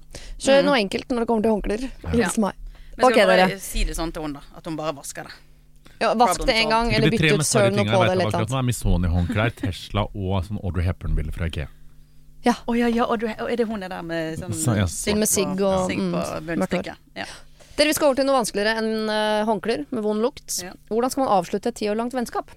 Kjør 0.42 0.58
Mm. 0.60 0.66
noe 0.68 0.78
enkelt 0.82 1.08
når 1.14 1.24
det 1.24 1.28
kommer 1.30 1.46
til 1.46 1.54
håndklær. 1.54 1.84
Hils 2.12 2.36
meg. 2.42 2.58
Men 2.94 3.06
skal 3.06 3.10
okay, 3.10 3.26
bare 3.30 3.58
si 3.62 3.84
det 3.88 3.96
sånn 3.96 4.12
til 4.14 4.22
henne, 4.26 4.42
da. 4.42 4.58
At 4.58 4.66
hun 4.68 4.76
bare 4.76 4.92
vasker 4.94 5.24
det. 5.30 5.32
Ja, 6.02 6.10
vask 6.18 6.42
det 6.44 6.54
en 6.58 6.68
gang, 6.74 6.92
eller 6.92 7.10
bytt 7.10 7.24
ut 7.38 7.46
sølen 7.46 7.78
på 7.78 8.02
jeg 8.02 8.10
det. 8.10 8.26
et 8.26 8.34
akkurat 8.34 8.50
nå, 8.50 8.58
er 8.58 8.66
Missoni-håndklær, 8.68 9.54
Tesla 9.56 10.04
og 10.10 10.44
sånn 10.44 10.58
Audrey 10.62 10.84
Hepburn-bilde 10.84 11.32
fra 11.32 11.46
Ikea. 11.46 11.68
Å 12.52 12.76
ja, 12.76 12.90
ja, 12.92 13.06
og, 13.08 13.22
du, 13.22 13.28
og 13.30 13.48
er 13.48 13.56
det 13.56 13.66
hun 13.68 13.80
der 13.80 14.02
med 14.04 14.36
sånn 14.40 14.52
Så, 14.52 14.76
ja, 14.76 14.86
sigg 14.90 15.16
med 15.20 15.30
sigg 15.30 15.56
og 15.64 15.88
sigg 15.88 16.02
mm, 16.02 16.12
på 16.12 16.58
mørkt 16.60 16.76
hår. 16.76 16.90
Ja. 17.16 17.28
Dere, 17.74 17.88
Vi 17.88 17.94
skal 17.96 18.10
over 18.10 18.20
til 18.20 18.28
noe 18.28 18.36
vanskeligere 18.36 18.82
enn 18.82 19.08
uh, 19.10 19.46
håndklær 19.48 19.86
med 19.90 20.04
vond 20.04 20.22
lukt. 20.22 20.60
Ja. 20.62 20.74
Hvordan 20.92 21.14
skal 21.14 21.24
man 21.24 21.32
avslutte 21.38 21.72
et 21.72 21.80
ti 21.80 21.88
år 21.90 21.98
langt 21.98 22.14
vennskap? 22.14 22.52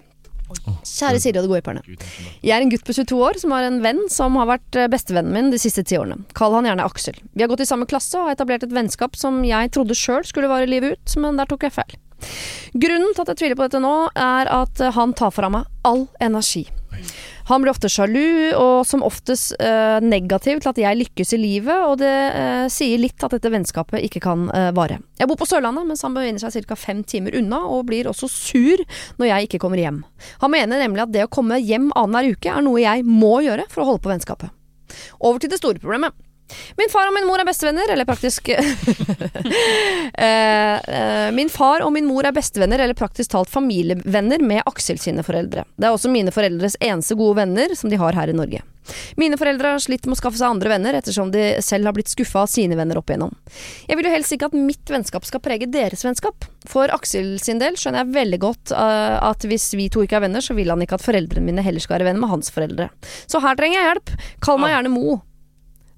Kjære 0.48 1.20
Siri 1.20 1.36
og 1.36 1.44
det 1.44 1.50
gode 1.50 1.58
hjelperne. 1.60 1.96
Jeg 2.40 2.54
er 2.56 2.64
en 2.64 2.70
gutt 2.72 2.84
på 2.86 2.94
22 2.96 3.18
år 3.20 3.38
som 3.40 3.52
har 3.52 3.66
en 3.66 3.80
venn 3.84 4.00
som 4.12 4.36
har 4.40 4.48
vært 4.48 4.78
eh, 4.80 4.88
bestevennen 4.90 5.34
min 5.34 5.50
de 5.52 5.60
siste 5.60 5.84
ti 5.84 5.98
årene. 5.98 6.22
Kall 6.38 6.56
han 6.56 6.68
gjerne 6.68 6.86
Aksel. 6.88 7.18
Vi 7.34 7.44
har 7.44 7.50
gått 7.52 7.64
i 7.64 7.68
samme 7.68 7.88
klasse 7.90 8.16
og 8.16 8.30
har 8.30 8.38
etablert 8.38 8.64
et 8.64 8.72
vennskap 8.72 9.18
som 9.18 9.42
jeg 9.44 9.72
trodde 9.76 9.96
sjøl 9.98 10.24
skulle 10.28 10.50
vare 10.50 10.68
livet 10.70 10.96
ut, 10.96 11.16
men 11.20 11.40
der 11.40 11.50
tok 11.50 11.68
jeg 11.68 11.76
feil. 11.76 11.98
Grunnen 12.72 13.12
til 13.14 13.24
at 13.24 13.32
jeg 13.34 13.40
tviler 13.42 13.58
på 13.58 13.68
dette 13.68 13.82
nå, 13.84 13.94
er 14.16 14.50
at 14.62 14.80
eh, 14.80 14.94
han 14.96 15.12
tar 15.18 15.34
fra 15.36 15.52
meg 15.52 15.68
all 15.88 16.06
energi. 16.24 16.64
Han 17.48 17.62
blir 17.62 17.72
ofte 17.72 17.88
sjalu, 17.88 18.52
og 18.60 18.84
som 18.84 19.00
oftest 19.06 19.54
eh, 19.56 19.98
negativ 20.04 20.60
til 20.60 20.70
at 20.70 20.80
jeg 20.82 20.98
lykkes 21.00 21.32
i 21.32 21.40
livet, 21.40 21.84
og 21.88 21.96
det 22.02 22.12
eh, 22.12 22.66
sier 22.72 23.00
litt 23.00 23.24
at 23.24 23.32
dette 23.32 23.52
vennskapet 23.52 24.04
ikke 24.04 24.20
kan 24.24 24.46
eh, 24.52 24.68
vare. 24.76 25.00
Jeg 25.16 25.30
bor 25.30 25.40
på 25.40 25.48
Sørlandet, 25.48 25.88
mens 25.88 26.04
han 26.04 26.16
befinner 26.16 26.42
seg 26.42 26.68
ca. 26.68 26.76
fem 26.76 27.00
timer 27.08 27.38
unna, 27.40 27.62
og 27.64 27.86
blir 27.88 28.10
også 28.10 28.28
sur 28.28 28.84
når 29.16 29.30
jeg 29.30 29.48
ikke 29.48 29.62
kommer 29.64 29.80
hjem. 29.80 30.02
Han 30.44 30.52
mener 30.52 30.84
nemlig 30.84 31.06
at 31.06 31.16
det 31.16 31.24
å 31.24 31.32
komme 31.32 31.56
hjem 31.62 31.88
annenhver 31.96 32.36
uke 32.36 32.52
er 32.52 32.64
noe 32.68 32.84
jeg 32.84 33.08
må 33.08 33.38
gjøre 33.46 33.64
for 33.72 33.84
å 33.84 33.92
holde 33.92 34.04
på 34.04 34.12
vennskapet. 34.12 34.52
Over 35.18 35.40
til 35.40 35.52
det 35.52 35.60
store 35.62 35.80
problemet. 35.80 36.12
Min 36.76 36.90
far 36.92 37.10
og 37.10 37.14
min 37.16 37.26
mor 37.28 37.40
er 37.42 37.48
bestevenner, 37.48 37.90
eller 37.92 38.08
praktisk 38.08 38.48
Eh, 40.18 40.74
eh, 40.74 41.30
Min 41.32 41.50
far 41.52 41.84
og 41.84 41.92
min 41.94 42.06
mor 42.08 42.26
er 42.26 42.34
bestevenner, 42.34 42.80
eller 42.82 42.96
praktisk 42.98 43.30
talt 43.32 43.50
familievenner, 43.52 44.42
med 44.42 44.64
Aksel 44.66 44.98
sine 44.98 45.22
foreldre. 45.22 45.64
Det 45.76 45.86
er 45.86 45.94
også 45.94 46.10
mine 46.10 46.32
foreldres 46.34 46.76
eneste 46.80 47.14
gode 47.18 47.38
venner 47.42 47.74
som 47.78 47.92
de 47.92 48.00
har 48.00 48.16
her 48.18 48.32
i 48.32 48.36
Norge. 48.36 48.62
Mine 49.20 49.36
foreldre 49.38 49.74
har 49.74 49.82
slitt 49.82 50.06
med 50.08 50.16
å 50.16 50.20
skaffe 50.20 50.40
seg 50.40 50.48
andre 50.48 50.72
venner, 50.72 50.96
ettersom 50.96 51.32
de 51.32 51.44
selv 51.64 51.90
har 51.90 51.96
blitt 51.96 52.10
skuffa 52.12 52.44
av 52.46 52.50
sine 52.50 52.76
venner 52.78 53.00
opp 53.00 53.10
igjennom. 53.12 53.34
Jeg 53.88 53.98
vil 53.98 54.08
jo 54.08 54.14
helst 54.14 54.34
ikke 54.34 54.48
at 54.48 54.56
mitt 54.56 54.92
vennskap 54.92 55.28
skal 55.28 55.42
prege 55.44 55.68
deres 55.70 56.04
vennskap. 56.06 56.48
For 56.68 56.90
Aksel 56.94 57.36
sin 57.42 57.60
del 57.62 57.76
skjønner 57.78 58.04
jeg 58.04 58.16
veldig 58.16 58.40
godt 58.42 58.74
uh, 58.74 59.20
at 59.28 59.44
hvis 59.48 59.70
vi 59.78 59.90
to 59.92 60.04
ikke 60.06 60.18
er 60.20 60.26
venner, 60.28 60.44
så 60.44 60.56
vil 60.58 60.72
han 60.72 60.82
ikke 60.84 60.98
at 60.98 61.04
foreldrene 61.04 61.50
mine 61.50 61.64
heller 61.64 61.84
skal 61.84 61.98
være 61.98 62.10
venner 62.10 62.24
med 62.24 62.32
hans 62.32 62.52
foreldre. 62.54 62.90
Så 63.28 63.42
her 63.44 63.58
trenger 63.60 63.80
jeg 63.80 63.90
hjelp. 63.92 64.14
Kall 64.44 64.62
meg 64.62 64.74
gjerne 64.76 64.94
Mo. 64.94 65.18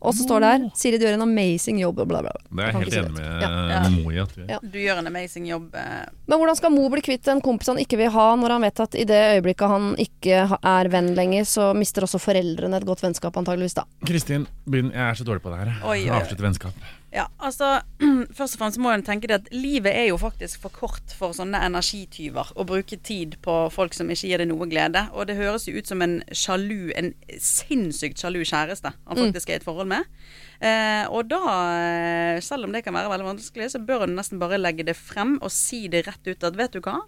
Og 0.01 0.15
så 0.17 0.25
står 0.25 0.41
det 0.41 0.49
her 0.51 0.63
Siri, 0.81 0.99
du 0.99 1.05
gjør 1.05 1.17
en 1.19 1.25
amazing 1.27 1.81
jobb, 1.83 1.97
bla, 2.09 2.23
bla, 2.23 2.33
bla. 2.33 2.33
Det 2.51 2.63
er 2.65 2.71
jeg 2.71 2.81
helt 2.81 2.95
enig 3.01 3.13
med 3.19 3.43
Ja. 3.43 3.81
Mo 3.91 4.11
i. 4.11 4.19
at 4.23 4.37
Ja. 4.49 4.59
Du 4.63 4.79
gjør 4.81 4.99
en 5.03 5.07
amazing 5.07 5.47
jobb. 5.49 5.75
eh, 5.75 6.07
Men 6.27 6.39
hvordan 6.39 6.57
skal 6.57 6.71
Mo 6.71 6.89
bli 6.89 7.01
kvitt 7.03 7.29
en 7.29 7.41
kompis 7.41 7.69
han 7.69 7.77
ikke 7.79 7.97
vil 8.01 8.11
ha, 8.11 8.35
når 8.37 8.51
han 8.57 8.63
vet 8.63 8.81
at 8.81 8.95
i 8.95 9.05
det 9.05 9.21
øyeblikket 9.43 9.69
han 9.69 9.95
ikke 9.97 10.59
er 10.63 10.89
venn 10.89 11.15
lenger, 11.15 11.45
så 11.45 11.75
mister 11.77 12.03
også 12.03 12.19
foreldrene 12.19 12.77
et 12.81 12.87
godt 12.87 13.03
vennskap, 13.03 13.37
antageligvis 13.37 13.75
da. 13.75 13.85
Kristin, 14.07 14.47
begynn. 14.67 14.91
Jeg 14.93 15.11
er 15.11 15.15
så 15.15 15.25
dårlig 15.25 15.43
på 15.43 15.51
det 15.53 15.59
her. 15.67 15.77
Avslutte 16.17 16.43
vennskap. 16.43 16.73
Ja, 17.11 17.27
altså 17.43 17.81
Først 18.39 18.55
og 18.55 18.61
fremst 18.61 18.79
må 18.79 18.93
en 18.95 19.03
tenke 19.07 19.27
det 19.31 19.41
at 19.41 19.49
livet 19.51 19.91
er 19.91 20.07
jo 20.11 20.19
faktisk 20.21 20.63
for 20.63 20.75
kort 20.75 21.15
for 21.19 21.35
sånne 21.35 21.59
energityver. 21.67 22.53
Å 22.55 22.67
bruke 22.67 22.99
tid 23.03 23.37
på 23.43 23.55
folk 23.75 23.97
som 23.97 24.11
ikke 24.13 24.31
gir 24.31 24.43
deg 24.43 24.51
noe 24.51 24.69
glede. 24.71 25.03
Og 25.17 25.27
det 25.27 25.39
høres 25.41 25.67
jo 25.67 25.75
ut 25.75 25.91
som 25.91 26.03
en 26.05 26.21
sjalu, 26.31 26.93
en 26.99 27.13
sinnssykt 27.43 28.23
sjalu 28.23 28.43
kjæreste 28.45 28.93
han 28.95 29.23
faktisk 29.25 29.51
er 29.51 29.59
i 29.59 29.61
et 29.61 29.67
forhold 29.67 29.91
med. 29.91 30.07
Eh, 30.63 31.05
og 31.11 31.31
da, 31.33 31.41
eh, 31.81 32.41
selv 32.45 32.69
om 32.69 32.75
det 32.75 32.85
kan 32.87 32.95
være 32.95 33.11
veldig 33.11 33.31
vanskelig, 33.33 33.73
så 33.75 33.83
bør 33.83 34.07
en 34.07 34.15
nesten 34.19 34.41
bare 34.43 34.61
legge 34.61 34.87
det 34.87 34.99
frem 34.99 35.39
og 35.41 35.51
si 35.55 35.87
det 35.91 36.07
rett 36.07 36.31
ut 36.31 36.47
at 36.47 36.59
vet 36.59 36.77
du 36.77 36.83
hva. 36.85 37.01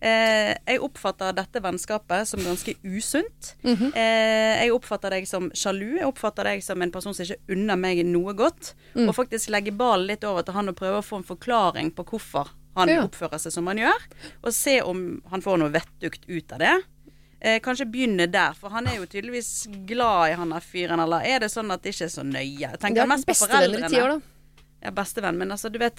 Eh, 0.00 0.54
jeg 0.66 0.80
oppfatter 0.80 1.34
dette 1.36 1.60
vennskapet 1.60 2.26
som 2.26 2.40
ganske 2.40 2.74
usunt. 2.84 3.54
eh, 3.94 4.62
jeg 4.64 4.72
oppfatter 4.72 5.10
deg 5.10 5.26
som 5.28 5.50
sjalu. 5.50 5.98
Jeg 5.98 6.06
oppfatter 6.08 6.44
deg 6.44 6.62
som 6.64 6.80
en 6.82 6.90
person 6.90 7.12
som 7.14 7.24
ikke 7.26 7.40
unner 7.56 7.76
meg 7.76 8.04
noe 8.06 8.32
godt. 8.34 8.74
Og 8.96 9.14
faktisk 9.14 9.50
legge 9.50 9.72
ballen 9.76 10.06
litt 10.06 10.24
over 10.24 10.42
til 10.42 10.54
han 10.54 10.68
og 10.68 10.76
prøve 10.76 10.98
å 11.02 11.04
få 11.04 11.16
en 11.20 11.24
forklaring 11.36 11.92
på 11.94 12.04
hvorfor 12.04 12.48
han 12.76 12.88
Ja. 12.88 13.02
oppfører 13.04 13.38
seg 13.38 13.52
som 13.52 13.66
han 13.66 13.76
gjør. 13.78 14.00
Og 14.44 14.52
se 14.54 14.80
om 14.80 15.22
han 15.30 15.42
får 15.42 15.58
noe 15.58 15.70
vettugt 15.70 16.24
ut 16.28 16.52
av 16.52 16.58
det. 16.60 16.82
Eh, 17.42 17.58
kanskje 17.60 17.90
begynne 17.90 18.30
der, 18.30 18.52
for 18.54 18.68
han 18.70 18.86
er 18.86 18.96
jo 18.96 19.06
tydeligvis 19.06 19.66
glad 19.86 20.30
i 20.30 20.34
han 20.36 20.50
der 20.50 20.60
fyren. 20.60 21.00
Eller 21.00 21.22
er 21.24 21.38
det 21.40 21.50
sånn 21.50 21.70
at 21.72 21.82
det 21.82 21.94
ikke 21.94 22.04
er 22.04 22.08
så 22.08 22.22
nøye? 22.22 22.58
Jeg 22.60 22.78
tenker 22.80 23.06
mest 23.08 23.26
på 23.26 23.32
foreldrene. 23.48 23.88
da. 24.08 24.20
Ja, 24.80 24.90
bestevenn, 24.96 25.36
men 25.36 25.50
altså, 25.52 25.68
du 25.68 25.76
vet 25.78 25.98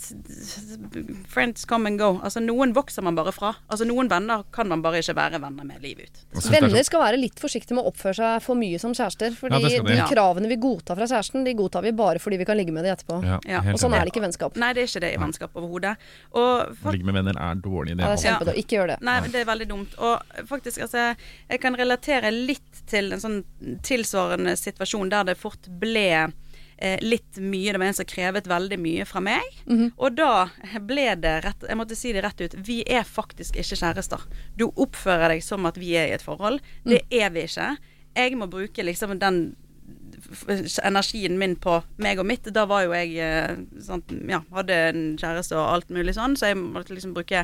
Friends 1.29 1.65
come 1.69 1.85
and 1.89 1.99
go. 1.99 2.15
Altså, 2.25 2.41
noen 2.41 2.71
vokser 2.73 3.03
man 3.05 3.13
bare 3.17 3.29
fra. 3.35 3.51
Altså, 3.69 3.85
noen 3.85 4.09
venner 4.09 4.41
kan 4.55 4.69
man 4.71 4.81
bare 4.81 5.01
ikke 5.03 5.13
være 5.17 5.39
venner 5.43 5.67
med 5.67 5.83
livet 5.83 6.09
ut. 6.09 6.21
Er 6.41 6.55
Venner 6.55 6.85
skal 6.87 7.03
være 7.03 7.19
litt 7.21 7.37
forsiktige 7.41 7.77
med 7.77 7.85
å 7.85 7.91
oppføre 7.91 8.17
seg 8.17 8.41
for 8.45 8.57
mye 8.57 8.79
som 8.81 8.95
kjærester. 8.97 9.35
Fordi 9.37 9.59
Ja, 9.61 9.83
de. 9.85 9.95
Ja. 9.99 10.07
kravene 10.09 10.49
vi 10.49 10.57
godtar 10.61 10.97
fra 10.97 11.05
kjæresten, 11.11 11.45
de 11.45 11.53
godtar 11.53 11.85
vi 11.85 11.91
bare 11.93 12.17
fordi 12.19 12.39
vi 12.41 12.45
kan 12.49 12.57
ligge 12.57 12.73
med 12.73 12.83
dem 12.87 12.95
etterpå. 12.95 13.21
Ja, 13.23 13.37
Ja, 13.45 13.61
Og 13.71 13.77
sånn 13.79 13.93
er 13.93 14.01
det 14.05 14.13
ikke 14.15 14.23
i 14.23 14.27
vennskap. 14.27 14.57
Nei, 14.57 14.73
det 14.73 14.83
er 14.83 14.87
ikke 14.89 15.03
det 15.05 15.13
i 15.13 15.21
vennskap 15.21 15.55
overhodet. 15.61 15.95
For... 16.33 16.91
Ligge 16.91 17.05
med 17.05 17.19
venner 17.21 17.37
er 17.37 17.55
dårlig. 17.61 17.93
idé. 17.95 18.01
Ja, 18.01 18.15
det 18.15 18.17
er 18.17 18.25
kjempedårlig. 18.31 18.57
Ikke 18.65 18.79
gjør 18.79 18.87
det. 18.95 18.99
Nei, 19.01 19.19
det 19.27 19.41
er 19.41 19.45
veldig 19.45 19.67
dumt. 19.69 19.97
Og 19.99 20.47
faktisk, 20.49 20.81
altså 20.81 21.15
Jeg 21.49 21.61
kan 21.61 21.75
relatere 21.77 22.31
litt 22.33 22.81
til 22.89 23.13
en 23.13 23.19
sånn 23.21 23.43
tilsvarende 23.85 24.57
situasjon 24.57 25.09
der 25.11 25.23
det 25.31 25.37
fort 25.37 25.69
ble 25.81 26.31
eh, 26.81 26.97
litt 27.01 27.37
mye. 27.39 27.71
Det 27.71 27.79
var 27.79 27.87
en 27.91 27.97
som 28.01 28.09
krevet 28.09 28.49
veldig 28.49 28.79
mye 28.81 29.05
fra 29.07 29.21
meg. 29.23 29.45
Og 29.97 30.17
da 30.17 30.49
ble 30.81 31.07
det 31.21 31.37
rett 31.45 31.63
Jeg 31.69 31.77
måtte 31.79 31.95
si 31.95 32.11
det 32.13 32.23
rett 32.25 32.41
ut. 32.41 32.57
Vi 32.67 32.81
er 32.83 33.07
faktisk 33.07 33.55
ikke 33.61 33.77
kjærester. 33.79 34.25
Du 34.57 34.67
oppfører 34.75 35.35
deg 35.35 35.45
som 35.45 35.65
at 35.69 35.77
vi 35.77 35.93
er 35.95 36.09
i 36.11 36.15
et 36.17 36.25
forhold. 36.25 36.59
Det 36.83 37.03
er 37.11 37.29
vi 37.31 37.45
ikke. 37.47 37.75
Jeg 38.17 38.35
må 38.35 38.49
bruke 38.51 38.83
liksom 38.83 39.13
den 39.21 39.55
energien 40.83 41.37
min 41.39 41.55
på 41.61 41.77
meg 42.01 42.19
og 42.21 42.27
mitt. 42.27 42.47
Da 42.53 42.65
var 42.69 42.85
jo 42.85 42.93
jeg 42.95 43.15
eh, 43.21 43.55
sant, 43.83 44.11
ja, 44.29 44.41
hadde 44.55 44.77
en 44.91 45.01
kjæreste 45.19 45.57
og 45.57 45.65
alt 45.75 45.91
mulig 45.93 46.15
sånn, 46.17 46.35
så 46.39 46.51
jeg 46.51 46.59
måtte 46.61 46.95
liksom 46.95 47.13
bruke 47.15 47.43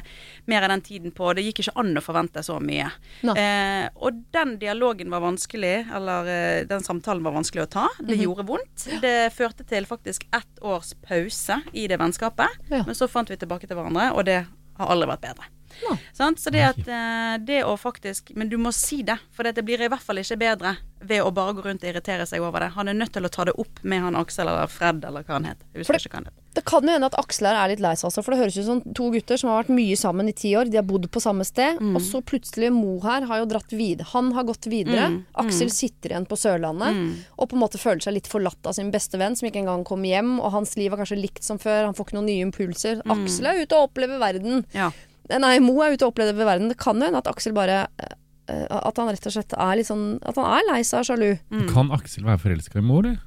mer 0.50 0.66
av 0.68 0.74
den 0.76 0.84
tiden 0.86 1.14
på 1.16 1.32
Det 1.38 1.46
gikk 1.48 1.64
ikke 1.66 1.76
an 1.82 1.94
å 2.00 2.04
forvente 2.04 2.44
så 2.46 2.60
mye. 2.64 2.90
Eh, 3.24 3.88
og 3.96 4.22
den 4.36 4.56
dialogen 4.62 5.12
var 5.14 5.24
vanskelig, 5.26 5.76
eller 5.96 6.32
eh, 6.32 6.62
den 6.70 6.86
samtalen 6.86 7.26
var 7.26 7.36
vanskelig 7.38 7.68
å 7.68 7.72
ta. 7.80 7.88
Det 8.00 8.20
gjorde 8.20 8.48
vondt. 8.48 8.88
Det 9.04 9.18
førte 9.36 9.66
til 9.68 9.88
faktisk 9.90 10.28
ett 10.36 10.64
års 10.66 10.94
pause 11.06 11.62
i 11.74 11.88
det 11.90 12.00
vennskapet, 12.02 12.62
Ja. 12.70 12.84
men 12.86 12.96
så 12.96 13.08
fant 13.12 13.30
vi 13.30 13.38
tilbake 13.38 13.68
til 13.68 13.78
hverandre, 13.78 14.12
og 14.14 14.26
det 14.28 14.42
har 14.78 14.92
aldri 14.94 15.10
vært 15.10 15.26
bedre. 15.26 15.52
Nei. 15.84 15.98
Så 16.16 16.52
det 16.54 16.64
at 16.66 16.88
eh, 16.90 17.34
det 17.46 17.60
å 17.68 17.76
faktisk 17.78 18.32
Men 18.36 18.50
du 18.50 18.56
må 18.58 18.72
si 18.74 19.04
det, 19.06 19.18
for 19.36 19.46
det 19.46 19.62
blir 19.66 19.84
i 19.84 19.90
hvert 19.92 20.02
fall 20.02 20.18
ikke 20.22 20.40
bedre 20.40 20.72
ved 21.02 21.22
å 21.22 21.32
bare 21.34 21.54
gå 21.54 21.64
rundt 21.66 21.84
og 21.84 21.90
irritere 21.94 22.26
seg 22.28 22.42
over 22.42 22.60
det. 22.60 22.72
Han 22.74 22.88
er 22.88 22.94
nødt 22.98 23.12
til 23.14 23.24
å 23.24 23.30
ta 23.30 23.44
det 23.46 23.54
opp 23.58 23.80
med 23.84 24.02
han 24.02 24.16
Aksel 24.16 24.48
eller 24.48 24.68
Fred 24.68 25.04
eller 25.06 25.24
hva 25.24 25.34
han 25.38 25.46
het. 25.46 25.58
Det- 25.74 26.12
han 26.12 26.26
het. 26.26 26.34
Det 26.58 26.66
kan 26.66 26.82
jo 26.82 26.90
hende 26.90 27.06
at 27.06 27.14
Aksel 27.20 27.46
er 27.46 27.68
litt 27.70 27.80
lei 27.80 27.94
seg 27.94 28.10
også, 28.10 28.24
for 28.24 28.32
det 28.34 28.40
høres 28.42 28.58
ut 28.58 28.66
som 28.66 28.82
to 28.98 29.12
gutter 29.14 29.38
som 29.38 29.52
har 29.52 29.64
vært 29.64 29.70
mye 29.78 29.96
sammen 29.96 30.28
i 30.28 30.32
ti 30.34 30.54
år. 30.58 30.66
De 30.72 30.78
har 30.78 30.84
bodd 30.84 31.06
på 31.12 31.22
samme 31.22 31.46
sted, 31.46 31.78
Mm. 31.80 31.96
og 31.96 32.02
så 32.02 32.22
plutselig 32.24 32.72
Mo 32.74 33.00
her 33.02 33.22
har 33.28 33.38
jo 33.40 33.46
dratt 33.46 33.70
videre. 33.70 34.08
Han 34.08 34.32
har 34.34 34.44
gått 34.44 34.66
videre. 34.66 35.08
Mm, 35.12 35.26
Aksel 35.36 35.70
sitter 35.70 36.10
igjen 36.10 36.26
på 36.28 36.36
Sørlandet 36.36 36.96
og 37.38 37.50
på 37.50 37.54
en 37.54 37.60
måte 37.62 37.78
føler 37.78 38.02
seg 38.02 38.14
litt 38.16 38.28
forlatt 38.28 38.66
av 38.66 38.74
sin 38.74 38.92
beste 38.92 39.20
venn, 39.20 39.36
som 39.36 39.48
ikke 39.48 39.62
engang 39.64 39.86
kom 39.86 40.02
hjem. 40.02 40.40
Og 40.42 40.52
hans 40.52 40.76
liv 40.78 40.92
er 40.92 40.98
kanskje 40.98 41.22
likt 41.22 41.44
som 41.44 41.60
før, 41.60 41.86
han 41.86 41.94
får 41.94 42.06
ikke 42.08 42.14
noen 42.18 42.26
nye 42.26 42.46
impulser. 42.50 43.04
Mm. 43.06 43.12
Aksel 43.24 43.46
er 43.46 43.62
ute 43.66 43.74
og 43.78 43.92
opplever 43.94 44.18
verden. 44.20 44.66
Ja. 44.74 44.90
Nei, 45.30 45.60
Mo 45.60 45.80
er 45.84 45.92
ute 45.94 46.06
og 46.08 46.16
opplever 46.16 46.34
verden. 46.44 46.70
Det 46.70 46.78
kan 46.78 46.96
jo 46.98 47.06
hende 47.06 47.18
at 47.20 47.28
Aksel 47.28 47.54
bare 47.54 47.88
eh, 48.00 48.16
At 48.48 49.00
han 49.00 49.10
rett 49.12 49.28
og 49.28 49.34
slett 49.36 49.54
er 49.60 49.80
litt 49.80 49.90
sånn 49.90 50.20
At 50.24 50.38
han 50.40 50.48
er 50.58 50.68
lei 50.72 50.82
seg 50.88 51.04
og 51.04 51.10
sjalu. 51.12 51.32
Kan 51.74 51.92
Aksel 51.96 52.28
være 52.28 52.42
forelska 52.46 52.80
i 52.80 52.86
mor, 52.86 53.04
eller? 53.06 53.24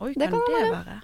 Oi, 0.00 0.12
Det 0.16 0.30
kan, 0.30 0.40
kan 0.40 0.56
det 0.56 0.74
være? 0.74 1.00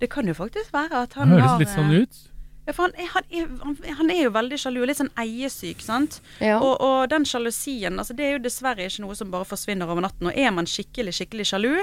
Det 0.00 0.10
kan 0.10 0.26
jo 0.26 0.34
faktisk 0.34 0.72
være 0.74 1.04
at 1.04 1.12
Han 1.18 1.28
han 1.28 1.38
høres 1.38 1.50
har 1.52 1.60
litt 1.62 1.74
sånn 1.74 1.92
eh, 1.94 2.02
ut. 2.02 2.22
Ja, 2.64 2.72
for 2.72 2.86
han 2.86 2.94
er, 2.96 3.08
han, 3.12 3.26
er, 3.28 3.48
han, 3.60 3.96
han 3.98 4.10
er 4.10 4.22
jo 4.22 4.30
veldig 4.32 4.56
sjalu 4.60 4.78
og 4.80 4.86
litt 4.88 4.96
sånn 4.96 5.10
eiesyk, 5.20 5.82
sant. 5.84 6.16
Ja. 6.40 6.56
Og, 6.64 6.78
og 6.80 7.10
den 7.12 7.26
sjalusien, 7.28 7.98
altså 8.00 8.16
det 8.16 8.24
er 8.24 8.32
jo 8.38 8.44
dessverre 8.46 8.86
ikke 8.88 9.04
noe 9.04 9.16
som 9.18 9.32
bare 9.34 9.44
forsvinner 9.48 9.90
over 9.92 10.06
natten. 10.06 10.30
Og 10.30 10.38
er 10.40 10.54
man 10.56 10.68
skikkelig, 10.68 11.12
skikkelig 11.18 11.46
sjalu, 11.50 11.74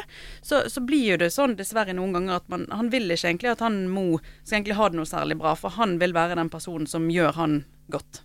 så, 0.41 0.63
så 0.73 0.81
blir 0.81 1.13
jo 1.13 1.19
det 1.21 1.29
sånn 1.35 1.53
dessverre 1.59 1.93
noen 1.93 2.17
ganger 2.17 2.39
at 2.39 2.49
man 2.49 2.65
Han 2.73 2.89
vil 2.93 3.13
ikke 3.13 3.29
egentlig 3.29 3.53
at 3.53 3.61
han 3.61 3.83
Mo 3.93 4.17
skal 4.41 4.57
egentlig 4.57 4.79
ha 4.79 4.89
det 4.89 4.97
noe 4.97 5.09
særlig 5.09 5.37
bra, 5.37 5.53
for 5.59 5.77
han 5.77 5.99
vil 6.01 6.17
være 6.17 6.39
den 6.41 6.49
personen 6.49 6.89
som 6.89 7.05
gjør 7.13 7.37
han 7.37 7.61
godt. 7.93 8.21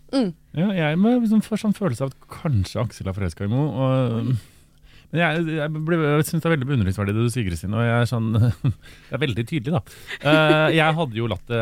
Ja, 0.57 0.71
jeg 0.73 0.99
liksom 1.03 1.43
få 1.45 1.59
sånn 1.61 1.77
følelse 1.77 2.07
av 2.07 2.13
at 2.15 2.29
kanskje 2.41 2.83
Aksel 2.85 3.09
er 3.11 3.17
forelska 3.17 3.45
i 3.45 3.51
Mo. 3.53 3.67
Og, 3.77 4.37
men 5.13 5.21
jeg, 5.23 5.43
jeg, 5.55 5.71
ble- 5.87 5.97
jeg 6.03 6.25
syns 6.27 6.43
det 6.43 6.49
er 6.49 6.53
veldig 6.57 6.67
beundringsverdig 6.67 7.13
det 7.15 7.25
du 7.29 7.31
sier, 7.31 7.45
Kristin. 7.47 7.75
Og 7.79 7.83
jeg 7.85 7.95
er 7.95 8.09
sånn 8.11 8.33
Det 8.41 9.15
er 9.15 9.21
veldig 9.23 9.45
tydelig, 9.47 9.77
da. 9.77 9.83
Uh, 10.25 10.65
jeg 10.75 10.97
hadde 10.99 11.21
jo 11.21 11.29
latt 11.31 11.45
det 11.53 11.61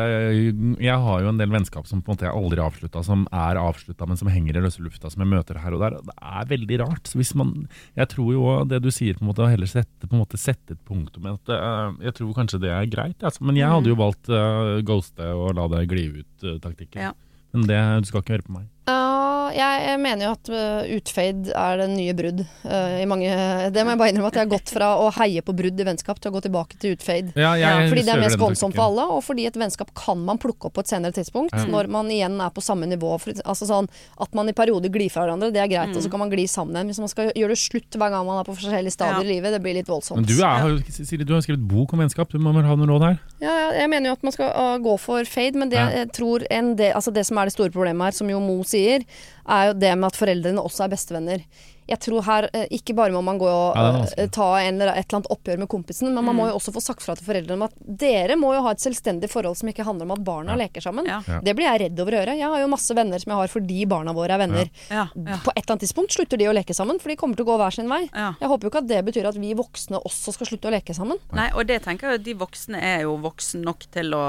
Jeg 0.81 0.95
har 1.05 1.21
jo 1.21 1.29
en 1.29 1.37
del 1.41 1.51
vennskap 1.53 1.85
som 1.85 2.01
på 2.01 2.09
en 2.09 2.15
måte 2.17 2.25
jeg 2.25 2.33
aldri 2.33 2.63
avslutta, 2.65 3.03
som 3.05 3.27
er 3.29 3.59
avslutta, 3.61 4.07
men 4.09 4.17
som 4.17 4.31
henger 4.33 4.57
i 4.57 4.63
løse 4.65 4.81
lufta, 4.81 5.11
som 5.13 5.21
jeg 5.21 5.29
møter 5.35 5.59
her 5.61 5.77
og 5.77 5.83
der. 5.85 5.97
og 5.99 6.09
Det 6.09 6.15
er 6.41 6.49
veldig 6.55 6.79
rart. 6.81 7.11
Så 7.11 7.21
hvis 7.21 7.35
man 7.37 7.53
Jeg 7.93 8.09
tror 8.15 8.31
jo 8.33 8.47
det 8.71 8.81
du 8.81 8.89
sier, 8.89 9.13
på 9.19 9.27
en 9.27 9.29
måte 9.29 9.45
å 9.45 9.51
heller 9.51 9.69
sette, 9.69 10.07
på 10.09 10.15
en 10.17 10.23
måte 10.23 10.41
sette 10.41 10.73
et 10.73 10.81
punktum 10.89 11.29
at, 11.29 11.53
uh, 11.53 11.93
Jeg 12.01 12.17
tror 12.17 12.33
kanskje 12.41 12.63
det 12.65 12.73
er 12.73 12.89
greit, 12.89 13.21
altså. 13.21 13.45
Men 13.45 13.61
jeg 13.61 13.69
hadde 13.69 13.93
jo 13.93 13.99
valgt 14.01 14.31
uh, 14.33 14.79
ghoste 14.89 15.29
og 15.37 15.53
la 15.59 15.69
det 15.75 15.85
gli 15.93 16.07
ut-taktikken. 16.23 17.11
Ja. 17.11 17.13
Men 17.55 17.69
det, 17.71 17.81
du 18.03 18.09
skal 18.11 18.23
ikke 18.23 18.35
høre 18.35 18.47
på 18.47 18.55
meg. 18.57 18.65
Ja, 18.85 19.79
jeg 19.81 19.99
mener 20.01 20.27
jo 20.27 20.31
at 20.35 20.49
uh, 20.51 20.83
utfade 20.97 21.53
er 21.57 21.79
det 21.81 21.87
nye 21.93 22.13
brudd. 22.17 22.41
uh, 22.65 22.97
i 23.01 23.05
mange, 23.09 23.29
det 23.73 23.83
må 23.85 23.93
jeg 23.93 23.99
bare 24.01 24.11
innrømme 24.13 24.29
at 24.29 24.37
jeg 24.37 24.45
har 24.45 24.51
gått 24.51 24.71
fra 24.73 24.89
å 25.01 25.07
heie 25.17 25.41
på 25.45 25.55
brudd 25.57 25.79
i 25.81 25.85
vennskap 25.87 26.19
til 26.21 26.29
å 26.31 26.35
gå 26.35 26.41
tilbake 26.45 26.77
til 26.81 26.93
utfade. 26.95 27.33
Ja, 27.39 27.53
jeg 27.57 27.89
Fordi 27.89 28.03
det 28.05 28.13
er 28.13 28.21
mest 28.21 28.37
taktikken. 28.37 28.75
for 28.75 28.83
alle, 28.85 29.05
og 29.15 29.23
fordi 29.25 29.47
et 29.49 29.57
vennskap 29.57 29.93
kan 29.97 30.21
man 30.27 30.37
plukke 30.41 30.69
opp 30.69 30.75
på 30.77 30.83
et 30.85 30.91
senere 30.91 31.15
tidspunkt. 31.15 31.55
Ja. 31.55 31.65
Når 31.71 31.89
man 31.95 32.11
igjen 32.13 32.37
er 32.41 32.51
på 32.53 32.61
samme 32.65 32.85
nivå. 32.89 33.15
For, 33.21 33.33
altså 33.45 33.65
sånn, 33.69 33.89
at 34.21 34.35
man 34.37 34.49
i 34.51 34.55
perioder 34.57 34.93
glir 34.93 35.09
fra 35.13 35.25
hverandre, 35.25 35.49
det 35.55 35.63
er 35.63 35.71
greit, 35.71 35.95
og 35.95 36.03
så 36.05 36.11
kan 36.11 36.21
man 36.21 36.29
gli 36.33 36.45
sammen 36.51 36.75
igjen. 36.77 36.91
Hvis 36.93 37.01
man 37.01 37.11
skal 37.13 37.31
gjøre 37.33 37.55
det 37.55 37.61
slutt 37.63 37.97
hver 37.97 38.13
gang 38.13 38.25
man 38.27 38.41
er 38.43 38.49
på 38.49 38.57
forskjellige 38.59 38.93
stadier 38.97 39.23
Ja. 39.23 39.25
i 39.25 39.33
livet, 39.33 39.55
det 39.55 39.61
blir 39.65 39.73
litt 39.79 39.89
voldsomt. 39.89 40.21
Men 40.21 40.29
du, 40.29 40.37
er, 40.43 40.77
Siri, 41.05 41.23
du 41.25 41.33
har 41.33 41.41
skrevet 41.45 41.65
bok 41.65 41.93
om 41.95 42.03
vennskap, 42.05 42.29
du 42.29 42.37
må 42.43 42.53
vel 42.53 42.67
ha 42.67 42.75
noen 42.75 42.91
råd 42.93 43.07
her? 43.07 43.17
Ja, 43.41 43.55
ja, 43.65 43.71
jeg 43.81 43.89
mener 43.89 44.11
jo 44.11 44.17
at 44.19 44.23
man 44.23 44.35
skal 44.35 44.51
uh, 44.53 44.77
gå 44.83 44.97
for 45.01 45.23
fade, 45.25 45.57
men 45.57 45.69
det, 45.73 45.79
Ja. 45.79 45.89
jeg 46.03 46.11
tror 46.13 46.45
en 46.51 46.75
del, 46.75 46.93
altså 46.93 47.11
det 47.15 47.25
som 47.25 47.37
er 47.41 47.45
det 47.49 47.55
store 47.55 47.71
problemet 47.73 48.11
her, 48.11 48.11
som 48.11 48.29
jo 48.29 48.39
Mo 48.45 48.61
sier, 48.63 48.74
er 48.75 49.69
jo 49.69 49.77
det 49.79 49.93
med 49.97 50.09
at 50.11 50.19
foreldrene 50.19 50.63
også 50.63 50.85
er 50.85 50.93
bestevenner. 50.93 51.45
Jeg 51.87 51.99
tror 52.01 52.23
her 52.25 52.47
eh, 52.53 52.65
ikke 52.73 52.95
bare 52.97 53.13
må 53.13 53.21
man 53.25 53.37
gå 53.41 53.45
og 53.49 53.75
Ja, 53.77 54.05
eh, 54.17 54.27
ta 54.33 54.47
en 54.61 54.79
eller 54.81 54.93
et 54.97 55.05
eller 55.05 55.19
annet 55.19 55.29
oppgjør 55.35 55.59
med 55.63 55.69
kompisen, 55.69 56.13
men 56.15 56.25
man 56.25 56.35
må 56.35 56.47
jo 56.49 56.55
også 56.57 56.73
få 56.75 56.81
sagt 56.83 57.03
fra 57.05 57.15
til 57.15 57.25
foreldrene 57.27 57.59
om 57.59 57.65
at 57.67 57.75
dere 57.85 58.35
må 58.39 58.53
jo 58.55 58.63
ha 58.65 58.71
et 58.73 58.81
selvstendig 58.83 59.29
forhold 59.31 59.57
som 59.59 59.69
ikke 59.69 59.85
handler 59.85 60.07
om 60.09 60.15
at 60.17 60.23
barna 60.25 60.55
Ja. 60.55 60.61
leker 60.65 60.81
sammen. 60.81 61.05
Ja. 61.05 61.21
Det 61.43 61.55
blir 61.55 61.65
jeg 61.69 61.81
redd 61.85 61.99
over 61.99 62.11
å 62.15 62.19
gjøre. 62.23 62.37
Jeg 62.39 62.49
har 62.55 62.59
jo 62.63 62.67
masse 62.71 62.95
venner 62.97 63.19
som 63.21 63.31
jeg 63.31 63.37
har 63.41 63.47
fordi 63.53 63.85
barna 63.87 64.13
våre 64.13 64.33
er 64.35 64.41
venner. 64.41 64.69
Ja, 64.89 65.07
ja. 65.15 65.37
På 65.43 65.51
et 65.55 65.61
eller 65.63 65.75
annet 65.75 65.85
tidspunkt 65.85 66.11
slutter 66.15 66.37
de 66.37 66.45
å 66.49 66.53
leke 66.55 66.73
sammen, 66.73 66.99
for 66.99 67.09
de 67.09 67.15
kommer 67.15 67.35
til 67.35 67.45
å 67.45 67.49
gå 67.53 67.57
hver 67.61 67.73
sin 67.73 67.89
vei. 67.89 68.09
Ja. 68.13 68.33
Jeg 68.39 68.49
håper 68.49 68.63
jo 68.67 68.69
ikke 68.73 68.83
at 68.83 68.87
det 68.89 69.03
betyr 69.05 69.27
at 69.29 69.35
vi 69.39 69.53
voksne 69.53 70.01
også 70.05 70.33
skal 70.33 70.47
slutte 70.47 70.69
å 70.69 70.73
leke 70.73 70.93
sammen. 70.95 71.17
Nei, 71.33 71.49
og 71.53 71.67
det 71.67 71.81
tenker 71.83 72.09
jeg 72.11 72.19
at 72.21 72.25
de 72.25 72.33
voksne 72.33 72.81
er 72.81 73.01
jo 73.05 73.17
voksen 73.21 73.61
nok 73.65 73.85
til 73.91 74.13
å 74.17 74.23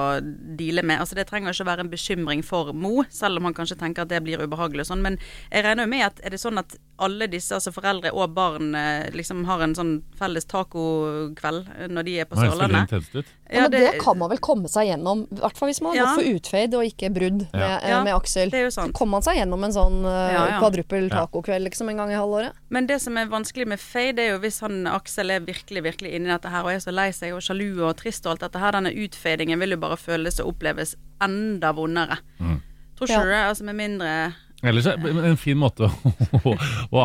deale 0.57 0.82
med. 0.82 1.00
Altså 1.00 1.14
Det 1.14 1.26
trenger 1.28 1.52
ikke 1.54 1.64
å 1.66 1.70
være 1.70 1.80
en 1.86 1.90
bekymring 1.92 2.42
for 2.44 2.72
Mo, 2.72 3.04
selv 3.11 3.38
om 3.38 3.44
han 3.48 3.54
kanskje 3.54 3.78
tenker 3.78 4.02
at 4.02 4.09
det 4.12 4.22
blir 4.24 4.42
ubehagelig 4.44 4.80
og 4.86 4.90
sånn. 4.92 5.02
Men 5.02 5.18
jeg 5.52 5.64
regner 5.64 5.84
jo 5.86 5.92
med 5.94 6.07
at 6.07 6.20
er 6.24 6.30
det 6.30 6.40
sånn 6.42 6.59
at 6.59 6.76
alle 6.98 7.26
disse, 7.28 7.45
altså 7.53 7.72
foreldre 7.72 8.11
og 8.12 8.34
barn, 8.34 8.74
eh, 8.74 9.11
liksom 9.14 9.44
har 9.47 9.61
en 9.62 9.74
sånn 9.74 10.03
felles 10.18 10.44
tacokveld 10.47 11.68
eh, 11.78 11.86
når 11.92 12.05
de 12.09 12.14
er 12.20 12.24
på 12.28 12.36
det 12.38 12.51
Sørlandet? 12.51 13.24
Ja, 13.53 13.62
men 13.62 13.70
det, 13.70 14.01
kan 14.03 14.18
man 14.18 14.30
vel 14.32 14.40
komme 14.42 14.66
seg 14.68 14.88
gjennom, 14.88 15.20
i 15.30 15.38
hvert 15.38 15.57
fall 15.57 15.68
hvis 15.70 15.80
man 15.80 15.92
har 15.94 16.01
Ja. 16.01 16.07
gått 16.09 16.18
for 16.24 16.34
utfade 16.34 16.74
og 16.74 16.82
ikke 16.88 17.11
brudd 17.14 17.44
med, 17.53 17.55
Ja. 17.55 17.76
eh, 17.78 17.88
Ja, 17.90 18.03
med 18.03 18.14
Aksel. 18.14 18.51
det 18.51 18.59
er 18.59 18.64
jo 18.64 18.70
Så 18.74 18.92
kommer 18.92 19.11
man 19.18 19.22
seg 19.22 19.36
gjennom 19.38 19.62
en 19.64 19.70
sånn 19.72 20.05
uh, 20.05 20.32
Ja, 20.32 20.47
ja. 20.51 20.59
kvadruppel 20.61 21.09
tacokveld 21.11 21.62
liksom 21.70 21.88
en 21.90 21.97
gang 21.97 22.11
i 22.11 22.14
halvåret. 22.18 22.53
Men 22.70 22.86
det 22.86 23.01
som 23.01 23.16
er 23.16 23.26
vanskelig 23.26 23.66
med 23.68 23.78
Fade, 23.78 24.18
er 24.18 24.32
jo 24.34 24.38
hvis 24.40 24.61
han 24.61 24.86
Aksel 24.86 25.30
er 25.30 25.40
virkelig 25.40 25.82
virkelig 25.84 26.12
inni 26.14 26.26
dette 26.26 26.51
her 26.51 26.62
og 26.64 26.70
er 26.72 26.78
så 26.82 26.92
lei 26.92 27.11
seg 27.12 27.32
og 27.34 27.40
sjalu 27.40 27.82
og 27.86 27.97
trist 27.97 28.26
og 28.26 28.32
alt 28.32 28.40
dette 28.40 28.59
her, 28.59 28.72
denne 28.72 28.90
utfadingen 28.92 29.59
vil 29.61 29.70
jo 29.70 29.76
bare 29.76 29.97
føles 29.97 30.40
og 30.40 30.55
oppleves 30.57 30.97
enda 31.22 31.72
vondere. 31.72 32.18
Mm. 32.40 32.61
Tror 32.97 33.07
ikke 33.07 33.12
Ja. 33.12 33.22
du 33.22 33.28
det? 33.28 33.44
Altså 33.47 33.62
med 33.64 33.76
mindre 33.76 34.34
Ellers 34.66 34.86
er 34.90 34.96
En 35.30 35.36
fin 35.40 35.58
måte 35.58 35.86
å, 35.86 35.90
å, 36.50 36.54
å 36.96 37.02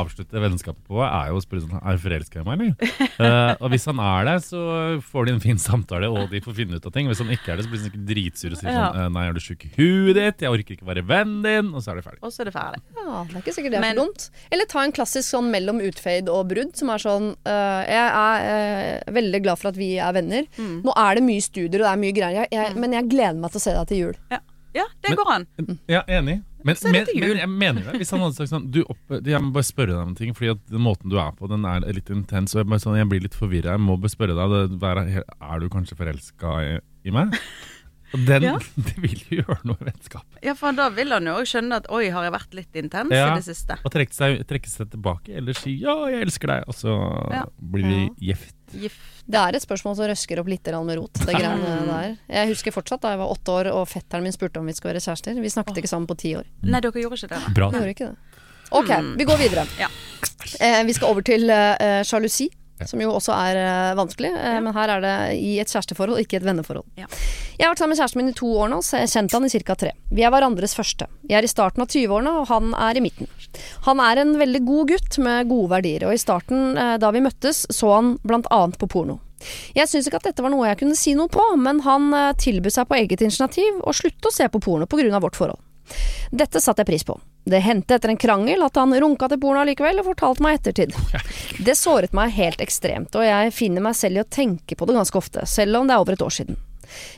avslutte 0.00 0.40
vennskapet 0.42 0.82
på 0.88 1.00
er 1.04 1.30
jo 1.30 1.38
å 1.38 1.42
spørre 1.44 1.64
sånn 1.64 1.78
Er 1.80 1.96
du 1.98 2.02
forelska 2.02 2.42
i 2.42 2.46
meg, 2.46 2.60
eller? 2.64 2.98
Uh, 3.18 3.52
og 3.64 3.70
hvis 3.72 3.86
han 3.90 4.00
er 4.02 4.26
det, 4.28 4.36
så 4.48 4.60
får 5.12 5.28
de 5.28 5.34
en 5.36 5.42
fin 5.44 5.60
samtale, 5.60 6.08
og 6.10 6.30
de 6.32 6.40
får 6.44 6.56
finne 6.58 6.78
ut 6.80 6.86
av 6.88 6.94
ting. 6.94 7.08
Hvis 7.10 7.20
han 7.22 7.30
ikke 7.34 7.52
er 7.54 7.60
det, 7.60 7.66
så 7.66 7.72
blir 7.72 7.80
han 7.82 7.88
sikkert 7.90 8.06
dritsur 8.10 8.54
og 8.56 8.60
sier 8.60 8.70
Ja. 8.72 8.84
sånn 8.90 9.00
eh, 9.04 9.10
Nei, 9.14 9.24
er 9.30 9.36
du 9.36 9.42
sjuk 9.44 9.64
i 9.68 9.70
huet 9.76 10.16
ditt? 10.18 10.42
Jeg 10.44 10.50
orker 10.56 10.76
ikke 10.76 10.88
være 10.88 11.04
vennen 11.06 11.42
din. 11.46 11.70
Og 11.74 11.84
så 11.84 11.92
er 11.92 12.00
det 12.00 12.04
ferdig. 12.06 12.20
Og 12.26 12.32
så 12.34 12.42
er 12.44 12.50
det 12.50 12.54
ferdig. 12.56 12.80
Ja, 12.98 13.20
det 13.28 13.36
er 13.36 13.42
ikke 13.44 13.54
sikkert 13.56 13.74
det 13.76 13.78
er 13.80 13.84
Men- 13.86 13.98
for 14.00 14.08
dumt. 14.08 14.26
Eller 14.56 14.70
ta 14.74 14.82
en 14.84 14.94
klassisk 14.96 15.28
sånn 15.30 15.50
mellom 15.54 15.82
utfade 15.84 16.32
og 16.32 16.48
brudd, 16.50 16.72
som 16.78 16.90
er 16.94 17.02
sånn 17.04 17.28
uh, 17.46 17.82
Jeg 17.86 18.08
er 18.08 18.48
uh, 18.48 19.12
veldig 19.18 19.42
glad 19.46 19.60
for 19.60 19.70
at 19.72 19.78
vi 19.78 19.92
er 20.02 20.16
venner. 20.16 20.48
Mm. 20.58 20.80
Nå 20.86 20.96
er 21.04 21.20
det 21.20 21.26
mye 21.28 21.44
studier 21.44 21.82
og 21.82 21.86
det 21.86 21.92
er 21.92 22.02
mye 22.06 22.16
greier, 22.16 22.40
jeg, 22.44 22.52
jeg, 22.58 22.74
men 22.80 22.96
jeg 22.98 23.08
gleder 23.12 23.38
meg 23.44 23.54
til 23.54 23.62
å 23.62 23.64
se 23.68 23.76
deg 23.78 23.86
til 23.92 24.02
jul. 24.02 24.18
Ja, 24.34 24.40
ja 24.80 24.88
det 25.04 25.12
Men- 25.14 25.20
går 25.22 25.32
an. 25.36 25.46
Ja, 25.90 26.02
enig. 26.20 26.40
Men, 26.64 26.76
men, 26.88 27.06
men 27.20 27.36
jeg 27.42 27.48
mener 27.52 27.82
det. 27.84 27.98
Hvis 28.00 28.10
han 28.14 28.22
hadde 28.24 28.38
sagt 28.38 28.48
sånn 28.54 28.70
du 28.72 28.80
opp, 28.88 29.02
Jeg 29.20 29.40
må 29.44 29.52
bare 29.52 29.66
spørre 29.68 29.92
deg 29.92 30.00
om 30.00 30.14
en 30.14 30.16
ting, 30.16 30.32
Fordi 30.36 30.54
at 30.54 30.62
den 30.72 30.80
måten 30.84 31.12
du 31.12 31.18
er 31.20 31.34
på, 31.36 31.48
den 31.50 31.64
er 31.68 31.84
litt 31.92 32.08
intens. 32.14 32.54
Og 32.56 32.64
jeg, 32.64 32.80
sånn, 32.80 32.96
jeg 32.96 33.10
blir 33.10 33.20
litt 33.26 33.36
forvirra. 33.36 33.76
Jeg 33.76 33.84
må 33.84 33.98
bare 34.00 34.14
spørre 34.14 34.36
deg 34.38 34.74
det, 34.80 35.24
Er 35.44 35.60
du 35.60 35.68
kanskje 35.72 35.98
forelska 36.00 36.54
i, 36.64 36.74
i 37.04 37.14
meg? 37.14 37.36
Og 38.14 38.24
den 38.28 38.46
Ja. 38.46 38.54
Det 38.88 38.94
vil 39.02 39.20
jo 39.28 39.40
gjøre 39.42 39.58
noe 39.66 39.76
i 39.82 39.88
vennskapet. 39.90 40.38
Ja, 40.46 40.54
for 40.58 40.72
da 40.76 40.88
vil 40.94 41.10
han 41.12 41.26
jo 41.26 41.34
òg 41.40 41.48
skjønne 41.50 41.80
at 41.82 41.88
oi, 41.92 42.04
har 42.14 42.28
jeg 42.28 42.34
vært 42.36 42.54
litt 42.54 42.78
intens 42.80 43.12
Ja. 43.12 43.32
i 43.32 43.40
det 43.40 43.46
siste. 43.48 43.76
Og 43.84 43.92
trekke 43.92 44.14
seg, 44.14 44.40
trekke 44.48 44.70
seg 44.70 44.92
tilbake, 44.94 45.34
eller 45.36 45.52
si 45.58 45.74
'ja, 45.80 45.96
jeg 46.12 46.22
elsker 46.28 46.46
deg', 46.52 46.64
og 46.68 46.74
så 46.78 46.94
Ja. 47.32 47.44
blir 47.60 47.84
vi 47.90 48.10
gift. 48.30 48.54
Det 49.24 49.40
er 49.40 49.56
et 49.56 49.64
spørsmål 49.64 49.96
som 49.96 50.08
røsker 50.10 50.40
opp 50.42 50.48
litt 50.52 50.68
med 50.84 50.98
rot, 50.98 51.20
det 51.24 51.32
greiene 51.32 51.76
der. 51.88 52.16
Jeg 52.28 52.50
husker 52.52 52.74
fortsatt 52.74 53.00
da 53.04 53.14
jeg 53.14 53.22
var 53.22 53.32
åtte 53.32 53.54
år 53.54 53.70
og 53.72 53.86
fetteren 53.88 54.26
min 54.26 54.34
spurte 54.34 54.60
om 54.60 54.66
vi 54.68 54.74
skulle 54.76 54.92
være 54.92 55.04
kjærester. 55.06 55.40
Vi 55.40 55.52
snakket 55.52 55.80
ikke 55.80 55.90
sammen 55.90 56.10
på 56.10 56.16
ti 56.20 56.34
år. 56.36 56.44
Nei, 56.62 56.80
dere 56.84 57.04
gjorde 57.04 57.16
ikke 57.20 57.30
det. 57.32 57.40
da. 57.40 57.54
Bra. 57.56 57.70
Vi 57.72 57.80
gjorde 57.80 57.94
ikke 57.94 58.10
det. 58.10 58.42
Ok, 58.74 58.90
vi 59.16 59.24
går 59.28 59.40
videre. 59.40 59.64
Ja. 59.78 59.88
Eh, 60.60 60.82
vi 60.84 60.92
skal 60.96 61.14
over 61.14 61.24
til 61.24 61.48
eh, 61.50 62.02
sjalusi. 62.04 62.50
Som 62.82 62.98
jo 62.98 63.12
også 63.14 63.30
er 63.36 63.58
uh, 63.60 63.96
vanskelig, 63.96 64.32
eh, 64.34 64.56
men 64.62 64.74
her 64.74 64.90
er 64.96 65.02
det 65.04 65.14
i 65.38 65.52
et 65.62 65.70
kjæresteforhold, 65.70 66.18
ikke 66.24 66.40
et 66.40 66.46
venneforhold. 66.46 66.86
Ja. 66.98 67.06
Jeg 67.54 67.62
har 67.62 67.70
vært 67.70 67.82
sammen 67.84 67.94
med 67.94 68.00
kjæresten 68.00 68.20
min 68.20 68.32
i 68.32 68.36
to 68.40 68.48
år 68.50 68.72
nå, 68.72 68.80
så 68.82 68.98
jeg 68.98 69.06
har 69.06 69.12
kjent 69.12 69.36
han 69.36 69.46
i 69.46 69.50
ca. 69.54 69.76
tre. 69.78 69.92
Vi 70.10 70.24
er 70.26 70.32
hverandres 70.34 70.74
første. 70.74 71.06
Jeg 71.30 71.38
er 71.38 71.46
i 71.46 71.50
starten 71.50 71.84
av 71.84 71.92
20-årene, 71.94 72.32
og 72.40 72.48
han 72.50 72.72
er 72.74 72.98
i 72.98 73.04
midten. 73.04 73.30
Han 73.86 74.02
er 74.02 74.24
en 74.24 74.34
veldig 74.40 74.62
god 74.66 74.90
gutt 74.90 75.20
med 75.22 75.52
gode 75.52 75.70
verdier, 75.76 76.06
og 76.08 76.16
i 76.16 76.20
starten, 76.20 76.74
uh, 76.74 76.96
da 76.98 77.12
vi 77.14 77.22
møttes, 77.22 77.62
så 77.70 77.92
han 77.94 78.16
blant 78.26 78.50
annet 78.54 78.80
på 78.80 78.90
porno. 78.90 79.20
Jeg 79.76 79.86
syns 79.90 80.08
ikke 80.08 80.18
at 80.22 80.26
dette 80.30 80.42
var 80.42 80.50
noe 80.50 80.66
jeg 80.66 80.80
kunne 80.80 80.98
si 80.98 81.12
noe 81.14 81.30
på, 81.30 81.44
men 81.60 81.82
han 81.84 82.08
tilbød 82.40 82.74
seg 82.74 82.88
på 82.88 82.96
eget 82.96 83.22
initiativ 83.22 83.82
å 83.84 83.92
slutte 83.92 84.30
å 84.30 84.34
se 84.34 84.48
på 84.48 84.62
porno 84.62 84.88
pga. 84.88 85.20
vårt 85.20 85.36
forhold. 85.36 85.60
Dette 86.30 86.60
satte 86.60 86.82
jeg 86.82 86.90
pris 86.92 87.06
på. 87.06 87.16
Det 87.44 87.60
hendte 87.60 87.98
etter 87.98 88.08
en 88.08 88.20
krangel 88.20 88.62
at 88.64 88.78
han 88.80 88.94
runka 89.00 89.28
til 89.28 89.40
porno 89.42 89.64
likevel, 89.68 90.00
og 90.00 90.08
fortalte 90.08 90.44
meg 90.44 90.54
i 90.54 90.60
ettertid. 90.60 90.94
Det 91.66 91.76
såret 91.78 92.14
meg 92.16 92.32
helt 92.34 92.62
ekstremt, 92.64 93.14
og 93.14 93.26
jeg 93.26 93.52
finner 93.54 93.84
meg 93.84 93.98
selv 93.98 94.18
i 94.18 94.22
å 94.24 94.28
tenke 94.28 94.76
på 94.76 94.88
det 94.88 94.96
ganske 94.96 95.20
ofte, 95.20 95.44
selv 95.46 95.78
om 95.78 95.88
det 95.88 95.94
er 95.94 96.02
over 96.02 96.16
et 96.16 96.24
år 96.24 96.34
siden. 96.34 96.56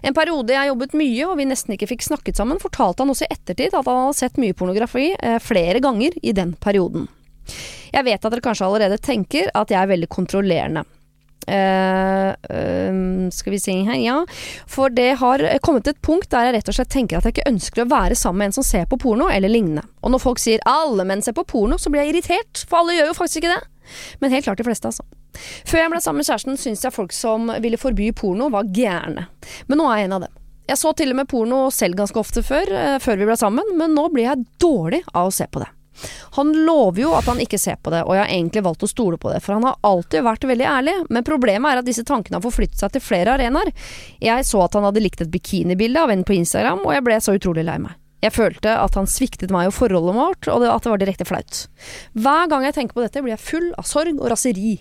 En 0.07 0.15
periode 0.15 0.55
jeg 0.55 0.71
jobbet 0.71 0.95
mye 0.97 1.27
og 1.27 1.39
vi 1.41 1.47
nesten 1.49 1.75
ikke 1.75 1.89
fikk 1.91 2.05
snakket 2.07 2.39
sammen, 2.39 2.61
fortalte 2.63 3.03
han 3.03 3.13
også 3.13 3.27
i 3.27 3.35
ettertid 3.35 3.75
at 3.75 3.89
han 3.89 4.03
hadde 4.05 4.19
sett 4.19 4.41
mye 4.41 4.57
pornografi 4.57 5.09
eh, 5.17 5.39
flere 5.43 5.83
ganger 5.85 6.17
i 6.23 6.35
den 6.37 6.55
perioden. 6.61 7.09
Jeg 7.95 8.07
vet 8.07 8.25
at 8.25 8.33
dere 8.33 8.45
kanskje 8.45 8.67
allerede 8.67 9.01
tenker 9.03 9.51
at 9.55 9.73
jeg 9.73 9.79
er 9.81 9.91
veldig 9.91 10.09
kontrollerende. 10.13 10.85
Eh, 11.47 12.31
øhm, 12.51 13.31
skal 13.31 13.55
vi 13.55 13.61
se 13.63 13.75
her, 13.87 13.99
ja. 14.03 14.17
For 14.67 14.91
det 14.91 15.19
har 15.21 15.45
kommet 15.63 15.87
til 15.87 15.95
et 15.95 16.03
punkt 16.03 16.31
der 16.33 16.49
jeg 16.49 16.57
rett 16.57 16.71
og 16.73 16.79
slett 16.79 16.91
tenker 16.91 17.19
at 17.19 17.29
jeg 17.29 17.37
ikke 17.37 17.53
ønsker 17.53 17.85
å 17.85 17.91
være 17.91 18.19
sammen 18.19 18.43
med 18.43 18.51
en 18.51 18.59
som 18.59 18.67
ser 18.67 18.89
på 18.91 18.99
porno 19.03 19.29
eller 19.31 19.53
lignende. 19.53 19.87
Og 20.03 20.11
når 20.15 20.23
folk 20.23 20.43
sier 20.43 20.59
'alle 20.67 21.07
menn 21.07 21.23
ser 21.23 21.33
på 21.33 21.47
porno', 21.47 21.79
så 21.79 21.91
blir 21.91 22.03
jeg 22.03 22.15
irritert, 22.15 22.65
for 22.69 22.79
alle 22.79 22.99
gjør 22.99 23.13
jo 23.13 23.19
faktisk 23.21 23.43
ikke 23.43 23.55
det. 23.55 23.63
Men 24.21 24.33
helt 24.33 24.45
klart 24.45 24.59
de 24.59 24.65
fleste, 24.65 24.89
altså. 24.89 25.05
Før 25.65 25.79
jeg 25.79 25.91
ble 25.91 26.01
sammen 26.01 26.23
med 26.23 26.27
kjæresten, 26.27 26.59
syntes 26.59 26.85
jeg 26.85 26.93
folk 26.93 27.13
som 27.13 27.53
ville 27.63 27.79
forby 27.79 28.11
porno, 28.13 28.49
var 28.51 28.65
gærne. 28.65 29.29
Men 29.69 29.79
nå 29.79 29.87
er 29.93 29.97
jeg 29.97 30.05
en 30.05 30.13
av 30.13 30.21
dem. 30.27 30.33
Jeg 30.67 30.79
så 30.79 30.93
til 30.97 31.11
og 31.11 31.17
med 31.21 31.29
porno 31.29 31.71
selv 31.71 31.95
ganske 31.95 32.19
ofte 32.19 32.43
før, 32.43 32.67
eh, 32.73 32.99
før 32.99 33.21
vi 33.21 33.29
ble 33.29 33.37
sammen, 33.37 33.77
men 33.77 33.95
nå 33.95 34.09
blir 34.13 34.25
jeg 34.25 34.47
dårlig 34.59 35.05
av 35.15 35.29
å 35.29 35.33
se 35.33 35.47
på 35.47 35.63
det. 35.63 35.69
Han 36.37 36.53
lover 36.67 37.03
jo 37.03 37.13
at 37.17 37.29
han 37.31 37.41
ikke 37.43 37.61
ser 37.61 37.79
på 37.83 37.93
det, 37.95 38.03
og 38.07 38.17
jeg 38.17 38.25
har 38.25 38.33
egentlig 38.33 38.65
valgt 38.67 38.87
å 38.87 38.91
stole 38.91 39.21
på 39.21 39.33
det, 39.33 39.43
for 39.45 39.57
han 39.57 39.67
har 39.69 39.79
alltid 39.87 40.27
vært 40.27 40.49
veldig 40.49 40.69
ærlig, 40.71 40.97
men 41.11 41.27
problemet 41.27 41.73
er 41.73 41.83
at 41.83 41.89
disse 41.89 42.05
tankene 42.07 42.39
har 42.39 42.45
forflyttet 42.45 42.83
seg 42.83 42.95
til 42.95 43.05
flere 43.05 43.37
arenaer. 43.37 43.73
Jeg 44.23 44.49
så 44.49 44.65
at 44.65 44.77
han 44.77 44.87
hadde 44.89 45.05
likt 45.05 45.23
et 45.25 45.33
bikinibilde 45.33 46.03
av 46.03 46.13
en 46.13 46.27
på 46.27 46.37
Instagram, 46.37 46.85
og 46.85 46.97
jeg 46.97 47.07
ble 47.07 47.21
så 47.23 47.37
utrolig 47.39 47.67
lei 47.67 47.79
meg. 47.83 47.97
Jeg 48.25 48.33
følte 48.33 48.73
at 48.81 48.97
han 48.97 49.09
sviktet 49.11 49.53
meg 49.55 49.69
og 49.69 49.77
forholdet 49.77 50.17
vårt, 50.17 50.49
og 50.51 50.65
at 50.65 50.85
det 50.87 50.93
var 50.93 51.03
direkte 51.03 51.29
flaut. 51.29 51.67
Hver 52.17 52.51
gang 52.51 52.65
jeg 52.67 52.77
tenker 52.79 52.97
på 52.97 53.05
dette, 53.05 53.23
blir 53.23 53.37
jeg 53.37 53.45
full 53.45 53.69
av 53.77 53.87
sorg 53.89 54.17
og 54.17 54.31
raseri. 54.33 54.79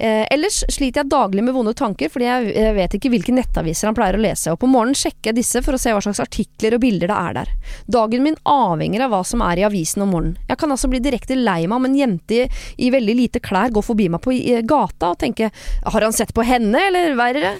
Eh, 0.00 0.24
ellers 0.32 0.62
sliter 0.72 1.02
jeg 1.02 1.10
daglig 1.12 1.42
med 1.44 1.52
vonde 1.52 1.74
tanker, 1.76 2.08
fordi 2.08 2.24
jeg 2.24 2.52
jeg 2.54 2.76
vet 2.76 2.94
ikke 2.96 3.10
hvilke 3.12 3.34
nettaviser 3.36 3.90
han 3.90 3.96
pleier 3.96 4.16
å 4.16 4.22
lese, 4.22 4.52
og 4.52 4.60
på 4.62 4.68
morgenen 4.70 4.96
sjekker 4.96 5.30
jeg 5.30 5.40
disse 5.42 5.60
for 5.64 5.76
å 5.76 5.80
se 5.80 5.92
hva 5.92 6.00
slags 6.04 6.22
artikler 6.22 6.76
og 6.76 6.82
bilder 6.84 7.10
det 7.10 7.18
er 7.18 7.36
der. 7.40 7.50
Dagen 7.98 8.24
min 8.24 8.38
avhenger 8.48 9.04
av 9.04 9.12
hva 9.12 9.20
som 9.28 9.44
er 9.44 9.60
i 9.60 9.66
avisen 9.68 10.06
om 10.06 10.14
morgenen. 10.14 10.38
Jeg 10.48 10.60
kan 10.62 10.72
altså 10.72 10.88
bli 10.92 11.02
direkte 11.04 11.36
lei 11.36 11.66
meg 11.66 11.76
om 11.76 11.88
en 11.90 11.98
jente 11.98 12.40
i, 12.40 12.48
i 12.80 12.90
veldig 12.94 13.16
lite 13.18 13.44
klær 13.44 13.74
går 13.74 13.84
forbi 13.84 14.08
meg 14.14 14.24
på 14.24 14.32
i, 14.38 14.56
gata 14.64 15.12
og 15.12 15.20
tenke 15.20 15.50
har 15.52 16.06
han 16.06 16.16
sett 16.16 16.32
på 16.36 16.46
henne, 16.48 16.80
eller 16.88 17.16
verre? 17.18 17.58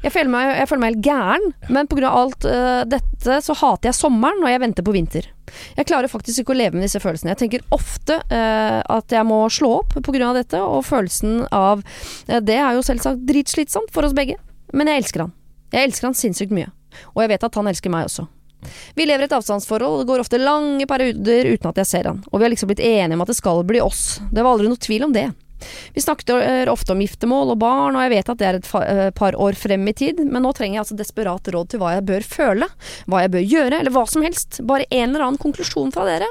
Jeg 0.00 0.14
føler 0.14 0.32
meg, 0.32 0.50
jeg 0.56 0.68
føler 0.70 0.80
meg 0.80 0.94
helt 0.94 1.04
gæren, 1.04 1.50
men 1.68 1.88
pga. 1.90 2.08
alt 2.08 2.46
uh, 2.48 2.82
dette 2.88 3.40
så 3.44 3.56
hater 3.60 3.90
jeg 3.90 3.98
sommeren 3.98 4.40
og 4.40 4.48
jeg 4.48 4.62
venter 4.62 4.86
på 4.86 4.94
vinter. 4.96 5.28
Jeg 5.76 5.88
klarer 5.90 6.08
faktisk 6.08 6.42
ikke 6.42 6.54
å 6.54 6.58
leve 6.60 6.78
med 6.78 6.86
disse 6.86 7.02
følelsene. 7.02 7.34
Jeg 7.34 7.40
tenker 7.42 7.66
ofte 7.74 8.16
uh, 8.30 8.80
at 8.80 9.12
jeg 9.12 9.28
må 9.28 9.42
slå 9.52 9.74
opp 9.82 9.98
pga. 9.98 10.32
dette, 10.38 10.60
og 10.60 10.86
følelsen 10.88 11.44
av 11.52 11.84
uh, 11.84 12.40
det 12.40 12.56
er 12.56 12.78
jo 12.78 12.86
selvsagt 12.86 13.26
dritslitsomt 13.28 13.92
for 13.92 14.08
oss 14.08 14.16
begge. 14.16 14.38
Men 14.72 14.88
jeg 14.88 15.04
elsker 15.04 15.26
han. 15.26 15.34
Jeg 15.74 15.90
elsker 15.90 16.08
han 16.08 16.16
sinnssykt 16.16 16.54
mye. 16.54 16.70
Og 17.12 17.24
jeg 17.24 17.34
vet 17.34 17.44
at 17.46 17.60
han 17.60 17.68
elsker 17.70 17.92
meg 17.92 18.08
også. 18.08 18.26
Vi 18.96 19.06
lever 19.06 19.24
et 19.24 19.32
avstandsforhold, 19.36 20.02
det 20.02 20.08
går 20.08 20.22
ofte 20.24 20.40
lange 20.40 20.84
perioder 20.88 21.48
uten 21.54 21.70
at 21.70 21.78
jeg 21.80 21.88
ser 21.88 22.10
han. 22.10 22.24
Og 22.30 22.40
vi 22.40 22.46
har 22.46 22.52
liksom 22.52 22.72
blitt 22.72 22.82
enige 22.84 23.16
om 23.16 23.24
at 23.24 23.30
det 23.32 23.38
skal 23.38 23.62
bli 23.68 23.80
oss. 23.84 24.20
Det 24.32 24.42
var 24.42 24.54
aldri 24.54 24.68
noe 24.68 24.80
tvil 24.80 25.06
om 25.08 25.14
det. 25.16 25.30
Vi 25.94 26.04
snakket 26.04 26.34
øh, 26.36 26.72
ofte 26.72 26.94
om 26.94 27.02
giftermål 27.02 27.54
og 27.54 27.60
barn, 27.62 27.98
og 27.98 28.06
jeg 28.06 28.14
vet 28.14 28.32
at 28.32 28.40
det 28.40 28.48
er 28.48 28.60
et 28.60 28.72
øh, 28.80 29.04
par 29.16 29.38
år 29.38 29.58
frem 29.58 29.86
i 29.90 29.96
tid, 29.96 30.24
men 30.24 30.44
nå 30.44 30.54
trenger 30.56 30.78
jeg 30.78 30.84
altså 30.86 30.98
desperat 30.98 31.52
råd 31.54 31.72
til 31.72 31.82
hva 31.82 31.94
jeg 31.96 32.06
bør 32.10 32.26
føle, 32.26 32.68
hva 33.10 33.24
jeg 33.24 33.34
bør 33.36 33.48
gjøre, 33.54 33.80
eller 33.80 33.94
hva 33.94 34.04
som 34.10 34.26
helst. 34.26 34.62
Bare 34.66 34.88
en 34.90 35.08
eller 35.10 35.26
annen 35.26 35.40
konklusjon 35.40 35.94
fra 35.94 36.06
dere. 36.08 36.30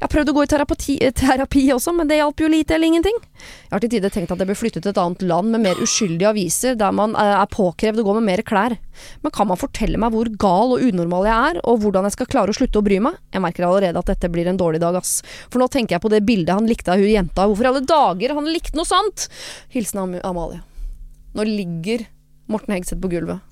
Jeg 0.00 0.06
har 0.06 0.12
prøvd 0.14 0.30
å 0.30 0.32
gå 0.32 0.42
i 0.46 0.48
terapi, 0.48 0.94
terapi 1.12 1.62
også, 1.74 1.92
men 1.92 2.08
det 2.08 2.16
hjalp 2.16 2.38
jo 2.40 2.48
lite 2.48 2.72
eller 2.72 2.88
ingenting. 2.88 3.18
Jeg 3.36 3.74
har 3.74 3.82
til 3.84 3.90
tider 3.92 4.12
tenkt 4.14 4.30
at 4.32 4.40
jeg 4.40 4.48
bør 4.48 4.56
flytte 4.56 4.80
til 4.80 4.94
et 4.94 5.00
annet 5.02 5.24
land 5.28 5.52
med 5.52 5.60
mer 5.66 5.82
uskyldige 5.84 6.30
aviser, 6.30 6.78
der 6.80 6.94
man 6.96 7.12
øh, 7.12 7.32
er 7.42 7.50
påkrevd 7.52 8.00
å 8.00 8.06
gå 8.06 8.14
med 8.16 8.24
mer 8.30 8.42
klær. 8.48 8.78
Men 9.20 9.34
kan 9.36 9.50
man 9.50 9.60
fortelle 9.60 10.00
meg 10.00 10.16
hvor 10.16 10.30
gal 10.40 10.72
og 10.78 10.86
unormal 10.88 11.28
jeg 11.28 11.50
er, 11.50 11.60
og 11.68 11.84
hvordan 11.84 12.08
jeg 12.08 12.16
skal 12.16 12.30
klare 12.32 12.54
å 12.54 12.56
slutte 12.56 12.80
å 12.80 12.86
bry 12.86 12.96
meg? 13.04 13.20
Jeg 13.36 13.44
merker 13.44 13.68
allerede 13.68 14.00
at 14.00 14.08
dette 14.14 14.32
blir 14.32 14.48
en 14.48 14.62
dårlig 14.64 14.80
dag, 14.80 14.96
ass. 14.96 15.20
For 15.52 15.60
nå 15.60 15.68
tenker 15.68 15.98
jeg 15.98 16.06
på 16.06 16.14
det 16.16 16.24
bildet 16.24 16.56
han 16.56 16.72
likte 16.72 16.96
av 16.96 17.04
hun 17.04 17.12
jenta. 17.12 17.44
Hvorfor 17.52 17.68
i 17.68 17.72
alle 17.74 17.84
dager 17.92 18.36
han 18.40 18.50
likte 18.56 18.80
noe 18.80 18.88
sånt? 18.88 19.28
Hilsen 19.76 20.00
Am 20.06 20.16
Amalie. 20.32 20.64
Nå 21.36 21.44
ligger 21.44 22.08
Morten 22.48 22.72
Hegseth 22.72 23.04
på 23.04 23.12
gulvet. 23.12 23.44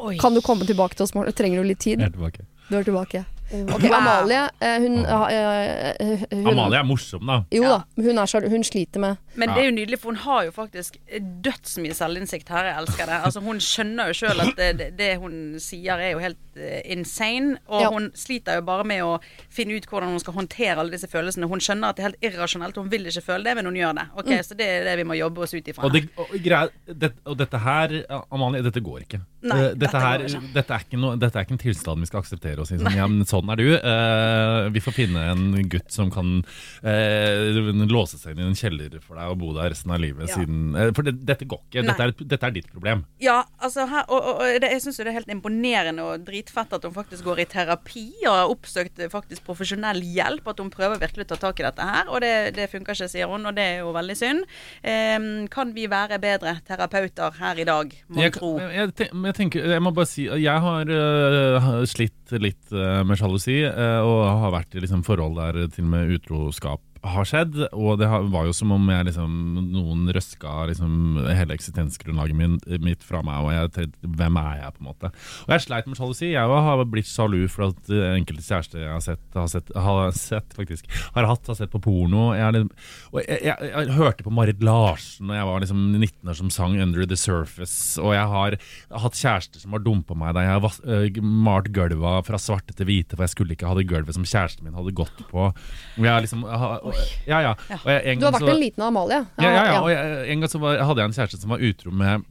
Oi. 0.00 0.16
Kan 0.24 0.32
du 0.32 0.40
komme 0.40 0.64
tilbake 0.64 0.96
til 0.96 1.04
oss, 1.04 1.12
Morten? 1.12 1.36
Trenger 1.36 1.60
du 1.60 1.68
litt 1.68 1.84
tid? 1.84 2.00
Jeg 2.00 2.08
er 2.08 2.16
tilbake. 2.16 2.48
Du 2.72 2.80
er 2.80 2.88
tilbake. 2.94 3.26
Ok, 3.52 3.82
Wow. 3.86 3.94
Amalie, 3.94 4.48
eh, 4.60 4.78
hun, 4.82 4.96
eh, 5.06 6.24
hun 6.32 6.46
Amalie 6.50 6.78
er 6.80 6.86
morsom, 6.88 7.22
da. 7.26 7.40
Jo 7.54 7.62
da, 7.70 7.80
hun, 7.96 8.18
er, 8.18 8.48
hun 8.50 8.64
sliter 8.66 9.00
med 9.00 9.16
Men 9.36 9.52
det 9.54 9.62
er 9.62 9.68
jo 9.70 9.74
nydelig, 9.76 9.98
for 10.02 10.12
hun 10.12 10.20
har 10.24 10.44
jo 10.48 10.52
faktisk 10.56 10.96
dødsmye 11.44 11.94
selvinnsikt 11.96 12.48
her. 12.52 12.70
Jeg 12.70 12.78
elsker 12.82 13.06
det. 13.10 13.18
Altså 13.28 13.40
Hun 13.44 13.60
skjønner 13.62 14.10
jo 14.12 14.16
sjøl 14.20 14.40
at 14.46 14.56
det, 14.78 14.90
det, 14.98 15.10
hun 15.22 15.36
sier 15.62 16.00
er 16.00 16.12
jo 16.14 16.22
helt 16.22 16.40
uh, 16.56 16.80
insane. 16.92 17.58
Og 17.68 17.82
Ja. 17.86 17.90
hun 17.92 18.10
sliter 18.16 18.58
jo 18.60 18.64
bare 18.66 18.84
med 18.88 19.02
å 19.04 19.18
finne 19.52 19.76
ut 19.76 19.86
hvordan 19.90 20.14
hun 20.16 20.20
skal 20.22 20.34
håndtere 20.38 20.78
alle 20.80 20.94
disse 20.96 21.08
følelsene. 21.12 21.48
Hun 21.50 21.60
skjønner 21.62 21.92
at 21.92 21.96
det 21.98 22.04
er 22.04 22.08
helt 22.10 22.26
irrasjonelt. 22.30 22.76
Hun 22.80 22.90
vil 22.92 23.06
ikke 23.10 23.24
føle 23.28 23.44
det, 23.44 23.54
men 23.60 23.66
hun 23.70 23.76
gjør 23.82 23.94
det. 24.00 24.06
Ok, 24.16 24.26
Mm. 24.36 24.42
Så 24.44 24.54
det 24.58 24.66
er 24.66 24.84
det 24.84 24.96
vi 24.98 25.04
må 25.08 25.14
jobbe 25.16 25.42
oss 25.46 25.54
ut 25.54 25.68
ifra. 25.70 25.84
Og, 25.86 25.92
det, 25.94 26.08
og, 26.18 26.32
greia, 26.44 26.68
det, 26.86 27.12
og 27.24 27.36
dette 27.38 27.58
her, 27.62 27.92
Amalie, 28.34 28.62
dette 28.66 28.80
går 28.84 29.04
ikke. 29.06 29.20
Nei, 29.46 29.56
Eh, 29.56 29.62
dette, 29.70 29.78
dette 29.84 30.00
her, 30.02 30.24
ikke. 30.26 30.40
dette, 30.54 30.74
er 30.74 30.84
ikke 30.84 30.98
no, 30.98 31.10
dette 31.16 31.38
er 31.38 31.44
ikke 31.46 31.54
en 31.54 31.60
tilstand 31.62 32.00
vi 32.02 32.06
skal 32.10 32.20
akseptere 32.24 32.60
og 32.60 32.66
si 32.66 32.76
sånn, 32.80 32.96
ja, 32.96 33.06
men 33.06 33.24
sånn 33.28 33.52
er 33.52 33.56
du. 33.60 33.68
Uh, 33.76 34.68
vi 34.74 34.80
får 34.82 34.96
finne 34.96 35.22
en 35.30 35.68
gutt 35.70 35.92
som 35.94 36.10
kan 36.10 36.40
uh, 36.84 37.86
låse 37.90 38.18
seg 38.18 38.34
inn 38.34 38.42
i 38.44 38.48
en 38.50 38.58
kjeller 38.58 38.98
for 39.04 39.18
deg 39.18 39.25
deg 39.26 39.34
å 39.34 39.38
bo 39.40 39.52
der 39.56 39.72
resten 39.74 39.92
av 39.94 40.00
livet 40.02 40.30
Ja. 40.30 40.38
siden 40.38 40.76
eh, 40.76 40.92
For 40.96 41.06
det, 41.06 41.16
dette 41.26 41.48
går 41.48 41.60
ikke. 41.66 41.84
Dette 41.86 42.06
er, 42.06 42.14
dette 42.34 42.48
er 42.48 42.54
ditt 42.54 42.70
problem. 42.72 43.04
Ja, 43.22 43.42
altså 43.58 43.86
her, 43.90 44.06
og, 44.08 44.20
og, 44.20 44.42
og 44.42 44.60
det, 44.62 44.70
jeg 44.76 44.84
syns 44.84 45.00
det 45.02 45.10
er 45.10 45.18
helt 45.18 45.32
imponerende 45.32 46.06
og 46.06 46.26
dritfett 46.26 46.74
at 46.76 46.86
hun 46.86 46.94
faktisk 46.94 47.26
går 47.26 47.42
i 47.42 47.48
terapi 47.50 48.06
og 48.26 48.32
har 48.32 48.52
oppsøkt 48.52 49.02
eh, 49.02 49.12
faktisk 49.12 49.46
profesjonell 49.46 50.02
hjelp. 50.02 50.46
At 50.46 50.62
hun 50.62 50.72
prøver 50.72 51.00
virkelig 51.02 51.26
å 51.26 51.32
ta 51.34 51.40
tak 51.48 51.60
i 51.60 51.66
dette 51.66 51.86
her, 51.86 52.10
og 52.10 52.22
det, 52.24 52.32
det 52.56 52.68
funker 52.72 52.96
ikke, 52.96 53.10
sier 53.10 53.30
hun, 53.30 53.46
og 53.48 53.56
det 53.56 53.66
er 53.76 53.82
jo 53.84 53.92
veldig 53.96 54.16
synd. 54.18 54.46
Um, 54.86 55.28
kan 55.52 55.72
vi 55.76 55.86
være 55.90 56.18
bedre 56.22 56.56
terapeuter 56.66 57.34
her 57.40 57.60
i 57.60 57.66
dag, 57.68 57.92
mon 58.08 58.34
tro? 58.34 58.52
jeg, 58.62 58.92
jeg 58.98 59.36
tenker, 59.36 59.66
jeg 59.76 59.82
må 59.82 59.92
bare 59.96 60.08
si 60.10 60.26
Jeg 60.26 60.62
har 60.62 60.90
uh, 60.90 61.70
slitt 61.88 62.34
litt 62.42 62.72
uh, 62.74 63.02
med 63.06 63.18
sjalusi, 63.20 63.60
uh, 63.66 64.00
og 64.04 64.20
har 64.44 64.54
vært 64.54 64.76
i 64.76 64.84
liksom, 64.84 65.04
forhold 65.06 65.38
der 65.38 65.66
til 65.74 65.86
og 65.86 65.92
med 65.94 66.14
utroskap 66.16 66.82
har 67.12 67.24
skjedd. 67.28 67.56
Og 67.72 67.98
det 68.00 68.08
var 68.10 68.46
jo 68.48 68.52
som 68.56 68.72
om 68.76 68.88
jeg, 68.92 69.06
liksom, 69.10 69.32
noen 69.72 70.06
røska 70.14 70.66
liksom, 70.70 71.18
hele 71.28 71.56
eksistensgrunnlaget 71.56 72.36
min, 72.38 72.58
mitt 72.84 73.02
fra 73.06 73.22
meg. 73.26 73.44
Og 73.46 73.52
jeg 73.54 73.72
tenkte 73.76 74.10
hvem 74.20 74.38
er 74.40 74.60
jeg, 74.62 74.74
på 74.76 74.82
en 74.84 74.88
måte. 74.90 75.10
Og 75.46 75.54
jeg 75.54 75.64
sleit 75.66 75.86
med 75.90 75.98
sjalusi. 76.00 76.30
Jeg 76.34 76.60
har 76.68 76.84
blitt 76.90 77.10
sjalu 77.10 77.38
for 77.52 77.68
at 77.70 77.90
øh, 77.92 78.06
enkelte 78.16 78.44
kjærester 78.46 78.82
jeg 78.84 78.92
har 78.92 79.04
sett, 79.04 79.24
har 79.36 79.50
sett, 79.52 79.72
har 79.76 80.10
sett 80.16 80.56
faktisk, 80.56 80.90
har 81.16 81.28
hatt, 81.30 81.46
har 81.50 81.58
sett 81.58 81.72
på 81.74 81.82
porno. 81.84 82.28
Jeg, 82.36 82.56
liksom- 82.56 82.72
og 83.12 83.20
jeg, 83.22 83.40
jeg, 83.46 83.70
jeg 83.72 83.96
hørte 83.96 84.26
på 84.26 84.32
Marit 84.34 84.62
Larsen 84.66 85.30
da 85.30 85.38
jeg 85.40 85.48
var 85.48 85.62
liksom 85.64 85.84
19 86.00 86.30
år 86.32 86.36
som 86.38 86.50
sang 86.50 86.76
'Under 86.80 87.06
the 87.06 87.16
Surface'. 87.18 87.96
Og 88.02 88.14
jeg 88.14 88.26
har 88.32 88.56
hatt 89.02 89.16
kjærester 89.20 89.60
som 89.62 89.72
har 89.72 89.80
dumpa 89.84 90.14
meg 90.18 90.34
da 90.34 90.40
jeg 90.46 90.60
har 90.60 90.80
øh, 90.86 91.22
malt 91.22 91.70
gulva 91.72 92.18
fra 92.26 92.38
svarte 92.40 92.74
til 92.76 92.86
hvite, 92.88 93.16
for 93.16 93.24
jeg 93.24 93.30
skulle 93.34 93.52
ikke 93.56 93.66
ha 93.68 93.74
det 93.78 93.86
gulvet 93.88 94.14
som 94.14 94.24
kjæresten 94.26 94.64
min 94.64 94.74
hadde 94.76 94.94
gått 94.96 95.22
på. 95.30 95.48
Jeg 95.96 96.10
har 96.12 96.20
liksom, 96.24 96.42
jeg 96.46 96.58
har- 96.58 96.80
ja, 97.26 97.40
ja. 97.44 97.52
Og 97.82 97.90
jeg, 97.92 98.00
en 98.12 98.18
Du 98.18 98.24
har 98.26 98.32
gang 98.32 98.40
vært 98.40 98.48
så- 98.48 98.54
en 98.56 98.60
liten 98.62 98.82
Amalie. 98.86 99.20
ja, 99.40 99.50
ja, 99.50 99.64
ja. 99.72 99.80
Og 99.82 99.90
jeg, 99.90 100.30
en 100.32 100.40
gang 100.44 100.50
så 100.50 100.60
var, 100.62 100.78
hadde 100.88 101.02
jeg 101.02 101.10
en 101.10 101.16
kjæreste 101.20 101.40
som 101.42 101.50
var 101.50 101.58
utro 101.70 101.90
med 101.90 102.24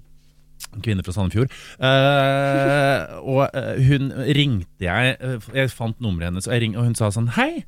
en 0.76 0.82
kvinne 0.82 1.03
fra 1.05 1.13
Sandefjord. 1.16 1.51
Uh, 1.80 3.20
og 3.32 3.41
eh, 3.53 3.82
hun 3.89 4.11
ringte 4.36 4.86
jeg 4.88 5.18
eh, 5.20 5.49
Jeg 5.53 5.72
fant 5.76 5.99
nummeret 6.03 6.32
hennes, 6.32 6.47
og, 6.47 6.53
jeg 6.55 6.61
ring, 6.63 6.78
og 6.80 6.88
hun 6.88 6.95
sa 6.95 7.09
sånn 7.13 7.30
Hei! 7.36 7.63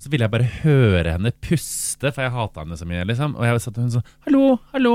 Så 0.00 0.08
ville 0.08 0.24
jeg 0.24 0.32
bare 0.32 0.48
høre 0.62 1.12
henne 1.18 1.30
puste, 1.44 2.08
for 2.08 2.24
jeg 2.24 2.32
hata 2.32 2.62
henne 2.64 2.78
så 2.80 2.86
mye. 2.88 3.04
liksom 3.04 3.34
Og 3.36 3.44
jeg 3.44 3.60
satt 3.60 3.76
og 3.76 3.84
hun 3.84 3.92
sånn 3.98 4.06
Hallo, 4.24 4.44
hallo. 4.72 4.94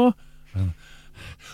Og 0.55 0.71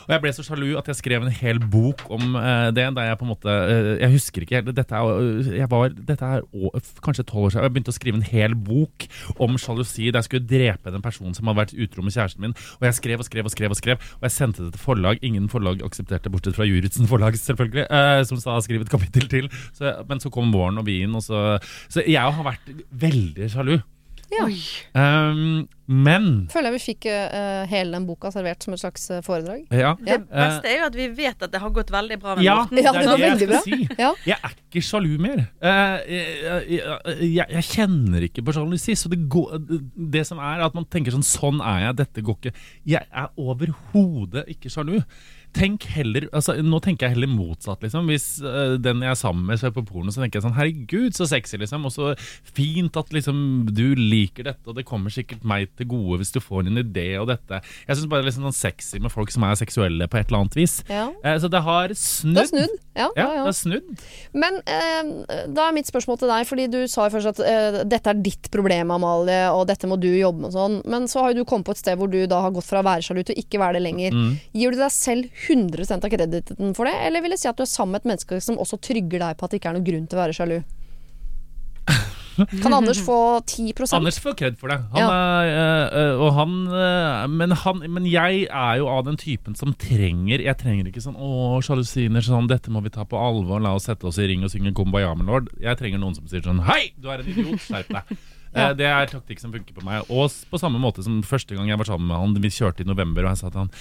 jeg 0.10 0.24
ble 0.24 0.34
så 0.36 0.46
sjalu 0.46 0.70
at 0.80 0.90
jeg 0.92 1.00
skrev 1.00 1.26
en 1.26 1.34
hel 1.42 1.62
bok 1.72 2.04
om 2.14 2.36
eh, 2.40 2.70
det. 2.76 2.88
Da 2.96 3.06
jeg 3.06 3.20
på 3.20 3.28
en 3.28 3.32
måte 3.32 3.52
eh, 3.52 3.92
Jeg 4.02 4.14
husker 4.16 4.46
ikke 4.46 4.60
helt 4.60 4.72
Dette 4.76 4.98
er, 4.98 5.68
var, 5.72 5.94
dette 5.96 6.32
er 6.38 6.46
å, 6.52 6.72
kanskje 7.04 7.26
tolv 7.28 7.50
år 7.50 7.54
siden. 7.54 7.68
Jeg 7.68 7.76
begynte 7.76 7.94
å 7.94 7.98
skrive 7.98 8.20
en 8.20 8.28
hel 8.28 8.56
bok 8.56 9.08
om 9.42 9.58
sjalusi. 9.62 10.10
Der 10.10 10.22
jeg 10.22 10.30
skulle 10.30 10.50
drepe 10.50 10.94
den 10.94 11.06
personen 11.06 11.38
som 11.38 11.50
hadde 11.50 11.62
vært 11.64 11.76
utro 11.78 12.06
med 12.06 12.16
kjæresten 12.16 12.46
min. 12.46 12.58
Og 12.80 12.88
jeg 12.90 13.00
skrev 13.00 13.24
og 13.24 13.30
skrev 13.30 13.48
og 13.48 13.56
skrev. 13.56 13.76
Og 13.76 13.80
skrev 13.80 14.10
Og 14.20 14.28
jeg 14.28 14.36
sendte 14.38 14.66
det 14.66 14.76
til 14.76 14.84
forlag. 14.84 15.22
Ingen 15.26 15.48
forlag 15.52 15.86
aksepterte, 15.86 16.32
bortsett 16.34 16.58
fra 16.58 16.68
Juritzen 16.68 17.10
forlag, 17.10 17.38
selvfølgelig. 17.40 17.88
Eh, 17.88 18.24
som 18.30 18.42
sa 18.42 18.60
skriv 18.64 18.86
et 18.86 18.92
kapittel 18.92 19.30
til. 19.32 19.50
Så, 19.78 19.96
men 20.10 20.24
så 20.24 20.34
kom 20.34 20.54
våren 20.54 20.82
og 20.82 20.88
vinen, 20.90 21.16
og 21.18 21.26
så 21.26 21.60
Så 21.92 22.04
jeg 22.08 22.22
har 22.22 22.46
vært 22.46 22.70
veldig 22.92 23.50
sjalu. 23.52 23.80
Ja. 24.32 24.46
Um, 24.96 25.68
men 25.92 26.28
Føler 26.52 26.72
jeg 26.72 26.78
vi 26.78 26.82
fikk 26.86 27.06
uh, 27.12 27.66
hele 27.68 27.92
den 27.98 28.06
boka 28.08 28.30
servert 28.32 28.64
som 28.64 28.72
et 28.76 28.80
slags 28.80 29.10
eh, 29.12 29.20
foredrag. 29.26 29.66
ja. 29.76 29.90
Det 30.00 30.22
beste 30.30 30.70
er 30.72 30.78
jo 30.80 30.86
at 30.88 30.96
vi 30.96 31.08
vet 31.18 31.44
at 31.44 31.52
det 31.52 31.60
har 31.60 31.74
gått 31.76 31.92
veldig 31.92 32.18
bra 32.22 32.36
med 32.38 32.46
Ja, 32.46 32.54
Morten. 32.62 32.80
Ja, 32.80 32.94
det 32.96 33.02
det 33.02 33.10
var 33.10 33.18
det 33.20 33.26
jeg 33.26 33.34
veldig 33.34 33.48
skal 33.50 33.52
bra. 33.52 33.62
si. 33.66 34.00
Ja. 34.00 34.12
Jeg 34.30 34.38
er 34.48 34.56
ikke 34.56 34.84
sjalu 34.88 35.10
mer. 35.20 35.42
Uh, 35.60 35.98
jeg, 36.08 36.30
jeg, 36.46 37.18
jeg, 37.28 37.48
jeg 37.58 37.68
kjenner 37.74 38.28
ikke 38.30 38.46
på 38.48 38.56
sjalusi. 38.56 38.96
Så 38.96 39.12
det, 39.12 39.20
går, 39.36 39.58
det 40.16 40.24
som 40.32 40.40
er 40.40 40.64
at 40.64 40.78
man 40.80 40.88
tenker 40.88 41.12
sånn 41.18 41.28
Sånn 41.28 41.60
er 41.60 41.88
jeg, 41.90 42.00
dette 42.06 42.24
går 42.24 42.40
ikke. 42.40 42.56
Jeg 42.96 43.08
er 43.12 43.30
overhodet 43.36 44.48
ikke 44.56 44.72
sjalu. 44.72 45.02
Tenk 45.52 45.84
heller, 45.92 46.28
altså 46.32 46.56
Nå 46.64 46.80
tenker 46.84 47.08
jeg 47.08 47.18
heller 47.18 47.32
motsatt. 47.32 47.82
liksom 47.84 48.08
Hvis 48.10 48.28
uh, 48.44 48.78
den 48.80 49.04
jeg 49.04 49.12
er 49.12 49.20
sammen 49.20 49.48
med 49.50 49.60
ser 49.60 49.74
på 49.76 49.84
porno, 49.88 50.12
så 50.14 50.24
tenker 50.24 50.40
jeg 50.40 50.46
sånn 50.46 50.56
Herregud, 50.56 51.16
så 51.18 51.28
sexy, 51.28 51.60
liksom. 51.60 51.86
Og 51.88 51.94
så 51.94 52.12
fint 52.56 52.96
at 53.00 53.12
liksom 53.16 53.68
du 53.72 53.94
liker 53.98 54.48
dette, 54.48 54.64
og 54.68 54.78
det 54.78 54.86
kommer 54.88 55.14
sikkert 55.14 55.44
meg 55.48 55.72
til 55.80 55.90
gode 55.92 56.22
hvis 56.22 56.34
du 56.36 56.40
får 56.44 56.70
en 56.70 56.82
idé 56.82 57.08
og 57.20 57.28
dette. 57.32 57.62
Jeg 57.88 57.98
syns 57.98 58.08
bare 58.12 58.22
det 58.22 58.30
er 58.30 58.32
liksom 58.32 58.48
sånn 58.48 58.60
sexy 58.62 59.02
med 59.04 59.14
folk 59.14 59.34
som 59.34 59.46
er 59.48 59.60
seksuelle 59.60 60.08
på 60.12 60.20
et 60.22 60.32
eller 60.32 60.46
annet 60.46 60.58
vis. 60.60 60.78
Ja. 60.92 61.10
Uh, 61.26 61.36
så 61.42 61.52
det 61.52 61.64
har 61.68 61.96
snudd. 62.00 62.38
Det 62.38 62.46
har 62.46 62.52
snudd. 62.54 62.78
Ja, 62.92 63.08
Ja, 63.16 63.24
ja, 63.24 63.44
det 63.44 63.52
har 63.52 63.56
snudd. 63.56 63.92
Men 64.36 64.60
uh, 64.68 65.36
da 65.52 65.68
er 65.68 65.76
mitt 65.76 65.92
spørsmål 65.92 66.22
til 66.22 66.32
deg, 66.32 66.48
fordi 66.48 66.70
du 66.72 66.80
sa 66.92 67.08
jo 67.08 67.16
først 67.18 67.34
at 67.34 67.88
dette 67.92 68.12
er 68.12 68.24
ditt 68.24 68.52
problem, 68.54 68.92
Amalie, 68.96 69.44
og 69.52 69.66
dette 69.70 69.90
må 69.90 69.98
du 70.00 70.10
jobbe 70.10 70.46
med 70.46 70.52
og 70.52 70.56
sånn. 70.56 70.80
Men 70.92 71.08
så 71.12 71.26
har 71.26 71.34
jo 71.34 71.42
du 71.42 71.50
kommet 71.50 71.68
på 71.68 71.76
et 71.76 71.82
sted 71.82 72.00
hvor 72.00 72.12
du 72.12 72.20
da 72.30 72.42
har 72.46 72.56
gått 72.56 72.68
fra 72.68 72.82
å 72.82 72.88
være 72.88 73.06
sjalu 73.06 73.24
til 73.28 73.36
å 73.36 73.44
ikke 73.44 73.62
være 73.62 73.80
det 73.80 73.86
lenger. 73.86 74.16
Mm. 74.16 74.34
Gir 74.58 74.76
du 74.76 74.80
deg 74.82 74.94
selv 74.96 75.41
100 75.48 75.92
av 75.98 76.10
krediten 76.12 76.76
for 76.78 76.86
det, 76.86 76.94
eller 77.08 77.22
vil 77.24 77.32
det 77.36 77.40
si 77.42 77.48
at 77.50 77.58
du 77.58 77.64
er 77.64 77.70
sammen 77.72 77.96
med 77.98 78.02
et 78.04 78.12
menneske 78.14 78.42
som 78.42 78.58
også 78.62 78.80
trygger 78.82 79.20
deg 79.24 79.38
på 79.38 79.46
at 79.46 79.52
det 79.52 79.62
ikke 79.62 79.70
er 79.74 79.78
noen 79.80 79.88
grunn 79.88 80.08
til 80.08 80.20
å 80.20 80.24
være 80.26 80.38
sjalu? 80.38 80.62
Kan 82.64 82.74
Anders 82.74 83.02
få 83.04 83.42
10% 83.44 83.94
Anders 83.98 84.20
får 84.24 84.36
kred 84.40 84.58
for 84.58 84.72
det. 84.72 84.78
Han 84.94 85.02
Ja. 85.02 85.10
er, 85.12 85.90
øh, 85.92 86.22
og 86.22 86.34
han, 86.34 86.52
øh, 86.68 87.28
men, 87.30 87.52
han, 87.52 87.80
men 87.92 88.06
jeg 88.06 88.48
er 88.50 88.78
jo 88.78 88.88
av 88.88 89.04
den 89.06 89.18
typen 89.18 89.56
som 89.56 89.74
trenger 89.74 90.40
Jeg 90.42 90.58
trenger 90.58 90.88
ikke 90.88 91.04
sånn 91.04 91.18
'Å, 91.18 91.62
sjalusiner, 91.62 92.22
sånn, 92.24 92.48
dette 92.48 92.72
må 92.72 92.82
vi 92.82 92.90
ta 92.90 93.04
på 93.04 93.18
alvor. 93.20 93.62
La 93.62 93.76
oss 93.76 93.84
sette 93.84 94.06
oss 94.08 94.18
i 94.18 94.28
ring 94.28 94.44
og 94.44 94.50
synge 94.50 94.74
Kumbaya 94.74 95.14
lord'. 95.16 95.50
Jeg 95.60 95.78
trenger 95.78 96.00
noen 96.00 96.16
som 96.16 96.26
sier 96.28 96.42
sånn 96.42 96.64
'Hei, 96.64 96.94
du 97.00 97.10
er 97.10 97.20
en 97.20 97.28
idiot. 97.28 97.60
Skjerp 97.60 97.88
deg'. 97.88 98.18
Ja. 98.54 98.74
Det 98.74 98.86
er 98.86 99.06
taktikk 99.08 99.40
som 99.40 99.52
funker 99.54 99.74
på 99.74 99.82
meg. 99.82 100.04
Og 100.10 100.28
på 100.52 100.60
samme 100.60 100.78
måte 100.78 101.02
som 101.02 101.22
første 101.24 101.56
gang 101.56 101.70
jeg 101.70 101.78
var 101.78 101.86
sammen 101.86 102.08
med 102.08 102.18
han, 102.18 102.34
vi 102.34 102.50
kjørte 102.50 102.82
i 102.82 102.84
november, 102.84 103.24
og 103.24 103.30
jeg 103.32 103.38
sa 103.38 103.50
til 103.50 103.60
han 103.62 103.72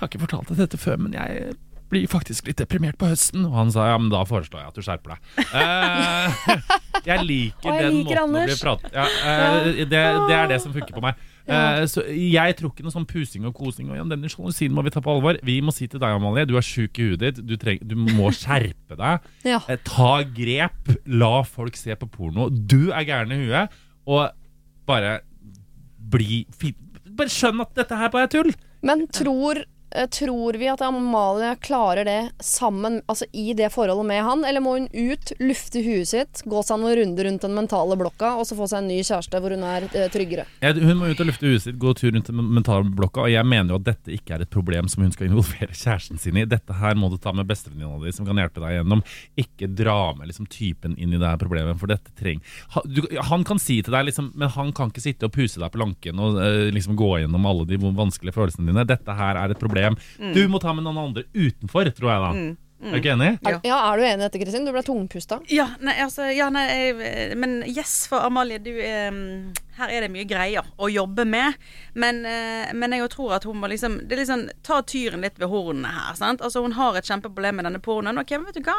'Jeg 0.00 0.06
har 0.06 0.14
ikke 0.14 0.24
fortalt 0.24 0.48
deg 0.48 0.62
dette 0.62 0.78
før, 0.80 0.96
men 0.96 1.12
jeg 1.12 1.50
blir 1.90 2.06
faktisk 2.08 2.46
litt 2.48 2.56
deprimert 2.56 2.96
på 2.96 3.10
høsten'. 3.10 3.44
Og 3.44 3.52
han 3.52 3.72
sa 3.74 3.90
'ja, 3.90 3.98
men 3.98 4.08
da 4.08 4.22
foreslår 4.24 4.62
jeg 4.62 4.68
at 4.70 4.78
du 4.78 4.82
skjerper 4.86 5.12
deg'. 5.12 5.20
Uh, 5.52 6.30
jeg 7.10 7.26
liker 7.26 7.68
jeg 7.68 7.84
den 7.84 7.98
liker 7.98 8.22
måten 8.24 8.36
å 8.36 8.46
bli 8.48 8.56
pratet 8.60 8.96
ja, 8.96 9.04
uh, 9.04 9.66
det, 9.66 9.90
det 9.90 10.36
er 10.36 10.48
det 10.48 10.60
som 10.62 10.72
funker 10.72 10.96
på 10.96 11.04
meg. 11.04 11.20
Uh, 11.50 11.82
så 11.90 12.04
jeg 12.06 12.56
tror 12.56 12.70
ikke 12.70 12.84
noe 12.86 12.94
sånn 12.94 13.08
pusing 13.10 13.44
og 13.48 13.54
kosing. 13.58 13.90
Og 13.90 14.08
denne 14.08 14.30
sjalusien 14.30 14.72
må 14.72 14.84
vi 14.86 14.92
ta 14.94 15.02
på 15.04 15.12
alvor. 15.12 15.36
Vi 15.44 15.58
må 15.60 15.74
si 15.74 15.88
til 15.90 16.00
deg, 16.00 16.14
Amalie, 16.16 16.46
du 16.48 16.56
er 16.56 16.64
sjuk 16.64 16.96
i 16.96 17.10
huet 17.10 17.20
ditt. 17.24 17.40
Du, 17.44 17.56
treng, 17.60 17.80
du 17.82 17.96
må 17.98 18.30
skjerpe 18.32 18.96
deg. 18.96 19.26
Ja. 19.44 19.60
Ta 19.84 20.12
grep. 20.24 20.94
La 21.10 21.42
folk 21.44 21.76
se 21.76 21.96
på 21.98 22.08
porno. 22.08 22.48
Du 22.48 22.94
er 22.94 23.04
gæren 23.08 23.34
i 23.34 23.42
huet. 23.42 23.82
Og 24.06 24.30
bare 24.88 25.18
bli 26.10 26.44
fin. 26.56 26.78
Bare 27.18 27.32
skjønn 27.32 27.60
at 27.64 27.74
dette 27.76 27.98
her 27.98 28.12
bare 28.14 28.28
er 28.28 28.32
tull. 28.32 28.54
Men 28.86 29.04
tror, 29.12 29.64
tror 30.10 30.58
vi 30.60 30.68
at 30.70 30.82
Amalie 30.84 31.54
klarer 31.62 32.06
det 32.06 32.18
sammen, 32.44 33.00
altså 33.10 33.26
i 33.32 33.52
det 33.58 33.70
forholdet 33.74 34.06
med 34.06 34.22
han, 34.24 34.44
eller 34.46 34.62
må 34.62 34.76
hun 34.76 34.88
ut, 34.92 35.32
lufte 35.42 35.82
huet 35.84 36.10
sitt, 36.10 36.42
gå 36.46 36.62
seg 36.66 36.80
noen 36.82 36.96
runder 37.00 37.28
rundt 37.28 37.46
den 37.46 37.56
mentale 37.56 37.96
blokka, 37.98 38.34
og 38.38 38.46
så 38.48 38.58
få 38.58 38.68
seg 38.70 38.84
en 38.84 38.90
ny 38.92 39.00
kjæreste 39.02 39.40
hvor 39.42 39.54
hun 39.54 39.66
er 39.66 39.86
eh, 39.90 40.08
tryggere? 40.12 40.46
Ja, 40.62 40.72
hun 40.76 41.00
må 41.00 41.10
ut 41.10 41.22
og 41.22 41.30
lufte 41.30 41.50
huet 41.50 41.66
sitt, 41.66 41.78
gå 41.82 41.94
tur 41.98 42.14
rundt 42.14 42.30
den 42.30 42.42
mentale 42.54 42.86
blokka, 42.86 43.26
Og 43.26 43.32
jeg 43.32 43.46
mener 43.46 43.74
jo 43.74 43.80
at 43.80 43.88
dette 43.90 44.14
ikke 44.14 44.36
er 44.36 44.44
et 44.46 44.52
problem 44.52 44.88
som 44.90 45.04
hun 45.04 45.14
skal 45.14 45.30
involvere 45.30 45.74
kjæresten 45.82 46.20
sin 46.22 46.38
i. 46.38 46.46
Dette 46.48 46.76
her 46.80 46.98
må 46.98 47.10
du 47.10 47.18
ta 47.20 47.34
med 47.36 47.48
bestevenninna 47.50 47.98
di, 48.04 48.14
som 48.14 48.28
kan 48.28 48.38
hjelpe 48.40 48.62
deg 48.62 48.78
gjennom. 48.78 49.04
Ikke 49.40 49.70
dra 49.70 49.98
med 50.18 50.30
liksom, 50.30 50.48
typen 50.50 50.96
inn 50.98 51.14
i 51.14 51.20
det 51.20 51.26
her 51.26 51.40
problemet, 51.40 51.78
for 51.80 51.90
dette 51.90 52.14
trenger 52.18 52.40
han 53.30 53.44
kan 53.46 53.58
si 53.60 53.80
til 53.82 53.94
deg, 53.94 54.06
liksom, 54.08 54.30
men 54.38 54.50
han 54.54 54.72
kan 54.76 54.90
ikke 54.90 55.02
sitte 55.02 55.28
og 55.28 55.34
puse 55.34 55.60
deg 55.60 55.72
på 55.72 55.80
lanken 55.80 56.20
og 56.22 56.38
eh, 56.42 56.68
liksom 56.74 56.96
gå 56.98 57.10
gjennom 57.22 57.46
alle 57.48 57.66
de 57.68 57.78
vanskelige 57.80 58.36
følelsene 58.36 58.70
dine. 58.70 58.86
Dette 58.88 59.16
her 59.16 59.38
er 59.40 59.52
et 59.52 59.60
problem 59.60 59.79
du 60.34 60.42
må 60.52 60.60
ta 60.62 60.74
med 60.76 60.86
noen 60.86 61.00
andre 61.08 61.26
utenfor, 61.34 61.90
tror 61.96 62.12
jeg 62.14 62.24
da. 62.24 62.32
Er 62.80 62.94
du 62.94 62.96
ikke 62.96 63.12
enig? 63.12 63.30
Ja. 63.44 63.50
Er, 63.50 63.56
ja, 63.68 63.78
er 63.90 63.98
du 64.00 64.04
enig 64.06 64.22
i 64.22 64.24
dette, 64.24 64.40
Kristin? 64.40 64.64
Du 64.64 64.72
ble 64.72 64.82
tungpusta. 64.84 65.40
Ja, 65.52 65.66
nei, 65.84 65.98
altså, 66.00 66.30
ja, 66.32 66.46
nei, 66.52 66.64
jeg, 66.70 67.34
men 67.36 67.58
yes 67.68 68.06
for 68.08 68.24
Amalie, 68.24 68.60
du 68.64 68.72
eh, 68.72 69.10
Her 69.80 69.92
er 69.96 70.04
det 70.06 70.10
mye 70.14 70.26
greier 70.28 70.66
å 70.78 70.88
jobbe 70.92 71.24
med. 71.26 71.56
Men, 71.94 72.22
eh, 72.28 72.70
men 72.76 72.92
jeg 72.94 73.08
tror 73.10 73.34
at 73.38 73.44
hun 73.48 73.56
må 73.60 73.66
liksom 73.72 73.96
Det 74.06 74.14
er 74.14 74.20
liksom 74.22 74.44
Ta 74.66 74.80
tyren 74.86 75.24
litt 75.24 75.38
ved 75.40 75.48
hornene 75.50 75.88
her. 75.90 76.14
sant? 76.14 76.40
Altså 76.44 76.62
Hun 76.62 76.72
har 76.78 76.96
et 77.00 77.04
kjempeproblem 77.08 77.56
med 77.58 77.64
denne 77.66 77.80
pornoen. 77.82 78.20
Ok, 78.20 78.30
men 78.36 78.44
vet 78.50 78.60
du 78.60 78.62
hva? 78.68 78.76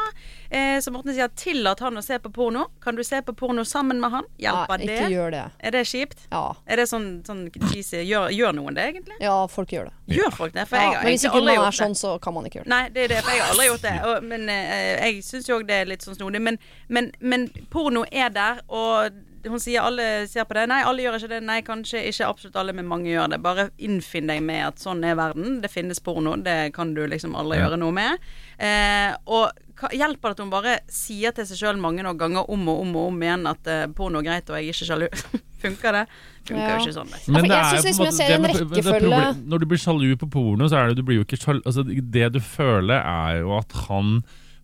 Eh, 0.50 0.78
som 0.80 0.94
Morten 0.96 1.12
sier, 1.14 1.28
tillat 1.36 1.80
han 1.84 1.96
å 1.98 2.02
se 2.04 2.18
på 2.22 2.30
porno. 2.32 2.66
Kan 2.80 2.96
du 2.96 3.02
se 3.04 3.20
på 3.22 3.34
porno 3.36 3.64
sammen 3.68 4.00
med 4.00 4.10
han? 4.14 4.24
Hjelper 4.40 4.78
Nei, 4.78 4.86
det? 4.86 4.98
ikke 5.00 5.10
gjør 5.16 5.30
det. 5.34 5.44
Er 5.60 5.70
det 5.76 5.84
kjipt? 5.90 6.26
Ja. 6.30 6.44
Er 6.66 6.76
det 6.82 6.86
sånn, 6.88 7.08
sånn 7.26 7.44
cheesy 7.72 8.02
gjør, 8.06 8.30
gjør 8.32 8.54
noen 8.56 8.74
det, 8.78 8.86
egentlig? 8.94 9.18
ja, 9.20 9.34
folk 9.50 9.68
gjør 9.74 9.90
det. 9.90 10.16
Gjør 10.16 10.30
folk 10.36 10.52
det? 10.54 10.66
For 10.68 10.76
Ja, 10.76 10.82
jeg 10.82 10.96
har 10.96 11.04
men 11.04 11.12
hvis 11.16 11.24
ikke 11.26 11.40
aldri 11.40 11.56
man 11.56 11.66
er 11.66 11.76
sånn, 11.80 11.94
så 11.98 12.14
kan 12.22 12.34
man 12.34 12.44
ikke 12.48 12.60
gjøre 12.60 12.68
det. 12.68 12.72
Nei, 12.76 12.88
det 12.94 13.04
er 13.04 13.08
det, 13.14 13.20
for 13.24 13.30
jeg 13.32 13.40
har 13.42 13.52
aldri 13.54 13.66
gjort 13.66 13.82
det. 13.88 13.94
Og, 14.08 14.24
men 14.32 14.48
eh, 14.48 15.06
jeg 15.08 15.22
syns 15.24 15.48
jo 15.48 15.58
òg 15.58 15.66
det 15.68 15.80
er 15.82 15.90
litt 15.92 16.02
sånn 16.06 16.16
snodig. 16.18 16.40
Men, 16.42 16.58
men, 16.88 17.12
men 17.20 17.48
porno 17.72 18.04
er 18.12 18.28
der, 18.34 18.60
og 18.68 19.10
hun 19.48 19.58
sier 19.60 19.82
alle 19.82 20.26
ser 20.30 20.44
på 20.48 20.54
det. 20.54 20.66
Nei, 20.70 20.82
alle 20.86 21.02
gjør 21.04 21.16
ikke 21.18 21.28
det. 21.32 21.40
Nei, 21.42 21.60
kanskje 21.66 22.02
ikke 22.10 22.28
absolutt 22.28 22.56
alle, 22.60 22.72
men 22.76 22.86
mange 22.90 23.10
gjør 23.10 23.30
det. 23.34 23.40
Bare 23.42 23.68
innfinn 23.82 24.26
deg 24.30 24.42
med 24.46 24.66
at 24.68 24.78
sånn 24.82 25.02
er 25.04 25.16
verden. 25.18 25.60
Det 25.64 25.70
finnes 25.72 26.00
porno. 26.00 26.36
Det 26.42 26.72
kan 26.76 26.94
du 26.94 27.02
liksom 27.06 27.34
aldri 27.34 27.58
Ja. 27.58 27.66
gjøre 27.68 27.78
noe 27.82 27.92
med. 27.92 28.18
Eh, 28.58 29.14
og 29.26 29.50
hjelper 29.90 30.30
det 30.30 30.36
at 30.36 30.42
hun 30.44 30.50
bare 30.52 30.74
sier 30.88 31.32
til 31.34 31.44
seg 31.48 31.58
sjøl 31.58 31.80
mange 31.82 32.02
nok 32.06 32.16
ganger 32.20 32.48
om 32.48 32.68
og 32.68 32.80
om 32.84 32.96
og 32.96 33.06
om 33.08 33.22
igjen 33.24 33.46
at 33.50 33.66
eh, 33.66 33.86
porno 33.96 34.20
er 34.20 34.28
greit 34.28 34.50
og 34.52 34.56
jeg 34.60 34.68
er 34.68 34.76
ikke 34.76 34.86
sjalu? 34.86 35.08
Funker 35.62 35.92
det? 35.92 36.04
Funker 36.46 36.62
Ja. 36.62 36.76
jo 36.76 36.84
ikke 36.84 36.94
sånn. 36.98 37.10
jeg 37.10 37.82
synes 37.82 37.84
liksom 37.86 38.04
jeg 38.04 38.14
ser 38.14 38.34
en 38.34 38.46
rekkefølge. 38.50 39.46
Når 39.46 39.58
du 39.58 39.66
blir 39.66 39.78
sjalu 39.78 40.16
på 40.18 40.28
porno, 40.30 40.68
så 40.68 40.76
er 40.78 40.88
det 40.92 40.96
du 40.96 41.02
blir 41.06 41.18
jo 41.20 41.24
ikke 41.26 41.38
sjalu 41.38 41.60
altså, 41.66 41.82
Det 41.86 42.32
du 42.32 42.40
føler, 42.40 42.98
er 43.02 43.40
jo 43.42 43.56
at 43.58 43.72
han 43.88 44.22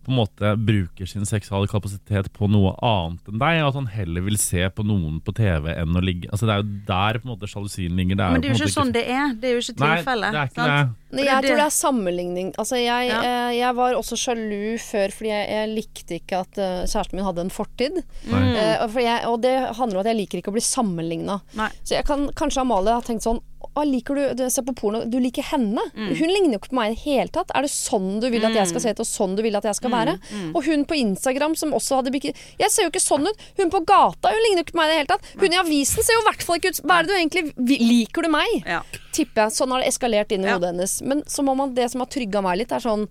på 0.09 0.13
en 0.15 0.17
måte 0.19 0.51
bruker 0.57 1.05
sin 1.09 1.25
seksuale 1.29 1.69
kapasitet 1.69 2.31
på 2.33 2.49
noe 2.49 2.73
annet 2.81 3.29
enn 3.29 3.37
deg, 3.39 3.59
og 3.61 3.69
at 3.69 3.77
han 3.77 3.89
heller 3.93 4.25
vil 4.25 4.39
se 4.41 4.65
på 4.73 4.85
noen 4.87 5.19
på 5.21 5.33
TV 5.37 5.69
enn 5.75 5.93
å 5.95 6.01
ligge 6.03 6.29
Altså 6.33 6.49
Det 6.49 6.55
er 6.55 6.63
jo 6.63 6.69
der 6.89 7.19
på 7.21 7.27
en 7.29 7.33
måte 7.35 7.49
sjalusien 7.51 7.93
ligger. 7.95 8.17
Det 8.17 8.25
er 8.25 8.33
Men 8.33 8.41
det 8.41 8.49
er 8.49 8.55
jo 8.55 8.59
ikke 8.65 8.73
sånn 8.73 8.93
det 8.95 9.05
er. 9.05 9.35
Det 9.37 9.49
er 9.51 9.53
jo 9.55 9.61
ikke 9.63 9.85
Nei, 9.85 9.91
tilfellet. 9.99 10.33
det 10.33 10.41
er 10.41 10.49
ikke 10.49 10.65
sant? 10.65 10.97
det. 10.99 11.08
Jeg 11.11 11.25
det- 11.41 11.49
tror 11.49 11.57
det 11.57 11.65
er 11.65 11.73
sammenligning. 11.73 12.53
Altså, 12.57 12.75
jeg, 12.77 13.09
Ja. 13.09 13.21
eh, 13.49 13.57
jeg 13.57 13.75
var 13.75 13.93
også 13.93 14.15
sjalu 14.15 14.77
før 14.77 15.09
fordi 15.11 15.29
jeg, 15.29 15.49
jeg 15.49 15.69
likte 15.75 16.19
ikke 16.19 16.39
at 16.39 16.57
uh, 16.57 16.85
kjæresten 16.85 17.13
min 17.15 17.25
hadde 17.25 17.41
en 17.41 17.49
fortid. 17.49 18.03
Mm. 18.27 18.55
Eh, 18.55 18.87
for 18.87 18.99
jeg, 19.01 19.25
og 19.25 19.41
det 19.41 19.55
handler 19.75 19.97
om 19.97 20.05
at 20.05 20.11
jeg 20.13 20.19
liker 20.21 20.37
ikke 20.41 20.51
å 20.53 20.57
bli 20.59 20.61
sammenligna. 20.61 21.41
Så 21.83 21.95
jeg 21.97 22.05
kan, 22.05 22.27
kanskje 22.33 22.61
Amalie 22.61 22.93
har 22.93 23.01
tenkt 23.01 23.23
sånn 23.23 23.41
liker 23.79 24.15
du, 24.15 24.23
du 24.35 24.49
Se 24.49 24.59
på 24.61 24.73
porno, 24.75 25.05
du 25.07 25.19
liker 25.21 25.41
henne. 25.53 25.79
Mm. 25.95 26.09
Hun 26.19 26.27
ligner 26.27 26.51
jo 26.55 26.59
ikke 26.59 26.71
på 26.73 26.75
meg 26.75 26.89
i 26.91 26.95
det 26.95 27.03
hele 27.05 27.29
tatt. 27.31 27.51
Er 27.55 27.61
det 27.63 27.69
sånn 27.71 28.19
du 28.19 28.29
vil 28.29 28.43
at 28.43 28.51
jeg 28.51 28.67
skal 28.67 28.81
se 28.81 28.89
ut, 28.91 28.99
og 28.99 29.07
sånn 29.07 29.35
du 29.37 29.41
vil 29.45 29.55
at 29.55 29.63
jeg 29.63 29.75
skal 29.75 29.89
være? 29.93 30.17
Mm. 30.35 30.49
Og 30.55 30.65
hun 30.65 30.83
på 30.89 30.97
Instagram 30.99 31.55
som 31.55 31.71
også 31.71 31.95
hadde 32.01 32.11
bikini 32.11 32.33
Jeg 32.59 32.71
ser 32.71 32.83
jo 32.83 32.89
ikke 32.91 32.99
sånn 32.99 33.27
ut. 33.29 33.37
Hun 33.57 33.69
på 33.71 33.79
gata, 33.87 34.33
hun 34.33 34.41
ligner 34.43 34.59
jo 34.59 34.65
ikke 34.67 34.75
på 34.75 34.81
meg 34.81 34.89
i 34.89 34.91
det 34.91 34.97
hele 34.99 35.11
tatt. 35.13 35.23
Hun 35.39 35.53
i 35.55 35.61
avisen 35.61 36.03
ser 36.03 36.13
jo 36.17 36.23
i 36.25 36.27
hvert 36.27 36.43
fall 36.43 36.59
ikke 36.59 36.73
ut 36.73 36.81
Hva 36.83 36.99
er 36.99 37.03
det 37.03 37.09
du 37.09 37.15
egentlig 37.19 37.79
Liker 37.79 38.21
du 38.23 38.29
meg? 38.29 38.63
Ja. 38.65 38.81
tipper 39.11 39.47
jeg. 39.47 39.51
Sånn 39.51 39.71
har 39.71 39.81
det 39.81 39.87
eskalert 39.89 40.31
inn 40.31 40.43
i 40.43 40.47
Ja. 40.47 40.53
hodet 40.57 40.69
hennes. 40.73 40.98
Men 41.01 41.23
så 41.27 41.43
må 41.45 41.55
man, 41.57 41.73
det 41.75 41.89
som 41.91 42.01
har 42.03 42.09
trygga 42.11 42.41
meg 42.45 42.57
litt, 42.61 42.71
er 42.75 42.83
sånn 42.83 43.07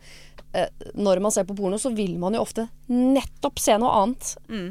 eh, 0.55 0.69
Når 0.95 1.21
man 1.25 1.35
ser 1.35 1.45
på 1.49 1.57
porno, 1.57 1.79
så 1.79 1.93
vil 1.95 2.19
man 2.19 2.35
jo 2.35 2.43
ofte 2.45 2.69
nettopp 2.89 3.59
se 3.63 3.79
noe 3.79 3.95
annet. 4.03 4.35
Mm. 4.49 4.69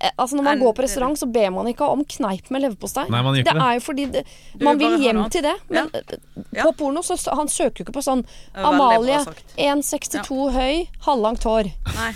Eh, 0.00 0.10
altså 0.16 0.36
Når 0.36 0.44
man 0.44 0.56
en, 0.58 0.62
går 0.62 0.72
på 0.78 0.82
restaurant, 0.82 1.18
så 1.18 1.26
ber 1.26 1.50
man 1.50 1.66
ikke 1.66 1.86
om 1.90 2.04
kneip 2.04 2.50
med 2.54 2.62
leverpostei. 2.62 3.06
Det 3.10 3.44
det. 3.44 3.54
er 3.56 3.74
jo 3.74 3.80
fordi 3.82 4.06
det, 4.14 4.24
man 4.62 4.78
vil 4.78 4.98
hjem 5.02 5.24
til 5.30 5.42
det. 5.42 5.56
Men 5.68 5.90
Ja. 5.92 6.00
eh, 6.00 6.18
Ja. 6.52 6.64
på 6.64 6.72
porno 6.78 7.02
så 7.02 7.16
Han 7.34 7.48
søker 7.48 7.82
jo 7.82 7.84
ikke 7.84 7.98
på 7.98 8.04
sånn 8.06 8.24
Amalie, 8.54 9.24
sagt. 9.24 9.54
1,62 9.56 10.52
høy, 10.52 10.88
halvlangt 11.02 11.42
hår. 11.42 11.72
Nei. 11.96 12.12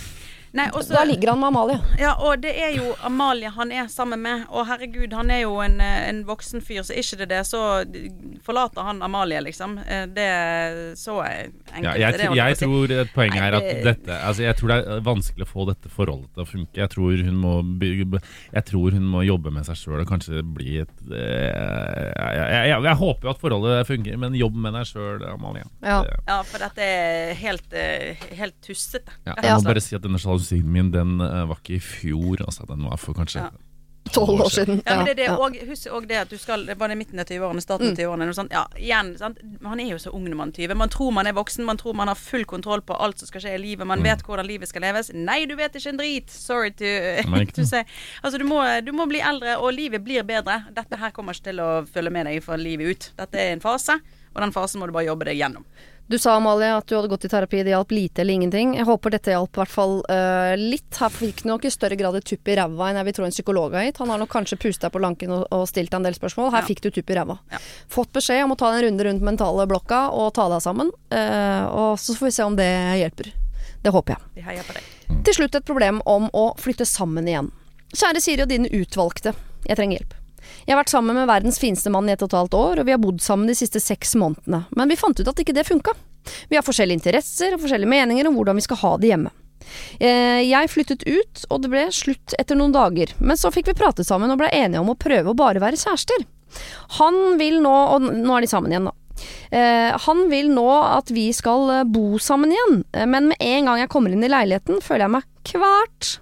Nei, 0.53 0.67
også, 0.77 0.93
Da 0.93 1.01
ligger 1.09 1.31
han 1.33 1.39
med 1.41 1.47
Amalie. 1.49 1.79
Ja, 1.97 2.11
og 2.21 2.41
det 2.43 2.51
er 2.61 2.75
jo 2.77 2.91
Amalie 3.01 3.49
han 3.55 3.71
er 3.73 3.87
sammen 3.89 4.21
med. 4.21 4.43
Og 4.53 4.67
herregud, 4.69 5.13
han 5.17 5.31
er 5.33 5.39
jo 5.47 5.55
en, 5.65 5.79
eh, 5.81 6.09
en 6.11 6.19
voksen 6.27 6.61
fyr, 6.61 6.83
så 6.85 6.93
er 6.93 7.01
ikke 7.01 7.17
det 7.23 7.29
det, 7.31 7.39
så 7.49 7.61
forlater 8.45 8.85
han 8.85 9.01
Amalie, 9.01 9.39
liksom. 9.41 9.79
Eh, 9.81 10.05
Det 10.13 10.21
er 10.29 10.75
så 10.99 11.15
enkelt. 11.25 11.81
Ja, 11.83 11.95
jeg, 11.97 12.13
det, 12.19 12.27
tr- 12.29 12.35
jeg 12.37 12.57
si. 12.59 12.65
tror 12.67 12.93
et 12.99 13.13
poeng 13.15 13.33
er 13.39 13.57
at 13.57 13.69
dette 13.87 14.19
altså 14.19 14.43
Jeg 14.45 14.55
tror 14.59 14.67
det 14.73 14.77
er 14.93 15.01
vanskelig 15.07 15.47
å 15.47 15.49
få 15.49 15.65
dette 15.71 15.89
forholdet 15.89 16.29
til 16.35 16.43
å 16.43 16.47
funke. 16.51 16.77
Jeg 16.83 16.89
tror 16.93 17.23
hun 17.25 17.41
må, 17.41 17.55
jeg 18.53 18.65
tror 18.69 18.91
hun 18.93 19.09
må 19.09 19.23
jobbe 19.25 19.49
med 19.57 19.65
seg 19.65 19.79
sjøl 19.81 20.03
og 20.03 20.07
kanskje 20.13 20.43
bli 20.45 20.77
et 20.83 20.93
eh, 21.09 22.13
jeg, 22.13 22.37
jeg, 22.37 22.69
jeg, 22.69 22.83
jeg 22.91 22.99
håper 23.01 23.25
jo 23.27 23.33
at 23.33 23.41
forholdet 23.41 23.89
funker, 23.89 24.17
men 24.21 24.37
jobb 24.37 24.55
med 24.67 24.77
deg 24.77 24.85
sjøl, 24.91 25.25
Amalie. 25.33 25.65
Ja. 25.81 26.03
Ja, 26.29 26.37
for 26.45 26.61
dette 26.61 26.85
er 26.85 27.33
helt, 27.41 27.73
helt 28.37 28.55
tussete. 28.61 29.17
Ja, 29.25 29.33
jeg 29.41 29.57
må 29.57 29.65
bare 29.71 29.81
si 29.81 29.97
at 29.97 30.03
denne 30.05 30.21
sjalusien 30.21 30.42
min, 30.51 30.91
den 30.91 31.19
eh, 31.21 31.45
var 31.47 31.55
ikke 31.61 31.77
i 31.77 31.79
fjor. 31.79 32.43
Altså, 32.45 32.65
den 32.67 32.83
var 32.89 32.97
for 32.97 33.13
kanskje 33.13 33.41
Ja. 33.47 33.51
Tolv 34.11 34.41
år 34.43 34.49
siden. 34.51 34.81
Ja, 34.85 34.97
men 34.97 35.05
det 35.07 35.13
det, 35.15 35.23
Ja. 35.29 35.37
og 35.39 35.55
Husk 35.65 35.87
òg 35.87 36.07
det 36.09 36.17
at 36.17 36.29
du 36.29 36.35
skal 36.37 36.65
Var 36.67 36.87
det 36.91 36.97
midten 36.99 37.19
av 37.19 37.25
20-årene, 37.25 37.61
starten 37.63 37.87
av 37.87 37.95
20-årene? 37.95 38.25
noe. 38.27 38.47
Ja, 38.51 38.65
igjen, 38.75 39.13
sant? 39.17 39.37
Man 39.63 39.79
er 39.79 39.87
jo 39.93 39.97
så 39.97 40.11
ung 40.13 40.25
når 40.27 40.35
man 40.35 40.49
er 40.49 40.67
20. 40.67 40.75
Man 40.75 40.89
tror 40.89 41.13
man 41.15 41.25
er 41.25 41.31
voksen, 41.33 41.63
man 41.65 41.77
tror 41.77 41.95
man 41.95 42.07
har 42.11 42.15
full 42.19 42.43
kontroll 42.45 42.81
på 42.83 42.97
alt 42.99 43.17
som 43.19 43.27
skal 43.27 43.41
skje 43.41 43.53
i 43.55 43.61
livet. 43.63 43.87
Man 43.87 44.03
vet 44.03 44.21
hvordan 44.21 44.45
livet 44.45 44.67
skal 44.67 44.81
leves. 44.83 45.09
Nei, 45.15 45.45
du 45.45 45.55
vet 45.55 45.73
ikke 45.79 45.89
en 45.89 45.97
drit! 45.97 46.29
Sorry 46.29 46.71
to, 46.71 46.85
to 47.55 47.63
say. 47.65 47.85
Altså, 48.21 48.37
du 48.37 48.43
må, 48.43 48.59
du 48.83 48.91
må 48.91 49.07
bli 49.07 49.23
eldre, 49.23 49.55
og 49.57 49.71
livet 49.73 50.03
blir 50.03 50.21
bedre. 50.27 50.65
Dette 50.75 50.99
her 50.99 51.11
kommer 51.15 51.31
ikke 51.33 51.49
til 51.53 51.59
å 51.63 51.85
følge 51.87 52.11
med 52.11 52.27
deg 52.27 52.43
for 52.43 52.57
livet 52.59 52.91
ut. 52.91 53.11
Dette 53.17 53.39
er 53.39 53.53
en 53.55 53.61
fase, 53.63 54.01
og 54.35 54.41
den 54.43 54.51
fasen 54.51 54.79
må 54.83 54.85
du 54.85 54.91
bare 54.91 55.07
jobbe 55.07 55.25
deg 55.31 55.39
gjennom. 55.39 55.63
Du 56.07 56.17
sa 56.19 56.33
Amalie 56.35 56.67
at 56.75 56.85
du 56.85 56.95
hadde 56.97 57.07
gått 57.07 57.23
i 57.25 57.29
terapi, 57.31 57.61
det 57.63 57.71
hjalp 57.71 57.91
lite 57.95 58.21
eller 58.21 58.33
ingenting. 58.35 58.73
Jeg 58.75 58.85
håper 58.85 59.13
dette 59.15 59.31
hjalp 59.31 59.55
i 59.55 59.61
hvert 59.61 59.71
fall 59.71 59.93
uh, 60.11 60.51
litt. 60.59 60.97
Her 60.99 61.09
fikk 61.13 61.43
du 61.43 61.47
nok 61.49 61.63
i 61.65 61.71
større 61.73 61.95
grad 61.97 62.17
et 62.19 62.27
tupp 62.27 62.51
i 62.51 62.57
ræva 62.59 62.89
enn 62.91 62.99
jeg 62.99 63.07
vil 63.07 63.15
tro 63.17 63.25
en 63.27 63.33
psykolog 63.33 63.77
har 63.77 63.87
gitt. 63.87 64.01
Han 64.03 64.11
har 64.11 64.19
nok 64.21 64.31
kanskje 64.33 64.59
pustet 64.59 64.83
deg 64.89 64.93
på 64.93 65.01
lanken 65.01 65.31
og, 65.33 65.45
og 65.55 65.63
stilt 65.71 65.89
deg 65.93 66.01
en 66.01 66.07
del 66.09 66.17
spørsmål. 66.17 66.51
Her 66.53 66.65
Ja. 66.65 66.67
fikk 66.67 66.83
du 66.83 66.89
tupp 66.91 67.09
i 67.09 67.17
ræva. 67.17 67.37
Ja. 67.55 67.61
Fått 67.95 68.11
beskjed 68.13 68.43
om 68.43 68.51
å 68.53 68.59
ta 68.59 68.73
en 68.75 68.83
runde 68.83 69.07
rundt 69.07 69.23
mentale 69.23 69.65
blokka 69.71 70.01
og 70.11 70.33
ta 70.35 70.49
deg 70.51 70.61
sammen. 70.65 70.91
Uh, 71.13 71.63
og 71.71 71.99
så 72.03 72.17
får 72.19 72.29
vi 72.29 72.35
se 72.35 72.49
om 72.51 72.59
det 72.59 72.69
hjelper. 72.99 73.31
Det 73.83 73.91
håper 73.95 74.17
jeg. 74.17 74.27
Vi 74.35 74.45
heier 74.49 74.67
på 74.67 74.75
deg. 74.75 75.23
Til 75.23 75.39
slutt 75.39 75.55
et 75.55 75.65
problem 75.65 76.03
om 76.05 76.27
å 76.35 76.49
flytte 76.59 76.85
sammen 76.85 77.27
igjen. 77.31 77.49
Kjære 77.95 78.21
Siri 78.21 78.43
og 78.43 78.51
dine 78.51 78.67
utvalgte. 78.75 79.33
Jeg 79.69 79.79
trenger 79.79 80.01
hjelp. 80.01 80.19
Jeg 80.65 80.73
har 80.75 80.81
vært 80.83 80.93
sammen 80.93 81.15
med 81.17 81.27
verdens 81.29 81.59
fineste 81.61 81.91
mann 81.93 82.09
i 82.09 82.13
et 82.15 82.21
og 82.23 82.31
et 82.31 82.37
halvt 82.39 82.57
år, 82.59 82.79
og 82.81 82.87
vi 82.87 82.95
har 82.95 83.01
bodd 83.03 83.21
sammen 83.23 83.47
de 83.49 83.55
siste 83.57 83.81
seks 83.83 84.15
månedene. 84.19 84.63
Men 84.75 84.91
vi 84.91 84.99
fant 84.99 85.19
ut 85.19 85.27
at 85.27 85.39
ikke 85.43 85.55
det 85.55 85.67
funka. 85.67 85.93
Vi 86.49 86.55
har 86.55 86.63
forskjellige 86.63 87.01
interesser 87.01 87.55
og 87.55 87.63
forskjellige 87.65 87.91
meninger 87.91 88.27
om 88.29 88.37
hvordan 88.37 88.55
vi 88.59 88.63
skal 88.65 88.79
ha 88.83 88.93
det 88.97 89.11
hjemme. 89.11 89.31
Eh, 89.99 90.41
Jeg 90.47 90.69
flyttet 90.71 91.03
ut, 91.07 91.45
og 91.49 91.61
det 91.63 91.71
ble 91.71 91.85
slutt 91.95 92.35
etter 92.39 92.55
noen 92.59 92.73
dager. 92.75 93.13
Men 93.19 93.39
så 93.39 93.51
fikk 93.51 93.71
vi 93.71 93.77
pratet 93.79 94.07
sammen 94.07 94.31
og 94.31 94.39
ble 94.41 94.51
enige 94.51 94.81
om 94.83 94.91
å 94.93 94.99
prøve 94.99 95.31
å 95.31 95.37
bare 95.37 95.61
være 95.63 95.79
kjærester. 95.79 96.25
Han 96.99 97.37
vil 97.39 97.61
nå 97.63 97.71
Og 97.95 98.03
nå 98.13 98.35
er 98.37 98.41
de 98.45 98.47
sammen 98.51 98.71
igjen, 98.71 98.85
da. 98.91 98.93
Eh, 99.53 99.91
han 100.05 100.25
vil 100.29 100.49
nå 100.53 100.67
at 100.97 101.09
vi 101.13 101.27
skal 101.33 101.69
eh, 101.69 101.83
bo 101.85 102.17
sammen 102.19 102.51
igjen, 102.53 102.83
men 103.07 103.29
med 103.31 103.37
en 103.39 103.65
gang 103.69 103.79
jeg 103.83 103.89
kommer 103.93 104.11
inn 104.13 104.23
i 104.25 104.31
leiligheten, 104.31 104.81
føler 104.81 105.05
jeg 105.07 105.15
meg 105.15 105.27
kvart. 105.49 106.13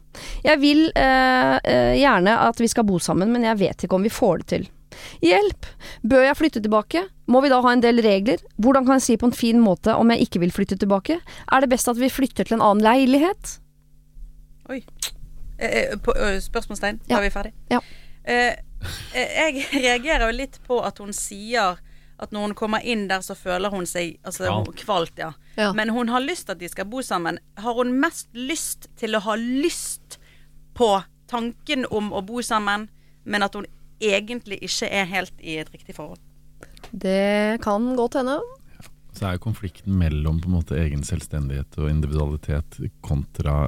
Jeg 0.43 0.59
vil 0.61 0.85
eh, 0.95 1.57
eh, 1.63 1.95
gjerne 1.99 2.37
at 2.49 2.59
vi 2.61 2.67
skal 2.71 2.85
bo 2.87 2.99
sammen, 2.99 3.31
men 3.33 3.43
jeg 3.47 3.59
vet 3.61 3.85
ikke 3.85 3.97
om 3.99 4.03
vi 4.05 4.11
får 4.13 4.41
det 4.43 4.47
til. 4.53 4.69
Hjelp! 5.23 5.65
Bør 6.03 6.25
jeg 6.27 6.37
flytte 6.37 6.61
tilbake? 6.61 7.05
Må 7.31 7.41
vi 7.41 7.49
da 7.49 7.61
ha 7.63 7.71
en 7.73 7.81
del 7.83 8.01
regler? 8.03 8.41
Hvordan 8.61 8.85
kan 8.85 8.99
jeg 8.99 9.05
si 9.05 9.17
på 9.21 9.29
en 9.29 9.35
fin 9.37 9.61
måte 9.63 9.95
om 9.97 10.11
jeg 10.11 10.27
ikke 10.27 10.41
vil 10.43 10.51
flytte 10.53 10.77
tilbake? 10.81 11.19
Er 11.51 11.63
det 11.63 11.69
best 11.71 11.87
at 11.87 11.99
vi 11.99 12.09
flytter 12.11 12.43
til 12.49 12.57
en 12.59 12.65
annen 12.65 12.83
leilighet? 12.85 13.55
Oi. 14.69 14.81
Eh, 15.61 15.77
eh, 15.93 15.95
på, 16.01 16.13
spørsmålstegn. 16.43 16.99
Da 17.07 17.15
Ja. 17.15 17.21
er 17.21 17.29
vi 17.29 17.33
ferdig. 17.33 17.53
Ja. 17.71 17.79
Eh, 18.25 18.55
eh, 19.15 19.31
jeg 19.39 19.65
reagerer 19.85 20.27
jo 20.29 20.37
litt 20.37 20.59
på 20.67 20.81
at 20.85 20.99
hun 21.01 21.13
sier 21.13 21.79
at 22.21 22.31
når 22.35 22.41
hun 22.51 22.53
kommer 22.53 22.83
inn 22.85 23.07
der, 23.09 23.23
så 23.25 23.33
føler 23.35 23.71
hun 23.73 23.87
seg 23.89 24.19
altså, 24.23 24.45
Kvalt. 24.45 24.75
kvalt. 24.83 25.17
Ja. 25.17 25.31
Ja. 25.55 25.73
Men 25.73 25.89
hun 25.89 26.09
har 26.09 26.23
lyst 26.23 26.47
til 26.47 26.55
at 26.55 26.61
de 26.61 26.69
skal 26.71 26.87
bo 26.87 27.01
sammen. 27.01 27.39
Har 27.59 27.75
hun 27.75 27.93
mest 27.99 28.29
lyst 28.33 28.87
til 28.99 29.15
å 29.15 29.23
ha 29.25 29.35
lyst 29.35 30.19
på 30.77 30.93
tanken 31.31 31.85
om 31.91 32.11
å 32.13 32.23
bo 32.25 32.41
sammen, 32.43 32.87
men 33.23 33.43
at 33.43 33.55
hun 33.55 33.67
egentlig 34.01 34.61
ikke 34.65 34.89
er 34.89 35.09
helt 35.11 35.43
i 35.43 35.59
et 35.61 35.71
riktig 35.73 35.95
forhold? 35.95 36.19
Det 36.91 37.61
kan 37.63 37.93
godt 37.95 38.19
hende. 38.19 38.39
Så 39.21 39.29
er 39.29 39.37
konflikten 39.37 39.93
mellom 39.99 40.39
på 40.41 40.49
en 40.49 40.55
måte 40.55 40.77
egen 40.81 41.03
selvstendighet 41.05 41.75
og 41.77 41.91
individualitet 41.91 42.79
kontra 43.05 43.67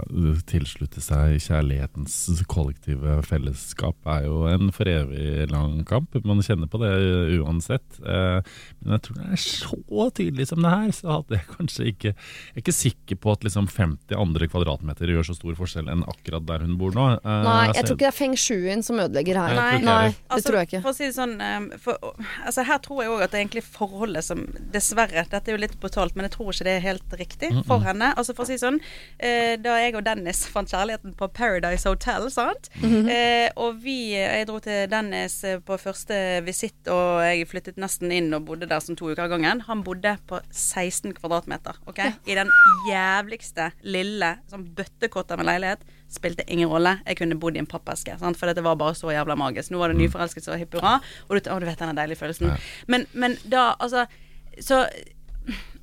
tilslutte 0.50 0.98
seg 1.04 1.36
kjærlighetens 1.46 2.16
kollektive 2.50 3.20
fellesskap 3.28 3.94
er 4.10 4.24
jo 4.26 4.40
en 4.50 4.72
for 4.74 4.90
evig 4.90 5.46
lang 5.52 5.84
kamp. 5.86 6.18
Man 6.26 6.42
kjenner 6.42 6.66
på 6.72 6.80
det 6.82 6.90
uansett. 7.38 8.00
Eh, 8.02 8.40
Men 8.82 8.96
jeg 8.96 9.04
tror 9.06 9.20
det 9.20 9.28
er 9.36 9.44
så 9.44 10.08
tydelig 10.18 10.48
som 10.50 10.64
det 10.66 10.72
her, 10.74 10.90
så 10.98 11.12
hadde 11.20 11.38
jeg 11.38 11.46
kanskje 11.52 11.86
ikke 11.92 12.14
Jeg 12.16 12.56
er 12.58 12.64
ikke 12.64 12.76
sikker 12.80 13.22
på 13.22 13.36
at 13.38 13.46
liksom 13.46 13.70
50 13.70 14.18
andre 14.24 14.50
kvadratmeter 14.50 15.14
gjør 15.14 15.30
så 15.30 15.38
stor 15.38 15.54
forskjell 15.62 15.94
enn 15.94 16.02
akkurat 16.10 16.48
der 16.50 16.66
hun 16.66 16.80
bor 16.82 16.98
nå. 16.98 17.06
Eh, 17.20 17.44
Nei, 17.46 17.68
jeg 17.76 17.86
tror 17.86 17.94
ikke 18.00 18.08
det 18.08 18.10
er 18.10 18.18
feng 18.18 18.36
shuen 18.42 18.82
som 18.90 19.04
ødelegger 19.06 19.38
her. 19.44 19.54
Nei, 19.62 19.70
Nei, 19.86 20.02
det. 20.10 20.18
det 20.18 20.34
Altså, 20.34 20.50
tror 20.50 20.60
jeg 20.64 20.72
ikke. 20.72 20.82
For 20.88 20.96
å 20.96 20.98
si 20.98 21.06
det 21.12 21.16
sånn 21.22 21.38
eh, 21.38 21.78
for, 21.86 22.12
altså 22.42 22.66
Her 22.74 22.82
tror 22.90 23.06
jeg 23.06 23.14
òg 23.14 23.22
at 23.28 23.36
det 23.36 23.38
er 23.38 23.46
egentlig 23.46 23.66
forholdet 23.70 24.26
som 24.26 24.44
Dessverre, 24.74 25.28
dette 25.30 25.43
er 25.52 25.58
jo 25.58 25.62
litt 25.62 25.80
brutalt, 25.82 26.16
men 26.16 26.24
jeg 26.28 26.32
tror 26.38 26.52
ikke 26.54 26.64
det 26.68 26.74
er 26.78 26.84
helt 26.86 27.16
riktig 27.20 27.50
for 27.68 27.80
henne. 27.84 28.14
Altså 28.18 28.34
For 28.36 28.44
å 28.46 28.48
si 28.48 28.56
sånn 28.62 28.80
eh, 29.20 29.56
Da 29.58 29.76
jeg 29.82 29.96
og 29.96 30.04
Dennis 30.06 30.46
fant 30.48 30.70
kjærligheten 30.72 31.16
på 31.20 31.28
Paradise 31.34 31.90
Hotel, 31.90 32.30
sant 32.32 32.70
Mhm. 32.82 33.10
eh, 33.10 33.50
Og 33.58 33.82
vi 33.84 34.14
Jeg 34.14 34.48
dro 34.48 34.60
til 34.60 34.88
Dennis 34.90 35.44
eh, 35.44 35.58
på 35.60 35.78
første 35.80 36.44
visitt, 36.46 36.88
og 36.88 37.22
jeg 37.26 37.48
flyttet 37.48 37.78
nesten 37.78 38.12
inn 38.12 38.34
og 38.34 38.46
bodde 38.46 38.68
der 38.70 38.80
som 38.80 38.96
to 38.96 39.10
uker 39.12 39.24
av 39.26 39.30
gangen. 39.30 39.62
Han 39.68 39.84
bodde 39.84 40.18
på 40.28 40.40
16 40.52 41.14
kvadratmeter, 41.14 41.76
OK? 41.88 42.00
I 42.28 42.36
den 42.36 42.50
jævligste 42.90 43.72
lille 43.84 44.38
sånn 44.52 44.66
bøttekotta 44.78 45.38
med 45.40 45.48
leilighet. 45.50 45.84
Spilte 46.14 46.46
ingen 46.48 46.70
rolle. 46.70 47.00
Jeg 47.08 47.18
kunne 47.18 47.38
bodd 47.42 47.56
i 47.58 47.62
en 47.64 47.70
pappeske. 47.70 48.14
Sant? 48.22 48.38
For 48.38 48.50
dette 48.50 48.62
var 48.66 48.76
bare 48.78 48.94
så 48.98 49.10
jævla 49.14 49.36
magisk. 49.40 49.72
Nå 49.74 49.80
var 49.82 49.90
det 49.94 49.98
nyforelsket 49.98 50.46
så 50.46 50.58
hipp 50.60 50.76
hurra. 50.78 51.00
Og 51.30 51.40
du, 51.40 51.50
å, 51.50 51.60
du 51.60 51.66
vet 51.66 51.80
den 51.82 51.98
deilige 51.98 52.20
følelsen. 52.22 52.52
Ja. 52.52 52.58
Men, 52.88 53.08
men 53.14 53.38
da, 53.50 53.72
altså 53.80 54.06
Så 54.62 54.84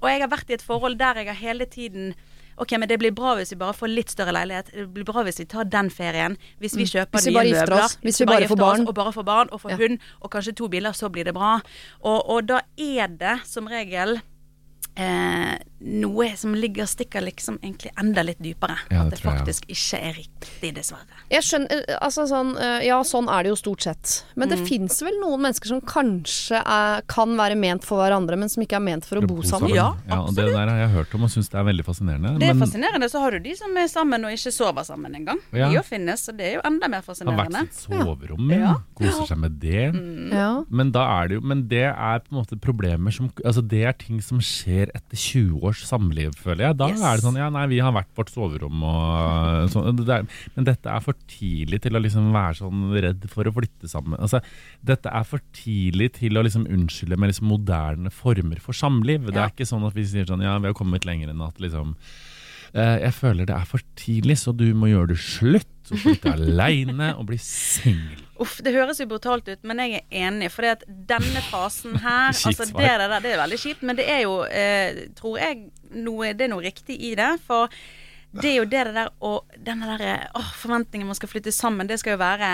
Og 0.00 0.08
jeg 0.08 0.20
har 0.22 0.28
vært 0.32 0.50
i 0.50 0.54
et 0.56 0.62
forhold 0.64 0.98
der 0.98 1.14
jeg 1.20 1.26
har 1.26 1.34
hele 1.40 1.66
tiden 1.66 2.14
Ok, 2.60 2.74
men 2.76 2.88
det 2.90 2.98
blir 3.00 3.12
bra 3.16 3.30
hvis 3.38 3.54
vi 3.54 3.56
bare 3.56 3.72
får 3.72 3.88
litt 3.88 4.10
større 4.12 4.34
leilighet. 4.36 4.66
Det 4.74 4.82
blir 4.92 5.04
bra 5.08 5.22
hvis 5.24 5.38
vi 5.40 5.46
tar 5.48 5.64
den 5.64 5.88
ferien. 5.88 6.34
Hvis 6.60 6.74
vi 6.76 6.84
kjøper 6.84 7.08
Mm. 7.08 7.16
Hvis 7.16 7.26
vi 7.26 7.32
bare 7.32 7.48
gifter 7.48 7.72
oss. 7.84 7.94
Hvis 8.02 8.20
vi 8.20 8.26
bare 8.26 8.48
får 8.48 8.52
oss, 8.52 8.60
barn. 8.60 8.88
Og 8.88 8.94
bare 8.94 9.12
får 9.16 9.24
barn, 9.24 9.48
og 9.52 9.60
får 9.62 9.70
Ja. 9.70 9.76
hund, 9.80 9.98
og 10.20 10.30
kanskje 10.30 10.52
to 10.56 10.68
biler, 10.68 10.92
så 10.92 11.08
blir 11.08 11.24
det 11.24 11.32
bra. 11.32 11.62
Og, 12.04 12.28
og 12.28 12.46
da 12.46 12.60
er 12.76 13.06
det 13.06 13.46
som 13.46 13.66
regel 13.66 14.20
eh, 14.96 15.56
noe 15.80 16.36
som 16.36 16.52
ligger 16.54 16.84
og 16.84 16.90
stikker 16.92 17.22
liksom 17.24 17.58
egentlig 17.62 17.90
enda 18.00 18.22
litt 18.26 18.38
dypere. 18.42 18.76
Ja, 18.90 19.04
at 19.06 19.10
det 19.14 19.20
faktisk 19.22 19.64
jeg, 19.68 19.76
ja. 19.76 19.78
ikke 19.80 20.00
er 20.10 20.18
riktig, 20.18 20.70
dessverre. 20.76 21.20
Jeg 21.32 21.42
skjønner, 21.46 21.84
eh, 21.88 21.98
altså 22.04 22.26
sånn, 22.28 22.50
eh, 22.60 22.86
Ja, 22.90 22.98
sånn 23.06 23.28
er 23.32 23.42
det 23.44 23.50
jo 23.52 23.56
stort 23.56 23.82
sett. 23.82 24.24
Men 24.36 24.48
Mm. 24.48 24.56
det 24.56 24.68
fins 24.68 25.00
vel 25.02 25.14
noen 25.20 25.40
mennesker 25.40 25.66
som 25.68 25.80
kanskje 25.80 26.60
er, 26.64 27.02
kan 27.08 27.36
være 27.36 27.56
ment 27.56 27.84
for 27.84 27.98
hverandre, 28.02 28.36
men 28.38 28.48
som 28.48 28.62
ikke 28.62 28.76
er 28.76 28.80
ment 28.80 29.04
for 29.04 29.16
å 29.20 29.26
bo 29.26 29.40
sammen. 29.42 29.72
Ja, 29.74 29.94
og 30.20 30.34
Det 30.34 30.46
der 30.52 30.68
har 30.68 30.78
jeg 30.78 30.90
hørt 30.90 31.14
om 31.14 31.24
og 31.24 31.30
syns 31.30 31.48
det 31.48 31.58
er 31.60 31.64
veldig 31.64 31.84
fascinerende. 31.84 32.38
Det 32.38 32.48
er 32.48 32.54
men 32.54 32.66
fascinerende. 32.68 33.08
Så 33.10 33.20
har 33.20 33.30
du 33.30 33.38
de 33.40 33.54
som 33.56 33.76
er 33.76 33.86
sammen 33.88 34.24
og 34.24 34.30
ikke 34.32 34.52
sover 34.52 34.84
sammen 34.84 35.14
engang. 35.14 35.38
Ja. 35.52 35.68
De 35.68 35.74
jo 35.76 35.82
finnes, 35.82 36.28
og 36.28 36.36
det 36.36 36.46
er 36.46 36.54
jo 36.56 36.60
enda 36.64 36.88
mer 36.88 37.02
fascinerende. 37.02 37.56
har 37.56 37.64
vært 37.64 37.72
sitt 37.74 37.90
soverom, 37.90 38.50
ja. 38.50 38.58
Ja. 38.60 38.74
koser 38.96 39.26
seg 39.26 39.38
med 39.38 39.58
det. 39.60 39.94
Ja. 40.32 40.64
Men 40.70 40.90
da 40.92 41.22
er 41.22 41.28
det 41.28 41.34
jo 41.34 41.40
Men 41.40 41.66
det 41.68 41.84
er 41.84 42.18
på 42.20 42.32
en 42.32 42.38
måte 42.44 42.58
problemer 42.60 43.12
som 43.12 43.30
Altså 43.44 43.66
det 43.66 43.84
er 43.84 43.92
ting 43.92 44.20
som 44.20 44.38
skjer 44.38 44.90
etter 44.94 45.16
20 45.16 45.69
års 45.70 45.80
samliv, 45.88 46.34
føler 46.38 46.66
jeg. 46.68 46.76
Da 46.80 46.88
Yes. 46.90 47.00
er 47.06 47.16
det 47.20 47.24
sånn 47.24 47.38
Ja, 47.40 47.48
nei, 47.54 47.64
vi 47.70 47.78
har 47.82 47.94
hvert 47.94 48.10
vårt 48.18 48.30
soverom 48.34 48.82
og 48.86 49.70
sånn. 49.72 49.96
Det 50.02 50.16
er, 50.18 50.26
men 50.56 50.66
dette 50.68 50.90
er 50.92 51.00
for 51.04 51.14
tidlig 51.30 51.80
til 51.86 51.96
å 51.98 52.02
liksom 52.04 52.30
være 52.34 52.58
sånn 52.60 52.84
redd 53.06 53.26
for 53.32 53.48
å 53.48 53.54
flytte 53.56 53.88
sammen. 53.90 54.18
Altså, 54.20 54.42
dette 54.84 55.08
er 55.12 55.24
for 55.28 55.40
tidlig 55.56 56.12
til 56.20 56.36
å 56.36 56.44
liksom 56.46 56.66
unnskylde 56.70 57.16
med 57.20 57.32
liksom 57.32 57.48
moderne 57.50 58.10
former 58.14 58.60
for 58.62 58.76
samliv. 58.76 59.30
Det 59.30 59.40
er 59.40 59.50
ikke 59.54 59.68
sånn 59.68 59.86
at 59.88 59.94
vi 59.96 60.04
sier 60.10 60.26
sånn 60.28 60.42
Ja, 60.44 60.58
vi 60.58 60.66
har 60.70 60.74
kommet 60.76 61.06
lenger 61.08 61.30
enn 61.32 61.42
at 61.46 61.58
liksom 61.62 61.94
eh, 62.74 62.98
Jeg 63.06 63.14
føler 63.16 63.46
det 63.48 63.56
er 63.56 63.66
for 63.66 63.80
tidlig, 63.98 64.36
så 64.42 64.52
du 64.56 64.68
må 64.74 64.90
gjøre 64.92 65.14
det 65.14 65.18
slutt. 65.22 65.66
Og 65.90 66.02
flytte 66.02 66.34
aleine 66.34 67.12
og 67.18 67.28
bli 67.30 67.38
singel. 67.42 68.20
Uff, 68.40 68.58
det 68.64 68.72
høres 68.72 69.00
jo 69.02 69.08
brutalt 69.10 69.48
ut, 69.50 69.62
men 69.68 69.82
jeg 69.82 70.00
er 70.00 70.28
enig. 70.28 70.48
For 70.54 70.68
at 70.70 70.84
denne 70.88 71.42
fasen 71.50 71.98
her 72.00 72.30
altså 72.50 72.68
det, 72.70 72.76
der, 73.02 73.16
det 73.20 73.34
er 73.34 73.42
veldig 73.42 73.60
kjipt, 73.60 73.82
men 73.86 73.98
det 73.98 74.06
er 74.08 74.22
jo, 74.24 74.36
eh, 74.46 75.06
tror 75.18 75.40
jeg, 75.42 75.66
noe, 75.96 76.32
det 76.32 76.46
er 76.46 76.54
noe 76.54 76.64
riktig 76.64 76.96
i 77.10 77.14
det. 77.18 77.34
For 77.46 77.72
det 78.30 78.52
er 78.52 78.60
jo 78.60 78.68
det 78.70 78.84
der 78.94 79.10
og 79.26 79.56
denne 79.58 79.96
der 79.98 80.28
åh, 80.38 80.52
forventningen 80.62 81.08
man 81.08 81.18
skal 81.18 81.32
flytte 81.32 81.52
sammen, 81.52 81.90
det 81.90 81.98
skal 82.00 82.14
jo 82.14 82.22
være 82.22 82.50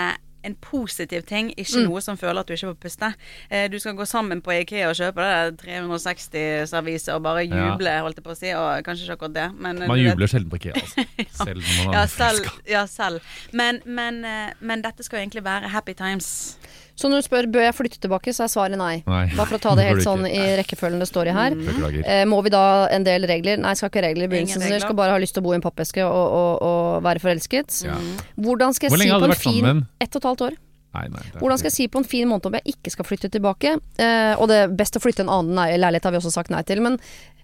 en 0.47 0.55
positiv 0.63 1.25
ting, 1.27 1.51
ikke 1.57 1.77
Mm. 1.83 1.89
noe 1.89 2.01
som 2.01 2.17
føler 2.17 2.39
at 2.41 2.47
du 2.47 2.53
ikke 2.55 2.69
får 2.71 2.79
puste. 2.87 3.09
Eh, 3.51 3.67
du 3.69 3.77
skal 3.79 3.93
gå 3.99 4.05
sammen 4.07 4.41
på 4.41 4.55
Ikea 4.61 4.87
og 4.89 4.95
kjøpe 4.95 5.21
det 5.27 5.57
360-serviset 5.61 7.13
og 7.13 7.23
bare 7.23 7.43
Ja. 7.45 7.71
juble, 7.73 7.93
holdt 8.01 8.17
jeg 8.17 8.23
på 8.25 8.31
å 8.33 8.37
si. 8.37 8.51
Og 8.53 8.83
kanskje 8.87 9.05
ikke 9.07 9.17
akkurat 9.17 9.33
det, 9.33 9.47
men 9.59 9.79
Man 9.79 9.87
du 9.89 10.03
vet- 10.03 10.11
jubler 10.15 10.27
sjelden 10.27 10.49
på 10.49 10.59
IKEA, 10.59 10.73
altså. 10.73 11.05
Selv 11.45 11.61
når 11.61 11.85
man 11.85 11.93
ja, 11.93 12.05
selv. 12.05 12.49
Ja, 12.67 12.85
selv. 12.85 13.21
Men, 13.51 13.81
men, 13.85 14.23
eh, 14.25 14.53
men 14.61 14.81
dette 14.81 15.03
skal 15.03 15.19
jo 15.19 15.25
egentlig 15.29 15.43
være 15.43 15.69
happy 15.69 15.93
times. 15.93 16.57
Så 16.97 17.11
når 17.11 17.21
du 17.21 17.25
spør 17.27 17.47
bør 17.53 17.61
jeg 17.67 17.75
flytte 17.77 17.99
tilbake, 18.01 18.33
så 18.33 18.47
er 18.47 18.49
svaret 18.51 18.79
nei. 18.79 19.03
Nei. 19.05 19.23
Bare 19.37 19.45
for 19.51 19.59
å 19.59 19.61
ta 19.61 19.75
det 19.77 19.85
helt 19.91 20.01
sånn 20.05 20.25
i 20.25 20.39
rekkefølgen 20.57 21.03
det 21.03 21.07
står 21.11 21.29
i 21.29 21.35
her. 21.37 21.53
Mm. 21.57 21.97
Eh, 22.01 22.23
må 22.29 22.41
vi 22.45 22.49
da 22.53 22.63
en 22.93 23.05
del 23.05 23.27
regler? 23.29 23.59
Nei, 23.61 23.75
skal 23.77 23.91
ikke 23.93 24.01
regler 24.07 24.25
i 24.25 24.31
begynnelsen. 24.33 24.65
Regler. 24.65 24.81
skal 24.87 24.97
bare 24.97 25.13
ha 25.13 25.21
lyst 25.21 25.37
til 25.37 25.45
å 25.45 25.47
bo 25.47 25.53
i 25.53 25.59
en 25.59 25.65
pappeske 25.65 26.01
og, 26.05 26.37
og, 26.41 26.63
og 26.65 27.03
være 27.05 27.21
forelsket. 27.21 27.83
Ja. 27.85 27.99
Hvordan 28.41 28.73
skal 28.73 28.89
jeg 28.89 28.95
Hvor 28.97 29.03
si 29.05 29.11
på 29.13 29.29
en 29.29 29.37
fin 29.43 29.59
sammen? 29.61 29.83
Ett 30.01 30.15
og 30.17 30.23
et 30.23 30.31
halvt 30.31 30.47
år. 30.49 30.57
Nei, 30.97 31.03
nei, 31.13 31.21
er 31.21 31.41
Hvordan 31.43 31.59
skal 31.61 31.69
jeg 31.69 31.75
si 31.75 31.85
på 31.93 31.99
en 32.01 32.07
fin 32.09 32.29
måned 32.29 32.47
om 32.49 32.55
jeg 32.57 32.73
ikke 32.73 32.93
skal 32.95 33.05
flytte 33.05 33.29
tilbake? 33.29 33.75
Eh, 34.01 34.33
og 34.39 34.47
det 34.49 34.57
er 34.63 34.71
best 34.79 34.97
å 34.97 35.01
flytte 35.03 35.21
en 35.25 35.29
annen 35.33 35.53
nei- 35.59 35.75
leilighet 35.77 36.07
har 36.07 36.15
vi 36.15 36.21
også 36.21 36.31
sagt 36.33 36.49
nei 36.53 36.63
til. 36.65 36.81
Men 36.81 36.95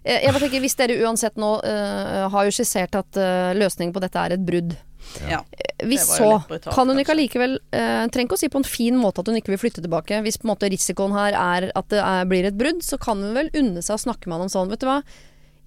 eh, 0.02 0.24
jeg 0.24 0.32
bare 0.34 0.46
tenker, 0.48 0.64
hvis 0.64 0.78
dere 0.80 0.98
uansett 1.06 1.38
nå 1.38 1.52
eh, 1.68 2.24
har 2.34 2.48
jo 2.50 2.56
skissert 2.56 2.98
at 2.98 3.20
eh, 3.22 3.52
løsningen 3.60 3.94
på 3.94 4.02
dette 4.02 4.18
er 4.26 4.38
et 4.38 4.48
brudd. 4.48 4.74
Ja. 5.30 5.42
Hvis 5.84 6.06
så, 6.08 6.30
brutalt, 6.48 6.72
kan 6.76 6.90
hun 6.90 7.02
ikke 7.02 7.14
allikevel 7.16 7.58
eh, 7.76 8.06
Trenger 8.14 8.30
ikke 8.30 8.38
å 8.38 8.42
si 8.42 8.50
på 8.52 8.62
en 8.62 8.68
fin 8.68 8.96
måte 9.00 9.24
at 9.24 9.30
hun 9.30 9.38
ikke 9.40 9.54
vil 9.54 9.62
flytte 9.66 9.84
tilbake. 9.84 10.22
Hvis 10.26 10.40
på 10.40 10.48
en 10.48 10.54
måte 10.54 10.70
risikoen 10.72 11.16
her 11.16 11.36
er 11.38 11.70
at 11.76 11.92
det 11.92 12.02
er, 12.02 12.26
blir 12.30 12.48
et 12.48 12.58
brudd, 12.60 12.82
så 12.86 13.00
kan 13.02 13.22
hun 13.24 13.36
vel 13.38 13.52
unne 13.58 13.84
seg 13.84 13.98
å 13.98 14.04
snakke 14.06 14.30
med 14.30 14.40
han 14.40 14.48
om 14.48 14.54
sånn, 14.54 14.74
vet 14.74 14.84
du 14.84 14.90
hva. 14.90 15.02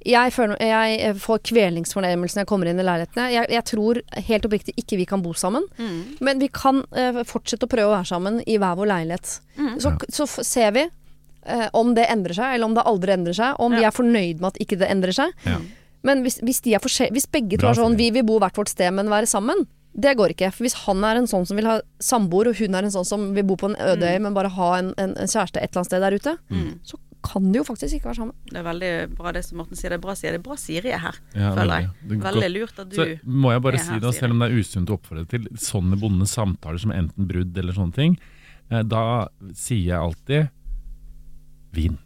Jeg, 0.06 0.30
føler, 0.36 0.58
jeg 0.62 0.98
eh, 1.02 1.16
får 1.18 1.40
kvelningsfornemmelse 1.50 2.38
når 2.38 2.44
jeg 2.44 2.50
kommer 2.50 2.70
inn 2.70 2.82
i 2.82 2.84
leilighetene. 2.86 3.30
Jeg, 3.32 3.50
jeg 3.56 3.66
tror 3.72 4.00
helt 4.28 4.46
oppriktig 4.46 4.76
ikke 4.78 5.00
vi 5.00 5.08
kan 5.08 5.24
bo 5.24 5.32
sammen. 5.36 5.66
Mm. 5.80 5.96
Men 6.26 6.42
vi 6.42 6.50
kan 6.54 6.84
eh, 6.94 7.24
fortsette 7.26 7.66
å 7.66 7.72
prøve 7.72 7.90
å 7.90 7.96
være 7.96 8.10
sammen 8.12 8.38
i 8.46 8.58
hver 8.60 8.78
vår 8.78 8.92
leilighet. 8.92 9.40
Mm. 9.58 9.74
Så, 9.82 9.96
så 10.12 10.28
f 10.28 10.36
ser 10.46 10.76
vi 10.76 10.84
eh, 10.86 11.66
om 11.74 11.96
det 11.96 12.06
endrer 12.12 12.38
seg, 12.38 12.54
eller 12.54 12.70
om 12.70 12.76
det 12.76 12.86
aldri 12.86 13.16
endrer 13.16 13.38
seg. 13.40 13.58
Om 13.62 13.74
vi 13.74 13.88
er 13.88 13.96
fornøyd 13.96 14.38
med 14.38 14.52
at 14.52 14.62
ikke 14.62 14.78
det 14.84 14.92
endrer 14.94 15.16
seg. 15.16 15.34
Ja. 15.48 15.58
Men 16.06 16.22
hvis, 16.24 16.38
hvis, 16.46 16.60
de 16.64 16.76
er 16.78 16.84
hvis 17.12 17.26
begge 17.34 17.58
to 17.58 17.66
er 17.70 17.78
sånn 17.78 17.96
vi 17.98 18.10
vil 18.14 18.24
bo 18.28 18.38
hvert 18.42 18.56
vårt 18.60 18.70
sted, 18.72 18.92
men 18.94 19.10
være 19.12 19.26
sammen, 19.30 19.64
det 19.96 20.12
går 20.18 20.34
ikke. 20.34 20.50
For 20.52 20.66
hvis 20.66 20.74
han 20.84 21.02
er 21.08 21.16
en 21.22 21.26
sånn 21.30 21.46
som 21.48 21.56
vil 21.58 21.66
ha 21.70 21.78
samboer, 22.04 22.50
og 22.52 22.58
hun 22.60 22.74
er 22.76 22.84
en 22.86 22.92
sånn 22.94 23.06
som 23.08 23.30
vil 23.34 23.46
bo 23.48 23.56
på 23.56 23.70
en 23.72 23.78
øde 23.80 24.06
øy, 24.12 24.18
men 24.22 24.34
bare 24.36 24.50
ha 24.52 24.70
en, 24.78 24.90
en, 25.00 25.14
en 25.16 25.30
kjæreste 25.32 25.56
et 25.62 25.70
eller 25.72 25.82
annet 25.82 25.90
sted 25.90 26.04
der 26.04 26.16
ute, 26.20 26.36
Mm. 26.52 26.70
så 26.86 26.98
kan 27.26 27.48
de 27.50 27.58
jo 27.58 27.64
faktisk 27.66 27.96
ikke 27.96 28.06
være 28.12 28.18
sammen. 28.20 28.34
Det 28.52 28.58
er 28.60 28.66
veldig 28.68 28.90
bra 29.18 29.32
det 29.34 29.40
som 29.42 29.58
Morten 29.58 29.74
sier. 29.74 29.90
Det 29.90 29.96
er 29.98 30.02
bra, 30.04 30.14
sier. 30.14 30.30
Det 30.36 30.38
er 30.38 30.44
bra 30.46 30.56
Siri 30.62 30.92
er 30.94 31.00
her, 31.02 31.16
Ja, 31.34 31.48
føler 31.56 31.80
jeg. 31.80 31.88
veldig. 32.06 32.20
Veldig 32.22 32.50
lurt 32.52 32.78
at 32.84 32.88
du 32.92 32.96
Så 33.00 33.06
må 33.26 33.50
jeg 33.50 33.62
bare 33.64 33.78
si 33.82 33.90
her, 33.90 33.98
det, 34.04 34.12
Siri. 34.12 34.20
selv 34.20 34.36
om 34.36 34.38
det 34.44 34.46
er 34.52 34.60
usunt 34.60 34.92
å 34.92 34.98
oppfordre 35.00 35.24
til 35.32 35.48
sånne 35.58 35.98
bonde 35.98 36.28
samtaler 36.30 36.78
som 36.84 36.92
enten 36.94 37.26
brudd 37.26 37.58
eller 37.58 37.72
sånne 37.74 37.94
ting, 37.96 38.14
eh, 38.70 38.82
da 38.86 39.02
sier 39.54 39.88
jeg 39.88 39.98
alltid 39.98 40.50
vin. 41.72 41.98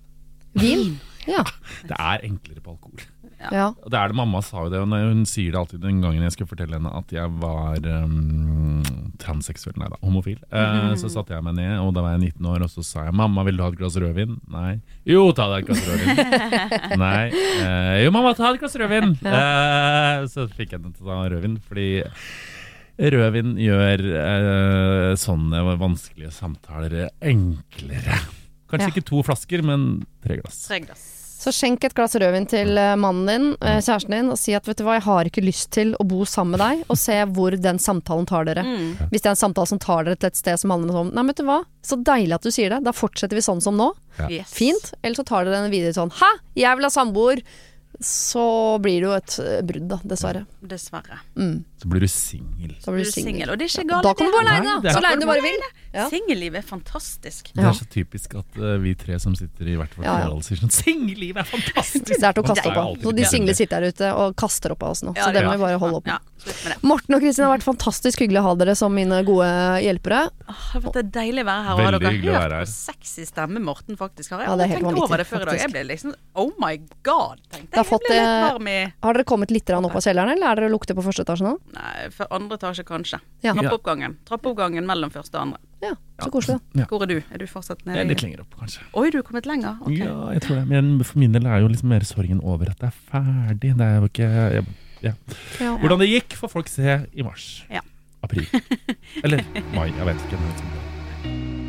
Vin? 0.54 0.96
Ja. 1.28 1.44
Det 1.90 1.96
er 1.98 2.24
enklere 2.24 2.62
på 2.64 2.72
alkohol. 2.78 3.04
Ja. 3.52 3.70
Det 3.86 3.96
er 3.96 4.12
det 4.12 4.16
Mamma 4.18 4.42
sa 4.44 4.66
jo 4.66 4.70
det, 4.72 4.80
hun 4.84 5.24
sier 5.28 5.54
det 5.54 5.60
alltid 5.60 5.80
den 5.80 6.00
gangen 6.04 6.22
jeg 6.26 6.34
skal 6.34 6.48
fortelle 6.50 6.76
henne 6.76 6.92
at 6.98 7.12
jeg 7.14 7.32
var 7.40 7.80
um, 8.04 8.82
transseksuell, 9.22 9.76
nei 9.80 9.88
da, 9.92 9.98
homofil. 10.04 10.38
Eh, 10.52 10.92
så 11.00 11.10
satte 11.12 11.32
jeg 11.36 11.44
meg 11.46 11.56
ned, 11.56 11.78
og 11.80 11.94
da 11.96 12.04
var 12.04 12.16
jeg 12.16 12.34
19 12.34 12.50
år, 12.52 12.66
og 12.66 12.72
så 12.72 12.84
sa 12.84 13.06
jeg 13.08 13.16
'mamma, 13.16 13.44
vil 13.48 13.56
du 13.56 13.64
ha 13.64 13.70
et 13.72 13.78
glass 13.80 13.96
rødvin?' 13.96 14.38
Nei. 14.52 14.80
Jo, 15.08 15.24
ta 15.32 15.48
deg 15.54 15.64
et 15.64 15.70
glass 15.70 15.84
rødvin. 15.88 16.22
nei. 17.04 17.26
Uh, 17.32 17.96
jo, 18.04 18.14
mamma, 18.14 18.34
ta 18.36 18.52
et 18.52 18.60
glass 18.60 18.76
rødvin. 18.76 19.16
Uh, 19.24 20.26
så 20.28 20.48
fikk 20.52 20.72
jeg 20.74 20.80
henne 20.80 20.92
til 20.96 21.06
å 21.06 21.12
ta 21.14 21.28
rødvin, 21.34 21.60
fordi 21.64 21.90
Rødvin 23.00 23.54
gjør 23.56 24.02
eh, 24.20 25.14
sånne 25.16 25.62
vanskelige 25.80 26.34
samtaler 26.36 27.08
enklere. 27.24 28.18
Kanskje 28.68 28.90
Ja. 28.90 28.92
ikke 28.92 29.06
to 29.08 29.22
flasker, 29.24 29.62
men 29.64 30.04
tre 30.20 30.36
glass. 30.36 30.66
Tre 30.68 30.80
glass. 30.84 31.06
Så 31.40 31.52
skjenk 31.56 31.84
et 31.86 31.94
glass 31.96 32.12
rødvin 32.20 32.44
til 32.50 32.76
eh, 32.76 32.96
mannen 33.00 33.28
din, 33.30 33.44
eh, 33.64 33.78
kjæresten 33.80 34.12
din, 34.12 34.28
og 34.32 34.36
si 34.36 34.52
at 34.56 34.66
vet 34.68 34.76
du 34.76 34.84
hva, 34.84 34.98
jeg 34.98 35.06
har 35.06 35.30
ikke 35.30 35.44
lyst 35.44 35.70
til 35.72 35.94
å 35.96 36.04
bo 36.04 36.26
sammen 36.28 36.58
med 36.58 36.60
deg, 36.60 36.82
og 36.92 37.00
se 37.00 37.16
hvor 37.32 37.56
den 37.56 37.80
samtalen 37.80 38.28
tar 38.28 38.44
dere. 38.48 38.64
Mm. 38.66 39.08
Hvis 39.08 39.24
det 39.24 39.30
er 39.30 39.32
en 39.32 39.40
samtale 39.40 39.70
som 39.70 39.80
tar 39.80 40.04
dere 40.04 40.20
til 40.20 40.28
et 40.28 40.40
sted 40.40 40.60
som 40.60 40.74
handler 40.74 41.00
om 41.00 41.14
Nei, 41.16 41.24
vet 41.30 41.40
du 41.40 41.46
hva, 41.48 41.62
så 41.86 41.96
deilig 41.96 42.36
at 42.36 42.44
du 42.44 42.52
sier 42.52 42.74
det, 42.74 42.82
da 42.84 42.92
fortsetter 42.92 43.40
vi 43.40 43.46
sånn 43.46 43.64
som 43.64 43.80
nå. 43.80 43.88
Ja. 44.18 44.28
Yes. 44.40 44.52
Fint. 44.52 44.92
Eller 45.00 45.16
så 45.16 45.24
tar 45.24 45.48
dere 45.48 45.62
den 45.64 45.72
videre 45.72 45.96
sånn 45.96 46.12
Hæ, 46.18 46.28
jeg 46.60 46.76
vil 46.76 46.86
ha 46.86 46.92
samboer. 46.92 47.40
Så 48.04 48.44
blir 48.84 49.00
det 49.00 49.08
jo 49.08 49.16
et 49.16 49.38
eh, 49.40 49.64
brudd, 49.66 49.88
da, 49.90 50.00
dessverre. 50.12 50.44
Dessverre. 50.60 51.22
Mm. 51.40 51.62
Så 51.80 51.88
blir 51.88 52.02
du 52.04 52.08
singel. 52.12 52.74
Da 52.84 52.92
blir 52.92 53.06
du 53.08 53.10
singel. 53.10 53.48
og 53.48 53.56
det 53.60 53.66
er 53.66 53.72
ikke 53.72 53.88
galt. 53.88 54.04
Da 54.04 54.12
kan 54.18 54.28
du 54.28 54.36
være 54.36 54.64
da. 54.66 54.74
er 54.84 54.96
Så 54.96 55.00
lenge 55.04 55.20
du 55.22 55.28
bare 55.30 55.44
vil. 55.44 55.62
Ja. 55.90 56.04
Singellivet 56.12 56.60
er 56.60 56.66
fantastisk. 56.66 57.48
Det 57.56 57.64
er 57.66 57.72
så 57.74 57.86
typisk 57.90 58.34
at 58.38 58.58
uh, 58.60 58.76
vi 58.78 58.92
tre 58.94 59.16
som 59.18 59.34
sitter 59.34 59.72
i 59.72 59.78
hvert 59.80 59.96
vårt 59.96 60.06
forhold, 60.06 60.44
sier 60.46 60.60
sånn 60.60 60.70
Singellivet 60.70 61.40
er 61.42 61.48
fantastisk! 61.50 62.04
Det 62.10 62.20
er 62.20 62.36
til 62.36 62.44
å 62.44 62.46
kaste 62.46 62.66
opp 62.70 62.80
av. 62.82 62.92
Så 63.02 63.14
de 63.16 63.24
single 63.26 63.54
sitter 63.58 63.82
der 63.86 63.96
ute 63.96 64.10
og 64.14 64.36
kaster 64.38 64.74
opp 64.76 64.84
av 64.86 64.94
oss 64.94 65.02
nå. 65.02 65.16
Ja, 65.16 65.24
Så 65.26 65.34
det 65.34 65.42
må 65.46 65.56
vi 65.56 65.62
bare 65.64 65.80
holde 65.82 65.98
opp 66.02 66.06
med. 66.06 66.14
Ja, 66.14 66.30
med 66.46 66.74
det. 66.74 66.76
Morten 66.86 67.16
og 67.16 67.24
Kristin 67.24 67.46
har 67.46 67.52
vært 67.56 67.66
fantastisk 67.66 68.22
hyggelig 68.22 68.40
å 68.42 68.44
ha 68.46 68.52
dere 68.60 68.76
som 68.78 68.94
mine 68.94 69.18
gode 69.26 69.48
hjelpere. 69.82 70.20
Åh, 70.52 70.68
det 70.86 71.02
er 71.02 71.10
deilig 71.16 71.44
å 71.44 71.48
være 71.50 71.64
her. 71.66 71.72
Og 71.74 71.82
Veldig 71.82 72.00
dere 72.04 72.14
hyggelig 72.14 72.30
å 72.30 72.36
være 72.36 72.60
her. 72.60 72.62
hørt 72.62 72.70
på 72.70 72.76
sexy 72.76 73.26
stemme 73.28 73.64
Morten, 73.64 73.98
faktisk. 73.98 74.36
Har 74.36 74.44
jeg 74.44 74.52
Ja, 74.52 74.56
det 74.60 74.68
er 74.68 74.72
helt 74.76 74.86
tenkt 74.86 75.04
over 75.08 75.24
det 75.24 75.26
før 75.28 75.42
i 75.42 75.50
dag. 75.50 75.60
Jeg 75.64 75.74
ble 75.74 75.84
liksom 75.90 76.14
Oh 76.38 76.52
my 76.62 76.76
god, 77.02 77.42
tenkte 77.50 77.82
jeg. 77.82 77.88
fått, 77.90 78.06
Jeg 78.06 78.14
ble 78.14 78.22
litt 78.22 78.30
eh, 78.30 78.46
varm 78.46 78.70
i 78.70 78.78
Har 79.02 79.18
dere 79.18 79.26
kommet 79.28 79.50
litt 79.50 79.74
opp 79.74 79.98
av 79.98 80.04
kjelleren, 80.06 80.36
eller 80.36 80.52
er 80.52 80.62
dere 80.62 80.72
lukter 80.72 80.94
på 80.94 81.04
første 81.04 81.26
etasje 81.26 81.48
nå? 81.48 81.56
Nei, 81.70 82.08
for 82.10 82.26
andre 82.34 82.56
etasje 82.58 82.82
kanskje. 82.88 83.20
Ja. 83.44 83.52
Trappeoppgangen. 83.54 84.16
Trappeoppgangen 84.26 84.86
mellom 84.88 85.12
første 85.14 85.36
og 85.38 85.42
andre. 85.44 85.60
Ja, 85.84 85.92
så 86.20 86.30
koselig. 86.34 86.58
Ja. 86.76 86.84
Hvor 86.90 87.04
er 87.06 87.10
du? 87.12 87.20
Er 87.30 87.38
du 87.38 87.46
fortsatt 87.48 87.84
Jeg 87.86 87.92
er 87.94 88.00
nede? 88.02 88.10
litt 88.14 88.24
lenger 88.24 88.42
opp, 88.42 88.56
kanskje. 88.58 88.82
Oi, 88.98 89.06
du 89.14 89.18
er 89.20 89.24
kommet 89.28 89.46
lenger? 89.48 89.76
Okay. 89.86 90.02
Ja, 90.02 90.16
jeg 90.34 90.42
tror 90.44 90.58
det. 90.60 90.66
Men 90.72 90.90
for 91.06 91.22
min 91.22 91.32
del 91.36 91.46
er 91.46 91.62
jo 91.62 91.70
liksom 91.70 91.88
mer 91.94 92.04
sorgen 92.08 92.42
over 92.42 92.72
at 92.72 92.82
det 92.82 92.90
er 92.90 92.98
ferdig. 93.12 93.72
Det 93.78 93.86
er 93.86 93.96
jo 94.02 94.10
ikke 94.10 94.28
jeg, 94.34 94.66
ja. 95.06 95.14
Ja. 95.62 95.76
Hvordan 95.80 96.02
det 96.02 96.10
gikk, 96.10 96.34
får 96.36 96.52
folk 96.58 96.68
se 96.68 96.98
i 97.14 97.24
mars. 97.24 97.46
Ja. 97.72 97.80
April. 98.26 98.44
Eller 99.24 99.40
mai, 99.72 99.86
jeg 99.94 100.10
vet 100.10 100.26
ikke. 100.26 100.42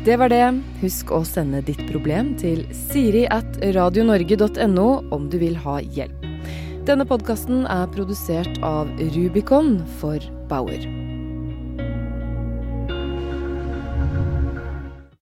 Det 0.04 0.16
var 0.18 0.28
det. 0.34 0.42
Husk 0.82 1.12
å 1.14 1.22
sende 1.24 1.62
ditt 1.64 1.80
problem 1.88 2.34
til 2.42 2.64
siri 2.74 3.22
at 3.30 3.56
radionorge.no 3.62 4.88
om 5.14 5.30
du 5.30 5.38
vil 5.40 5.56
ha 5.62 5.78
hjelp. 5.80 6.26
Denne 6.82 7.04
podkasten 7.06 7.62
er 7.70 7.86
produsert 7.94 8.56
av 8.66 8.90
Rubicon 9.14 9.76
for 10.00 10.18
Bauer. 10.50 11.11